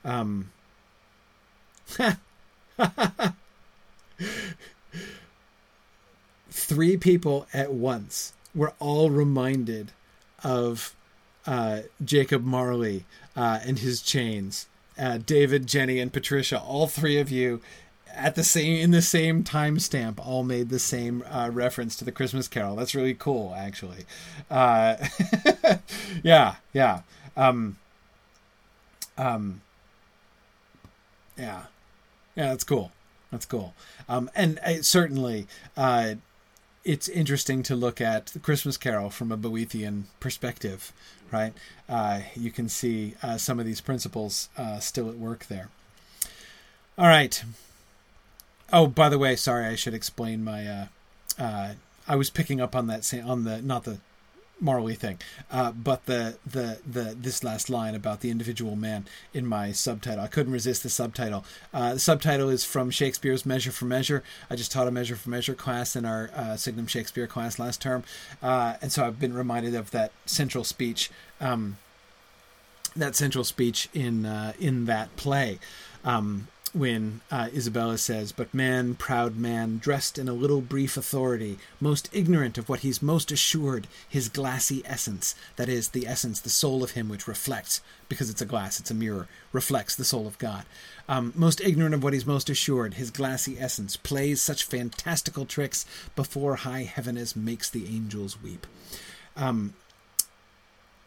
Um, 0.04 0.52
Three 6.50 6.98
people 6.98 7.48
at 7.54 7.74
once 7.74 8.34
were 8.56 8.74
all 8.80 9.10
reminded 9.10 9.92
of 10.44 10.96
uh, 11.46 11.82
Jacob 12.04 12.44
Marley 12.44 13.06
uh, 13.36 13.60
and 13.66 13.80
his 13.80 14.02
chains. 14.02 14.68
Uh, 14.98 15.18
David, 15.18 15.68
Jenny, 15.68 16.00
and 16.00 16.14
Patricia, 16.14 16.60
all 16.60 16.88
three 16.88 17.18
of 17.18 17.32
you 17.32 17.62
at 18.14 18.36
the 18.36 18.44
same 18.44 18.78
in 18.78 18.92
the 18.92 19.02
same 19.02 19.44
timestamp, 19.44 20.26
all 20.26 20.44
made 20.44 20.70
the 20.70 20.80
same 20.80 21.24
uh, 21.30 21.50
reference 21.52 21.96
to 21.98 22.06
the 22.06 22.12
Christmas 22.12 22.48
Carol. 22.48 22.76
That's 22.76 22.96
really 22.96 23.14
cool, 23.14 23.54
actually. 23.56 24.06
Uh, 24.50 24.96
yeah, 26.24 26.56
yeah, 26.74 27.02
um, 27.36 27.78
um, 29.18 29.62
yeah. 31.38 31.64
Yeah, 32.36 32.50
that's 32.50 32.64
cool. 32.64 32.92
That's 33.32 33.46
cool. 33.46 33.74
Um, 34.10 34.30
and 34.36 34.60
uh, 34.60 34.82
certainly, 34.82 35.48
uh, 35.78 36.16
it's 36.84 37.08
interesting 37.08 37.64
to 37.64 37.76
look 37.76 38.02
at 38.02 38.28
the 38.28 38.40
Christmas 38.40 38.78
Carol 38.78 39.10
from 39.10 39.32
a 39.32 39.38
Boethian 39.38 40.04
perspective, 40.20 40.92
right? 41.32 41.54
Uh, 41.88 42.22
you 42.36 42.52
can 42.52 42.68
see 42.70 43.16
uh, 43.24 43.38
some 43.38 43.60
of 43.60 43.66
these 43.66 43.82
principles 43.82 44.50
uh, 44.58 44.80
still 44.80 45.10
at 45.10 45.18
work 45.18 45.46
there. 45.48 45.70
All 46.98 47.08
right. 47.08 47.44
Oh, 48.74 48.88
by 48.88 49.08
the 49.08 49.20
way, 49.20 49.36
sorry, 49.36 49.66
I 49.68 49.76
should 49.76 49.94
explain 49.94 50.44
my. 50.44 50.88
Uh, 51.40 51.74
I 52.08 52.16
was 52.16 52.30
picking 52.30 52.60
up 52.60 52.76
on 52.76 52.88
that 52.88 53.14
on 53.24 53.44
the 53.44 53.62
not 53.62 53.84
the 53.84 54.00
Marley 54.60 54.96
thing. 54.96 55.20
Uh, 55.52 55.72
but 55.72 56.06
the, 56.06 56.38
the 56.46 56.80
the 56.86 57.16
this 57.20 57.44
last 57.44 57.70
line 57.70 57.94
about 57.96 58.22
the 58.22 58.32
individual 58.32 58.76
man 58.76 59.06
in 59.34 59.46
my 59.46 59.72
subtitle, 59.72 60.24
I 60.24 60.28
couldn't 60.28 60.54
resist 60.54 60.84
the 60.84 60.90
subtitle. 60.90 61.46
Uh, 61.74 61.94
the 61.94 62.00
subtitle 62.00 62.50
is 62.50 62.66
from 62.66 62.90
Shakespeare's 62.90 63.46
Measure 63.46 63.72
for 63.72 63.86
Measure. 63.86 64.24
I 64.50 64.56
just 64.56 64.72
taught 64.72 64.88
a 64.88 64.92
Measure 64.92 65.16
for 65.16 65.30
Measure 65.30 65.54
class 65.54 65.96
in 65.96 66.06
our 66.06 66.32
uh, 66.36 66.56
Signum 66.56 66.88
Shakespeare 66.88 67.28
class 67.28 67.60
last 67.60 67.82
term, 67.82 68.04
uh, 68.42 68.76
and 68.82 68.92
so 68.92 69.06
I've 69.06 69.20
been 69.20 69.34
reminded 69.34 69.76
of 69.76 69.92
that 69.92 70.12
central 70.26 70.64
speech. 70.64 71.12
Um, 71.40 71.78
that 72.96 73.16
central 73.16 73.44
speech 73.44 73.90
in 73.94 74.26
uh, 74.26 74.54
in 74.60 74.86
that 74.86 75.16
play. 75.16 75.60
Um, 76.06 76.48
when 76.74 77.22
uh, 77.30 77.50
Isabella 77.54 77.98
says, 77.98 78.32
But 78.32 78.54
man, 78.54 78.96
proud 78.96 79.38
man, 79.38 79.78
dressed 79.78 80.18
in 80.18 80.28
a 80.28 80.34
little 80.34 80.62
brief 80.62 80.98
authority, 80.98 81.60
most 81.80 82.10
ignorant 82.12 82.58
of 82.58 82.68
what 82.68 82.80
he's 82.80 83.02
most 83.02 83.32
assured, 83.32 83.88
his 84.10 84.28
glassy 84.28 84.82
essence, 84.86 85.36
that 85.56 85.70
is, 85.70 85.90
the 85.90 86.08
essence, 86.08 86.40
the 86.40 86.50
soul 86.50 86.84
of 86.84 86.92
him 86.92 87.10
which 87.10 87.28
reflects, 87.28 87.80
because 88.10 88.30
it's 88.30 88.42
a 88.42 88.46
glass, 88.46 88.80
it's 88.80 88.92
a 88.92 88.96
mirror, 88.96 89.28
reflects 89.52 89.96
the 89.96 90.04
soul 90.04 90.26
of 90.26 90.40
God. 90.40 90.66
Um, 91.08 91.32
most 91.36 91.62
ignorant 91.62 91.94
of 91.94 92.04
what 92.04 92.14
he's 92.14 92.26
most 92.26 92.50
assured, 92.50 92.96
his 92.96 93.12
glassy 93.12 93.60
essence, 93.60 93.96
plays 93.96 94.42
such 94.42 94.64
fantastical 94.64 95.46
tricks 95.46 95.86
before 96.16 96.56
high 96.56 96.84
heaven 96.84 97.18
as 97.18 97.36
makes 97.36 97.70
the 97.70 97.86
angels 97.86 98.42
weep. 98.42 98.66
Um, 99.38 99.76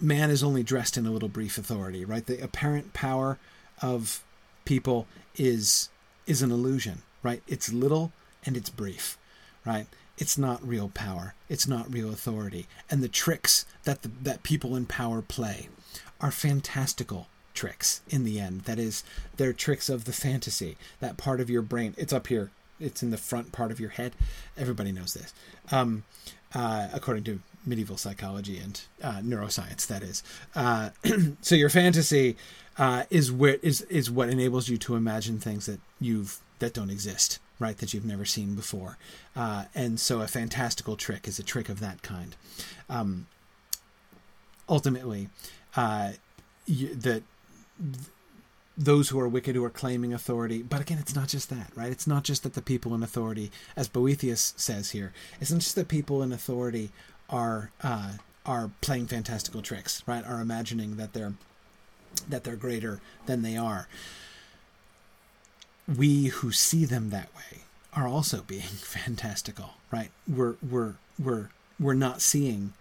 man 0.00 0.30
is 0.30 0.44
only 0.44 0.62
dressed 0.62 0.96
in 0.96 1.06
a 1.06 1.10
little 1.10 1.28
brief 1.28 1.58
authority, 1.58 2.04
right? 2.04 2.24
The 2.24 2.42
apparent 2.42 2.92
power 2.92 3.38
of 3.82 4.22
people 4.66 5.06
is 5.36 5.88
is 6.26 6.42
an 6.42 6.50
illusion, 6.50 7.02
right? 7.22 7.42
It's 7.48 7.72
little 7.72 8.12
and 8.44 8.56
it's 8.56 8.70
brief, 8.70 9.16
right? 9.64 9.86
It's 10.18 10.36
not 10.36 10.66
real 10.66 10.90
power. 10.90 11.34
It's 11.48 11.68
not 11.68 11.92
real 11.92 12.10
authority. 12.10 12.66
And 12.90 13.02
the 13.02 13.08
tricks 13.08 13.64
that 13.84 14.02
the, 14.02 14.10
that 14.22 14.42
people 14.42 14.76
in 14.76 14.86
power 14.86 15.22
play 15.22 15.68
are 16.20 16.30
fantastical 16.30 17.28
tricks 17.54 18.00
in 18.08 18.24
the 18.24 18.40
end. 18.40 18.62
That 18.62 18.78
is, 18.78 19.04
they're 19.36 19.52
tricks 19.52 19.88
of 19.88 20.04
the 20.04 20.12
fantasy. 20.12 20.76
That 21.00 21.16
part 21.16 21.40
of 21.40 21.50
your 21.50 21.62
brain. 21.62 21.94
It's 21.96 22.12
up 22.12 22.28
here. 22.28 22.50
It's 22.80 23.02
in 23.02 23.10
the 23.10 23.16
front 23.16 23.52
part 23.52 23.70
of 23.70 23.80
your 23.80 23.90
head. 23.90 24.14
Everybody 24.56 24.92
knows 24.92 25.14
this. 25.14 25.32
Um, 25.70 26.04
uh, 26.54 26.88
according 26.92 27.24
to 27.24 27.40
medieval 27.66 27.96
psychology 27.96 28.58
and 28.58 28.80
uh, 29.02 29.18
neuroscience, 29.18 29.86
that 29.86 30.02
is. 30.02 30.22
Uh, 30.54 30.90
so 31.40 31.54
your 31.54 31.68
fantasy 31.68 32.36
uh, 32.78 33.04
is 33.10 33.32
where 33.32 33.54
is 33.62 33.82
is 33.82 34.10
what 34.10 34.28
enables 34.28 34.68
you 34.68 34.78
to 34.78 34.94
imagine 34.94 35.38
things 35.38 35.66
that 35.66 35.80
you've 36.00 36.38
that 36.58 36.72
don't 36.72 36.90
exist, 36.90 37.38
right? 37.58 37.76
That 37.78 37.92
you've 37.92 38.04
never 38.04 38.24
seen 38.24 38.54
before, 38.54 38.98
uh, 39.34 39.64
and 39.74 39.98
so 39.98 40.20
a 40.20 40.28
fantastical 40.28 40.96
trick 40.96 41.26
is 41.26 41.38
a 41.38 41.42
trick 41.42 41.68
of 41.68 41.80
that 41.80 42.02
kind. 42.02 42.36
Um, 42.88 43.26
ultimately, 44.68 45.28
uh, 45.76 46.12
you, 46.66 46.94
that 46.94 47.22
those 48.76 49.08
who 49.08 49.18
are 49.18 49.28
wicked 49.28 49.56
who 49.56 49.64
are 49.64 49.70
claiming 49.70 50.12
authority. 50.12 50.62
But 50.62 50.80
again, 50.80 50.98
it's 50.98 51.14
not 51.14 51.28
just 51.28 51.48
that, 51.50 51.70
right? 51.74 51.90
It's 51.90 52.06
not 52.06 52.24
just 52.24 52.42
that 52.42 52.54
the 52.54 52.62
people 52.62 52.94
in 52.94 53.02
authority, 53.02 53.50
as 53.74 53.88
Boethius 53.88 54.52
says 54.56 54.90
here, 54.90 55.12
it's 55.40 55.50
not 55.50 55.60
just 55.60 55.76
that 55.76 55.88
people 55.88 56.22
in 56.22 56.32
authority 56.32 56.90
are 57.28 57.70
uh, 57.82 58.12
are 58.44 58.70
playing 58.80 59.06
fantastical 59.06 59.62
tricks, 59.62 60.02
right? 60.06 60.24
Are 60.24 60.40
imagining 60.40 60.96
that 60.96 61.12
they're 61.12 61.34
that 62.28 62.44
they're 62.44 62.56
greater 62.56 63.00
than 63.26 63.42
they 63.42 63.56
are. 63.56 63.88
We 65.88 66.26
who 66.26 66.52
see 66.52 66.84
them 66.84 67.10
that 67.10 67.34
way 67.34 67.62
are 67.92 68.08
also 68.08 68.42
being 68.42 68.60
fantastical, 68.62 69.74
right? 69.90 70.10
We're 70.28 70.56
we're 70.68 70.94
we're 71.18 71.50
we're 71.78 71.94
not 71.94 72.22
seeing 72.22 72.72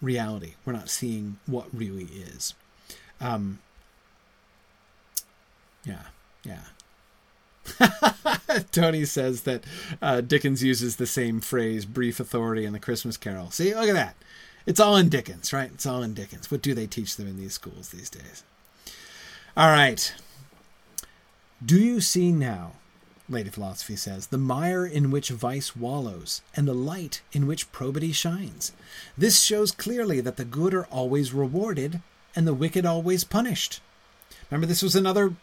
reality. 0.00 0.54
We're 0.64 0.72
not 0.72 0.88
seeing 0.88 1.38
what 1.46 1.66
really 1.72 2.04
is. 2.04 2.54
Um, 3.20 3.58
yeah, 5.84 6.06
yeah. 6.44 6.62
Tony 8.72 9.04
says 9.04 9.42
that 9.42 9.64
uh, 10.00 10.20
Dickens 10.20 10.62
uses 10.62 10.96
the 10.96 11.06
same 11.06 11.40
phrase, 11.40 11.84
brief 11.84 12.20
authority, 12.20 12.64
in 12.64 12.72
the 12.72 12.80
Christmas 12.80 13.16
Carol. 13.16 13.50
See, 13.50 13.74
look 13.74 13.88
at 13.88 13.94
that. 13.94 14.16
It's 14.66 14.80
all 14.80 14.96
in 14.96 15.08
Dickens, 15.08 15.52
right? 15.52 15.70
It's 15.72 15.86
all 15.86 16.02
in 16.02 16.14
Dickens. 16.14 16.50
What 16.50 16.62
do 16.62 16.74
they 16.74 16.86
teach 16.86 17.16
them 17.16 17.26
in 17.26 17.36
these 17.36 17.54
schools 17.54 17.88
these 17.88 18.10
days? 18.10 18.44
All 19.56 19.68
right. 19.68 20.14
Do 21.64 21.78
you 21.78 22.00
see 22.00 22.32
now, 22.32 22.72
Lady 23.28 23.50
Philosophy 23.50 23.96
says, 23.96 24.28
the 24.28 24.38
mire 24.38 24.84
in 24.84 25.10
which 25.10 25.30
vice 25.30 25.76
wallows, 25.76 26.42
and 26.54 26.66
the 26.66 26.74
light 26.74 27.22
in 27.32 27.46
which 27.46 27.70
probity 27.72 28.12
shines? 28.12 28.72
This 29.16 29.42
shows 29.42 29.72
clearly 29.72 30.20
that 30.20 30.36
the 30.36 30.44
good 30.44 30.74
are 30.74 30.86
always 30.86 31.32
rewarded, 31.32 32.00
and 32.34 32.46
the 32.46 32.54
wicked 32.54 32.86
always 32.86 33.24
punished. 33.24 33.80
Remember, 34.50 34.66
this 34.66 34.82
was 34.82 34.96
another 34.96 35.34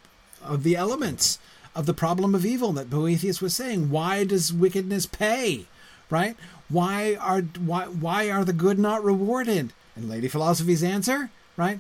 of 0.44 0.64
the 0.64 0.76
elements 0.76 1.40
of 1.76 1.86
the 1.86 1.94
problem 1.94 2.36
of 2.36 2.46
evil 2.46 2.74
that 2.74 2.90
Boethius 2.90 3.42
was 3.42 3.56
saying. 3.56 3.90
Why 3.90 4.24
does 4.24 4.54
wickedness 4.54 5.06
pay? 5.06 5.66
Right? 6.10 6.36
Why 6.70 7.16
are 7.16 7.42
why 7.42 7.86
why 7.86 8.30
are 8.32 8.44
the 8.44 8.54
good 8.54 8.80
not 8.80 9.04
rewarded? 9.04 9.74
And 9.96 10.10
Lady 10.10 10.28
Philosophy's 10.28 10.84
answer, 10.84 11.30
right? 11.58 11.80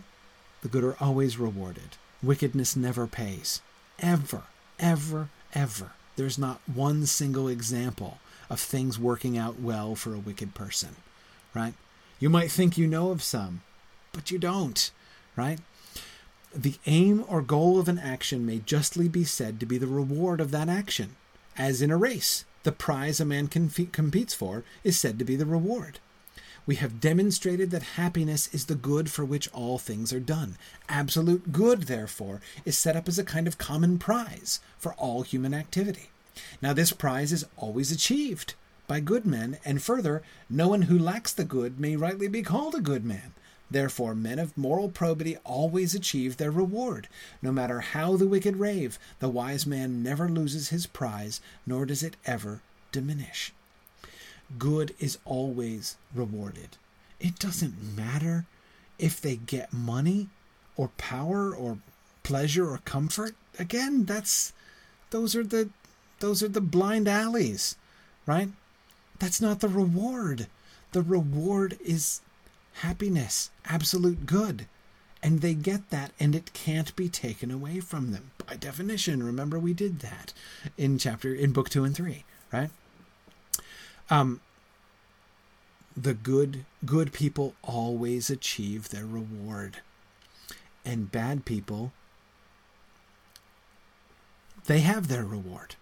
The 0.61 0.67
good 0.67 0.83
are 0.83 0.97
always 0.99 1.37
rewarded. 1.37 1.97
Wickedness 2.21 2.75
never 2.75 3.07
pays. 3.07 3.61
Ever, 3.99 4.43
ever, 4.77 5.29
ever. 5.53 5.91
There's 6.15 6.37
not 6.37 6.59
one 6.71 7.05
single 7.05 7.47
example 7.47 8.17
of 8.49 8.59
things 8.59 8.99
working 8.99 9.37
out 9.37 9.59
well 9.59 9.95
for 9.95 10.13
a 10.13 10.19
wicked 10.19 10.53
person, 10.53 10.97
right? 11.53 11.73
You 12.19 12.29
might 12.29 12.51
think 12.51 12.77
you 12.77 12.87
know 12.87 13.11
of 13.11 13.23
some, 13.23 13.61
but 14.11 14.31
you 14.31 14.37
don't, 14.37 14.91
right? 15.35 15.59
The 16.55 16.79
aim 16.87 17.23
or 17.27 17.41
goal 17.41 17.79
of 17.79 17.87
an 17.87 17.99
action 17.99 18.45
may 18.45 18.59
justly 18.59 19.07
be 19.07 19.23
said 19.23 19.59
to 19.59 19.65
be 19.67 19.77
the 19.77 19.87
reward 19.87 20.41
of 20.41 20.51
that 20.51 20.67
action. 20.67 21.15
As 21.55 21.81
in 21.81 21.91
a 21.91 21.97
race, 21.97 22.43
the 22.63 22.71
prize 22.71 23.19
a 23.19 23.25
man 23.25 23.47
competes 23.47 24.33
for 24.33 24.63
is 24.83 24.97
said 24.97 25.19
to 25.19 25.25
be 25.25 25.35
the 25.35 25.45
reward. 25.45 25.99
We 26.65 26.75
have 26.75 26.99
demonstrated 26.99 27.71
that 27.71 27.95
happiness 27.97 28.49
is 28.53 28.65
the 28.65 28.75
good 28.75 29.09
for 29.09 29.25
which 29.25 29.51
all 29.53 29.77
things 29.77 30.11
are 30.11 30.19
done. 30.19 30.57
Absolute 30.87 31.51
good, 31.51 31.83
therefore, 31.83 32.41
is 32.65 32.77
set 32.77 32.95
up 32.95 33.07
as 33.07 33.17
a 33.17 33.23
kind 33.23 33.47
of 33.47 33.57
common 33.57 33.99
prize 33.99 34.59
for 34.77 34.93
all 34.93 35.21
human 35.21 35.53
activity. 35.53 36.09
Now, 36.61 36.73
this 36.73 36.93
prize 36.93 37.31
is 37.31 37.45
always 37.57 37.91
achieved 37.91 38.55
by 38.87 38.99
good 38.99 39.25
men, 39.25 39.59
and 39.63 39.81
further, 39.81 40.23
no 40.49 40.67
one 40.67 40.83
who 40.83 40.97
lacks 40.97 41.31
the 41.31 41.43
good 41.43 41.79
may 41.79 41.95
rightly 41.95 42.27
be 42.27 42.41
called 42.41 42.75
a 42.75 42.81
good 42.81 43.05
man. 43.05 43.33
Therefore, 43.71 44.15
men 44.15 44.39
of 44.39 44.57
moral 44.57 44.89
probity 44.89 45.37
always 45.45 45.93
achieve 45.93 46.37
their 46.37 46.51
reward. 46.51 47.07
No 47.41 47.51
matter 47.51 47.81
how 47.81 48.17
the 48.17 48.27
wicked 48.27 48.57
rave, 48.57 48.97
the 49.19 49.29
wise 49.29 49.65
man 49.65 50.01
never 50.01 50.27
loses 50.27 50.69
his 50.69 50.87
prize, 50.87 51.39
nor 51.67 51.85
does 51.85 52.01
it 52.01 52.15
ever 52.25 52.61
diminish. 52.91 53.53
Good 54.57 54.95
is 54.99 55.19
always 55.25 55.97
rewarded. 56.13 56.77
It 57.19 57.37
doesn't 57.37 57.95
matter 57.95 58.45
if 58.97 59.21
they 59.21 59.35
get 59.35 59.71
money 59.71 60.29
or 60.75 60.89
power 60.97 61.53
or 61.53 61.77
pleasure 62.23 62.69
or 62.69 62.79
comfort. 62.79 63.35
Again, 63.59 64.05
that's 64.05 64.53
those 65.11 65.35
are 65.35 65.43
the 65.43 65.69
those 66.19 66.41
are 66.41 66.47
the 66.47 66.61
blind 66.61 67.07
alleys, 67.07 67.75
right? 68.25 68.49
That's 69.19 69.41
not 69.41 69.59
the 69.59 69.69
reward. 69.69 70.47
The 70.91 71.01
reward 71.01 71.77
is 71.83 72.21
happiness, 72.79 73.51
absolute 73.65 74.25
good. 74.25 74.67
And 75.21 75.41
they 75.41 75.53
get 75.53 75.89
that, 75.89 76.11
and 76.19 76.33
it 76.33 76.53
can't 76.53 76.95
be 76.95 77.09
taken 77.09 77.51
away 77.51 77.81
from 77.81 78.11
them. 78.11 78.31
By 78.47 78.55
definition, 78.55 79.21
remember 79.21 79.59
we 79.59 79.73
did 79.73 79.99
that 79.99 80.33
in 80.77 80.97
chapter 80.97 81.33
in 81.33 81.51
book 81.51 81.69
two 81.69 81.83
and 81.83 81.95
three, 81.95 82.23
right? 82.53 82.69
Um 84.09 84.39
the 85.95 86.13
good 86.13 86.65
good 86.85 87.11
people 87.11 87.53
always 87.63 88.29
achieve 88.29 88.89
their 88.89 89.05
reward. 89.05 89.77
And 90.85 91.11
bad 91.11 91.43
people 91.43 91.91
they 94.65 94.79
have 94.81 95.07
their 95.07 95.25
reward, 95.25 95.75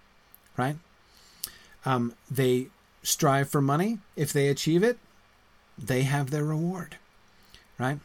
right? 0.56 0.78
Um, 1.86 2.14
they 2.32 2.68
strive 3.04 3.50
for 3.50 3.62
money. 3.62 4.00
If 4.16 4.32
they 4.32 4.48
achieve 4.48 4.82
it, 4.82 4.98
they 5.78 6.04
have 6.04 6.32
their 6.32 6.44
reward, 6.44 6.98
right? 7.78 8.00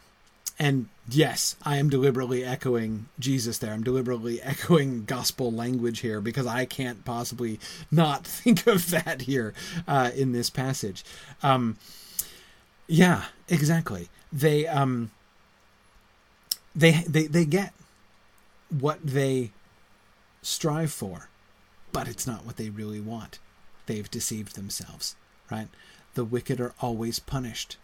And 0.59 0.89
yes, 1.09 1.57
I 1.65 1.78
am 1.78 1.89
deliberately 1.89 2.44
echoing 2.44 3.07
Jesus 3.19 3.59
there. 3.59 3.73
I'm 3.73 3.82
deliberately 3.82 4.40
echoing 4.43 5.05
gospel 5.05 5.51
language 5.51 6.01
here 6.01 6.20
because 6.20 6.47
I 6.47 6.65
can't 6.65 7.05
possibly 7.05 7.59
not 7.90 8.27
think 8.27 8.66
of 8.66 8.90
that 8.90 9.23
here 9.23 9.55
uh, 9.89 10.11
in 10.15 10.32
this 10.32 10.51
passage. 10.51 11.05
Um, 11.43 11.78
yeah, 12.86 13.24
exactly. 13.49 14.09
They 14.32 14.66
um, 14.66 15.11
they 16.74 17.05
they 17.09 17.27
they 17.27 17.44
get 17.44 17.73
what 18.70 18.99
they 19.05 19.51
strive 20.43 20.93
for, 20.93 21.28
but 21.93 22.09
it's 22.09 22.27
not 22.27 22.44
what 22.44 22.57
they 22.57 22.70
really 22.70 23.01
want. 23.01 23.39
They've 23.86 24.11
deceived 24.11 24.57
themselves, 24.57 25.16
right? 25.51 25.69
The 26.14 26.24
wicked 26.24 26.60
are 26.60 26.74
always 26.80 27.18
punished, 27.18 27.76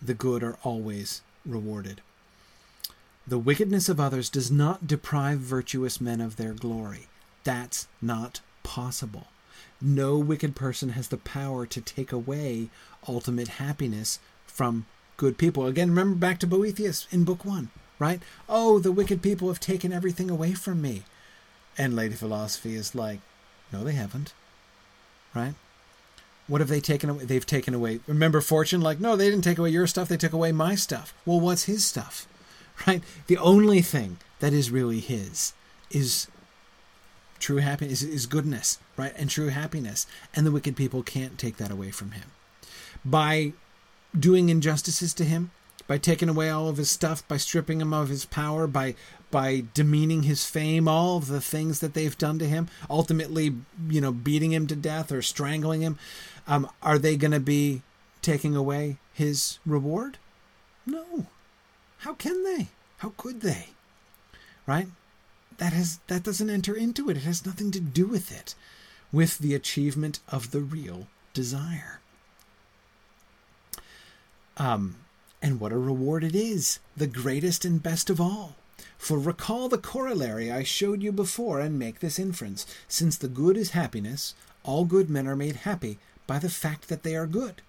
the 0.00 0.14
good 0.14 0.42
are 0.42 0.58
always 0.62 1.22
rewarded. 1.44 2.00
The 3.26 3.38
wickedness 3.38 3.88
of 3.88 4.00
others 4.00 4.30
does 4.30 4.50
not 4.50 4.86
deprive 4.86 5.38
virtuous 5.38 6.00
men 6.00 6.20
of 6.20 6.36
their 6.36 6.54
glory. 6.54 7.08
That's 7.44 7.86
not 8.00 8.40
possible. 8.62 9.26
No 9.80 10.18
wicked 10.18 10.56
person 10.56 10.90
has 10.90 11.08
the 11.08 11.16
power 11.18 11.66
to 11.66 11.80
take 11.80 12.12
away 12.12 12.70
ultimate 13.06 13.48
happiness 13.48 14.18
from 14.46 14.86
good 15.16 15.38
people. 15.38 15.66
Again, 15.66 15.90
remember 15.90 16.16
back 16.16 16.38
to 16.40 16.46
Boethius 16.46 17.06
in 17.10 17.24
Book 17.24 17.44
One, 17.44 17.70
right? 17.98 18.20
Oh, 18.48 18.78
the 18.78 18.92
wicked 18.92 19.22
people 19.22 19.48
have 19.48 19.60
taken 19.60 19.92
everything 19.92 20.30
away 20.30 20.52
from 20.52 20.80
me. 20.80 21.04
And 21.76 21.94
Lady 21.94 22.14
Philosophy 22.14 22.74
is 22.74 22.94
like, 22.94 23.20
no, 23.72 23.84
they 23.84 23.92
haven't, 23.92 24.32
right? 25.34 25.54
What 26.50 26.60
have 26.60 26.68
they 26.68 26.80
taken 26.80 27.08
away? 27.08 27.24
They've 27.24 27.46
taken 27.46 27.74
away. 27.74 28.00
Remember 28.08 28.40
Fortune? 28.40 28.80
Like, 28.80 28.98
no, 28.98 29.14
they 29.14 29.30
didn't 29.30 29.44
take 29.44 29.58
away 29.58 29.70
your 29.70 29.86
stuff. 29.86 30.08
They 30.08 30.16
took 30.16 30.32
away 30.32 30.50
my 30.50 30.74
stuff. 30.74 31.14
Well, 31.24 31.38
what's 31.38 31.64
his 31.64 31.86
stuff? 31.86 32.26
Right? 32.86 33.02
The 33.26 33.36
only 33.36 33.82
thing 33.82 34.16
that 34.38 34.54
is 34.54 34.70
really 34.70 35.00
his 35.00 35.52
is 35.90 36.28
true 37.38 37.58
happiness, 37.58 38.02
is, 38.02 38.24
goodness, 38.24 38.78
right? 38.96 39.12
And 39.18 39.28
true 39.28 39.48
happiness. 39.48 40.06
And 40.34 40.46
the 40.46 40.50
wicked 40.50 40.76
people 40.76 41.02
can't 41.02 41.36
take 41.36 41.58
that 41.58 41.70
away 41.70 41.90
from 41.90 42.12
him. 42.12 42.32
By 43.04 43.52
doing 44.18 44.48
injustices 44.48 45.12
to 45.12 45.24
him, 45.24 45.50
by 45.86 45.98
taking 45.98 46.30
away 46.30 46.48
all 46.48 46.70
of 46.70 46.78
his 46.78 46.90
stuff, 46.90 47.22
by 47.28 47.36
stripping 47.36 47.82
him 47.82 47.92
of 47.92 48.08
his 48.08 48.24
power, 48.24 48.66
by 48.66 48.94
by 49.30 49.64
demeaning 49.74 50.24
his 50.24 50.44
fame, 50.44 50.88
all 50.88 51.16
of 51.16 51.28
the 51.28 51.40
things 51.40 51.80
that 51.80 51.94
they've 51.94 52.18
done 52.18 52.38
to 52.38 52.48
him, 52.48 52.68
ultimately, 52.88 53.54
you 53.88 54.00
know, 54.00 54.12
beating 54.12 54.52
him 54.52 54.66
to 54.66 54.76
death 54.76 55.12
or 55.12 55.22
strangling 55.22 55.82
him, 55.82 55.98
um, 56.46 56.68
are 56.82 56.98
they 56.98 57.16
going 57.16 57.30
to 57.30 57.40
be 57.40 57.82
taking 58.22 58.56
away 58.56 58.98
his 59.12 59.58
reward? 59.64 60.18
No. 60.84 61.26
How 61.98 62.14
can 62.14 62.44
they? 62.44 62.68
How 62.98 63.12
could 63.16 63.40
they? 63.40 63.68
Right? 64.66 64.88
That 65.58 65.72
has 65.72 66.00
that 66.06 66.22
doesn't 66.22 66.50
enter 66.50 66.74
into 66.74 67.10
it. 67.10 67.18
It 67.18 67.24
has 67.24 67.44
nothing 67.44 67.70
to 67.72 67.80
do 67.80 68.06
with 68.06 68.32
it, 68.32 68.54
with 69.12 69.38
the 69.38 69.54
achievement 69.54 70.20
of 70.28 70.50
the 70.50 70.60
real 70.60 71.06
desire. 71.34 72.00
Um, 74.56 74.96
and 75.42 75.60
what 75.60 75.72
a 75.72 75.78
reward 75.78 76.24
it 76.24 76.34
is, 76.34 76.80
the 76.96 77.06
greatest 77.06 77.64
and 77.64 77.82
best 77.82 78.10
of 78.10 78.20
all. 78.20 78.56
For 78.98 79.18
recall 79.18 79.68
the 79.68 79.78
corollary 79.78 80.50
I 80.50 80.62
showed 80.62 81.02
you 81.02 81.12
before 81.12 81.60
and 81.60 81.78
make 81.78 82.00
this 82.00 82.18
inference. 82.18 82.66
Since 82.88 83.16
the 83.16 83.28
good 83.28 83.56
is 83.56 83.70
happiness, 83.70 84.34
all 84.62 84.84
good 84.84 85.08
men 85.08 85.26
are 85.26 85.36
made 85.36 85.56
happy 85.56 85.98
by 86.26 86.38
the 86.38 86.50
fact 86.50 86.88
that 86.88 87.02
they 87.02 87.16
are 87.16 87.26
good. 87.26 87.62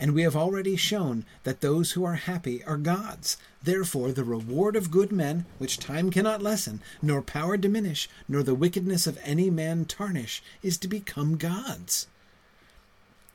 And 0.00 0.14
we 0.14 0.22
have 0.22 0.36
already 0.36 0.76
shown 0.76 1.24
that 1.44 1.60
those 1.60 1.92
who 1.92 2.04
are 2.04 2.14
happy 2.14 2.64
are 2.64 2.76
gods. 2.76 3.36
Therefore, 3.62 4.12
the 4.12 4.24
reward 4.24 4.76
of 4.76 4.90
good 4.90 5.10
men, 5.10 5.44
which 5.58 5.78
time 5.78 6.10
cannot 6.10 6.42
lessen, 6.42 6.80
nor 7.02 7.20
power 7.20 7.56
diminish, 7.56 8.08
nor 8.28 8.42
the 8.42 8.54
wickedness 8.54 9.06
of 9.06 9.18
any 9.22 9.50
man 9.50 9.84
tarnish, 9.84 10.42
is 10.62 10.78
to 10.78 10.88
become 10.88 11.36
gods. 11.36 12.06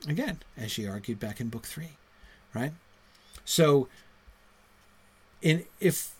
Again, 0.08 0.40
as 0.56 0.70
she 0.70 0.86
argued 0.86 1.20
back 1.20 1.40
in 1.40 1.48
Book 1.48 1.66
3, 1.66 1.90
right? 2.54 2.72
So, 3.44 3.88
in, 5.42 5.64
if 5.80 6.13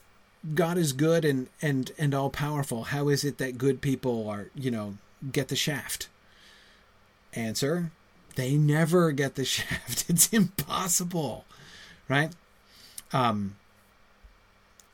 God 0.52 0.76
is 0.76 0.92
good 0.92 1.24
and 1.24 1.48
and 1.62 1.90
and 1.96 2.14
all 2.14 2.30
powerful. 2.30 2.84
How 2.84 3.08
is 3.08 3.24
it 3.24 3.38
that 3.38 3.56
good 3.56 3.80
people 3.80 4.28
are, 4.28 4.50
you 4.54 4.70
know, 4.70 4.96
get 5.32 5.48
the 5.48 5.56
shaft? 5.56 6.08
Answer: 7.32 7.90
They 8.36 8.56
never 8.56 9.12
get 9.12 9.36
the 9.36 9.44
shaft. 9.56 10.04
It's 10.08 10.28
impossible, 10.32 11.44
right? 12.08 12.32
Um 13.12 13.56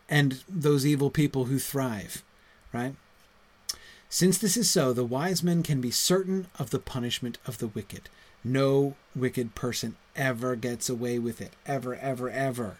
and 0.09 0.43
those 0.49 0.85
evil 0.85 1.11
people 1.11 1.45
who 1.45 1.59
thrive, 1.59 2.23
right? 2.73 2.95
Since 4.09 4.39
this 4.39 4.57
is 4.57 4.69
so, 4.69 4.93
the 4.93 5.05
wise 5.05 5.41
men 5.41 5.63
can 5.63 5.81
be 5.81 5.93
certain 5.93 6.49
of 6.59 6.71
the 6.71 6.81
punishment 6.81 7.39
of 7.47 7.59
the 7.59 7.69
wicked. 7.69 8.09
No 8.43 8.97
wicked 9.15 9.55
person 9.55 9.95
ever 10.17 10.57
gets 10.57 10.89
away 10.89 11.21
with 11.21 11.41
it. 11.41 11.53
Ever, 11.65 11.95
ever, 11.95 12.29
ever. 12.29 12.79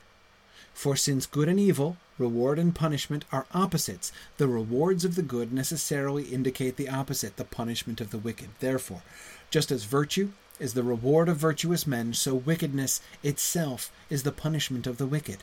For 0.75 0.97
since 0.97 1.27
good 1.27 1.49
and 1.49 1.61
evil, 1.61 1.99
Reward 2.21 2.59
and 2.59 2.75
punishment 2.75 3.25
are 3.33 3.47
opposites. 3.55 4.13
The 4.37 4.47
rewards 4.47 5.07
of 5.07 5.15
the 5.15 5.23
good 5.23 5.55
necessarily 5.55 6.25
indicate 6.25 6.77
the 6.77 6.91
opposite, 6.91 7.39
the 7.39 7.45
punishment 7.45 7.99
of 7.99 8.11
the 8.11 8.19
wicked. 8.19 8.51
Therefore, 8.61 9.01
just 9.51 9.73
as 9.73 9.85
virtue 9.85 10.33
is 10.59 10.75
the 10.75 10.83
reward 10.83 11.31
of 11.31 11.39
virtuous 11.39 11.87
men, 11.87 12.13
so 12.13 12.35
wickedness 12.35 13.01
itself 13.23 13.91
is 14.11 14.23
the 14.23 14.33
punishment 14.33 14.87
of 14.87 14.99
the 14.99 15.07
wicked. 15.07 15.39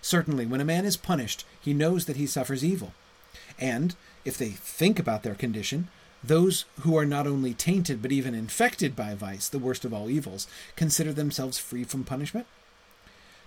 Certainly, 0.00 0.46
when 0.46 0.62
a 0.62 0.64
man 0.64 0.86
is 0.86 0.96
punished, 0.96 1.44
he 1.60 1.74
knows 1.74 2.06
that 2.06 2.16
he 2.16 2.26
suffers 2.26 2.64
evil. 2.64 2.94
And, 3.58 3.94
if 4.24 4.38
they 4.38 4.52
think 4.52 4.98
about 4.98 5.24
their 5.24 5.34
condition, 5.34 5.88
those 6.24 6.64
who 6.80 6.96
are 6.96 7.04
not 7.04 7.26
only 7.26 7.52
tainted 7.52 8.00
but 8.00 8.10
even 8.10 8.34
infected 8.34 8.96
by 8.96 9.14
vice, 9.14 9.50
the 9.50 9.58
worst 9.58 9.84
of 9.84 9.92
all 9.92 10.08
evils, 10.08 10.46
consider 10.76 11.12
themselves 11.12 11.58
free 11.58 11.84
from 11.84 12.04
punishment? 12.04 12.46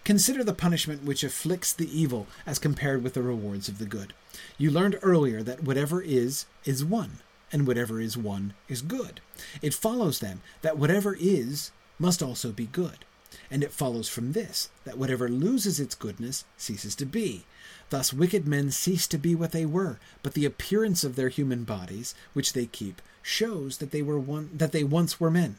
Consider 0.05 0.43
the 0.43 0.53
punishment 0.53 1.03
which 1.03 1.23
afflicts 1.23 1.73
the 1.73 1.89
evil 1.99 2.27
as 2.45 2.59
compared 2.59 3.03
with 3.03 3.15
the 3.15 3.23
rewards 3.23 3.67
of 3.67 3.79
the 3.79 3.87
good. 3.87 4.13
You 4.55 4.69
learned 4.69 4.99
earlier 5.01 5.41
that 5.41 5.63
whatever 5.63 5.99
is, 5.99 6.45
is 6.63 6.85
one, 6.85 7.21
and 7.51 7.65
whatever 7.65 7.99
is 7.99 8.15
one 8.15 8.53
is 8.69 8.83
good. 8.83 9.19
It 9.63 9.73
follows 9.73 10.19
then 10.19 10.41
that 10.61 10.77
whatever 10.77 11.17
is 11.19 11.71
must 11.97 12.21
also 12.21 12.51
be 12.51 12.67
good. 12.67 13.03
And 13.49 13.63
it 13.63 13.71
follows 13.71 14.07
from 14.07 14.33
this 14.33 14.69
that 14.83 14.99
whatever 14.99 15.27
loses 15.27 15.79
its 15.79 15.95
goodness 15.95 16.45
ceases 16.55 16.93
to 16.97 17.05
be. 17.07 17.45
Thus 17.89 18.13
wicked 18.13 18.47
men 18.47 18.69
cease 18.69 19.07
to 19.07 19.17
be 19.17 19.33
what 19.33 19.53
they 19.53 19.65
were, 19.65 19.97
but 20.21 20.35
the 20.35 20.45
appearance 20.45 21.03
of 21.03 21.15
their 21.15 21.29
human 21.29 21.63
bodies, 21.63 22.13
which 22.33 22.53
they 22.53 22.67
keep, 22.67 23.01
shows 23.23 23.79
that 23.79 23.89
they 23.89 24.03
were 24.03 24.19
one 24.19 24.51
that 24.53 24.71
they 24.71 24.83
once 24.83 25.19
were 25.19 25.31
men. 25.31 25.57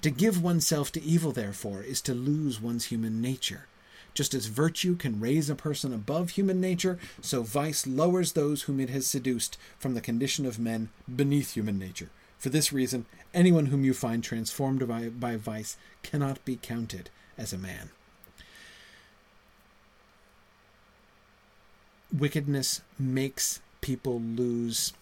To 0.00 0.10
give 0.10 0.42
oneself 0.42 0.90
to 0.92 1.02
evil, 1.02 1.32
therefore, 1.32 1.82
is 1.82 2.00
to 2.00 2.14
lose 2.14 2.62
one's 2.62 2.86
human 2.86 3.20
nature. 3.20 3.66
Just 4.14 4.32
as 4.32 4.46
virtue 4.46 4.94
can 4.94 5.20
raise 5.20 5.50
a 5.50 5.56
person 5.56 5.92
above 5.92 6.30
human 6.30 6.60
nature, 6.60 6.98
so 7.20 7.42
vice 7.42 7.86
lowers 7.86 8.32
those 8.32 8.62
whom 8.62 8.78
it 8.78 8.88
has 8.90 9.06
seduced 9.06 9.58
from 9.78 9.94
the 9.94 10.00
condition 10.00 10.46
of 10.46 10.58
men 10.58 10.88
beneath 11.14 11.54
human 11.54 11.78
nature. 11.78 12.10
For 12.38 12.48
this 12.48 12.72
reason, 12.72 13.06
anyone 13.32 13.66
whom 13.66 13.84
you 13.84 13.92
find 13.92 14.22
transformed 14.22 14.86
by, 14.86 15.08
by 15.08 15.36
vice 15.36 15.76
cannot 16.02 16.44
be 16.44 16.56
counted 16.56 17.10
as 17.36 17.52
a 17.52 17.58
man. 17.58 17.90
Wickedness 22.16 22.82
makes 22.96 23.60
people 23.80 24.20
lose 24.20 24.92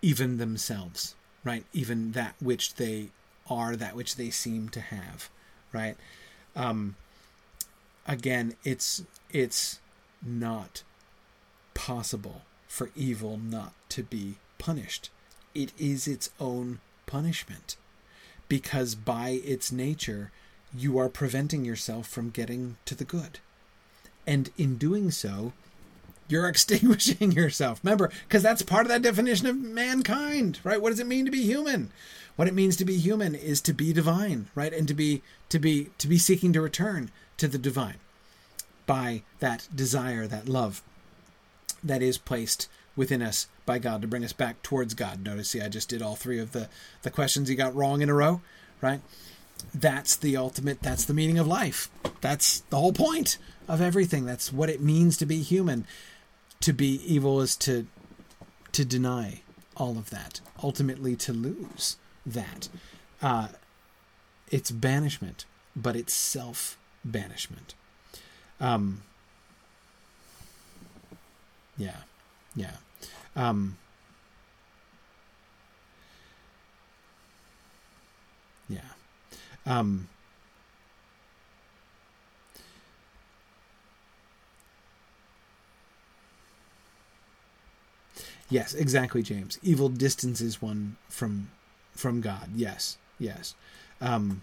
even 0.00 0.38
themselves, 0.38 1.16
right? 1.42 1.64
Even 1.72 2.12
that 2.12 2.34
which 2.40 2.74
they 2.74 3.08
are, 3.50 3.74
that 3.74 3.96
which 3.96 4.14
they 4.14 4.30
seem 4.30 4.68
to 4.68 4.80
have, 4.80 5.28
right? 5.72 5.96
Um, 6.54 6.94
again, 8.06 8.54
it's 8.64 9.04
it's 9.30 9.80
not 10.24 10.82
possible 11.74 12.42
for 12.68 12.90
evil 12.94 13.38
not 13.38 13.72
to 13.90 14.02
be 14.02 14.36
punished. 14.58 15.10
It 15.54 15.72
is 15.78 16.06
its 16.06 16.30
own 16.40 16.80
punishment 17.06 17.76
because 18.48 18.94
by 18.94 19.40
its 19.44 19.72
nature 19.72 20.30
you 20.74 20.98
are 20.98 21.08
preventing 21.08 21.64
yourself 21.64 22.06
from 22.06 22.30
getting 22.30 22.76
to 22.86 22.94
the 22.94 23.04
good. 23.04 23.40
And 24.26 24.50
in 24.56 24.76
doing 24.76 25.10
so, 25.10 25.52
you're 26.28 26.48
extinguishing 26.48 27.32
yourself. 27.32 27.80
Remember, 27.82 28.10
because 28.28 28.42
that's 28.42 28.62
part 28.62 28.86
of 28.86 28.88
that 28.88 29.02
definition 29.02 29.46
of 29.46 29.56
mankind, 29.56 30.60
right? 30.64 30.80
What 30.80 30.90
does 30.90 31.00
it 31.00 31.06
mean 31.06 31.24
to 31.24 31.30
be 31.30 31.42
human? 31.42 31.90
What 32.36 32.48
it 32.48 32.54
means 32.54 32.76
to 32.76 32.84
be 32.86 32.96
human 32.96 33.34
is 33.34 33.60
to 33.62 33.74
be 33.74 33.92
divine, 33.92 34.48
right? 34.54 34.72
And 34.72 34.88
to 34.88 34.94
be 34.94 35.22
to 35.50 35.58
be 35.58 35.90
to 35.98 36.08
be 36.08 36.16
seeking 36.16 36.52
to 36.54 36.62
return 36.62 37.10
to 37.42 37.48
the 37.48 37.58
divine 37.58 37.96
by 38.86 39.22
that 39.40 39.66
desire, 39.74 40.28
that 40.28 40.48
love 40.48 40.80
that 41.82 42.00
is 42.00 42.16
placed 42.16 42.68
within 42.94 43.20
us 43.20 43.48
by 43.66 43.80
God 43.80 44.00
to 44.00 44.06
bring 44.06 44.24
us 44.24 44.32
back 44.32 44.62
towards 44.62 44.94
God. 44.94 45.24
Notice, 45.24 45.50
see, 45.50 45.60
I 45.60 45.68
just 45.68 45.88
did 45.88 46.02
all 46.02 46.14
three 46.14 46.38
of 46.38 46.52
the, 46.52 46.68
the 47.02 47.10
questions 47.10 47.48
he 47.48 47.56
got 47.56 47.74
wrong 47.74 48.00
in 48.00 48.08
a 48.08 48.14
row, 48.14 48.42
right? 48.80 49.00
That's 49.74 50.14
the 50.14 50.36
ultimate, 50.36 50.82
that's 50.82 51.04
the 51.04 51.14
meaning 51.14 51.36
of 51.36 51.48
life. 51.48 51.90
That's 52.20 52.60
the 52.70 52.76
whole 52.76 52.92
point 52.92 53.38
of 53.66 53.80
everything. 53.80 54.24
That's 54.24 54.52
what 54.52 54.70
it 54.70 54.80
means 54.80 55.16
to 55.16 55.26
be 55.26 55.42
human. 55.42 55.84
To 56.60 56.72
be 56.72 57.02
evil 57.04 57.40
is 57.40 57.56
to 57.56 57.88
to 58.70 58.84
deny 58.84 59.42
all 59.76 59.98
of 59.98 60.10
that, 60.10 60.40
ultimately 60.62 61.16
to 61.16 61.32
lose 61.32 61.96
that. 62.24 62.68
Uh, 63.20 63.48
it's 64.48 64.70
banishment, 64.70 65.44
but 65.74 65.96
it's 65.96 66.14
self 66.14 66.78
banishment. 67.04 67.74
Um, 68.60 69.02
yeah, 71.76 71.96
yeah. 72.54 72.76
Um, 73.34 73.76
yeah. 78.68 78.80
Um, 79.66 80.08
yes, 88.48 88.74
exactly, 88.74 89.22
James. 89.22 89.58
Evil 89.62 89.88
distances 89.88 90.60
one 90.62 90.96
from 91.08 91.50
from 91.92 92.20
God. 92.20 92.50
Yes, 92.54 92.98
yes. 93.18 93.54
Um, 94.00 94.42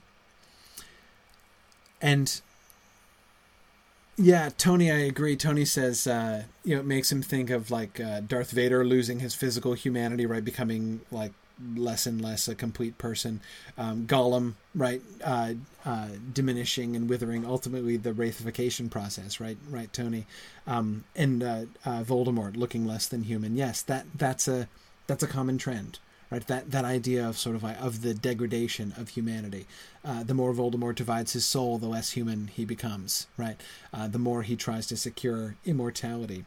and 2.02 2.41
yeah, 4.21 4.49
Tony, 4.57 4.91
I 4.91 4.97
agree. 4.97 5.37
Tony 5.37 5.63
says, 5.63 6.05
uh, 6.05 6.43
you 6.65 6.75
know, 6.75 6.81
it 6.81 6.85
makes 6.85 7.09
him 7.09 7.21
think 7.21 7.49
of 7.49 7.71
like 7.71 8.01
uh, 8.01 8.19
Darth 8.19 8.51
Vader 8.51 8.83
losing 8.85 9.19
his 9.19 9.33
physical 9.33 9.73
humanity, 9.73 10.25
right, 10.25 10.43
becoming 10.43 10.99
like 11.09 11.31
less 11.75 12.05
and 12.05 12.21
less 12.21 12.47
a 12.49 12.55
complete 12.55 12.97
person. 12.97 13.39
Um, 13.77 14.05
Gollum, 14.07 14.55
right, 14.75 15.01
uh, 15.23 15.53
uh, 15.85 16.09
diminishing 16.33 16.97
and 16.97 17.09
withering, 17.09 17.45
ultimately 17.45 17.95
the 17.95 18.11
wraithification 18.11 18.89
process, 18.91 19.39
right, 19.39 19.57
right, 19.69 19.91
Tony, 19.93 20.25
um, 20.67 21.05
and 21.15 21.41
uh, 21.41 21.61
uh, 21.85 22.03
Voldemort 22.03 22.57
looking 22.57 22.85
less 22.85 23.07
than 23.07 23.23
human. 23.23 23.55
Yes, 23.55 23.81
that 23.83 24.05
that's 24.15 24.49
a 24.49 24.67
that's 25.07 25.23
a 25.23 25.27
common 25.27 25.57
trend, 25.57 25.99
right? 26.31 26.45
That 26.47 26.72
that 26.72 26.85
idea 26.85 27.27
of 27.27 27.38
sort 27.38 27.56
of 27.56 27.64
of 27.64 28.01
the 28.01 28.14
degradation 28.14 28.93
of 28.97 29.10
humanity. 29.10 29.65
Uh, 30.03 30.23
the 30.23 30.34
more 30.34 30.53
Voldemort 30.53 30.95
divides 30.95 31.34
his 31.34 31.45
soul, 31.45 31.77
the 31.77 31.88
less 31.88 32.11
human 32.11 32.47
he 32.47 32.65
becomes, 32.65 33.27
right? 33.38 33.60
Uh, 33.93 34.07
the 34.07 34.19
more 34.19 34.43
he 34.43 34.56
tries 34.56 34.88
to 34.88 34.97
secure 34.97 35.56
immortality, 35.65 36.45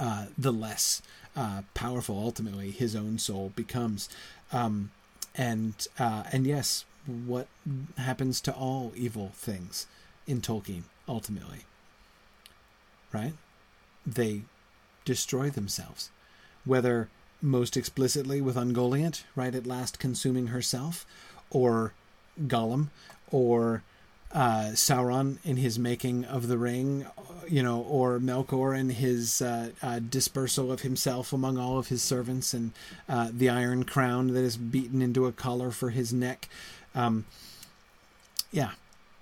uh, 0.00 0.26
the 0.36 0.52
less 0.52 1.02
uh, 1.36 1.62
powerful 1.74 2.18
ultimately 2.18 2.70
his 2.70 2.96
own 2.96 3.18
soul 3.18 3.52
becomes. 3.54 4.08
Um, 4.52 4.90
and 5.34 5.74
uh, 5.98 6.24
and 6.32 6.46
yes, 6.46 6.84
what 7.06 7.48
happens 7.96 8.40
to 8.42 8.52
all 8.52 8.92
evil 8.96 9.32
things 9.34 9.86
in 10.26 10.40
Tolkien 10.40 10.82
ultimately? 11.08 11.60
Right? 13.12 13.34
They 14.06 14.42
destroy 15.04 15.50
themselves, 15.50 16.10
whether 16.64 17.08
most 17.42 17.76
explicitly 17.76 18.40
with 18.40 18.56
Ungoliant, 18.56 19.24
right, 19.34 19.54
at 19.54 19.66
last 19.66 19.98
consuming 19.98 20.48
herself, 20.48 21.04
or 21.50 21.92
Gollum, 22.40 22.88
or 23.30 23.82
uh, 24.32 24.70
Sauron 24.72 25.38
in 25.44 25.56
his 25.56 25.78
making 25.78 26.24
of 26.24 26.48
the 26.48 26.56
ring, 26.56 27.06
you 27.48 27.62
know, 27.62 27.82
or 27.82 28.18
Melkor 28.18 28.78
in 28.78 28.90
his 28.90 29.42
uh, 29.42 29.70
uh, 29.82 29.98
dispersal 29.98 30.72
of 30.72 30.82
himself 30.82 31.32
among 31.32 31.58
all 31.58 31.78
of 31.78 31.88
his 31.88 32.02
servants, 32.02 32.54
and 32.54 32.72
uh, 33.08 33.28
the 33.32 33.50
iron 33.50 33.84
crown 33.84 34.28
that 34.28 34.42
is 34.42 34.56
beaten 34.56 35.02
into 35.02 35.26
a 35.26 35.32
collar 35.32 35.70
for 35.70 35.90
his 35.90 36.12
neck. 36.12 36.48
Um, 36.94 37.26
yeah, 38.50 38.72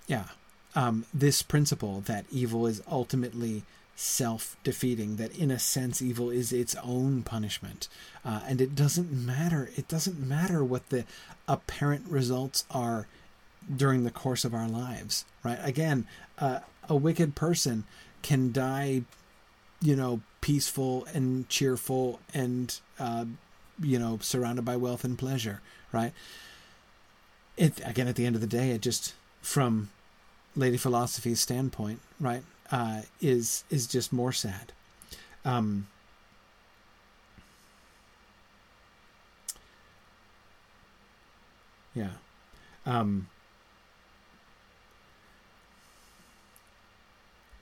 yeah. 0.07 0.25
Um, 0.73 1.05
this 1.13 1.41
principle 1.41 1.99
that 2.01 2.25
evil 2.31 2.65
is 2.65 2.81
ultimately 2.89 3.63
self 3.95 4.57
defeating, 4.63 5.17
that 5.17 5.35
in 5.37 5.51
a 5.51 5.59
sense 5.59 6.01
evil 6.01 6.29
is 6.29 6.51
its 6.51 6.75
own 6.83 7.23
punishment. 7.23 7.87
Uh, 8.25 8.41
and 8.47 8.61
it 8.61 8.75
doesn't 8.75 9.11
matter. 9.11 9.69
It 9.75 9.87
doesn't 9.87 10.19
matter 10.19 10.63
what 10.63 10.89
the 10.89 11.05
apparent 11.47 12.07
results 12.07 12.65
are 12.71 13.07
during 13.73 14.03
the 14.03 14.11
course 14.11 14.43
of 14.43 14.53
our 14.53 14.67
lives, 14.67 15.25
right? 15.43 15.59
Again, 15.61 16.07
uh, 16.39 16.59
a 16.89 16.95
wicked 16.95 17.35
person 17.35 17.83
can 18.21 18.51
die, 18.51 19.03
you 19.81 19.95
know, 19.95 20.21
peaceful 20.41 21.07
and 21.13 21.47
cheerful 21.49 22.19
and, 22.33 22.79
uh, 22.99 23.25
you 23.81 23.99
know, 23.99 24.17
surrounded 24.21 24.65
by 24.65 24.75
wealth 24.75 25.03
and 25.03 25.17
pleasure, 25.17 25.61
right? 25.91 26.13
It 27.57 27.79
again 27.85 28.07
at 28.07 28.15
the 28.15 28.25
end 28.25 28.35
of 28.35 28.41
the 28.41 28.47
day, 28.47 28.71
it 28.71 28.81
just 28.81 29.13
from 29.41 29.89
Lady 30.55 30.77
Philosophy's 30.77 31.39
standpoint, 31.39 31.99
right? 32.19 32.43
Uh, 32.71 33.01
is 33.19 33.63
is 33.69 33.87
just 33.87 34.13
more 34.13 34.31
sad. 34.31 34.71
Um, 35.43 35.87
yeah. 41.93 42.11
Um, 42.85 43.27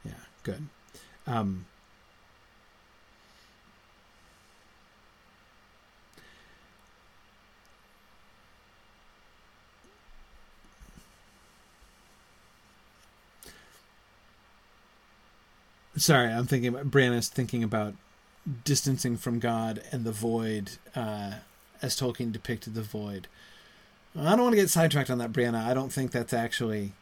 yeah. 0.05 0.11
Good. 0.43 0.67
Um, 1.27 1.65
sorry, 15.99 16.31
I'm 16.31 16.45
thinking 16.45 16.69
about 16.69 16.91
Brianna's 16.91 17.29
thinking 17.29 17.63
about 17.63 17.93
distancing 18.63 19.17
from 19.17 19.39
God 19.39 19.83
and 19.91 20.05
the 20.05 20.11
void 20.11 20.71
uh, 20.95 21.33
as 21.81 21.99
Tolkien 21.99 22.31
depicted 22.31 22.73
the 22.73 22.81
void. 22.81 23.27
I 24.17 24.31
don't 24.31 24.41
want 24.41 24.53
to 24.53 24.61
get 24.61 24.69
sidetracked 24.69 25.09
on 25.09 25.19
that, 25.19 25.31
Brianna. 25.31 25.65
I 25.65 25.73
don't 25.73 25.93
think 25.93 26.11
that's 26.11 26.33
actually 26.33 26.93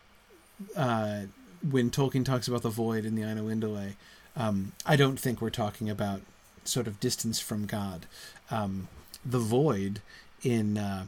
uh, 0.76 1.22
when 1.68 1.90
Tolkien 1.90 2.26
talks 2.26 2.48
about 2.48 2.64
the 2.64 2.70
void 2.70 3.06
in 3.06 3.16
the 3.16 3.22
Ainulindalë. 3.22 3.94
Um, 4.36 4.74
I 4.86 4.96
don't 4.96 5.20
think 5.20 5.42
we're 5.42 5.50
talking 5.50 5.90
about 5.90 6.22
sort 6.64 6.88
of 6.88 7.00
distance 7.00 7.40
from 7.40 7.66
God. 7.66 8.06
Um, 8.52 8.88
the 9.26 9.40
void 9.40 10.02
in 10.44 10.78
uh, 10.78 11.06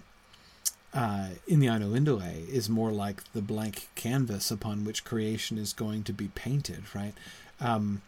uh, 0.93 1.29
in 1.47 1.59
the 1.59 1.67
Ainulindalë 1.67 2.47
is 2.49 2.69
more 2.69 2.91
like 2.91 3.31
the 3.33 3.41
blank 3.41 3.89
canvas 3.95 4.49
upon 4.49 4.85
which 4.85 5.03
creation 5.03 5.57
is 5.57 5.73
going 5.73 6.03
to 6.03 6.13
be 6.13 6.29
painted, 6.29 6.83
right? 6.95 7.13
Um, 7.61 8.01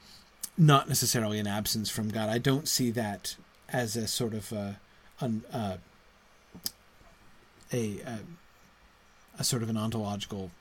not 0.57 0.88
necessarily 0.88 1.40
an 1.40 1.48
absence 1.48 1.90
from 1.90 2.10
God. 2.10 2.30
I 2.30 2.38
don't 2.38 2.68
see 2.68 2.91
that 2.91 3.36
as 3.69 3.95
a 3.95 4.07
sort 4.07 4.34
of 4.34 4.52
a, 4.52 4.80
an, 5.19 5.44
uh, 5.52 5.78
a, 7.73 7.99
a, 7.99 8.19
a 9.40 9.44
sort 9.44 9.64
of 9.64 9.69
an 9.69 9.78
ontological 9.78 10.52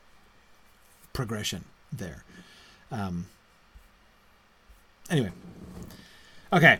progression 1.12 1.65
there. 1.93 2.25
Um, 2.91 3.27
anyway, 5.11 5.33
okay. 6.53 6.79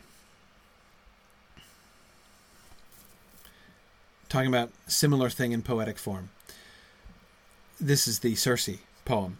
Talking 4.29 4.49
about 4.49 4.71
similar 4.87 5.29
thing 5.29 5.53
in 5.53 5.63
poetic 5.63 5.99
form. 5.99 6.31
This 7.81 8.07
is 8.07 8.21
the 8.21 8.35
Circe 8.35 8.71
poem, 9.05 9.39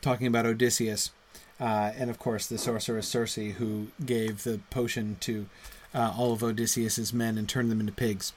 talking 0.00 0.26
about 0.26 0.46
Odysseus, 0.46 1.10
uh, 1.60 1.92
and 1.96 2.10
of 2.10 2.18
course 2.18 2.46
the 2.46 2.58
sorceress 2.58 3.08
Circe, 3.08 3.34
who 3.34 3.88
gave 4.04 4.44
the 4.44 4.60
potion 4.70 5.16
to 5.20 5.46
uh, 5.94 6.14
all 6.16 6.32
of 6.32 6.42
Odysseus's 6.42 7.12
men 7.12 7.38
and 7.38 7.48
turned 7.48 7.70
them 7.70 7.80
into 7.80 7.92
pigs. 7.92 8.32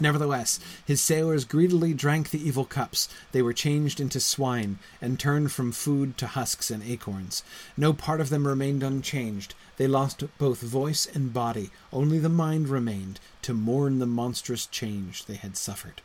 Nevertheless, 0.00 0.60
his 0.84 1.00
sailors 1.00 1.44
greedily 1.44 1.92
drank 1.92 2.30
the 2.30 2.46
evil 2.46 2.64
cups. 2.64 3.08
They 3.32 3.42
were 3.42 3.52
changed 3.52 3.98
into 3.98 4.20
swine, 4.20 4.78
and 5.00 5.18
turned 5.18 5.50
from 5.50 5.72
food 5.72 6.16
to 6.18 6.28
husks 6.28 6.70
and 6.70 6.84
acorns. 6.84 7.42
No 7.76 7.92
part 7.92 8.20
of 8.20 8.30
them 8.30 8.46
remained 8.46 8.84
unchanged. 8.84 9.54
They 9.76 9.88
lost 9.88 10.22
both 10.38 10.60
voice 10.60 11.06
and 11.06 11.32
body. 11.32 11.70
Only 11.92 12.20
the 12.20 12.28
mind 12.28 12.68
remained, 12.68 13.18
to 13.42 13.54
mourn 13.54 13.98
the 13.98 14.06
monstrous 14.06 14.66
change 14.66 15.24
they 15.24 15.34
had 15.34 15.56
suffered. 15.56 16.00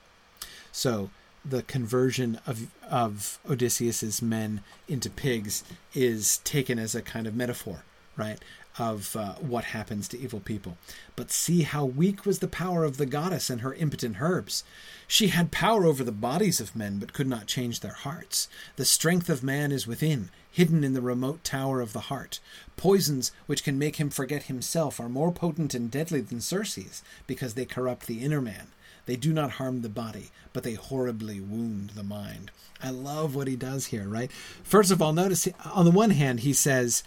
So, 0.71 1.11
the 1.45 1.63
conversion 1.63 2.39
of 2.47 2.67
of 2.89 3.39
Odysseus's 3.49 4.21
men 4.21 4.61
into 4.87 5.09
pigs 5.09 5.63
is 5.93 6.37
taken 6.39 6.79
as 6.79 6.95
a 6.95 7.01
kind 7.01 7.27
of 7.27 7.35
metaphor, 7.35 7.83
right? 8.15 8.39
of 8.79 9.15
uh, 9.15 9.33
what 9.33 9.65
happens 9.65 10.07
to 10.07 10.19
evil 10.19 10.39
people. 10.39 10.77
But 11.15 11.31
see 11.31 11.61
how 11.61 11.85
weak 11.85 12.25
was 12.25 12.39
the 12.39 12.47
power 12.47 12.83
of 12.83 12.97
the 12.97 13.05
goddess 13.05 13.49
and 13.49 13.61
her 13.61 13.73
impotent 13.75 14.17
herbs. 14.19 14.63
She 15.07 15.27
had 15.27 15.51
power 15.51 15.85
over 15.85 16.03
the 16.03 16.11
bodies 16.11 16.59
of 16.59 16.75
men, 16.75 16.97
but 16.97 17.13
could 17.13 17.27
not 17.27 17.45
change 17.45 17.79
their 17.79 17.93
hearts. 17.93 18.47
The 18.75 18.85
strength 18.85 19.29
of 19.29 19.43
man 19.43 19.71
is 19.71 19.85
within, 19.85 20.29
hidden 20.51 20.83
in 20.83 20.93
the 20.93 21.01
remote 21.01 21.43
tower 21.43 21.81
of 21.81 21.93
the 21.93 22.01
heart. 22.01 22.39
Poisons 22.75 23.31
which 23.45 23.63
can 23.63 23.77
make 23.77 23.97
him 23.97 24.09
forget 24.09 24.43
himself 24.43 24.99
are 24.99 25.09
more 25.09 25.31
potent 25.31 25.73
and 25.75 25.91
deadly 25.91 26.21
than 26.21 26.41
Circe's, 26.41 27.03
because 27.27 27.53
they 27.53 27.65
corrupt 27.65 28.07
the 28.07 28.23
inner 28.23 28.41
man. 28.41 28.67
They 29.05 29.15
do 29.15 29.33
not 29.33 29.51
harm 29.51 29.81
the 29.81 29.89
body, 29.89 30.31
but 30.53 30.63
they 30.63 30.73
horribly 30.73 31.39
wound 31.39 31.91
the 31.91 32.03
mind. 32.03 32.51
I 32.81 32.89
love 32.89 33.35
what 33.35 33.47
he 33.47 33.55
does 33.55 33.87
here, 33.87 34.07
right? 34.07 34.31
First 34.63 34.91
of 34.91 35.01
all, 35.01 35.13
notice 35.13 35.47
on 35.73 35.85
the 35.85 35.91
one 35.91 36.11
hand, 36.11 36.41
he 36.41 36.53
says, 36.53 37.03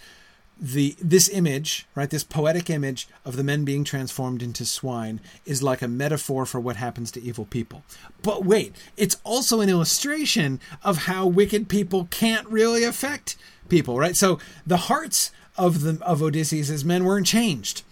the 0.59 0.97
this 0.99 1.29
image, 1.29 1.87
right, 1.95 2.09
this 2.09 2.25
poetic 2.25 2.71
image 2.71 3.09
of 3.25 3.37
the 3.37 3.45
men 3.45 3.65
being 3.65 3.85
transformed 3.85 4.43
into 4.43 4.65
swine 4.65 5.21
is 5.45 5.63
like 5.63 5.83
a 5.83 5.89
metaphor 5.89 6.47
for 6.47 6.59
what 6.59 6.77
happens 6.77 7.11
to 7.11 7.23
evil 7.23 7.45
people. 7.45 7.83
But 8.23 8.45
wait, 8.45 8.75
it's 8.97 9.19
also 9.23 9.61
an 9.61 9.69
illustration 9.69 10.61
of 10.83 10.99
how 10.99 11.27
wicked 11.27 11.69
people 11.69 12.09
can't 12.11 12.49
really 12.49 12.85
affect 12.85 13.37
people, 13.69 13.99
right? 13.99 14.17
So 14.17 14.39
the 14.67 14.77
hearts 14.79 15.31
of 15.59 15.83
the 15.83 16.03
of 16.03 16.23
Odysseus's 16.23 16.85
men 16.85 17.05
weren't 17.05 17.27
changed. 17.27 17.83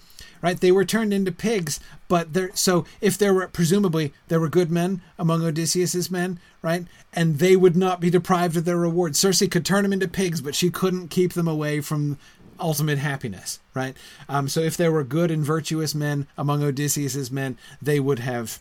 Right? 0.45 0.61
They 0.61 0.73
were 0.73 0.85
turned 0.85 1.15
into 1.15 1.33
pigs, 1.33 1.81
but 2.07 2.35
there 2.35 2.51
so 2.55 2.85
if 3.01 3.17
there 3.17 3.33
were 3.33 3.49
presumably 3.49 4.13
there 4.29 4.39
were 4.39 4.51
good 4.51 4.71
men 4.71 5.01
among 5.19 5.43
Odysseus's 5.43 6.11
men, 6.11 6.39
right? 6.61 6.85
And 7.15 7.39
they 7.39 7.57
would 7.57 7.77
not 7.77 7.99
be 7.99 8.11
deprived 8.11 8.55
of 8.59 8.67
their 8.67 8.77
reward. 8.77 9.17
Circe 9.17 9.43
could 9.49 9.65
turn 9.65 9.85
them 9.85 9.93
into 9.95 10.07
pigs, 10.07 10.43
but 10.43 10.55
she 10.55 10.69
couldn't 10.69 11.09
keep 11.09 11.33
them 11.33 11.49
away 11.49 11.81
from 11.81 12.19
ultimate 12.61 12.99
happiness, 12.99 13.59
right? 13.73 13.97
Um, 14.29 14.47
so 14.47 14.61
if 14.61 14.77
there 14.77 14.93
were 14.93 15.03
good 15.03 15.31
and 15.31 15.43
virtuous 15.43 15.95
men 15.95 16.27
among 16.37 16.63
Odysseus's 16.63 17.31
men, 17.31 17.57
they 17.81 17.99
would 17.99 18.19
have 18.19 18.61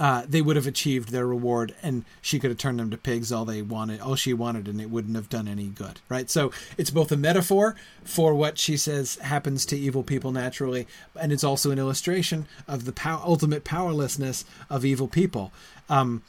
uh, 0.00 0.24
they 0.26 0.40
would 0.40 0.56
have 0.56 0.66
achieved 0.66 1.10
their 1.10 1.26
reward, 1.26 1.74
and 1.82 2.06
she 2.22 2.38
could 2.38 2.50
have 2.50 2.56
turned 2.56 2.80
them 2.80 2.90
to 2.90 2.96
pigs 2.96 3.30
all 3.30 3.44
they 3.44 3.60
wanted, 3.60 4.00
all 4.00 4.14
she 4.14 4.32
wanted, 4.32 4.66
and 4.66 4.80
it 4.80 4.88
wouldn't 4.88 5.14
have 5.14 5.28
done 5.28 5.46
any 5.46 5.66
good, 5.66 6.00
right? 6.08 6.30
So 6.30 6.50
it's 6.78 6.88
both 6.88 7.12
a 7.12 7.18
metaphor 7.18 7.76
for 8.02 8.34
what 8.34 8.56
she 8.56 8.78
says 8.78 9.16
happens 9.16 9.66
to 9.66 9.78
evil 9.78 10.02
people 10.02 10.32
naturally, 10.32 10.86
and 11.20 11.32
it's 11.32 11.44
also 11.44 11.70
an 11.70 11.78
illustration 11.78 12.46
of 12.66 12.86
the 12.86 12.92
pow- 12.92 13.22
ultimate 13.22 13.62
powerlessness 13.62 14.46
of 14.70 14.86
evil 14.86 15.06
people. 15.06 15.52
Um, 15.90 16.22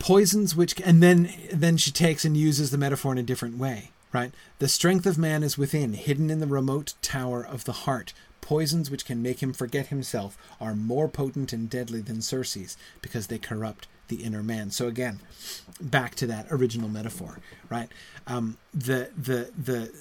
poisons 0.00 0.56
which, 0.56 0.80
and 0.80 1.00
then 1.00 1.32
then 1.52 1.76
she 1.76 1.92
takes 1.92 2.24
and 2.24 2.36
uses 2.36 2.72
the 2.72 2.78
metaphor 2.78 3.12
in 3.12 3.18
a 3.18 3.22
different 3.22 3.56
way 3.56 3.92
right? 4.12 4.32
The 4.60 4.68
strength 4.68 5.04
of 5.04 5.18
man 5.18 5.42
is 5.42 5.58
within, 5.58 5.92
hidden 5.92 6.30
in 6.30 6.40
the 6.40 6.46
remote 6.46 6.94
tower 7.02 7.44
of 7.44 7.64
the 7.64 7.72
heart. 7.72 8.14
Poisons 8.46 8.92
which 8.92 9.04
can 9.04 9.20
make 9.20 9.42
him 9.42 9.52
forget 9.52 9.88
himself 9.88 10.38
are 10.60 10.72
more 10.72 11.08
potent 11.08 11.52
and 11.52 11.68
deadly 11.68 12.00
than 12.00 12.22
Circe's 12.22 12.76
because 13.02 13.26
they 13.26 13.38
corrupt 13.38 13.88
the 14.06 14.22
inner 14.22 14.40
man. 14.40 14.70
So 14.70 14.86
again, 14.86 15.18
back 15.80 16.14
to 16.14 16.28
that 16.28 16.46
original 16.48 16.88
metaphor, 16.88 17.40
right? 17.68 17.88
Um, 18.24 18.56
the 18.72 19.10
the 19.16 19.50
the 19.58 19.92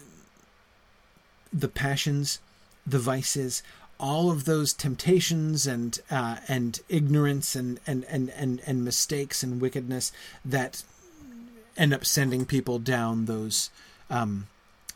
the 1.52 1.68
passions, 1.68 2.40
the 2.86 3.00
vices, 3.00 3.64
all 4.00 4.30
of 4.30 4.46
those 4.46 4.74
temptations 4.74 5.66
and 5.66 6.00
uh, 6.12 6.38
and 6.48 6.80
ignorance 6.88 7.56
and, 7.56 7.80
and 7.88 8.06
and 8.06 8.30
and 8.30 8.62
and 8.68 8.86
mistakes 8.86 9.42
and 9.42 9.60
wickedness 9.60 10.12
that 10.46 10.84
end 11.76 11.96
up 11.96 12.06
sending 12.06 12.46
people 12.46 12.78
down 12.78 13.26
those 13.26 13.72
um, 14.12 14.46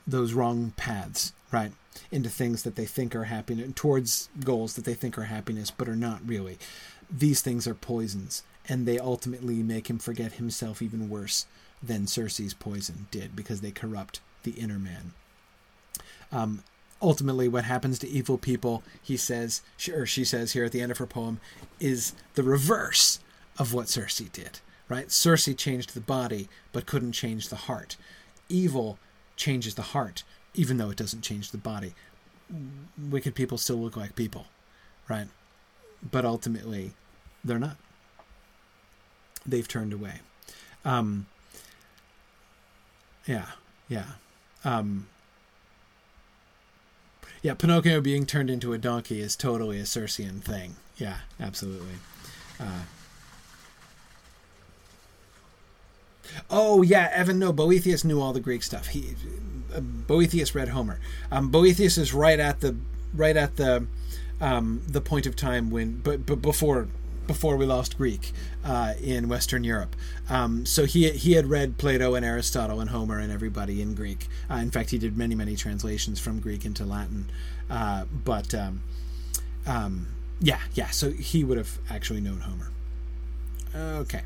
those 0.05 0.33
wrong 0.33 0.71
paths, 0.77 1.33
right? 1.51 1.71
Into 2.11 2.29
things 2.29 2.63
that 2.63 2.75
they 2.75 2.85
think 2.85 3.15
are 3.15 3.25
happiness, 3.25 3.71
towards 3.75 4.29
goals 4.43 4.73
that 4.75 4.85
they 4.85 4.93
think 4.93 5.17
are 5.17 5.23
happiness, 5.23 5.71
but 5.71 5.89
are 5.89 5.95
not 5.95 6.21
really. 6.25 6.57
These 7.09 7.41
things 7.41 7.67
are 7.67 7.73
poisons, 7.73 8.43
and 8.67 8.85
they 8.85 8.99
ultimately 8.99 9.63
make 9.63 9.89
him 9.89 9.99
forget 9.99 10.33
himself 10.33 10.81
even 10.81 11.09
worse 11.09 11.45
than 11.81 12.07
Circe's 12.07 12.53
poison 12.53 13.07
did, 13.11 13.35
because 13.35 13.61
they 13.61 13.71
corrupt 13.71 14.21
the 14.43 14.51
inner 14.51 14.79
man. 14.79 15.13
Um, 16.31 16.63
ultimately, 17.01 17.47
what 17.47 17.63
happens 17.63 17.99
to 17.99 18.09
evil 18.09 18.37
people, 18.37 18.83
he 19.01 19.17
says, 19.17 19.61
or 19.91 20.05
she 20.05 20.23
says 20.23 20.53
here 20.53 20.65
at 20.65 20.71
the 20.71 20.81
end 20.81 20.91
of 20.91 20.97
her 20.99 21.07
poem, 21.07 21.39
is 21.79 22.13
the 22.35 22.43
reverse 22.43 23.19
of 23.57 23.73
what 23.73 23.89
Circe 23.89 24.19
did. 24.19 24.59
Right? 24.87 25.11
Circe 25.11 25.47
changed 25.55 25.93
the 25.93 26.01
body, 26.01 26.49
but 26.71 26.87
couldn't 26.87 27.11
change 27.11 27.49
the 27.49 27.55
heart 27.55 27.95
evil 28.49 28.97
changes 29.35 29.75
the 29.75 29.81
heart, 29.81 30.23
even 30.53 30.77
though 30.77 30.89
it 30.89 30.97
doesn't 30.97 31.21
change 31.21 31.51
the 31.51 31.57
body. 31.57 31.93
Wicked 32.97 33.35
people 33.35 33.57
still 33.57 33.77
look 33.77 33.95
like 33.95 34.15
people, 34.15 34.47
right? 35.07 35.27
But 36.11 36.25
ultimately, 36.25 36.93
they're 37.43 37.59
not. 37.59 37.77
They've 39.45 39.67
turned 39.67 39.93
away. 39.93 40.21
Um, 40.83 41.27
yeah, 43.27 43.45
yeah. 43.87 44.05
Um, 44.65 45.07
yeah, 47.41 47.53
Pinocchio 47.53 48.01
being 48.01 48.25
turned 48.25 48.49
into 48.49 48.73
a 48.73 48.77
donkey 48.77 49.21
is 49.21 49.35
totally 49.35 49.79
a 49.79 49.83
Circean 49.83 50.41
thing. 50.41 50.75
Yeah, 50.97 51.19
absolutely. 51.39 51.95
Uh, 52.59 52.81
Oh 56.49 56.81
yeah, 56.81 57.09
Evan. 57.13 57.39
No, 57.39 57.51
Boethius 57.51 58.03
knew 58.03 58.21
all 58.21 58.33
the 58.33 58.39
Greek 58.39 58.63
stuff. 58.63 58.87
He 58.87 59.15
Boethius 59.79 60.55
read 60.55 60.69
Homer. 60.69 60.99
Um, 61.31 61.49
Boethius 61.49 61.97
is 61.97 62.13
right 62.13 62.39
at 62.39 62.61
the 62.61 62.75
right 63.13 63.37
at 63.37 63.55
the 63.55 63.87
um, 64.41 64.81
the 64.87 65.01
point 65.01 65.25
of 65.25 65.35
time 65.35 65.69
when, 65.69 65.99
but 65.99 66.25
but 66.25 66.41
before 66.41 66.87
before 67.27 67.57
we 67.57 67.65
lost 67.65 67.95
Greek 67.95 68.31
uh, 68.65 68.93
in 68.99 69.29
Western 69.29 69.63
Europe. 69.63 69.95
Um, 70.29 70.65
so 70.65 70.85
he 70.85 71.09
he 71.11 71.33
had 71.33 71.47
read 71.47 71.77
Plato 71.77 72.15
and 72.15 72.25
Aristotle 72.25 72.79
and 72.79 72.89
Homer 72.89 73.19
and 73.19 73.31
everybody 73.31 73.81
in 73.81 73.93
Greek. 73.93 74.27
Uh, 74.49 74.55
in 74.55 74.71
fact, 74.71 74.89
he 74.89 74.97
did 74.97 75.17
many 75.17 75.35
many 75.35 75.55
translations 75.55 76.19
from 76.19 76.39
Greek 76.39 76.65
into 76.65 76.85
Latin. 76.85 77.29
Uh, 77.69 78.05
but 78.25 78.53
um, 78.55 78.81
um, 79.67 80.07
yeah, 80.39 80.59
yeah. 80.73 80.89
So 80.89 81.11
he 81.11 81.43
would 81.43 81.57
have 81.57 81.77
actually 81.89 82.21
known 82.21 82.39
Homer. 82.39 82.71
Okay. 84.01 84.23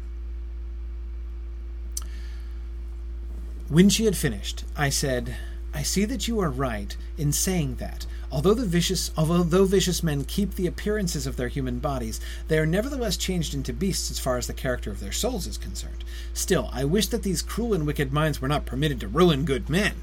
When 3.70 3.90
she 3.90 4.06
had 4.06 4.18
finished, 4.18 4.66
I 4.76 4.90
said, 4.90 5.36
I 5.74 5.82
see 5.82 6.06
that 6.06 6.28
you 6.28 6.40
are 6.40 6.50
right 6.50 6.96
in 7.18 7.32
saying 7.32 7.76
that, 7.76 8.06
although 8.32 8.54
the 8.54 8.66
vicious 8.66 9.12
although 9.18 9.66
vicious 9.66 10.04
men 10.04 10.24
keep 10.26 10.54
the 10.56 10.68
appearances 10.68 11.26
of 11.26 11.36
their 11.36 11.48
human 11.48 11.80
bodies, 11.80 12.20
they 12.48 12.60
are 12.60 12.66
nevertheless 12.66 13.18
changed 13.18 13.54
into 13.54 13.74
beasts 13.74 14.12
as 14.12 14.20
far 14.20 14.38
as 14.38 14.48
the 14.48 14.54
character 14.54 14.92
of 14.92 15.00
their 15.00 15.12
souls 15.12 15.48
is 15.48 15.58
concerned. 15.58 16.04
Still, 16.34 16.70
I 16.72 16.84
wish 16.86 17.08
that 17.08 17.24
these 17.24 17.42
cruel 17.42 17.74
and 17.74 17.88
wicked 17.88 18.14
minds 18.14 18.42
were 18.42 18.48
not 18.48 18.66
permitted 18.66 19.00
to 19.00 19.08
ruin 19.08 19.46
good 19.46 19.70
men. 19.70 19.94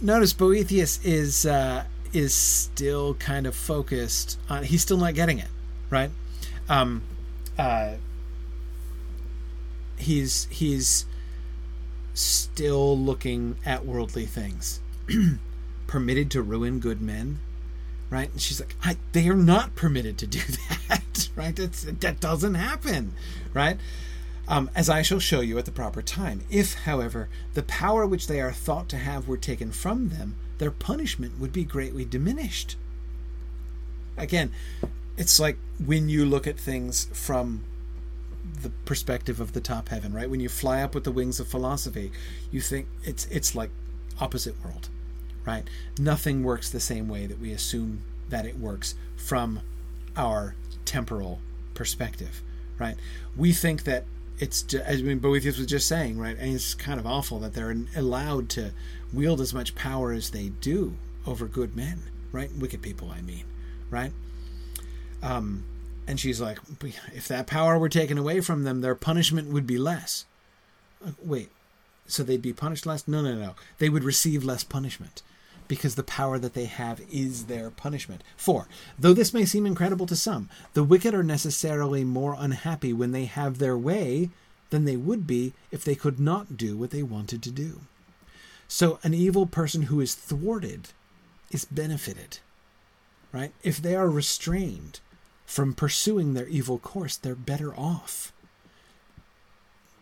Notice 0.00 0.32
Boethius 0.32 1.04
is 1.04 1.44
uh, 1.44 1.84
is 2.12 2.34
still 2.34 3.14
kind 3.14 3.46
of 3.46 3.54
focused 3.54 4.38
on 4.48 4.64
he's 4.64 4.82
still 4.82 4.98
not 4.98 5.14
getting 5.14 5.38
it, 5.38 5.48
right? 5.90 6.10
Um, 6.68 7.02
uh, 7.58 7.94
he's 9.98 10.46
he's 10.50 11.04
still 12.14 12.98
looking 12.98 13.56
at 13.64 13.84
worldly 13.84 14.26
things. 14.26 14.80
permitted 15.92 16.30
to 16.30 16.40
ruin 16.40 16.80
good 16.80 17.02
men, 17.02 17.38
right? 18.08 18.32
And 18.32 18.40
she's 18.40 18.58
like, 18.58 18.74
I, 18.82 18.96
they 19.12 19.28
are 19.28 19.36
not 19.36 19.74
permitted 19.74 20.16
to 20.18 20.26
do 20.26 20.40
that, 20.88 21.28
right? 21.36 21.54
That 21.54 22.16
doesn't 22.18 22.54
happen, 22.54 23.12
right? 23.52 23.76
Um, 24.48 24.70
as 24.74 24.88
I 24.88 25.02
shall 25.02 25.18
show 25.18 25.42
you 25.42 25.58
at 25.58 25.66
the 25.66 25.70
proper 25.70 26.00
time. 26.00 26.44
If, 26.50 26.74
however, 26.74 27.28
the 27.52 27.62
power 27.62 28.06
which 28.06 28.26
they 28.26 28.40
are 28.40 28.52
thought 28.52 28.88
to 28.88 28.96
have 28.96 29.28
were 29.28 29.36
taken 29.36 29.70
from 29.70 30.08
them, 30.08 30.36
their 30.56 30.70
punishment 30.70 31.38
would 31.38 31.52
be 31.52 31.64
greatly 31.64 32.06
diminished. 32.06 32.76
Again, 34.16 34.50
it's 35.18 35.38
like 35.38 35.58
when 35.84 36.08
you 36.08 36.24
look 36.24 36.46
at 36.46 36.58
things 36.58 37.08
from 37.12 37.64
the 38.62 38.70
perspective 38.84 39.40
of 39.40 39.52
the 39.52 39.60
top 39.60 39.88
heaven, 39.88 40.12
right? 40.12 40.30
When 40.30 40.40
you 40.40 40.48
fly 40.48 40.82
up 40.82 40.94
with 40.94 41.04
the 41.04 41.12
wings 41.12 41.40
of 41.40 41.48
philosophy, 41.48 42.12
you 42.50 42.60
think 42.60 42.86
it's 43.04 43.26
it's 43.26 43.54
like 43.54 43.70
opposite 44.20 44.62
world, 44.64 44.88
right? 45.44 45.64
Nothing 45.98 46.42
works 46.42 46.70
the 46.70 46.80
same 46.80 47.08
way 47.08 47.26
that 47.26 47.40
we 47.40 47.52
assume 47.52 48.02
that 48.28 48.46
it 48.46 48.58
works 48.58 48.94
from 49.16 49.60
our 50.16 50.54
temporal 50.84 51.40
perspective, 51.74 52.42
right? 52.78 52.96
We 53.36 53.52
think 53.52 53.84
that 53.84 54.04
it's 54.38 54.62
just, 54.62 54.88
I 54.88 54.96
mean 54.96 55.18
Boethius 55.18 55.58
was 55.58 55.66
just 55.66 55.86
saying, 55.86 56.18
right? 56.18 56.36
And 56.38 56.54
it's 56.54 56.74
kind 56.74 56.98
of 56.98 57.06
awful 57.06 57.38
that 57.40 57.54
they're 57.54 57.76
allowed 57.94 58.48
to 58.50 58.72
wield 59.12 59.40
as 59.40 59.54
much 59.54 59.74
power 59.74 60.12
as 60.12 60.30
they 60.30 60.48
do 60.48 60.96
over 61.26 61.46
good 61.46 61.76
men, 61.76 62.02
right? 62.32 62.50
Wicked 62.52 62.82
people, 62.82 63.10
I 63.10 63.20
mean, 63.20 63.44
right? 63.90 64.12
Um, 65.22 65.64
and 66.12 66.20
she's 66.20 66.42
like, 66.42 66.58
if 67.14 67.26
that 67.28 67.46
power 67.46 67.78
were 67.78 67.88
taken 67.88 68.18
away 68.18 68.42
from 68.42 68.64
them, 68.64 68.82
their 68.82 68.94
punishment 68.94 69.48
would 69.48 69.66
be 69.66 69.78
less. 69.78 70.26
Uh, 71.02 71.12
wait, 71.24 71.48
so 72.06 72.22
they'd 72.22 72.42
be 72.42 72.52
punished 72.52 72.84
less? 72.84 73.08
No, 73.08 73.22
no, 73.22 73.34
no. 73.34 73.54
They 73.78 73.88
would 73.88 74.04
receive 74.04 74.44
less 74.44 74.62
punishment 74.62 75.22
because 75.68 75.94
the 75.94 76.02
power 76.02 76.38
that 76.38 76.52
they 76.52 76.66
have 76.66 77.00
is 77.10 77.46
their 77.46 77.70
punishment. 77.70 78.22
Four, 78.36 78.68
though 78.98 79.14
this 79.14 79.32
may 79.32 79.46
seem 79.46 79.64
incredible 79.64 80.04
to 80.04 80.14
some, 80.14 80.50
the 80.74 80.84
wicked 80.84 81.14
are 81.14 81.22
necessarily 81.22 82.04
more 82.04 82.36
unhappy 82.38 82.92
when 82.92 83.12
they 83.12 83.24
have 83.24 83.56
their 83.56 83.78
way 83.78 84.28
than 84.68 84.84
they 84.84 84.98
would 84.98 85.26
be 85.26 85.54
if 85.70 85.82
they 85.82 85.94
could 85.94 86.20
not 86.20 86.58
do 86.58 86.76
what 86.76 86.90
they 86.90 87.02
wanted 87.02 87.42
to 87.42 87.50
do. 87.50 87.80
So 88.68 88.98
an 89.02 89.14
evil 89.14 89.46
person 89.46 89.84
who 89.84 89.98
is 90.02 90.14
thwarted 90.14 90.90
is 91.50 91.64
benefited, 91.64 92.40
right? 93.32 93.54
If 93.62 93.78
they 93.78 93.96
are 93.96 94.10
restrained, 94.10 95.00
from 95.52 95.74
pursuing 95.74 96.32
their 96.32 96.48
evil 96.48 96.78
course, 96.78 97.14
they're 97.14 97.34
better 97.34 97.74
off. 97.74 98.32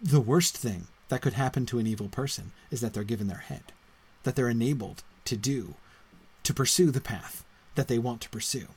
The 0.00 0.20
worst 0.20 0.56
thing 0.56 0.86
that 1.08 1.22
could 1.22 1.32
happen 1.32 1.66
to 1.66 1.80
an 1.80 1.88
evil 1.88 2.06
person 2.06 2.52
is 2.70 2.80
that 2.80 2.94
they're 2.94 3.02
given 3.02 3.26
their 3.26 3.38
head, 3.38 3.72
that 4.22 4.36
they're 4.36 4.48
enabled 4.48 5.02
to 5.24 5.36
do, 5.36 5.74
to 6.44 6.54
pursue 6.54 6.92
the 6.92 7.00
path 7.00 7.44
that 7.74 7.88
they 7.88 7.98
want 7.98 8.20
to 8.20 8.30
pursue. 8.30 8.68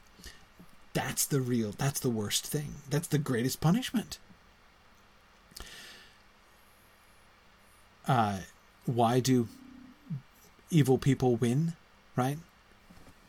That's 0.94 1.28
the 1.28 1.41
real, 1.41 1.76
that's 1.78 2.00
the 2.00 2.10
worst 2.10 2.48
thing. 2.48 2.74
That's 2.90 3.08
the 3.08 3.20
greatest 3.20 3.62
punishment. 3.62 4.18
Uh, 8.08 8.40
why 8.88 9.20
do 9.20 9.48
evil 10.72 10.98
people 10.98 11.36
win, 11.36 11.74
right? 12.16 12.40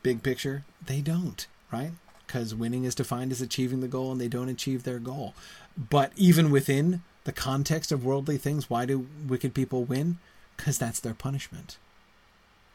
Big 0.01 0.23
picture, 0.23 0.65
they 0.83 0.99
don't, 0.99 1.45
right? 1.71 1.91
Because 2.25 2.55
winning 2.55 2.83
is 2.83 2.95
defined 2.95 3.31
as 3.31 3.41
achieving 3.41 3.81
the 3.81 3.87
goal 3.87 4.11
and 4.11 4.19
they 4.19 4.27
don't 4.27 4.49
achieve 4.49 4.83
their 4.83 4.99
goal. 4.99 5.33
But 5.77 6.11
even 6.15 6.51
within 6.51 7.01
the 7.23 7.31
context 7.31 7.91
of 7.91 8.05
worldly 8.05 8.37
things, 8.37 8.69
why 8.69 8.85
do 8.85 9.07
wicked 9.27 9.53
people 9.53 9.83
win? 9.83 10.17
Because 10.57 10.77
that's 10.77 10.99
their 10.99 11.13
punishment. 11.13 11.77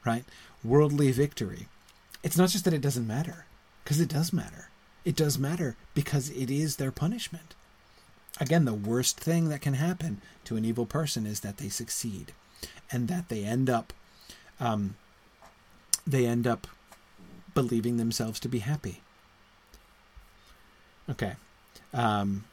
Right? 0.05 0.23
Worldly 0.63 1.11
victory. 1.11 1.67
It's 2.23 2.37
not 2.37 2.49
just 2.49 2.65
that 2.65 2.73
it 2.73 2.81
doesn't 2.81 3.07
matter, 3.07 3.45
because 3.83 3.99
it 3.99 4.09
does 4.09 4.31
matter. 4.31 4.69
It 5.03 5.15
does 5.15 5.39
matter 5.39 5.75
because 5.95 6.29
it 6.29 6.51
is 6.51 6.75
their 6.75 6.91
punishment. 6.91 7.55
Again, 8.39 8.65
the 8.65 8.73
worst 8.73 9.19
thing 9.19 9.49
that 9.49 9.61
can 9.61 9.73
happen 9.73 10.21
to 10.45 10.55
an 10.55 10.65
evil 10.65 10.85
person 10.85 11.25
is 11.25 11.39
that 11.39 11.57
they 11.57 11.69
succeed 11.69 12.33
and 12.91 13.07
that 13.07 13.29
they 13.29 13.43
end 13.43 13.69
up 13.69 13.93
um, 14.59 14.95
they 16.05 16.25
end 16.27 16.45
up 16.45 16.67
believing 17.55 17.97
themselves 17.97 18.39
to 18.39 18.47
be 18.47 18.59
happy 18.59 19.01
Okay. 21.09 21.33
Um, 21.93 22.43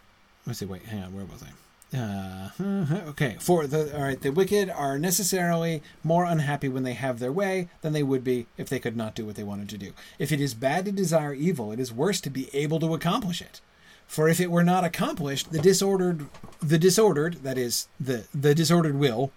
let's 0.46 0.58
see. 0.58 0.66
Wait, 0.66 0.84
hang 0.84 1.02
on. 1.02 1.14
Where 1.14 1.24
was 1.24 1.42
I? 1.42 1.48
Uh, 1.94 2.50
okay. 3.08 3.36
For 3.40 3.66
the 3.66 3.94
all 3.96 4.02
right, 4.02 4.20
the 4.20 4.30
wicked 4.30 4.68
are 4.68 4.98
necessarily 4.98 5.82
more 6.04 6.24
unhappy 6.24 6.68
when 6.68 6.82
they 6.82 6.92
have 6.92 7.18
their 7.18 7.32
way 7.32 7.68
than 7.80 7.92
they 7.92 8.02
would 8.02 8.22
be 8.22 8.46
if 8.56 8.68
they 8.68 8.78
could 8.78 8.96
not 8.96 9.14
do 9.14 9.24
what 9.24 9.36
they 9.36 9.44
wanted 9.44 9.68
to 9.70 9.78
do. 9.78 9.92
If 10.18 10.30
it 10.30 10.40
is 10.40 10.54
bad 10.54 10.84
to 10.84 10.92
desire 10.92 11.32
evil, 11.32 11.72
it 11.72 11.80
is 11.80 11.92
worse 11.92 12.20
to 12.22 12.30
be 12.30 12.50
able 12.52 12.78
to 12.80 12.94
accomplish 12.94 13.40
it. 13.40 13.60
For 14.06 14.28
if 14.28 14.40
it 14.40 14.50
were 14.50 14.64
not 14.64 14.84
accomplished, 14.84 15.52
the 15.52 15.60
disordered, 15.60 16.26
the 16.60 16.78
disordered, 16.78 17.42
that 17.42 17.58
is 17.58 17.88
the 18.00 18.26
the 18.34 18.54
disordered 18.54 18.96
will, 18.96 19.32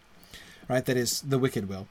right, 0.67 0.85
that 0.85 0.97
is 0.97 1.21
the 1.21 1.39
wicked 1.39 1.69
will, 1.69 1.87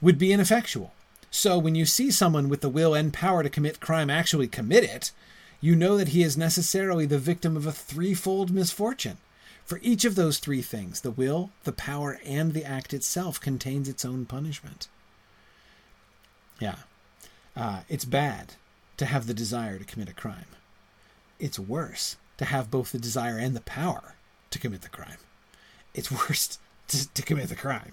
would 0.00 0.18
be 0.18 0.32
ineffectual. 0.32 0.92
So 1.30 1.58
when 1.58 1.76
you 1.76 1.86
see 1.86 2.10
someone 2.10 2.48
with 2.48 2.60
the 2.60 2.68
will 2.68 2.94
and 2.94 3.12
power 3.12 3.42
to 3.44 3.48
commit 3.50 3.78
crime 3.78 4.10
actually 4.10 4.48
commit 4.48 4.82
it, 4.82 5.12
you 5.60 5.76
know 5.76 5.96
that 5.96 6.08
he 6.08 6.22
is 6.22 6.36
necessarily 6.36 7.06
the 7.06 7.18
victim 7.18 7.56
of 7.56 7.66
a 7.66 7.72
threefold 7.72 8.50
misfortune. 8.50 9.18
For 9.64 9.78
each 9.82 10.04
of 10.04 10.14
those 10.14 10.38
three 10.38 10.62
things, 10.62 11.02
the 11.02 11.10
will, 11.10 11.50
the 11.64 11.72
power, 11.72 12.18
and 12.24 12.54
the 12.54 12.64
act 12.64 12.92
itself, 12.92 13.40
contains 13.40 13.88
its 13.88 14.04
own 14.04 14.26
punishment. 14.26 14.88
Yeah. 16.58 16.76
Uh, 17.56 17.82
it's 17.88 18.04
bad 18.04 18.54
to 18.96 19.06
have 19.06 19.26
the 19.26 19.34
desire 19.34 19.78
to 19.78 19.84
commit 19.84 20.08
a 20.08 20.14
crime. 20.14 20.46
It's 21.38 21.58
worse 21.58 22.16
to 22.38 22.44
have 22.46 22.70
both 22.70 22.92
the 22.92 22.98
desire 22.98 23.38
and 23.38 23.54
the 23.54 23.60
power 23.60 24.14
to 24.50 24.58
commit 24.58 24.82
the 24.82 24.88
crime. 24.88 25.18
It's 25.94 26.10
worse 26.28 26.58
to, 26.88 27.12
to 27.12 27.22
commit 27.22 27.48
the 27.48 27.54
crime, 27.54 27.92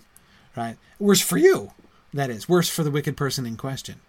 right? 0.56 0.78
Worse 1.00 1.22
for 1.22 1.38
you, 1.38 1.72
that 2.14 2.30
is. 2.30 2.50
Worse 2.50 2.70
for 2.70 2.84
the 2.84 2.92
wicked 2.92 3.16
person 3.18 3.46
in 3.46 3.58
question. 3.58 4.02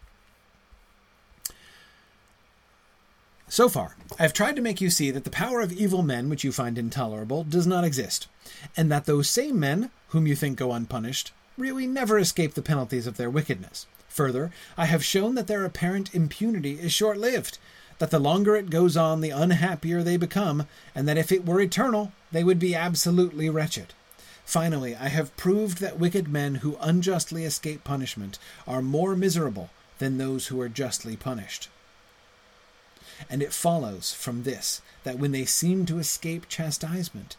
So 3.51 3.69
far, 3.71 3.97
I 4.19 4.23
have 4.23 4.35
tried 4.35 4.57
to 4.57 4.63
make 4.63 4.83
you 4.83 4.91
see 4.91 5.11
that 5.11 5.25
the 5.25 5.31
power 5.31 5.63
of 5.63 5.73
evil 5.73 6.03
men, 6.03 6.29
which 6.29 6.45
you 6.45 6.53
find 6.53 6.77
intolerable, 6.77 7.45
does 7.45 7.67
not 7.67 7.83
exist, 7.83 8.29
and 8.77 8.93
that 8.93 9.07
those 9.07 9.31
same 9.31 9.59
men, 9.59 9.91
whom 10.09 10.27
you 10.27 10.37
think 10.37 10.59
go 10.59 10.73
unpunished, 10.73 11.33
really 11.57 11.87
never 11.87 12.19
escape 12.19 12.53
the 12.55 12.63
penalties 12.63 13.07
of 13.07 13.17
their 13.17 13.31
wickedness. 13.31 13.87
Further, 14.09 14.53
I 14.77 14.85
have 14.85 15.03
shown 15.03 15.35
that 15.35 15.47
their 15.47 15.65
apparent 15.65 16.15
impunity 16.15 16.73
is 16.79 16.93
short 16.93 17.17
lived, 17.17 17.59
that 17.99 18.11
the 18.11 18.19
longer 18.19 18.55
it 18.55 18.69
goes 18.69 18.99
on, 18.99 19.23
the 19.23 19.31
unhappier 19.31 20.03
they 20.03 20.19
become, 20.19 20.67
and 20.95 21.09
that 21.09 21.19
if 21.19 21.33
it 21.33 21.47
were 21.47 21.61
eternal, 21.61 22.13
they 22.31 22.45
would 22.45 22.59
be 22.59 22.75
absolutely 22.75 23.49
wretched. 23.49 23.95
Finally, 24.45 24.95
I 24.95 25.09
have 25.09 25.37
proved 25.39 25.79
that 25.79 25.99
wicked 25.99 26.29
men 26.29 26.57
who 26.57 26.77
unjustly 26.81 27.45
escape 27.45 27.83
punishment 27.83 28.39
are 28.67 28.83
more 28.83 29.17
miserable 29.17 29.71
than 29.99 30.19
those 30.19 30.49
who 30.49 30.61
are 30.61 30.69
justly 30.69 31.17
punished. 31.17 31.69
And 33.29 33.43
it 33.43 33.53
follows 33.53 34.13
from 34.13 34.43
this 34.43 34.83
that 35.05 35.19
when 35.19 35.33
they 35.33 35.45
seem 35.45 35.87
to 35.87 35.99
escape 35.99 36.49
chastisement, 36.49 37.37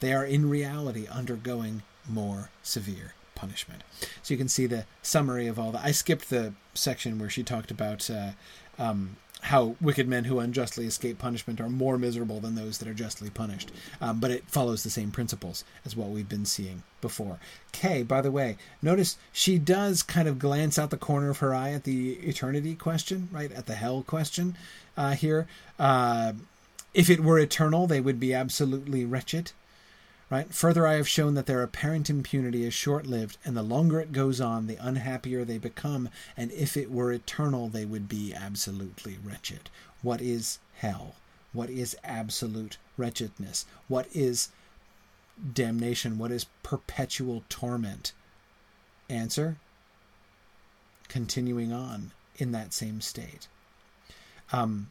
they 0.00 0.12
are 0.12 0.24
in 0.24 0.50
reality 0.50 1.06
undergoing 1.10 1.82
more 2.08 2.50
severe 2.62 3.14
punishment. 3.34 3.82
So 4.22 4.34
you 4.34 4.38
can 4.38 4.48
see 4.48 4.66
the 4.66 4.86
summary 5.02 5.46
of 5.46 5.58
all 5.58 5.72
that. 5.72 5.84
I 5.84 5.92
skipped 5.92 6.30
the 6.30 6.54
section 6.74 7.18
where 7.18 7.30
she 7.30 7.42
talked 7.42 7.70
about 7.70 8.08
uh, 8.10 8.32
um, 8.78 9.16
how 9.44 9.76
wicked 9.80 10.08
men 10.08 10.24
who 10.24 10.38
unjustly 10.38 10.86
escape 10.86 11.18
punishment 11.18 11.60
are 11.60 11.68
more 11.68 11.98
miserable 11.98 12.40
than 12.40 12.54
those 12.54 12.78
that 12.78 12.88
are 12.88 12.94
justly 12.94 13.28
punished. 13.28 13.70
Um, 14.00 14.18
but 14.18 14.30
it 14.30 14.44
follows 14.46 14.82
the 14.82 14.90
same 14.90 15.10
principles 15.10 15.64
as 15.84 15.94
what 15.94 16.08
we've 16.08 16.28
been 16.28 16.46
seeing 16.46 16.82
before. 17.02 17.38
Kay, 17.70 18.02
by 18.02 18.22
the 18.22 18.30
way, 18.30 18.56
notice 18.80 19.18
she 19.32 19.58
does 19.58 20.02
kind 20.02 20.28
of 20.28 20.38
glance 20.38 20.78
out 20.78 20.88
the 20.88 20.96
corner 20.96 21.28
of 21.28 21.38
her 21.38 21.54
eye 21.54 21.72
at 21.72 21.84
the 21.84 22.14
eternity 22.14 22.74
question, 22.74 23.28
right? 23.30 23.52
At 23.52 23.66
the 23.66 23.74
hell 23.74 24.02
question 24.02 24.56
uh, 24.96 25.12
here. 25.12 25.46
Uh, 25.78 26.32
if 26.92 27.10
it 27.10 27.20
were 27.20 27.38
eternal, 27.38 27.86
they 27.86 28.00
would 28.00 28.20
be 28.20 28.34
absolutely 28.34 29.04
wretched. 29.04 29.52
Right? 30.30 30.52
Further, 30.52 30.86
I 30.86 30.94
have 30.94 31.08
shown 31.08 31.34
that 31.34 31.46
their 31.46 31.62
apparent 31.62 32.08
impunity 32.08 32.64
is 32.64 32.74
short 32.74 33.06
lived, 33.06 33.36
and 33.44 33.56
the 33.56 33.62
longer 33.62 34.00
it 34.00 34.12
goes 34.12 34.40
on, 34.40 34.66
the 34.66 34.78
unhappier 34.80 35.44
they 35.44 35.58
become, 35.58 36.08
and 36.36 36.50
if 36.52 36.76
it 36.76 36.90
were 36.90 37.12
eternal, 37.12 37.68
they 37.68 37.84
would 37.84 38.08
be 38.08 38.34
absolutely 38.34 39.18
wretched. 39.22 39.70
What 40.02 40.20
is 40.20 40.58
hell? 40.76 41.14
What 41.52 41.70
is 41.70 41.96
absolute 42.02 42.78
wretchedness? 42.96 43.66
What 43.86 44.08
is 44.12 44.48
damnation? 45.52 46.18
What 46.18 46.32
is 46.32 46.46
perpetual 46.62 47.44
torment? 47.48 48.12
Answer 49.08 49.56
continuing 51.08 51.72
on 51.72 52.12
in 52.36 52.50
that 52.52 52.72
same 52.72 53.00
state. 53.00 53.46
Um, 54.54 54.90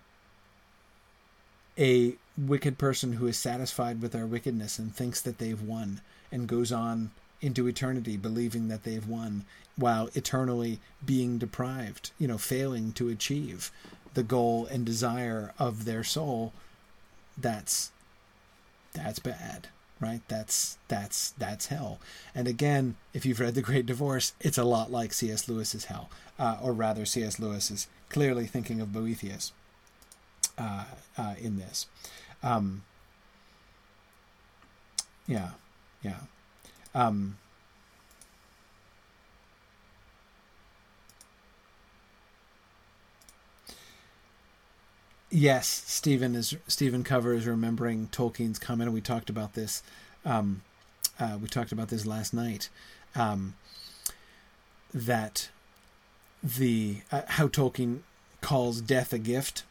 a 1.77 2.15
wicked 2.38 2.77
person 2.77 3.14
who 3.14 3.27
is 3.27 3.38
satisfied 3.38 4.02
with 4.02 4.11
their 4.11 4.26
wickedness 4.26 4.77
and 4.77 4.94
thinks 4.94 5.22
that 5.22 5.38
they've 5.38 5.61
won 5.61 6.02
and 6.31 6.48
goes 6.48 6.72
on 6.72 7.11
into 7.41 7.68
eternity 7.68 8.18
believing 8.18 8.68
that 8.68 8.84
they've 8.84 9.07
won 9.07 9.45
while 9.76 10.10
eternally 10.14 10.80
being 11.06 11.38
deprived, 11.38 12.11
you 12.19 12.27
know, 12.27 12.38
failing 12.38 12.91
to 12.94 13.10
achieve 13.10 13.72
the 14.14 14.23
goal 14.23 14.65
and 14.68 14.85
desire 14.85 15.53
of 15.57 15.85
their 15.85 16.03
soul, 16.03 16.53
that's 17.38 17.91
that's 18.94 19.19
bad, 19.19 19.69
right? 19.99 20.22
That's 20.27 20.77
that's 20.88 21.31
that's 21.31 21.68
hell. 21.68 21.99
And 22.35 22.48
again, 22.48 22.95
if 23.14 23.26
you've 23.26 23.40
read 23.40 23.56
The 23.56 23.61
Great 23.61 23.88
Divorce, 23.88 24.34
it's 24.40 24.57
a 24.57 24.64
lot 24.64 24.91
like 24.91 25.14
C.S. 25.14 25.49
Lewis's 25.49 25.85
hell, 25.85 26.10
uh, 26.38 26.57
or 26.61 26.73
rather, 26.73 27.06
C.S. 27.06 27.40
Lewis 27.40 27.72
is 27.72 27.88
clearly 28.14 28.45
thinking 28.45 28.80
of 28.80 28.94
Boethius 28.94 29.52
uh, 30.57 30.85
uh, 31.18 31.34
in 31.40 31.57
this. 31.57 31.88
Um, 32.44 32.84
yeah, 35.26 35.52
yeah. 36.03 36.19
Um, 36.94 37.38
yes, 45.31 45.68
Stephen 45.68 46.35
is 46.35 46.56
Stephen 46.68 47.03
Cover 47.03 47.34
is 47.34 47.48
remembering 47.48 48.10
Tolkien's 48.11 48.60
comment, 48.60 48.91
we 48.91 49.02
talked 49.02 49.31
about 49.31 49.53
this. 49.53 49.81
Um, 50.23 50.61
uh, 51.19 51.40
we 51.41 51.48
talked 51.48 51.72
about 51.72 51.88
this 51.90 52.06
last 52.06 52.31
night. 52.31 52.69
Um, 53.15 53.56
that 54.94 55.49
the 56.44 56.98
uh, 57.11 57.22
how 57.28 57.48
Tolkien 57.48 57.99
calls 58.41 58.82
death 58.82 59.14
a 59.14 59.18
gift 59.18 59.64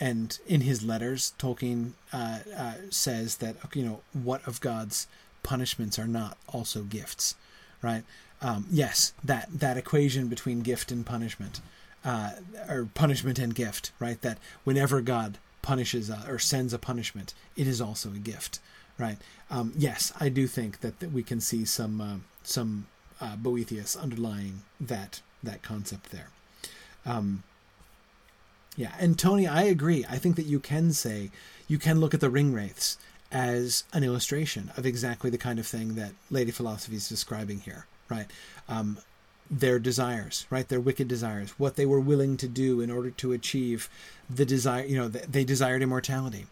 and 0.00 0.38
in 0.46 0.60
his 0.62 0.84
letters, 0.84 1.34
Tolkien 1.38 1.92
uh, 2.12 2.38
uh, 2.56 2.74
says 2.90 3.38
that 3.38 3.56
you 3.74 3.84
know 3.84 4.00
what 4.12 4.46
of 4.46 4.60
God's 4.60 5.06
punishments 5.42 5.98
are 5.98 6.06
not 6.06 6.36
also 6.48 6.82
gifts, 6.82 7.34
right? 7.82 8.04
Um, 8.40 8.66
yes, 8.70 9.12
that 9.24 9.48
that 9.52 9.76
equation 9.76 10.28
between 10.28 10.60
gift 10.60 10.92
and 10.92 11.04
punishment, 11.04 11.60
uh, 12.04 12.32
or 12.68 12.88
punishment 12.94 13.38
and 13.38 13.54
gift, 13.54 13.90
right? 13.98 14.20
That 14.22 14.38
whenever 14.64 15.00
God 15.00 15.38
punishes 15.62 16.10
uh, 16.10 16.24
or 16.28 16.38
sends 16.38 16.72
a 16.72 16.78
punishment, 16.78 17.34
it 17.56 17.66
is 17.66 17.80
also 17.80 18.10
a 18.10 18.18
gift, 18.18 18.60
right? 18.98 19.18
Um, 19.50 19.72
yes, 19.76 20.12
I 20.20 20.28
do 20.28 20.46
think 20.46 20.80
that, 20.80 21.00
that 21.00 21.10
we 21.10 21.24
can 21.24 21.40
see 21.40 21.64
some 21.64 22.00
uh, 22.00 22.16
some 22.44 22.86
Boethius 23.40 23.96
underlying 23.96 24.62
that 24.78 25.22
that 25.42 25.62
concept 25.62 26.10
there. 26.10 26.28
Um, 27.06 27.42
yeah, 28.76 28.92
and 28.98 29.18
Tony, 29.18 29.46
I 29.46 29.62
agree. 29.62 30.04
I 30.08 30.18
think 30.18 30.36
that 30.36 30.46
you 30.46 30.60
can 30.60 30.92
say 30.92 31.30
you 31.66 31.78
can 31.78 32.00
look 32.00 32.14
at 32.14 32.20
the 32.20 32.30
ring 32.30 32.52
wraiths 32.52 32.96
as 33.30 33.84
an 33.92 34.04
illustration 34.04 34.70
of 34.76 34.86
exactly 34.86 35.30
the 35.30 35.38
kind 35.38 35.58
of 35.58 35.66
thing 35.66 35.96
that 35.96 36.12
Lady 36.30 36.50
Philosophy 36.50 36.96
is 36.96 37.08
describing 37.08 37.60
here, 37.60 37.86
right? 38.08 38.26
Um, 38.68 38.98
their 39.50 39.78
desires, 39.78 40.46
right? 40.50 40.68
Their 40.68 40.80
wicked 40.80 41.08
desires, 41.08 41.50
what 41.58 41.76
they 41.76 41.86
were 41.86 42.00
willing 42.00 42.36
to 42.38 42.48
do 42.48 42.80
in 42.80 42.90
order 42.90 43.10
to 43.10 43.32
achieve 43.32 43.88
the 44.28 44.44
desire. 44.44 44.84
You 44.84 44.98
know, 44.98 45.08
they 45.08 45.44
desired 45.44 45.82
immortality, 45.82 46.46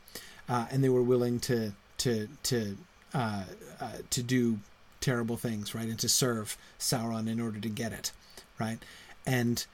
uh, 0.49 0.67
and 0.71 0.83
they 0.83 0.89
were 0.89 1.03
willing 1.03 1.39
to 1.41 1.73
to 1.99 2.29
to 2.45 2.77
uh, 3.15 3.45
uh, 3.81 3.91
to 4.11 4.23
do 4.23 4.59
terrible 5.01 5.37
things, 5.37 5.75
right? 5.75 5.89
And 5.89 5.99
to 5.99 6.09
serve 6.09 6.57
Sauron 6.79 7.29
in 7.29 7.41
order 7.41 7.61
to 7.61 7.69
get 7.69 7.93
it, 7.93 8.13
right? 8.59 8.78
And 9.27 9.65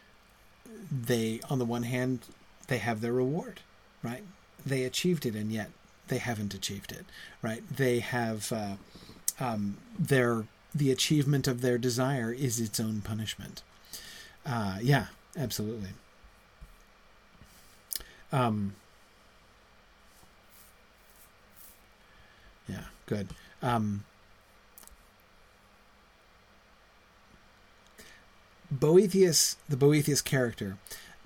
they, 0.91 1.41
on 1.49 1.59
the 1.59 1.65
one 1.65 1.85
hand, 1.85 2.21
they 2.69 2.79
have 2.79 3.01
their 3.01 3.13
reward, 3.13 3.61
right? 4.03 4.23
They 4.65 4.85
achieved 4.85 5.27
it, 5.27 5.35
and 5.35 5.53
yet 5.53 5.71
they 6.09 6.19
haven't 6.19 6.55
achieved 6.55 6.93
it, 6.93 7.05
right? 7.41 7.63
They 7.75 8.01
have 8.01 8.53
uh, 8.53 8.75
um, 9.41 9.79
their 9.99 10.45
the 10.75 10.91
achievement 10.91 11.47
of 11.47 11.61
their 11.61 11.77
desire 11.77 12.33
is 12.33 12.59
its 12.59 12.81
own 12.81 13.03
punishment. 13.03 13.63
Uh, 14.47 14.79
yeah, 14.81 15.07
absolutely. 15.37 15.91
Um, 18.33 18.75
yeah, 22.67 22.85
good. 23.07 23.29
Um, 23.61 24.05
Boethius, 28.73 29.57
the 29.69 29.77
Boethius 29.77 30.23
character, 30.23 30.79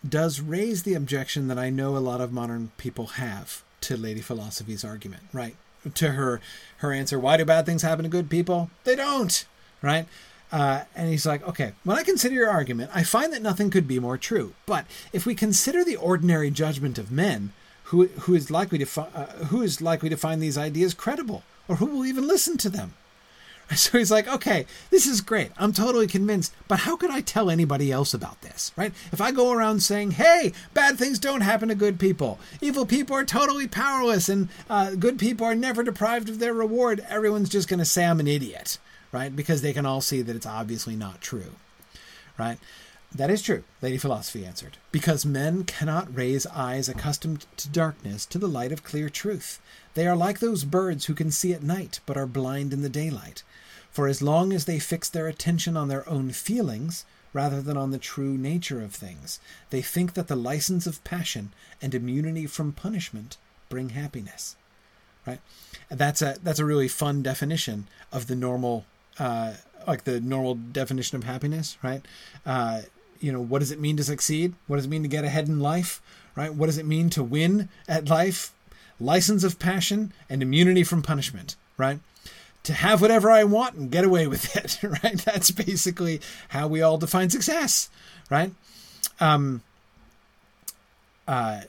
does 0.06 0.40
raise 0.40 0.82
the 0.82 0.94
objection 0.94 1.48
that 1.48 1.58
I 1.58 1.70
know 1.70 1.96
a 1.96 1.98
lot 1.98 2.20
of 2.20 2.32
modern 2.32 2.72
people 2.76 3.06
have 3.06 3.62
to 3.82 3.96
Lady 3.96 4.20
Philosophy's 4.20 4.84
argument, 4.84 5.22
right? 5.32 5.56
To 5.94 6.12
her 6.12 6.40
her 6.78 6.92
answer, 6.92 7.18
why 7.18 7.36
do 7.36 7.44
bad 7.44 7.64
things 7.64 7.82
happen 7.82 8.02
to 8.02 8.08
good 8.08 8.28
people? 8.28 8.70
They 8.84 8.96
don't, 8.96 9.46
right? 9.80 10.06
Uh, 10.50 10.82
and 10.94 11.08
he's 11.08 11.26
like, 11.26 11.46
okay, 11.46 11.72
when 11.84 11.96
I 11.96 12.02
consider 12.02 12.34
your 12.34 12.50
argument, 12.50 12.90
I 12.94 13.02
find 13.02 13.32
that 13.32 13.42
nothing 13.42 13.70
could 13.70 13.86
be 13.86 13.98
more 13.98 14.18
true. 14.18 14.54
But 14.64 14.86
if 15.12 15.26
we 15.26 15.34
consider 15.34 15.84
the 15.84 15.96
ordinary 15.96 16.50
judgment 16.50 16.98
of 16.98 17.10
men, 17.10 17.52
who 17.84 18.06
who 18.08 18.34
is 18.34 18.50
likely 18.50 18.78
to 18.78 18.84
fi- 18.84 19.08
uh, 19.14 19.44
who 19.46 19.62
is 19.62 19.80
likely 19.80 20.08
to 20.08 20.16
find 20.16 20.42
these 20.42 20.58
ideas 20.58 20.94
credible, 20.94 21.44
or 21.68 21.76
who 21.76 21.86
will 21.86 22.04
even 22.04 22.26
listen 22.26 22.56
to 22.58 22.68
them? 22.68 22.94
So 23.76 23.98
he's 23.98 24.10
like, 24.10 24.28
okay, 24.28 24.64
this 24.90 25.06
is 25.06 25.20
great. 25.20 25.50
I'm 25.58 25.72
totally 25.72 26.06
convinced, 26.06 26.54
but 26.68 26.80
how 26.80 26.96
could 26.96 27.10
I 27.10 27.20
tell 27.20 27.50
anybody 27.50 27.90
else 27.90 28.14
about 28.14 28.40
this, 28.40 28.72
right? 28.76 28.92
If 29.12 29.20
I 29.20 29.32
go 29.32 29.52
around 29.52 29.80
saying, 29.80 30.12
hey, 30.12 30.52
bad 30.72 30.96
things 30.98 31.18
don't 31.18 31.40
happen 31.40 31.68
to 31.68 31.74
good 31.74 31.98
people, 31.98 32.38
evil 32.60 32.86
people 32.86 33.16
are 33.16 33.24
totally 33.24 33.66
powerless, 33.66 34.28
and 34.28 34.48
uh, 34.70 34.94
good 34.94 35.18
people 35.18 35.46
are 35.46 35.54
never 35.54 35.82
deprived 35.82 36.28
of 36.28 36.38
their 36.38 36.54
reward, 36.54 37.04
everyone's 37.08 37.48
just 37.48 37.68
going 37.68 37.80
to 37.80 37.84
say 37.84 38.04
I'm 38.06 38.20
an 38.20 38.28
idiot, 38.28 38.78
right? 39.12 39.34
Because 39.34 39.62
they 39.62 39.72
can 39.72 39.84
all 39.84 40.00
see 40.00 40.22
that 40.22 40.36
it's 40.36 40.46
obviously 40.46 40.94
not 40.94 41.20
true, 41.20 41.52
right? 42.38 42.58
That 43.16 43.30
is 43.30 43.40
true, 43.40 43.64
Lady 43.80 43.96
Philosophy 43.96 44.44
answered, 44.44 44.76
because 44.92 45.24
men 45.24 45.64
cannot 45.64 46.14
raise 46.14 46.46
eyes 46.48 46.86
accustomed 46.86 47.46
to 47.56 47.68
darkness 47.70 48.26
to 48.26 48.38
the 48.38 48.48
light 48.48 48.72
of 48.72 48.84
clear 48.84 49.08
truth. 49.08 49.58
They 49.94 50.06
are 50.06 50.16
like 50.16 50.38
those 50.38 50.64
birds 50.64 51.06
who 51.06 51.14
can 51.14 51.30
see 51.30 51.54
at 51.54 51.62
night 51.62 52.00
but 52.04 52.18
are 52.18 52.26
blind 52.26 52.74
in 52.74 52.82
the 52.82 52.90
daylight. 52.90 53.42
For 53.90 54.06
as 54.06 54.20
long 54.20 54.52
as 54.52 54.66
they 54.66 54.78
fix 54.78 55.08
their 55.08 55.28
attention 55.28 55.78
on 55.78 55.88
their 55.88 56.06
own 56.06 56.30
feelings, 56.32 57.06
rather 57.32 57.62
than 57.62 57.78
on 57.78 57.90
the 57.90 57.98
true 57.98 58.36
nature 58.36 58.82
of 58.82 58.94
things, 58.94 59.40
they 59.70 59.80
think 59.80 60.12
that 60.12 60.28
the 60.28 60.36
license 60.36 60.86
of 60.86 61.02
passion 61.02 61.54
and 61.80 61.94
immunity 61.94 62.46
from 62.46 62.72
punishment 62.72 63.38
bring 63.70 63.90
happiness. 63.90 64.56
Right? 65.26 65.40
That's 65.88 66.20
a 66.20 66.36
that's 66.42 66.58
a 66.58 66.66
really 66.66 66.88
fun 66.88 67.22
definition 67.22 67.88
of 68.12 68.26
the 68.26 68.36
normal, 68.36 68.84
uh, 69.18 69.54
like 69.86 70.04
the 70.04 70.20
normal 70.20 70.54
definition 70.54 71.16
of 71.16 71.24
happiness. 71.24 71.78
Right? 71.82 72.04
Uh, 72.44 72.82
you 73.20 73.32
know, 73.32 73.40
what 73.40 73.60
does 73.60 73.70
it 73.70 73.80
mean 73.80 73.96
to 73.96 74.04
succeed? 74.04 74.54
What 74.66 74.76
does 74.76 74.86
it 74.86 74.90
mean 74.90 75.02
to 75.02 75.08
get 75.08 75.24
ahead 75.24 75.48
in 75.48 75.60
life? 75.60 76.00
Right? 76.34 76.54
What 76.54 76.66
does 76.66 76.78
it 76.78 76.86
mean 76.86 77.10
to 77.10 77.22
win 77.22 77.68
at 77.88 78.08
life? 78.08 78.52
License 78.98 79.44
of 79.44 79.58
passion 79.58 80.12
and 80.28 80.42
immunity 80.42 80.84
from 80.84 81.02
punishment. 81.02 81.56
Right? 81.76 82.00
to 82.66 82.72
have 82.72 83.00
whatever 83.00 83.30
I 83.30 83.44
want 83.44 83.76
and 83.76 83.92
get 83.92 84.04
away 84.04 84.26
with 84.32 84.56
it, 84.56 84.82
right? 84.82 85.18
That's 85.18 85.52
basically 85.52 86.20
how 86.48 86.66
we 86.66 86.82
all 86.82 86.98
define 86.98 87.30
success, 87.30 87.88
right? 88.28 88.50
Um, 89.20 89.62
uh, 91.28 91.62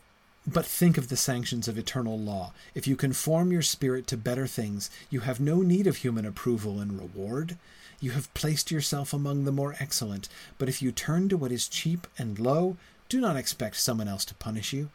but 0.45 0.65
think 0.65 0.97
of 0.97 1.09
the 1.09 1.17
sanctions 1.17 1.67
of 1.67 1.77
eternal 1.77 2.17
law. 2.17 2.53
If 2.73 2.87
you 2.87 2.95
conform 2.95 3.51
your 3.51 3.61
spirit 3.61 4.07
to 4.07 4.17
better 4.17 4.47
things, 4.47 4.89
you 5.09 5.19
have 5.21 5.39
no 5.39 5.61
need 5.61 5.85
of 5.85 5.97
human 5.97 6.25
approval 6.25 6.79
and 6.79 6.99
reward. 6.99 7.57
You 7.99 8.11
have 8.11 8.33
placed 8.33 8.69
yourself 8.71 9.13
among 9.13 9.45
the 9.45 9.51
more 9.51 9.75
excellent. 9.79 10.29
But 10.57 10.69
if 10.69 10.81
you 10.81 10.91
turn 10.91 11.29
to 11.29 11.37
what 11.37 11.51
is 11.51 11.67
cheap 11.67 12.07
and 12.17 12.37
low, 12.37 12.77
Do 13.09 13.21
not 13.21 13.37
expect 13.37 13.77
someone 13.77 14.07
else 14.07 14.25
to 14.25 14.35
punish 14.35 14.73
you. 14.73 14.89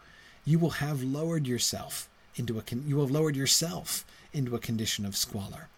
You 0.44 0.58
will 0.58 0.70
have 0.70 1.02
lowered 1.02 1.46
yourself 1.46 2.08
into 2.36 2.58
a 2.58 2.62
con- 2.62 2.84
you 2.86 3.00
have 3.00 3.10
lowered 3.10 3.36
yourself 3.36 4.04
into 4.32 4.54
a 4.54 4.58
condition 4.58 5.06
of 5.06 5.16
squalor, 5.16 5.68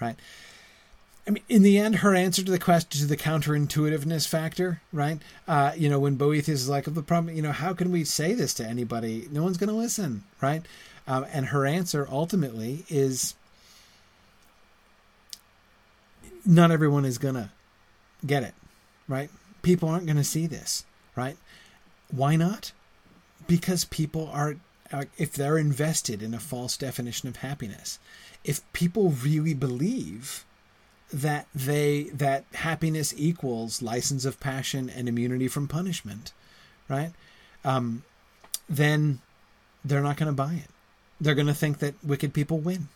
right? 0.00 0.16
I 1.26 1.30
mean, 1.30 1.42
in 1.48 1.62
the 1.62 1.78
end, 1.78 1.96
her 1.96 2.14
answer 2.14 2.42
to 2.42 2.50
the 2.50 2.58
question 2.58 3.00
to 3.00 3.06
the 3.06 3.16
counterintuitiveness 3.16 4.28
factor, 4.28 4.82
right? 4.92 5.20
Uh, 5.48 5.72
you 5.76 5.88
know, 5.88 5.98
when 5.98 6.16
Boethius 6.16 6.60
is 6.60 6.68
like, 6.68 6.86
of 6.86 6.94
"The 6.94 7.02
problem, 7.02 7.34
you 7.34 7.42
know, 7.42 7.52
how 7.52 7.74
can 7.74 7.90
we 7.90 8.04
say 8.04 8.34
this 8.34 8.54
to 8.54 8.66
anybody? 8.66 9.28
No 9.30 9.42
one's 9.42 9.56
going 9.56 9.70
to 9.70 9.76
listen, 9.76 10.24
right?" 10.40 10.62
Um, 11.06 11.26
and 11.32 11.46
her 11.46 11.66
answer 11.66 12.08
ultimately 12.10 12.84
is, 12.88 13.34
not 16.44 16.70
everyone 16.70 17.04
is 17.04 17.18
going 17.18 17.34
to 17.34 17.50
get 18.26 18.42
it, 18.42 18.54
right? 19.08 19.30
People 19.62 19.88
aren't 19.88 20.06
going 20.06 20.16
to 20.16 20.24
see 20.24 20.46
this, 20.46 20.84
right? 21.16 21.36
Why 22.10 22.36
not? 22.36 22.72
Because 23.46 23.84
people 23.84 24.28
are, 24.32 24.56
if 25.16 25.32
they're 25.32 25.58
invested 25.58 26.22
in 26.22 26.34
a 26.34 26.40
false 26.40 26.76
definition 26.76 27.28
of 27.28 27.36
happiness, 27.36 27.98
if 28.44 28.60
people 28.72 29.10
really 29.10 29.54
believe 29.54 30.44
that 31.12 31.46
they 31.54 32.04
that 32.12 32.44
happiness 32.54 33.14
equals 33.16 33.80
license 33.80 34.24
of 34.24 34.40
passion 34.40 34.90
and 34.90 35.08
immunity 35.08 35.48
from 35.48 35.68
punishment, 35.68 36.32
right? 36.88 37.12
Um, 37.64 38.02
then 38.68 39.20
they're 39.84 40.02
not 40.02 40.16
going 40.16 40.26
to 40.26 40.32
buy 40.32 40.54
it. 40.54 40.70
They're 41.20 41.34
going 41.34 41.46
to 41.46 41.54
think 41.54 41.78
that 41.78 41.94
wicked 42.02 42.34
people 42.34 42.58
win. 42.58 42.88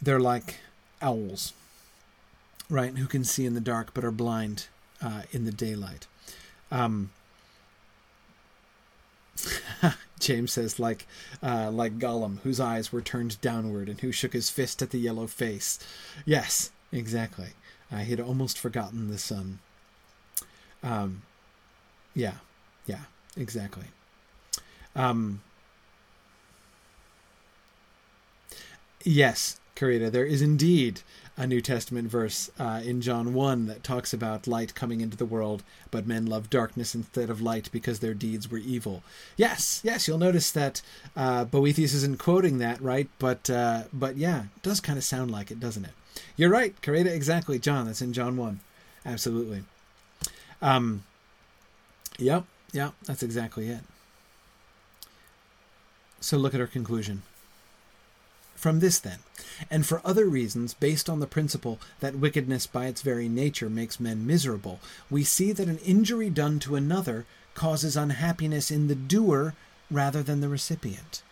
They're 0.00 0.20
like 0.20 0.56
owls, 1.00 1.52
right? 2.68 2.96
Who 2.96 3.06
can 3.06 3.24
see 3.24 3.46
in 3.46 3.54
the 3.54 3.60
dark 3.60 3.94
but 3.94 4.04
are 4.04 4.10
blind 4.10 4.66
uh, 5.02 5.22
in 5.32 5.44
the 5.44 5.52
daylight. 5.52 6.06
Um, 6.70 7.10
James 10.20 10.52
says, 10.52 10.78
like, 10.78 11.06
uh, 11.42 11.70
like 11.70 11.98
Gollum, 11.98 12.40
whose 12.40 12.60
eyes 12.60 12.92
were 12.92 13.02
turned 13.02 13.40
downward 13.40 13.88
and 13.88 14.00
who 14.00 14.12
shook 14.12 14.32
his 14.32 14.50
fist 14.50 14.82
at 14.82 14.90
the 14.90 14.98
yellow 14.98 15.26
face. 15.26 15.78
Yes, 16.24 16.70
exactly. 16.92 17.50
I 17.90 18.02
had 18.02 18.20
almost 18.20 18.58
forgotten 18.58 19.08
the 19.08 19.18
sun. 19.18 19.58
Um, 20.82 21.22
yeah, 22.14 22.34
yeah, 22.86 23.02
exactly. 23.36 23.86
Um, 24.96 25.42
yes, 29.04 29.58
Karita, 29.76 30.10
there 30.10 30.24
is 30.24 30.40
indeed 30.40 31.00
a 31.36 31.46
New 31.46 31.60
Testament 31.60 32.08
verse 32.08 32.48
uh, 32.60 32.80
in 32.84 33.00
John 33.00 33.34
1 33.34 33.66
that 33.66 33.82
talks 33.82 34.12
about 34.12 34.46
light 34.46 34.74
coming 34.74 35.00
into 35.00 35.16
the 35.16 35.26
world, 35.26 35.64
but 35.90 36.06
men 36.06 36.26
love 36.26 36.48
darkness 36.48 36.94
instead 36.94 37.28
of 37.28 37.40
light 37.40 37.68
because 37.72 37.98
their 37.98 38.14
deeds 38.14 38.48
were 38.48 38.58
evil. 38.58 39.02
Yes, 39.36 39.80
yes, 39.82 40.06
you'll 40.06 40.18
notice 40.18 40.52
that 40.52 40.80
uh, 41.16 41.44
Boethius 41.44 41.92
isn't 41.92 42.20
quoting 42.20 42.58
that, 42.58 42.80
right? 42.80 43.08
But, 43.18 43.50
uh, 43.50 43.84
but 43.92 44.16
yeah, 44.16 44.44
it 44.56 44.62
does 44.62 44.80
kind 44.80 44.96
of 44.96 45.04
sound 45.04 45.32
like 45.32 45.50
it, 45.50 45.58
doesn't 45.58 45.84
it? 45.84 45.92
You're 46.36 46.50
right, 46.50 46.80
Karita, 46.80 47.06
exactly, 47.06 47.58
John. 47.58 47.86
That's 47.86 48.02
in 48.02 48.12
John 48.12 48.36
1. 48.36 48.60
Absolutely. 49.04 49.64
Um, 50.62 51.02
yep, 52.16 52.44
yep, 52.72 52.94
that's 53.04 53.24
exactly 53.24 53.68
it. 53.68 53.80
So 56.20 56.36
look 56.36 56.54
at 56.54 56.60
our 56.60 56.68
conclusion. 56.68 57.22
From 58.64 58.80
this, 58.80 58.98
then, 58.98 59.18
and 59.70 59.84
for 59.84 60.00
other 60.06 60.24
reasons 60.24 60.72
based 60.72 61.10
on 61.10 61.20
the 61.20 61.26
principle 61.26 61.78
that 62.00 62.16
wickedness 62.16 62.66
by 62.66 62.86
its 62.86 63.02
very 63.02 63.28
nature 63.28 63.68
makes 63.68 64.00
men 64.00 64.26
miserable, 64.26 64.80
we 65.10 65.22
see 65.22 65.52
that 65.52 65.68
an 65.68 65.76
injury 65.84 66.30
done 66.30 66.58
to 66.60 66.74
another 66.74 67.26
causes 67.52 67.94
unhappiness 67.94 68.70
in 68.70 68.88
the 68.88 68.94
doer 68.94 69.52
rather 69.90 70.22
than 70.22 70.40
the 70.40 70.48
recipient. 70.48 71.22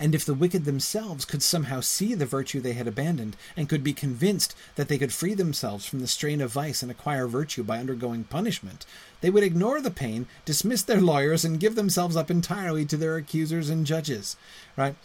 And 0.00 0.14
if 0.14 0.24
the 0.24 0.32
wicked 0.32 0.64
themselves 0.64 1.26
could 1.26 1.42
somehow 1.42 1.80
see 1.80 2.14
the 2.14 2.24
virtue 2.24 2.62
they 2.62 2.72
had 2.72 2.88
abandoned, 2.88 3.36
and 3.54 3.68
could 3.68 3.84
be 3.84 3.92
convinced 3.92 4.54
that 4.76 4.88
they 4.88 4.96
could 4.96 5.12
free 5.12 5.34
themselves 5.34 5.84
from 5.84 6.00
the 6.00 6.06
strain 6.06 6.40
of 6.40 6.50
vice 6.50 6.80
and 6.82 6.90
acquire 6.90 7.26
virtue 7.26 7.62
by 7.62 7.78
undergoing 7.78 8.24
punishment, 8.24 8.86
they 9.20 9.28
would 9.28 9.44
ignore 9.44 9.82
the 9.82 9.90
pain, 9.90 10.24
dismiss 10.46 10.80
their 10.80 11.02
lawyers, 11.02 11.44
and 11.44 11.60
give 11.60 11.74
themselves 11.74 12.16
up 12.16 12.30
entirely 12.30 12.86
to 12.86 12.96
their 12.96 13.16
accusers 13.16 13.68
and 13.68 13.84
judges. 13.84 14.34
Right? 14.78 14.96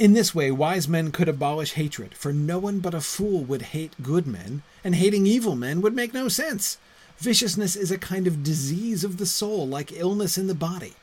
In 0.00 0.14
this 0.14 0.34
way, 0.34 0.50
wise 0.50 0.88
men 0.88 1.12
could 1.12 1.28
abolish 1.28 1.74
hatred, 1.74 2.14
for 2.14 2.32
no 2.32 2.58
one 2.58 2.78
but 2.78 2.94
a 2.94 3.02
fool 3.02 3.44
would 3.44 3.60
hate 3.76 4.02
good 4.02 4.26
men, 4.26 4.62
and 4.82 4.94
hating 4.94 5.26
evil 5.26 5.54
men 5.54 5.82
would 5.82 5.94
make 5.94 6.14
no 6.14 6.26
sense. 6.26 6.78
Viciousness 7.18 7.76
is 7.76 7.90
a 7.90 7.98
kind 7.98 8.26
of 8.26 8.42
disease 8.42 9.04
of 9.04 9.18
the 9.18 9.26
soul, 9.26 9.68
like 9.68 9.92
illness 9.92 10.38
in 10.38 10.46
the 10.46 10.54
body. 10.54 10.94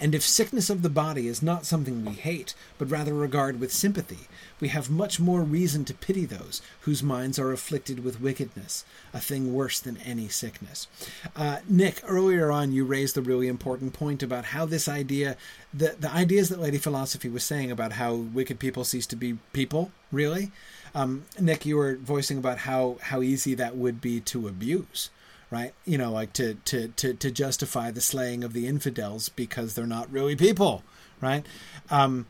And 0.00 0.14
if 0.14 0.22
sickness 0.22 0.70
of 0.70 0.82
the 0.82 0.90
body 0.90 1.28
is 1.28 1.42
not 1.42 1.66
something 1.66 2.04
we 2.04 2.12
hate, 2.12 2.54
but 2.78 2.90
rather 2.90 3.14
regard 3.14 3.60
with 3.60 3.72
sympathy, 3.72 4.28
we 4.60 4.68
have 4.68 4.90
much 4.90 5.20
more 5.20 5.42
reason 5.42 5.84
to 5.84 5.94
pity 5.94 6.24
those 6.24 6.62
whose 6.80 7.02
minds 7.02 7.38
are 7.38 7.52
afflicted 7.52 8.04
with 8.04 8.20
wickedness, 8.20 8.84
a 9.12 9.20
thing 9.20 9.52
worse 9.52 9.78
than 9.78 9.98
any 9.98 10.28
sickness. 10.28 10.86
Uh, 11.34 11.58
Nick, 11.68 12.02
earlier 12.06 12.50
on, 12.50 12.72
you 12.72 12.84
raised 12.84 13.16
a 13.16 13.22
really 13.22 13.48
important 13.48 13.92
point 13.92 14.22
about 14.22 14.46
how 14.46 14.64
this 14.66 14.88
idea, 14.88 15.36
the, 15.72 15.96
the 15.98 16.10
ideas 16.10 16.48
that 16.48 16.60
Lady 16.60 16.78
Philosophy 16.78 17.28
was 17.28 17.44
saying 17.44 17.70
about 17.70 17.92
how 17.92 18.14
wicked 18.14 18.58
people 18.58 18.84
cease 18.84 19.06
to 19.06 19.16
be 19.16 19.38
people, 19.52 19.92
really. 20.10 20.50
Um, 20.94 21.26
Nick, 21.38 21.66
you 21.66 21.76
were 21.76 21.96
voicing 21.96 22.38
about 22.38 22.58
how, 22.58 22.96
how 23.02 23.20
easy 23.20 23.54
that 23.54 23.76
would 23.76 24.00
be 24.00 24.20
to 24.20 24.48
abuse 24.48 25.10
right? 25.50 25.72
You 25.84 25.98
know, 25.98 26.10
like 26.10 26.32
to, 26.34 26.54
to, 26.54 26.88
to, 26.88 27.14
to 27.14 27.30
justify 27.30 27.90
the 27.90 28.00
slaying 28.00 28.44
of 28.44 28.52
the 28.52 28.66
infidels 28.66 29.28
because 29.28 29.74
they're 29.74 29.86
not 29.86 30.10
really 30.10 30.36
people, 30.36 30.82
right? 31.20 31.46
Um, 31.90 32.26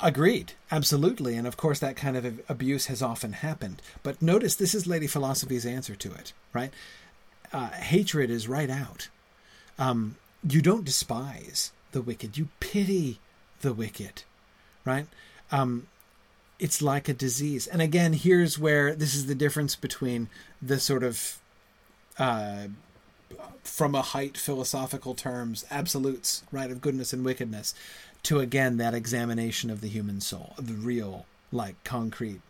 agreed, 0.00 0.52
absolutely. 0.70 1.36
And 1.36 1.46
of 1.46 1.56
course, 1.56 1.78
that 1.80 1.96
kind 1.96 2.16
of 2.16 2.40
abuse 2.48 2.86
has 2.86 3.02
often 3.02 3.34
happened. 3.34 3.82
But 4.02 4.22
notice 4.22 4.54
this 4.54 4.74
is 4.74 4.86
Lady 4.86 5.06
Philosophy's 5.06 5.66
answer 5.66 5.94
to 5.96 6.12
it, 6.12 6.32
right? 6.52 6.72
Uh, 7.52 7.68
hatred 7.68 8.30
is 8.30 8.48
right 8.48 8.70
out. 8.70 9.08
Um, 9.78 10.16
you 10.48 10.62
don't 10.62 10.84
despise 10.84 11.72
the 11.92 12.02
wicked, 12.02 12.36
you 12.36 12.48
pity 12.60 13.20
the 13.60 13.72
wicked, 13.72 14.22
right? 14.84 15.06
Um, 15.50 15.86
it's 16.58 16.80
like 16.80 17.08
a 17.08 17.14
disease. 17.14 17.66
And 17.66 17.82
again, 17.82 18.14
here's 18.14 18.58
where 18.58 18.94
this 18.94 19.14
is 19.14 19.26
the 19.26 19.34
difference 19.34 19.76
between 19.76 20.28
the 20.60 20.80
sort 20.80 21.02
of 21.02 21.38
from 22.16 23.94
a 23.94 24.02
height 24.02 24.36
philosophical 24.36 25.14
terms, 25.14 25.64
absolutes, 25.70 26.42
right, 26.50 26.70
of 26.70 26.80
goodness 26.80 27.12
and 27.12 27.24
wickedness, 27.24 27.74
to 28.22 28.40
again 28.40 28.76
that 28.78 28.94
examination 28.94 29.70
of 29.70 29.80
the 29.80 29.88
human 29.88 30.20
soul, 30.20 30.54
the 30.58 30.74
real, 30.74 31.26
like 31.52 31.82
concrete, 31.84 32.40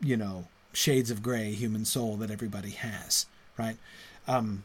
you 0.00 0.16
know, 0.16 0.46
shades 0.72 1.10
of 1.10 1.22
gray 1.22 1.52
human 1.52 1.84
soul 1.84 2.16
that 2.16 2.30
everybody 2.30 2.70
has, 2.70 3.26
right? 3.56 3.76
Um, 4.28 4.64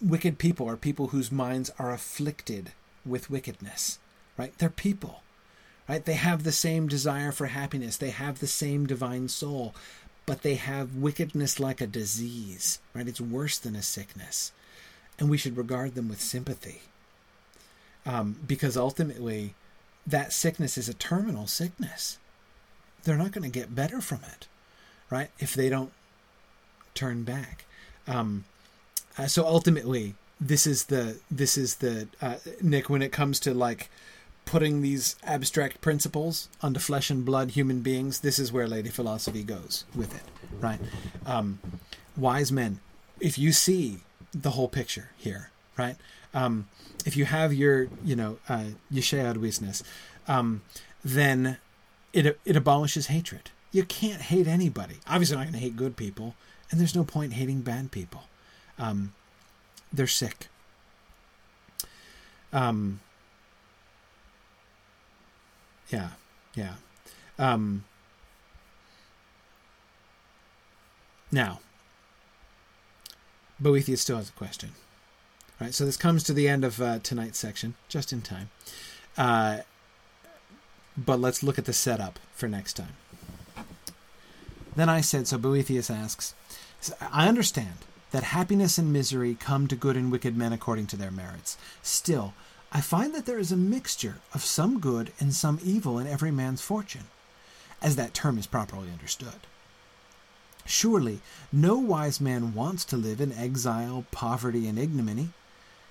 wicked 0.00 0.38
people 0.38 0.68
are 0.68 0.76
people 0.76 1.08
whose 1.08 1.32
minds 1.32 1.70
are 1.78 1.92
afflicted 1.92 2.72
with 3.04 3.30
wickedness, 3.30 3.98
right? 4.36 4.56
They're 4.58 4.70
people, 4.70 5.22
right? 5.88 6.04
They 6.04 6.14
have 6.14 6.44
the 6.44 6.52
same 6.52 6.88
desire 6.88 7.32
for 7.32 7.46
happiness, 7.46 7.96
they 7.96 8.10
have 8.10 8.38
the 8.38 8.46
same 8.46 8.86
divine 8.86 9.28
soul, 9.28 9.74
but 10.26 10.42
they 10.42 10.56
have 10.56 10.96
wickedness 10.96 11.60
like 11.60 11.80
a 11.80 11.86
disease, 11.86 12.80
right? 12.92 13.06
It's 13.06 13.20
worse 13.20 13.58
than 13.58 13.76
a 13.76 13.82
sickness. 13.82 14.52
And 15.18 15.30
we 15.30 15.38
should 15.38 15.56
regard 15.56 15.94
them 15.94 16.08
with 16.08 16.20
sympathy. 16.20 16.82
Um, 18.04 18.36
because 18.46 18.76
ultimately, 18.76 19.54
that 20.06 20.32
sickness 20.32 20.76
is 20.76 20.88
a 20.88 20.94
terminal 20.94 21.46
sickness. 21.46 22.18
They're 23.04 23.16
not 23.16 23.32
going 23.32 23.50
to 23.50 23.58
get 23.58 23.74
better 23.74 24.00
from 24.00 24.20
it, 24.24 24.46
right? 25.10 25.30
If 25.38 25.54
they 25.54 25.68
don't 25.68 25.92
turn 26.94 27.22
back. 27.22 27.64
Um, 28.06 28.44
uh, 29.16 29.26
so 29.26 29.44
ultimately, 29.46 30.14
this 30.40 30.66
is 30.66 30.84
the 30.84 31.18
this 31.30 31.56
is 31.56 31.76
the 31.76 32.08
uh, 32.20 32.36
Nick 32.60 32.90
when 32.90 33.02
it 33.02 33.12
comes 33.12 33.40
to 33.40 33.54
like 33.54 33.88
putting 34.46 34.80
these 34.80 35.16
abstract 35.24 35.82
principles 35.82 36.48
onto 36.62 36.80
flesh 36.80 37.10
and 37.10 37.24
blood 37.24 37.50
human 37.50 37.80
beings, 37.80 38.20
this 38.20 38.38
is 38.38 38.52
where 38.52 38.66
Lady 38.66 38.88
Philosophy 38.88 39.42
goes 39.42 39.84
with 39.94 40.14
it, 40.14 40.22
right? 40.60 40.78
Um, 41.26 41.58
wise 42.16 42.50
men, 42.50 42.80
if 43.20 43.38
you 43.38 43.52
see 43.52 43.98
the 44.32 44.52
whole 44.52 44.68
picture 44.68 45.10
here, 45.16 45.50
right? 45.76 45.96
Um, 46.32 46.68
if 47.04 47.16
you 47.16 47.24
have 47.24 47.52
your, 47.52 47.88
you 48.04 48.16
know, 48.16 48.38
uh, 48.48 48.68
gesceadwisnes, 48.92 49.82
um, 50.28 50.62
then 51.04 51.58
it 52.12 52.38
it 52.44 52.56
abolishes 52.56 53.08
hatred. 53.08 53.50
You 53.72 53.84
can't 53.84 54.22
hate 54.22 54.46
anybody. 54.46 54.96
Obviously, 55.08 55.36
I'm 55.36 55.40
not 55.40 55.52
going 55.52 55.60
to 55.60 55.66
hate 55.66 55.76
good 55.76 55.96
people, 55.96 56.34
and 56.70 56.80
there's 56.80 56.96
no 56.96 57.04
point 57.04 57.34
hating 57.34 57.60
bad 57.60 57.90
people. 57.90 58.24
Um, 58.78 59.12
they're 59.92 60.06
sick. 60.06 60.48
Um, 62.52 63.00
yeah, 65.90 66.10
yeah. 66.54 66.74
Um, 67.38 67.84
Now, 71.30 71.60
Boethius 73.58 74.00
still 74.00 74.16
has 74.16 74.28
a 74.28 74.32
question. 74.32 74.70
All 75.60 75.66
right, 75.66 75.74
so 75.74 75.84
this 75.84 75.96
comes 75.96 76.22
to 76.24 76.32
the 76.32 76.48
end 76.48 76.64
of 76.64 76.80
uh, 76.80 76.98
tonight's 77.00 77.38
section, 77.38 77.74
just 77.88 78.12
in 78.12 78.22
time. 78.22 78.50
Uh, 79.16 79.58
but 80.96 81.20
let's 81.20 81.42
look 81.42 81.58
at 81.58 81.64
the 81.64 81.72
setup 81.72 82.18
for 82.32 82.48
next 82.48 82.74
time. 82.74 82.94
Then 84.76 84.88
I 84.88 85.00
said, 85.00 85.26
so 85.26 85.38
Boethius 85.38 85.90
asks, 85.90 86.34
I 87.10 87.28
understand 87.28 87.78
that 88.12 88.22
happiness 88.22 88.78
and 88.78 88.92
misery 88.92 89.34
come 89.34 89.66
to 89.68 89.76
good 89.76 89.96
and 89.96 90.12
wicked 90.12 90.36
men 90.36 90.52
according 90.52 90.86
to 90.88 90.96
their 90.96 91.10
merits. 91.10 91.56
Still, 91.82 92.34
I 92.76 92.82
find 92.82 93.14
that 93.14 93.24
there 93.24 93.38
is 93.38 93.52
a 93.52 93.56
mixture 93.56 94.16
of 94.34 94.44
some 94.44 94.80
good 94.80 95.10
and 95.18 95.32
some 95.32 95.58
evil 95.64 95.98
in 95.98 96.06
every 96.06 96.30
man's 96.30 96.60
fortune, 96.60 97.04
as 97.80 97.96
that 97.96 98.12
term 98.12 98.36
is 98.36 98.46
properly 98.46 98.90
understood. 98.90 99.46
Surely, 100.66 101.20
no 101.50 101.78
wise 101.78 102.20
man 102.20 102.52
wants 102.52 102.84
to 102.84 102.98
live 102.98 103.18
in 103.18 103.32
exile, 103.32 104.04
poverty, 104.10 104.68
and 104.68 104.78
ignominy. 104.78 105.30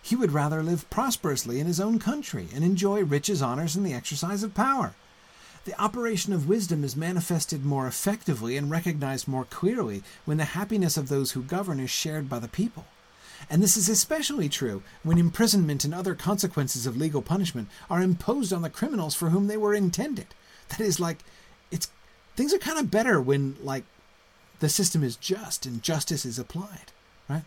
He 0.03 0.15
would 0.15 0.31
rather 0.31 0.61
live 0.61 0.87
prosperously 0.91 1.59
in 1.59 1.65
his 1.65 1.79
own 1.79 1.97
country 1.97 2.49
and 2.53 2.63
enjoy 2.63 3.03
riches, 3.03 3.41
honors, 3.41 3.75
and 3.75 3.83
the 3.83 3.95
exercise 3.95 4.43
of 4.43 4.53
power. 4.53 4.93
The 5.63 5.81
operation 5.81 6.33
of 6.33 6.47
wisdom 6.47 6.83
is 6.83 6.95
manifested 6.95 7.65
more 7.65 7.87
effectively 7.87 8.57
and 8.57 8.69
recognized 8.69 9.27
more 9.27 9.45
clearly 9.45 10.03
when 10.25 10.37
the 10.37 10.53
happiness 10.53 10.97
of 10.97 11.09
those 11.09 11.31
who 11.31 11.41
govern 11.41 11.79
is 11.79 11.89
shared 11.89 12.29
by 12.29 12.37
the 12.37 12.47
people. 12.47 12.85
And 13.49 13.61
this 13.61 13.77
is 13.77 13.89
especially 13.89 14.49
true 14.49 14.81
when 15.03 15.17
imprisonment 15.17 15.85
and 15.85 15.93
other 15.93 16.15
consequences 16.15 16.85
of 16.85 16.97
legal 16.97 17.21
punishment 17.21 17.69
are 17.89 18.01
imposed 18.01 18.51
on 18.51 18.61
the 18.61 18.69
criminals 18.69 19.15
for 19.15 19.29
whom 19.29 19.47
they 19.47 19.57
were 19.57 19.73
intended. 19.73 20.27
That 20.69 20.79
is 20.79 20.99
like 20.99 21.19
it's 21.71 21.89
things 22.35 22.53
are 22.53 22.59
kind 22.59 22.79
of 22.79 22.91
better 22.91 23.21
when 23.21 23.55
like 23.61 23.83
the 24.59 24.69
system 24.69 25.03
is 25.03 25.15
just 25.15 25.65
and 25.65 25.83
justice 25.83 26.25
is 26.25 26.39
applied, 26.39 26.91
right? 27.29 27.43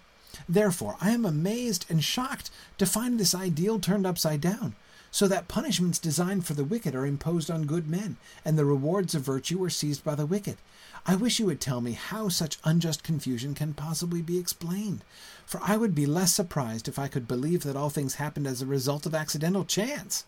Therefore, 0.49 0.97
I 1.01 1.11
am 1.11 1.25
amazed 1.25 1.87
and 1.89 2.05
shocked 2.05 2.51
to 2.77 2.87
find 2.87 3.19
this 3.19 3.35
ideal 3.35 3.81
turned 3.81 4.07
upside 4.07 4.41
down, 4.41 4.77
so 5.11 5.27
that 5.27 5.49
punishments 5.49 5.99
designed 5.99 6.47
for 6.47 6.55
the 6.55 6.65
wicked 6.65 6.95
are 6.95 7.07
imposed 7.07 7.51
on 7.51 7.65
good 7.65 7.89
men, 7.89 8.19
and 8.45 8.59
the 8.59 8.65
rewards 8.65 9.15
of 9.15 9.23
virtue 9.23 9.62
are 9.65 9.70
seized 9.70 10.05
by 10.05 10.15
the 10.15 10.27
wicked. 10.27 10.59
I 11.07 11.16
wish 11.16 11.39
you 11.39 11.47
would 11.47 11.61
tell 11.61 11.81
me 11.81 11.93
how 11.93 12.29
such 12.29 12.59
unjust 12.65 13.03
confusion 13.03 13.55
can 13.55 13.75
possibly 13.75 14.23
be 14.23 14.39
explained, 14.39 15.05
for 15.47 15.61
I 15.62 15.77
would 15.77 15.95
be 15.95 16.07
less 16.07 16.33
surprised 16.33 16.89
if 16.89 16.99
I 16.99 17.09
could 17.09 17.27
believe 17.27 17.62
that 17.62 17.77
all 17.77 17.91
things 17.91 18.16
happened 18.16 18.47
as 18.47 18.62
a 18.62 18.66
result 18.66 19.07
of 19.07 19.15
accidental 19.15 19.65
chance. 19.65 20.25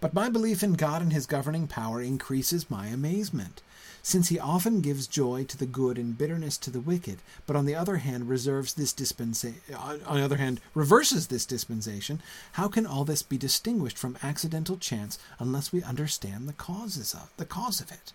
But 0.00 0.14
my 0.14 0.28
belief 0.28 0.62
in 0.62 0.74
God 0.74 1.02
and 1.02 1.12
his 1.12 1.26
governing 1.26 1.66
power 1.66 2.00
increases 2.00 2.70
my 2.70 2.86
amazement 2.86 3.62
since 4.02 4.28
he 4.28 4.38
often 4.38 4.80
gives 4.80 5.06
joy 5.06 5.44
to 5.44 5.58
the 5.58 5.66
good 5.66 5.98
and 5.98 6.16
bitterness 6.16 6.56
to 6.58 6.70
the 6.70 6.80
wicked, 6.80 7.18
but 7.46 7.56
on 7.56 7.66
the 7.66 7.74
other 7.74 7.98
hand 7.98 8.28
reserves 8.28 8.74
this 8.74 8.92
dispensation 8.92 9.60
uh, 9.74 9.98
on 10.06 10.16
the 10.16 10.24
other 10.24 10.36
hand 10.36 10.60
reverses 10.72 11.26
this 11.26 11.44
dispensation, 11.44 12.22
how 12.52 12.68
can 12.68 12.86
all 12.86 13.04
this 13.04 13.22
be 13.22 13.36
distinguished 13.36 13.98
from 13.98 14.16
accidental 14.22 14.78
chance 14.78 15.18
unless 15.38 15.72
we 15.72 15.82
understand 15.82 16.48
the 16.48 16.54
causes 16.54 17.12
of 17.12 17.30
the 17.36 17.44
cause 17.44 17.80
of 17.80 17.92
it? 17.92 18.12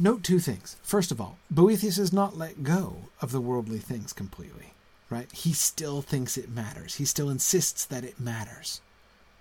Note 0.00 0.24
two 0.24 0.40
things. 0.40 0.76
First 0.82 1.12
of 1.12 1.20
all, 1.20 1.36
Boethius 1.50 1.98
has 1.98 2.12
not 2.12 2.36
let 2.36 2.64
go 2.64 2.96
of 3.20 3.30
the 3.30 3.40
worldly 3.40 3.78
things 3.78 4.12
completely. 4.12 4.72
Right? 5.10 5.30
He 5.32 5.52
still 5.52 6.02
thinks 6.02 6.38
it 6.38 6.48
matters. 6.48 6.94
He 6.94 7.04
still 7.04 7.28
insists 7.28 7.84
that 7.84 8.04
it 8.04 8.18
matters. 8.18 8.80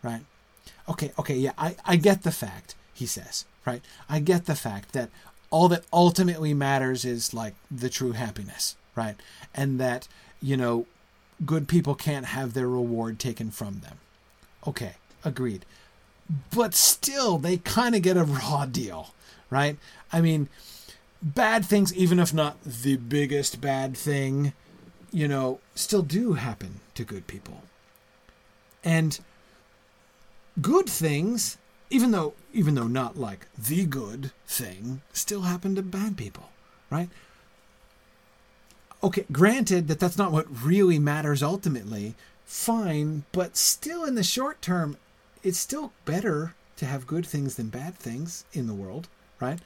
Right? 0.03 0.21
Okay, 0.89 1.11
okay, 1.19 1.35
yeah, 1.35 1.51
I, 1.57 1.75
I 1.85 1.95
get 1.95 2.23
the 2.23 2.31
fact, 2.31 2.75
he 2.93 3.05
says, 3.05 3.45
right? 3.65 3.81
I 4.09 4.19
get 4.19 4.45
the 4.45 4.55
fact 4.55 4.93
that 4.93 5.09
all 5.51 5.67
that 5.67 5.85
ultimately 5.93 6.53
matters 6.53 7.05
is 7.05 7.33
like 7.33 7.53
the 7.69 7.89
true 7.89 8.13
happiness, 8.13 8.75
right? 8.95 9.15
And 9.53 9.79
that, 9.79 10.07
you 10.41 10.57
know, 10.57 10.87
good 11.45 11.67
people 11.67 11.93
can't 11.95 12.27
have 12.27 12.53
their 12.53 12.67
reward 12.67 13.19
taken 13.19 13.51
from 13.51 13.81
them. 13.81 13.97
Okay, 14.67 14.95
agreed. 15.23 15.65
But 16.55 16.73
still, 16.73 17.37
they 17.37 17.57
kind 17.57 17.95
of 17.95 18.01
get 18.01 18.17
a 18.17 18.23
raw 18.23 18.65
deal, 18.65 19.13
right? 19.49 19.77
I 20.11 20.21
mean, 20.21 20.49
bad 21.21 21.65
things, 21.65 21.93
even 21.95 22.19
if 22.19 22.33
not 22.33 22.61
the 22.63 22.97
biggest 22.97 23.61
bad 23.61 23.95
thing, 23.95 24.53
you 25.11 25.27
know, 25.27 25.59
still 25.75 26.01
do 26.01 26.33
happen 26.33 26.79
to 26.95 27.03
good 27.03 27.27
people. 27.27 27.63
And 28.83 29.19
good 30.61 30.87
things 30.87 31.57
even 31.89 32.11
though 32.11 32.33
even 32.53 32.75
though 32.75 32.87
not 32.87 33.17
like 33.17 33.47
the 33.57 33.85
good 33.85 34.31
thing 34.47 35.01
still 35.13 35.41
happen 35.41 35.75
to 35.75 35.81
bad 35.81 36.17
people 36.17 36.49
right 36.89 37.09
okay 39.03 39.25
granted 39.31 39.87
that 39.87 39.99
that's 39.99 40.17
not 40.17 40.31
what 40.31 40.63
really 40.63 40.99
matters 40.99 41.41
ultimately 41.41 42.15
fine 42.45 43.23
but 43.31 43.55
still 43.55 44.03
in 44.03 44.15
the 44.15 44.23
short 44.23 44.61
term 44.61 44.97
it's 45.43 45.59
still 45.59 45.91
better 46.05 46.53
to 46.75 46.85
have 46.85 47.07
good 47.07 47.25
things 47.25 47.55
than 47.55 47.69
bad 47.69 47.95
things 47.95 48.43
in 48.53 48.67
the 48.67 48.73
world 48.73 49.07
right 49.39 49.59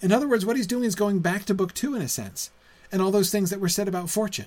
in 0.00 0.12
other 0.12 0.28
words 0.28 0.46
what 0.46 0.56
he's 0.56 0.66
doing 0.66 0.84
is 0.84 0.94
going 0.94 1.20
back 1.20 1.44
to 1.44 1.54
book 1.54 1.74
2 1.74 1.94
in 1.94 2.02
a 2.02 2.08
sense 2.08 2.50
and 2.92 3.00
all 3.00 3.10
those 3.10 3.30
things 3.30 3.50
that 3.50 3.60
were 3.60 3.68
said 3.68 3.88
about 3.88 4.10
fortune 4.10 4.46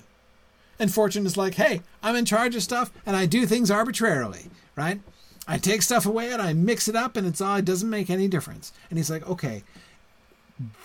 and 0.78 0.92
fortune 0.92 1.26
is 1.26 1.36
like 1.36 1.54
hey 1.54 1.82
i'm 2.02 2.16
in 2.16 2.24
charge 2.24 2.54
of 2.54 2.62
stuff 2.62 2.90
and 3.06 3.16
i 3.16 3.26
do 3.26 3.46
things 3.46 3.70
arbitrarily 3.70 4.50
right 4.76 5.00
I 5.46 5.58
take 5.58 5.82
stuff 5.82 6.06
away 6.06 6.32
and 6.32 6.40
I 6.40 6.52
mix 6.52 6.88
it 6.88 6.96
up 6.96 7.16
and 7.16 7.26
it's 7.26 7.40
all 7.40 7.56
it 7.56 7.64
doesn't 7.64 7.90
make 7.90 8.08
any 8.08 8.28
difference. 8.28 8.72
And 8.88 8.98
he's 8.98 9.10
like, 9.10 9.28
okay, 9.28 9.62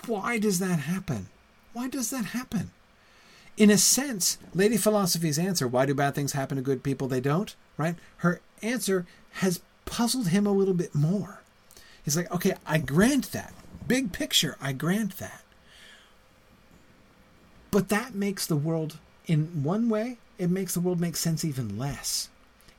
why 0.06 0.38
does 0.38 0.60
that 0.60 0.80
happen? 0.80 1.28
Why 1.74 1.88
does 1.88 2.10
that 2.10 2.26
happen? 2.26 2.72
In 3.56 3.70
a 3.70 3.78
sense, 3.78 4.38
Lady 4.53 4.78
Philosophy's 4.78 5.40
answer, 5.40 5.68
why 5.68 5.86
do 5.86 5.94
bad 5.94 6.16
things 6.16 6.34
happen 6.34 6.57
to 6.57 6.64
good 6.64 6.84
people? 6.84 7.07
They 7.07 7.22
don't, 7.22 7.56
right? 7.78 7.95
Her 8.18 8.41
answer 8.61 9.06
has 9.34 9.61
puzzled 9.86 10.30
him 10.30 10.45
a 10.45 10.52
little 10.52 10.74
bit 10.74 10.95
more. 10.95 11.41
He's 12.10 12.18
like, 12.18 12.31
okay, 12.31 12.56
I 12.65 12.80
grant 12.80 13.34
that. 13.34 13.53
Big 13.88 14.11
picture, 14.11 14.57
I 14.60 14.73
grant 14.73 15.19
that. 15.19 15.44
But 17.69 17.90
that 17.90 18.15
makes 18.15 18.48
the 18.48 18.56
world, 18.56 18.98
in 19.27 19.61
one 19.64 19.90
way, 19.90 20.18
it 20.40 20.49
makes 20.49 20.73
the 20.73 20.80
world 20.80 20.99
make 20.99 21.15
sense 21.15 21.45
even 21.45 21.77
less. 21.77 22.30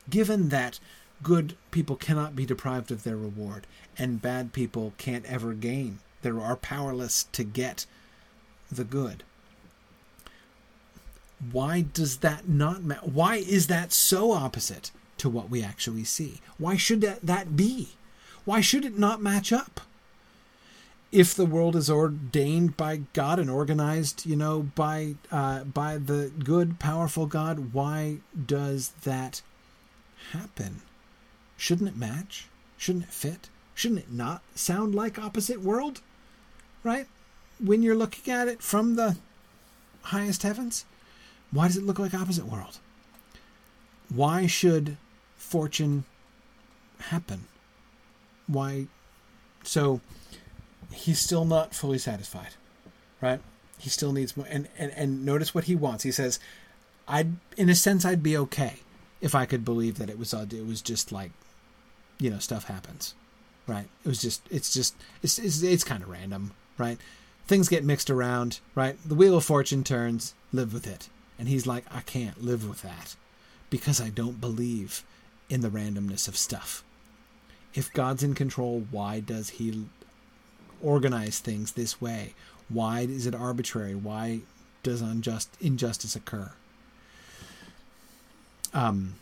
Given 0.09 0.48
that 0.48 0.81
good 1.23 1.55
people 1.70 1.94
cannot 1.94 2.35
be 2.35 2.44
deprived 2.44 2.90
of 2.90 3.05
their 3.05 3.16
reward, 3.16 3.69
and 3.97 4.20
bad 4.20 4.52
people 4.52 4.94
can't 4.98 5.24
ever 5.27 5.52
gain. 5.52 6.01
They 6.23 6.31
are 6.31 6.57
powerless 6.57 7.28
to 7.31 7.44
get 7.44 7.86
the 8.69 8.82
good. 8.82 9.23
Why 11.52 11.82
does 11.82 12.16
that 12.16 12.48
not 12.48 12.82
ma- 12.82 12.97
why 12.97 13.36
is 13.36 13.69
that 13.69 13.93
so 13.93 14.32
opposite 14.32 14.90
to 15.19 15.28
what 15.28 15.51
we 15.51 15.62
actually 15.62 16.02
see? 16.02 16.40
Why 16.59 16.77
should 16.77 17.01
that, 17.02 17.24
that 17.24 17.55
be? 17.55 17.90
Why 18.45 18.61
should 18.61 18.85
it 18.85 18.99
not 18.99 19.23
match 19.23 19.53
up? 19.53 19.81
If 21.12 21.35
the 21.35 21.47
world 21.47 21.75
is 21.75 21.91
ordained 21.91 22.77
by 22.77 23.03
God 23.12 23.39
and 23.39 23.51
organized, 23.51 24.27
you 24.27 24.37
know, 24.37 24.71
by 24.75 25.17
uh, 25.33 25.65
by 25.65 25.99
the 25.99 26.31
good, 26.43 26.79
powerful 26.79 27.27
God, 27.27 27.73
why 27.73 28.19
does 28.47 28.91
that 29.03 29.43
happen? 30.33 30.83
Shouldn't 31.57 31.89
it 31.89 31.97
match? 31.97 32.47
Shouldn't 32.79 33.05
it 33.05 33.12
fit? 33.12 33.49
Shouldn't 33.75 34.01
it 34.01 34.12
not 34.12 34.43
sound 34.55 34.95
like 34.95 35.19
opposite 35.19 35.62
world? 35.62 36.01
Right? 36.85 37.07
When 37.59 37.83
you're 37.83 37.97
looking 37.97 38.33
at 38.33 38.49
it 38.49 38.62
from 38.62 38.95
the 38.95 39.17
highest 40.03 40.45
heavens, 40.45 40.85
why 41.51 41.67
does 41.67 41.77
it 41.77 41.85
look 41.85 41.99
like 41.99 42.15
opposite 42.15 42.47
world? 42.47 42.79
Why 44.09 44.47
should 44.47 44.97
fortune 45.37 46.05
happen? 46.99 47.47
Why? 48.51 48.87
So 49.63 50.01
he's 50.93 51.21
still 51.21 51.45
not 51.45 51.75
fully 51.75 51.99
satisfied, 51.99 52.55
right? 53.21 53.41
He 53.79 53.89
still 53.89 54.13
needs 54.13 54.37
more. 54.37 54.47
And, 54.51 54.69
and, 54.79 54.93
and 54.93 55.25
notice 55.25 55.55
what 55.55 55.65
he 55.65 55.75
wants. 55.75 56.05
He 56.05 56.13
says, 56.13 56.39
I'd, 57.07 57.37
in 57.57 57.69
a 57.69 57.75
sense, 57.75 58.05
I'd 58.05 58.23
be 58.23 58.37
okay 58.37 58.81
if 59.21 59.35
I 59.35 59.47
could 59.47 59.65
believe 59.65 59.99
that 59.99 60.11
it 60.11 60.19
was, 60.19 60.33
uh, 60.33 60.47
it 60.51 60.67
was 60.67 60.83
just 60.83 61.13
like 61.13 61.33
you 62.21 62.31
know 62.31 62.39
stuff 62.39 62.65
happens 62.65 63.15
right 63.67 63.89
it 64.05 64.09
was 64.09 64.21
just 64.21 64.43
it's 64.51 64.73
just 64.73 64.95
it's 65.23 65.39
it's, 65.39 65.63
it's 65.63 65.85
kind 65.85 66.03
of 66.03 66.09
random 66.09 66.53
right 66.79 66.99
things 67.47 67.69
get 67.69 67.83
mixed 67.83 68.11
around 68.11 68.61
right 68.75 68.97
the 69.05 69.15
wheel 69.15 69.37
of 69.37 69.45
fortune 69.45 69.83
turns 69.83 70.35
live 70.53 70.73
with 70.73 70.87
it 70.87 71.09
and 71.39 71.49
he's 71.49 71.67
like 71.67 71.85
i 71.91 72.01
can't 72.01 72.45
live 72.45 72.69
with 72.69 72.83
that 72.83 73.17
because 73.71 74.01
i 74.01 74.09
don't 74.09 74.41
believe 74.41 75.03
in 75.49 75.63
the 75.63 75.71
randomness 75.71 76.29
of 76.29 76.37
stuff 76.37 76.85
if 77.75 77.93
god's 77.93 78.23
in 78.23 78.35
control 78.35 78.87
why 78.91 79.21
does 79.21 79.51
he 79.51 79.85
organize 80.83 81.39
things 81.39 81.73
this 81.73 82.01
way 82.01 82.35
why 82.69 83.01
is 83.01 83.27
it 83.27 83.35
arbitrary 83.35 83.95
why 83.95 84.41
does 84.83 85.01
unjust 85.01 85.57
injustice 85.61 86.17
occur 86.17 86.53
um 88.73 89.15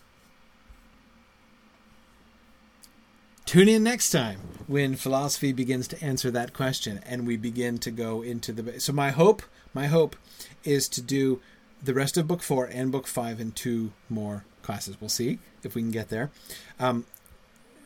Tune 3.48 3.66
in 3.66 3.82
next 3.82 4.10
time 4.10 4.40
when 4.66 4.94
philosophy 4.94 5.54
begins 5.54 5.88
to 5.88 6.04
answer 6.04 6.30
that 6.30 6.52
question 6.52 7.00
and 7.06 7.26
we 7.26 7.38
begin 7.38 7.78
to 7.78 7.90
go 7.90 8.20
into 8.20 8.52
the. 8.52 8.78
So, 8.78 8.92
my 8.92 9.08
hope, 9.10 9.42
my 9.72 9.86
hope 9.86 10.16
is 10.64 10.86
to 10.90 11.00
do 11.00 11.40
the 11.82 11.94
rest 11.94 12.18
of 12.18 12.26
book 12.28 12.42
four 12.42 12.66
and 12.66 12.92
book 12.92 13.06
five 13.06 13.40
and 13.40 13.56
two 13.56 13.92
more 14.10 14.44
classes. 14.60 15.00
We'll 15.00 15.08
see 15.08 15.38
if 15.62 15.74
we 15.74 15.80
can 15.80 15.90
get 15.90 16.10
there. 16.10 16.30
Um, 16.78 17.06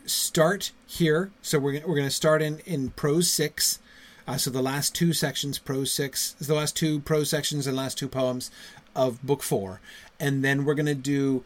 start 0.07 0.73
here. 0.87 1.31
So 1.43 1.59
we're, 1.59 1.81
we're 1.87 1.97
going 1.97 2.05
to 2.05 2.11
start 2.11 2.43
in, 2.43 2.59
in 2.61 2.91
prose 2.91 3.31
six. 3.31 3.79
Uh, 4.27 4.37
so 4.37 4.51
the 4.51 4.63
last 4.63 4.95
two 4.95 5.13
sections, 5.13 5.59
prose 5.59 5.91
six, 5.91 6.33
the 6.33 6.55
last 6.55 6.77
two 6.77 7.01
prose 7.01 7.31
sections 7.31 7.67
and 7.67 7.77
last 7.77 7.99
two 7.99 8.09
poems 8.09 8.51
of 8.95 9.23
book 9.23 9.43
four. 9.43 9.81
And 10.21 10.45
then 10.45 10.65
we're 10.65 10.75
going 10.75 10.87
to 10.87 10.95
do 10.95 11.45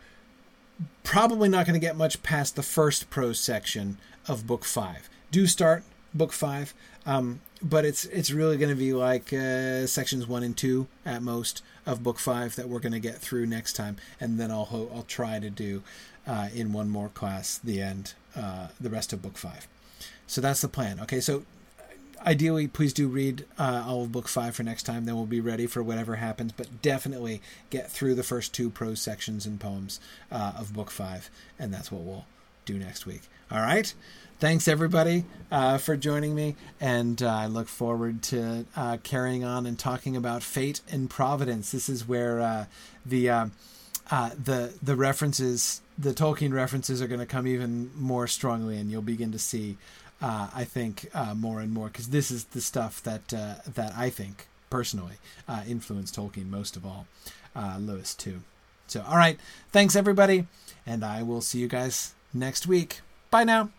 probably 1.03 1.49
not 1.49 1.67
going 1.67 1.79
to 1.79 1.87
get 1.87 1.97
much 1.97 2.23
past 2.23 2.57
the 2.57 2.63
first 2.63 3.09
prose 3.09 3.41
section 3.41 3.99
of 4.29 4.47
book 4.47 4.65
five. 4.65 5.09
Do 5.31 5.47
start 5.47 5.85
book 6.13 6.33
five, 6.33 6.75
um, 7.05 7.41
but 7.63 7.85
it's 7.85 8.05
it's 8.07 8.31
really 8.31 8.57
going 8.57 8.71
to 8.71 8.77
be 8.77 8.93
like 8.93 9.33
uh, 9.33 9.87
sections 9.87 10.27
one 10.27 10.43
and 10.43 10.57
two 10.57 10.87
at 11.05 11.23
most 11.23 11.63
of 11.87 12.03
book 12.03 12.19
five 12.19 12.57
that 12.57 12.69
we're 12.69 12.81
going 12.81 12.93
to 12.93 13.01
get 13.01 13.17
through 13.17 13.47
next 13.47 13.75
time, 13.75 13.97
and 14.21 14.39
then 14.39 14.51
I'll 14.51 14.91
I'll 14.95 15.05
try 15.09 15.39
to 15.39 15.51
do 15.51 15.83
uh, 16.27 16.49
in 16.55 16.73
one 16.73 16.89
more 16.89 17.09
class 17.09 17.59
the 17.59 17.81
end 17.81 18.15
uh, 18.37 18.69
the 18.81 18.91
rest 18.91 19.13
of 19.13 19.23
book 19.23 19.39
five. 19.39 19.67
So 20.27 20.41
that's 20.41 20.61
the 20.61 20.69
plan. 20.69 21.01
Okay, 21.01 21.21
so 21.21 21.45
ideally, 22.27 22.67
please 22.67 22.93
do 22.93 23.09
read 23.09 23.45
uh, 23.59 23.85
all 23.87 24.03
of 24.03 24.13
book 24.13 24.29
five 24.29 24.57
for 24.57 24.63
next 24.63 24.83
time. 24.83 25.05
Then 25.05 25.15
we'll 25.15 25.27
be 25.27 25.41
ready 25.41 25.67
for 25.67 25.83
whatever 25.83 26.17
happens. 26.17 26.53
But 26.53 26.83
definitely 26.83 27.41
get 27.71 27.91
through 27.91 28.15
the 28.15 28.23
first 28.23 28.53
two 28.53 28.71
prose 28.71 29.01
sections 29.01 29.47
and 29.47 29.61
poems 29.61 30.01
uh, 30.31 30.53
of 30.59 30.75
book 30.75 30.91
five, 30.91 31.31
and 31.59 31.73
that's 31.73 31.91
what 31.91 32.03
we'll 32.03 32.27
do 32.65 32.79
next 32.79 33.07
week. 33.07 33.23
All 33.51 33.61
right. 33.61 33.93
Thanks 34.39 34.69
everybody 34.69 35.25
uh, 35.51 35.79
for 35.79 35.97
joining 35.97 36.35
me, 36.35 36.57
and 36.79 37.23
uh, 37.23 37.29
I 37.29 37.47
look 37.47 37.69
forward 37.69 38.23
to 38.25 38.67
uh, 38.77 38.99
carrying 39.03 39.45
on 39.45 39.65
and 39.65 39.79
talking 39.79 40.15
about 40.15 40.43
fate 40.43 40.83
and 40.91 41.09
providence. 41.09 41.71
This 41.71 41.89
is 41.89 42.07
where 42.07 42.69
the 43.07 43.51
uh, 44.11 44.31
the 44.43 44.73
the 44.83 44.97
references, 44.97 45.81
the 45.99 46.13
Tolkien 46.13 46.53
references, 46.53 47.03
are 47.03 47.07
going 47.07 47.21
to 47.21 47.27
come 47.27 47.47
even 47.47 47.91
more 47.97 48.27
strongly, 48.27 48.79
and 48.79 48.91
you'll 48.91 49.03
begin 49.03 49.33
to 49.33 49.39
see 49.39 49.77
uh, 50.23 50.49
I 50.55 50.65
think 50.65 51.09
uh, 51.15 51.35
more 51.35 51.61
and 51.61 51.73
more 51.73 51.89
because 51.89 52.09
this 52.09 52.31
is 52.31 52.45
the 52.45 52.61
stuff 52.61 53.03
that 53.03 53.33
uh, 53.35 53.57
that 53.75 53.93
I 53.97 54.11
think 54.11 54.47
personally 54.71 55.17
uh, 55.49 55.63
influenced 55.69 56.17
Tolkien 56.17 56.49
most 56.49 56.77
of 56.77 56.87
all, 56.87 57.07
uh, 57.55 57.77
Lewis 57.79 58.15
too. 58.15 58.43
So 58.87 59.05
all 59.07 59.17
right, 59.17 59.39
thanks 59.73 59.97
everybody, 59.97 60.47
and 60.87 61.05
I 61.05 61.23
will 61.23 61.41
see 61.41 61.59
you 61.59 61.69
guys 61.69 62.15
next 62.33 62.67
week. 62.67 63.01
Bye 63.31 63.45
now. 63.45 63.71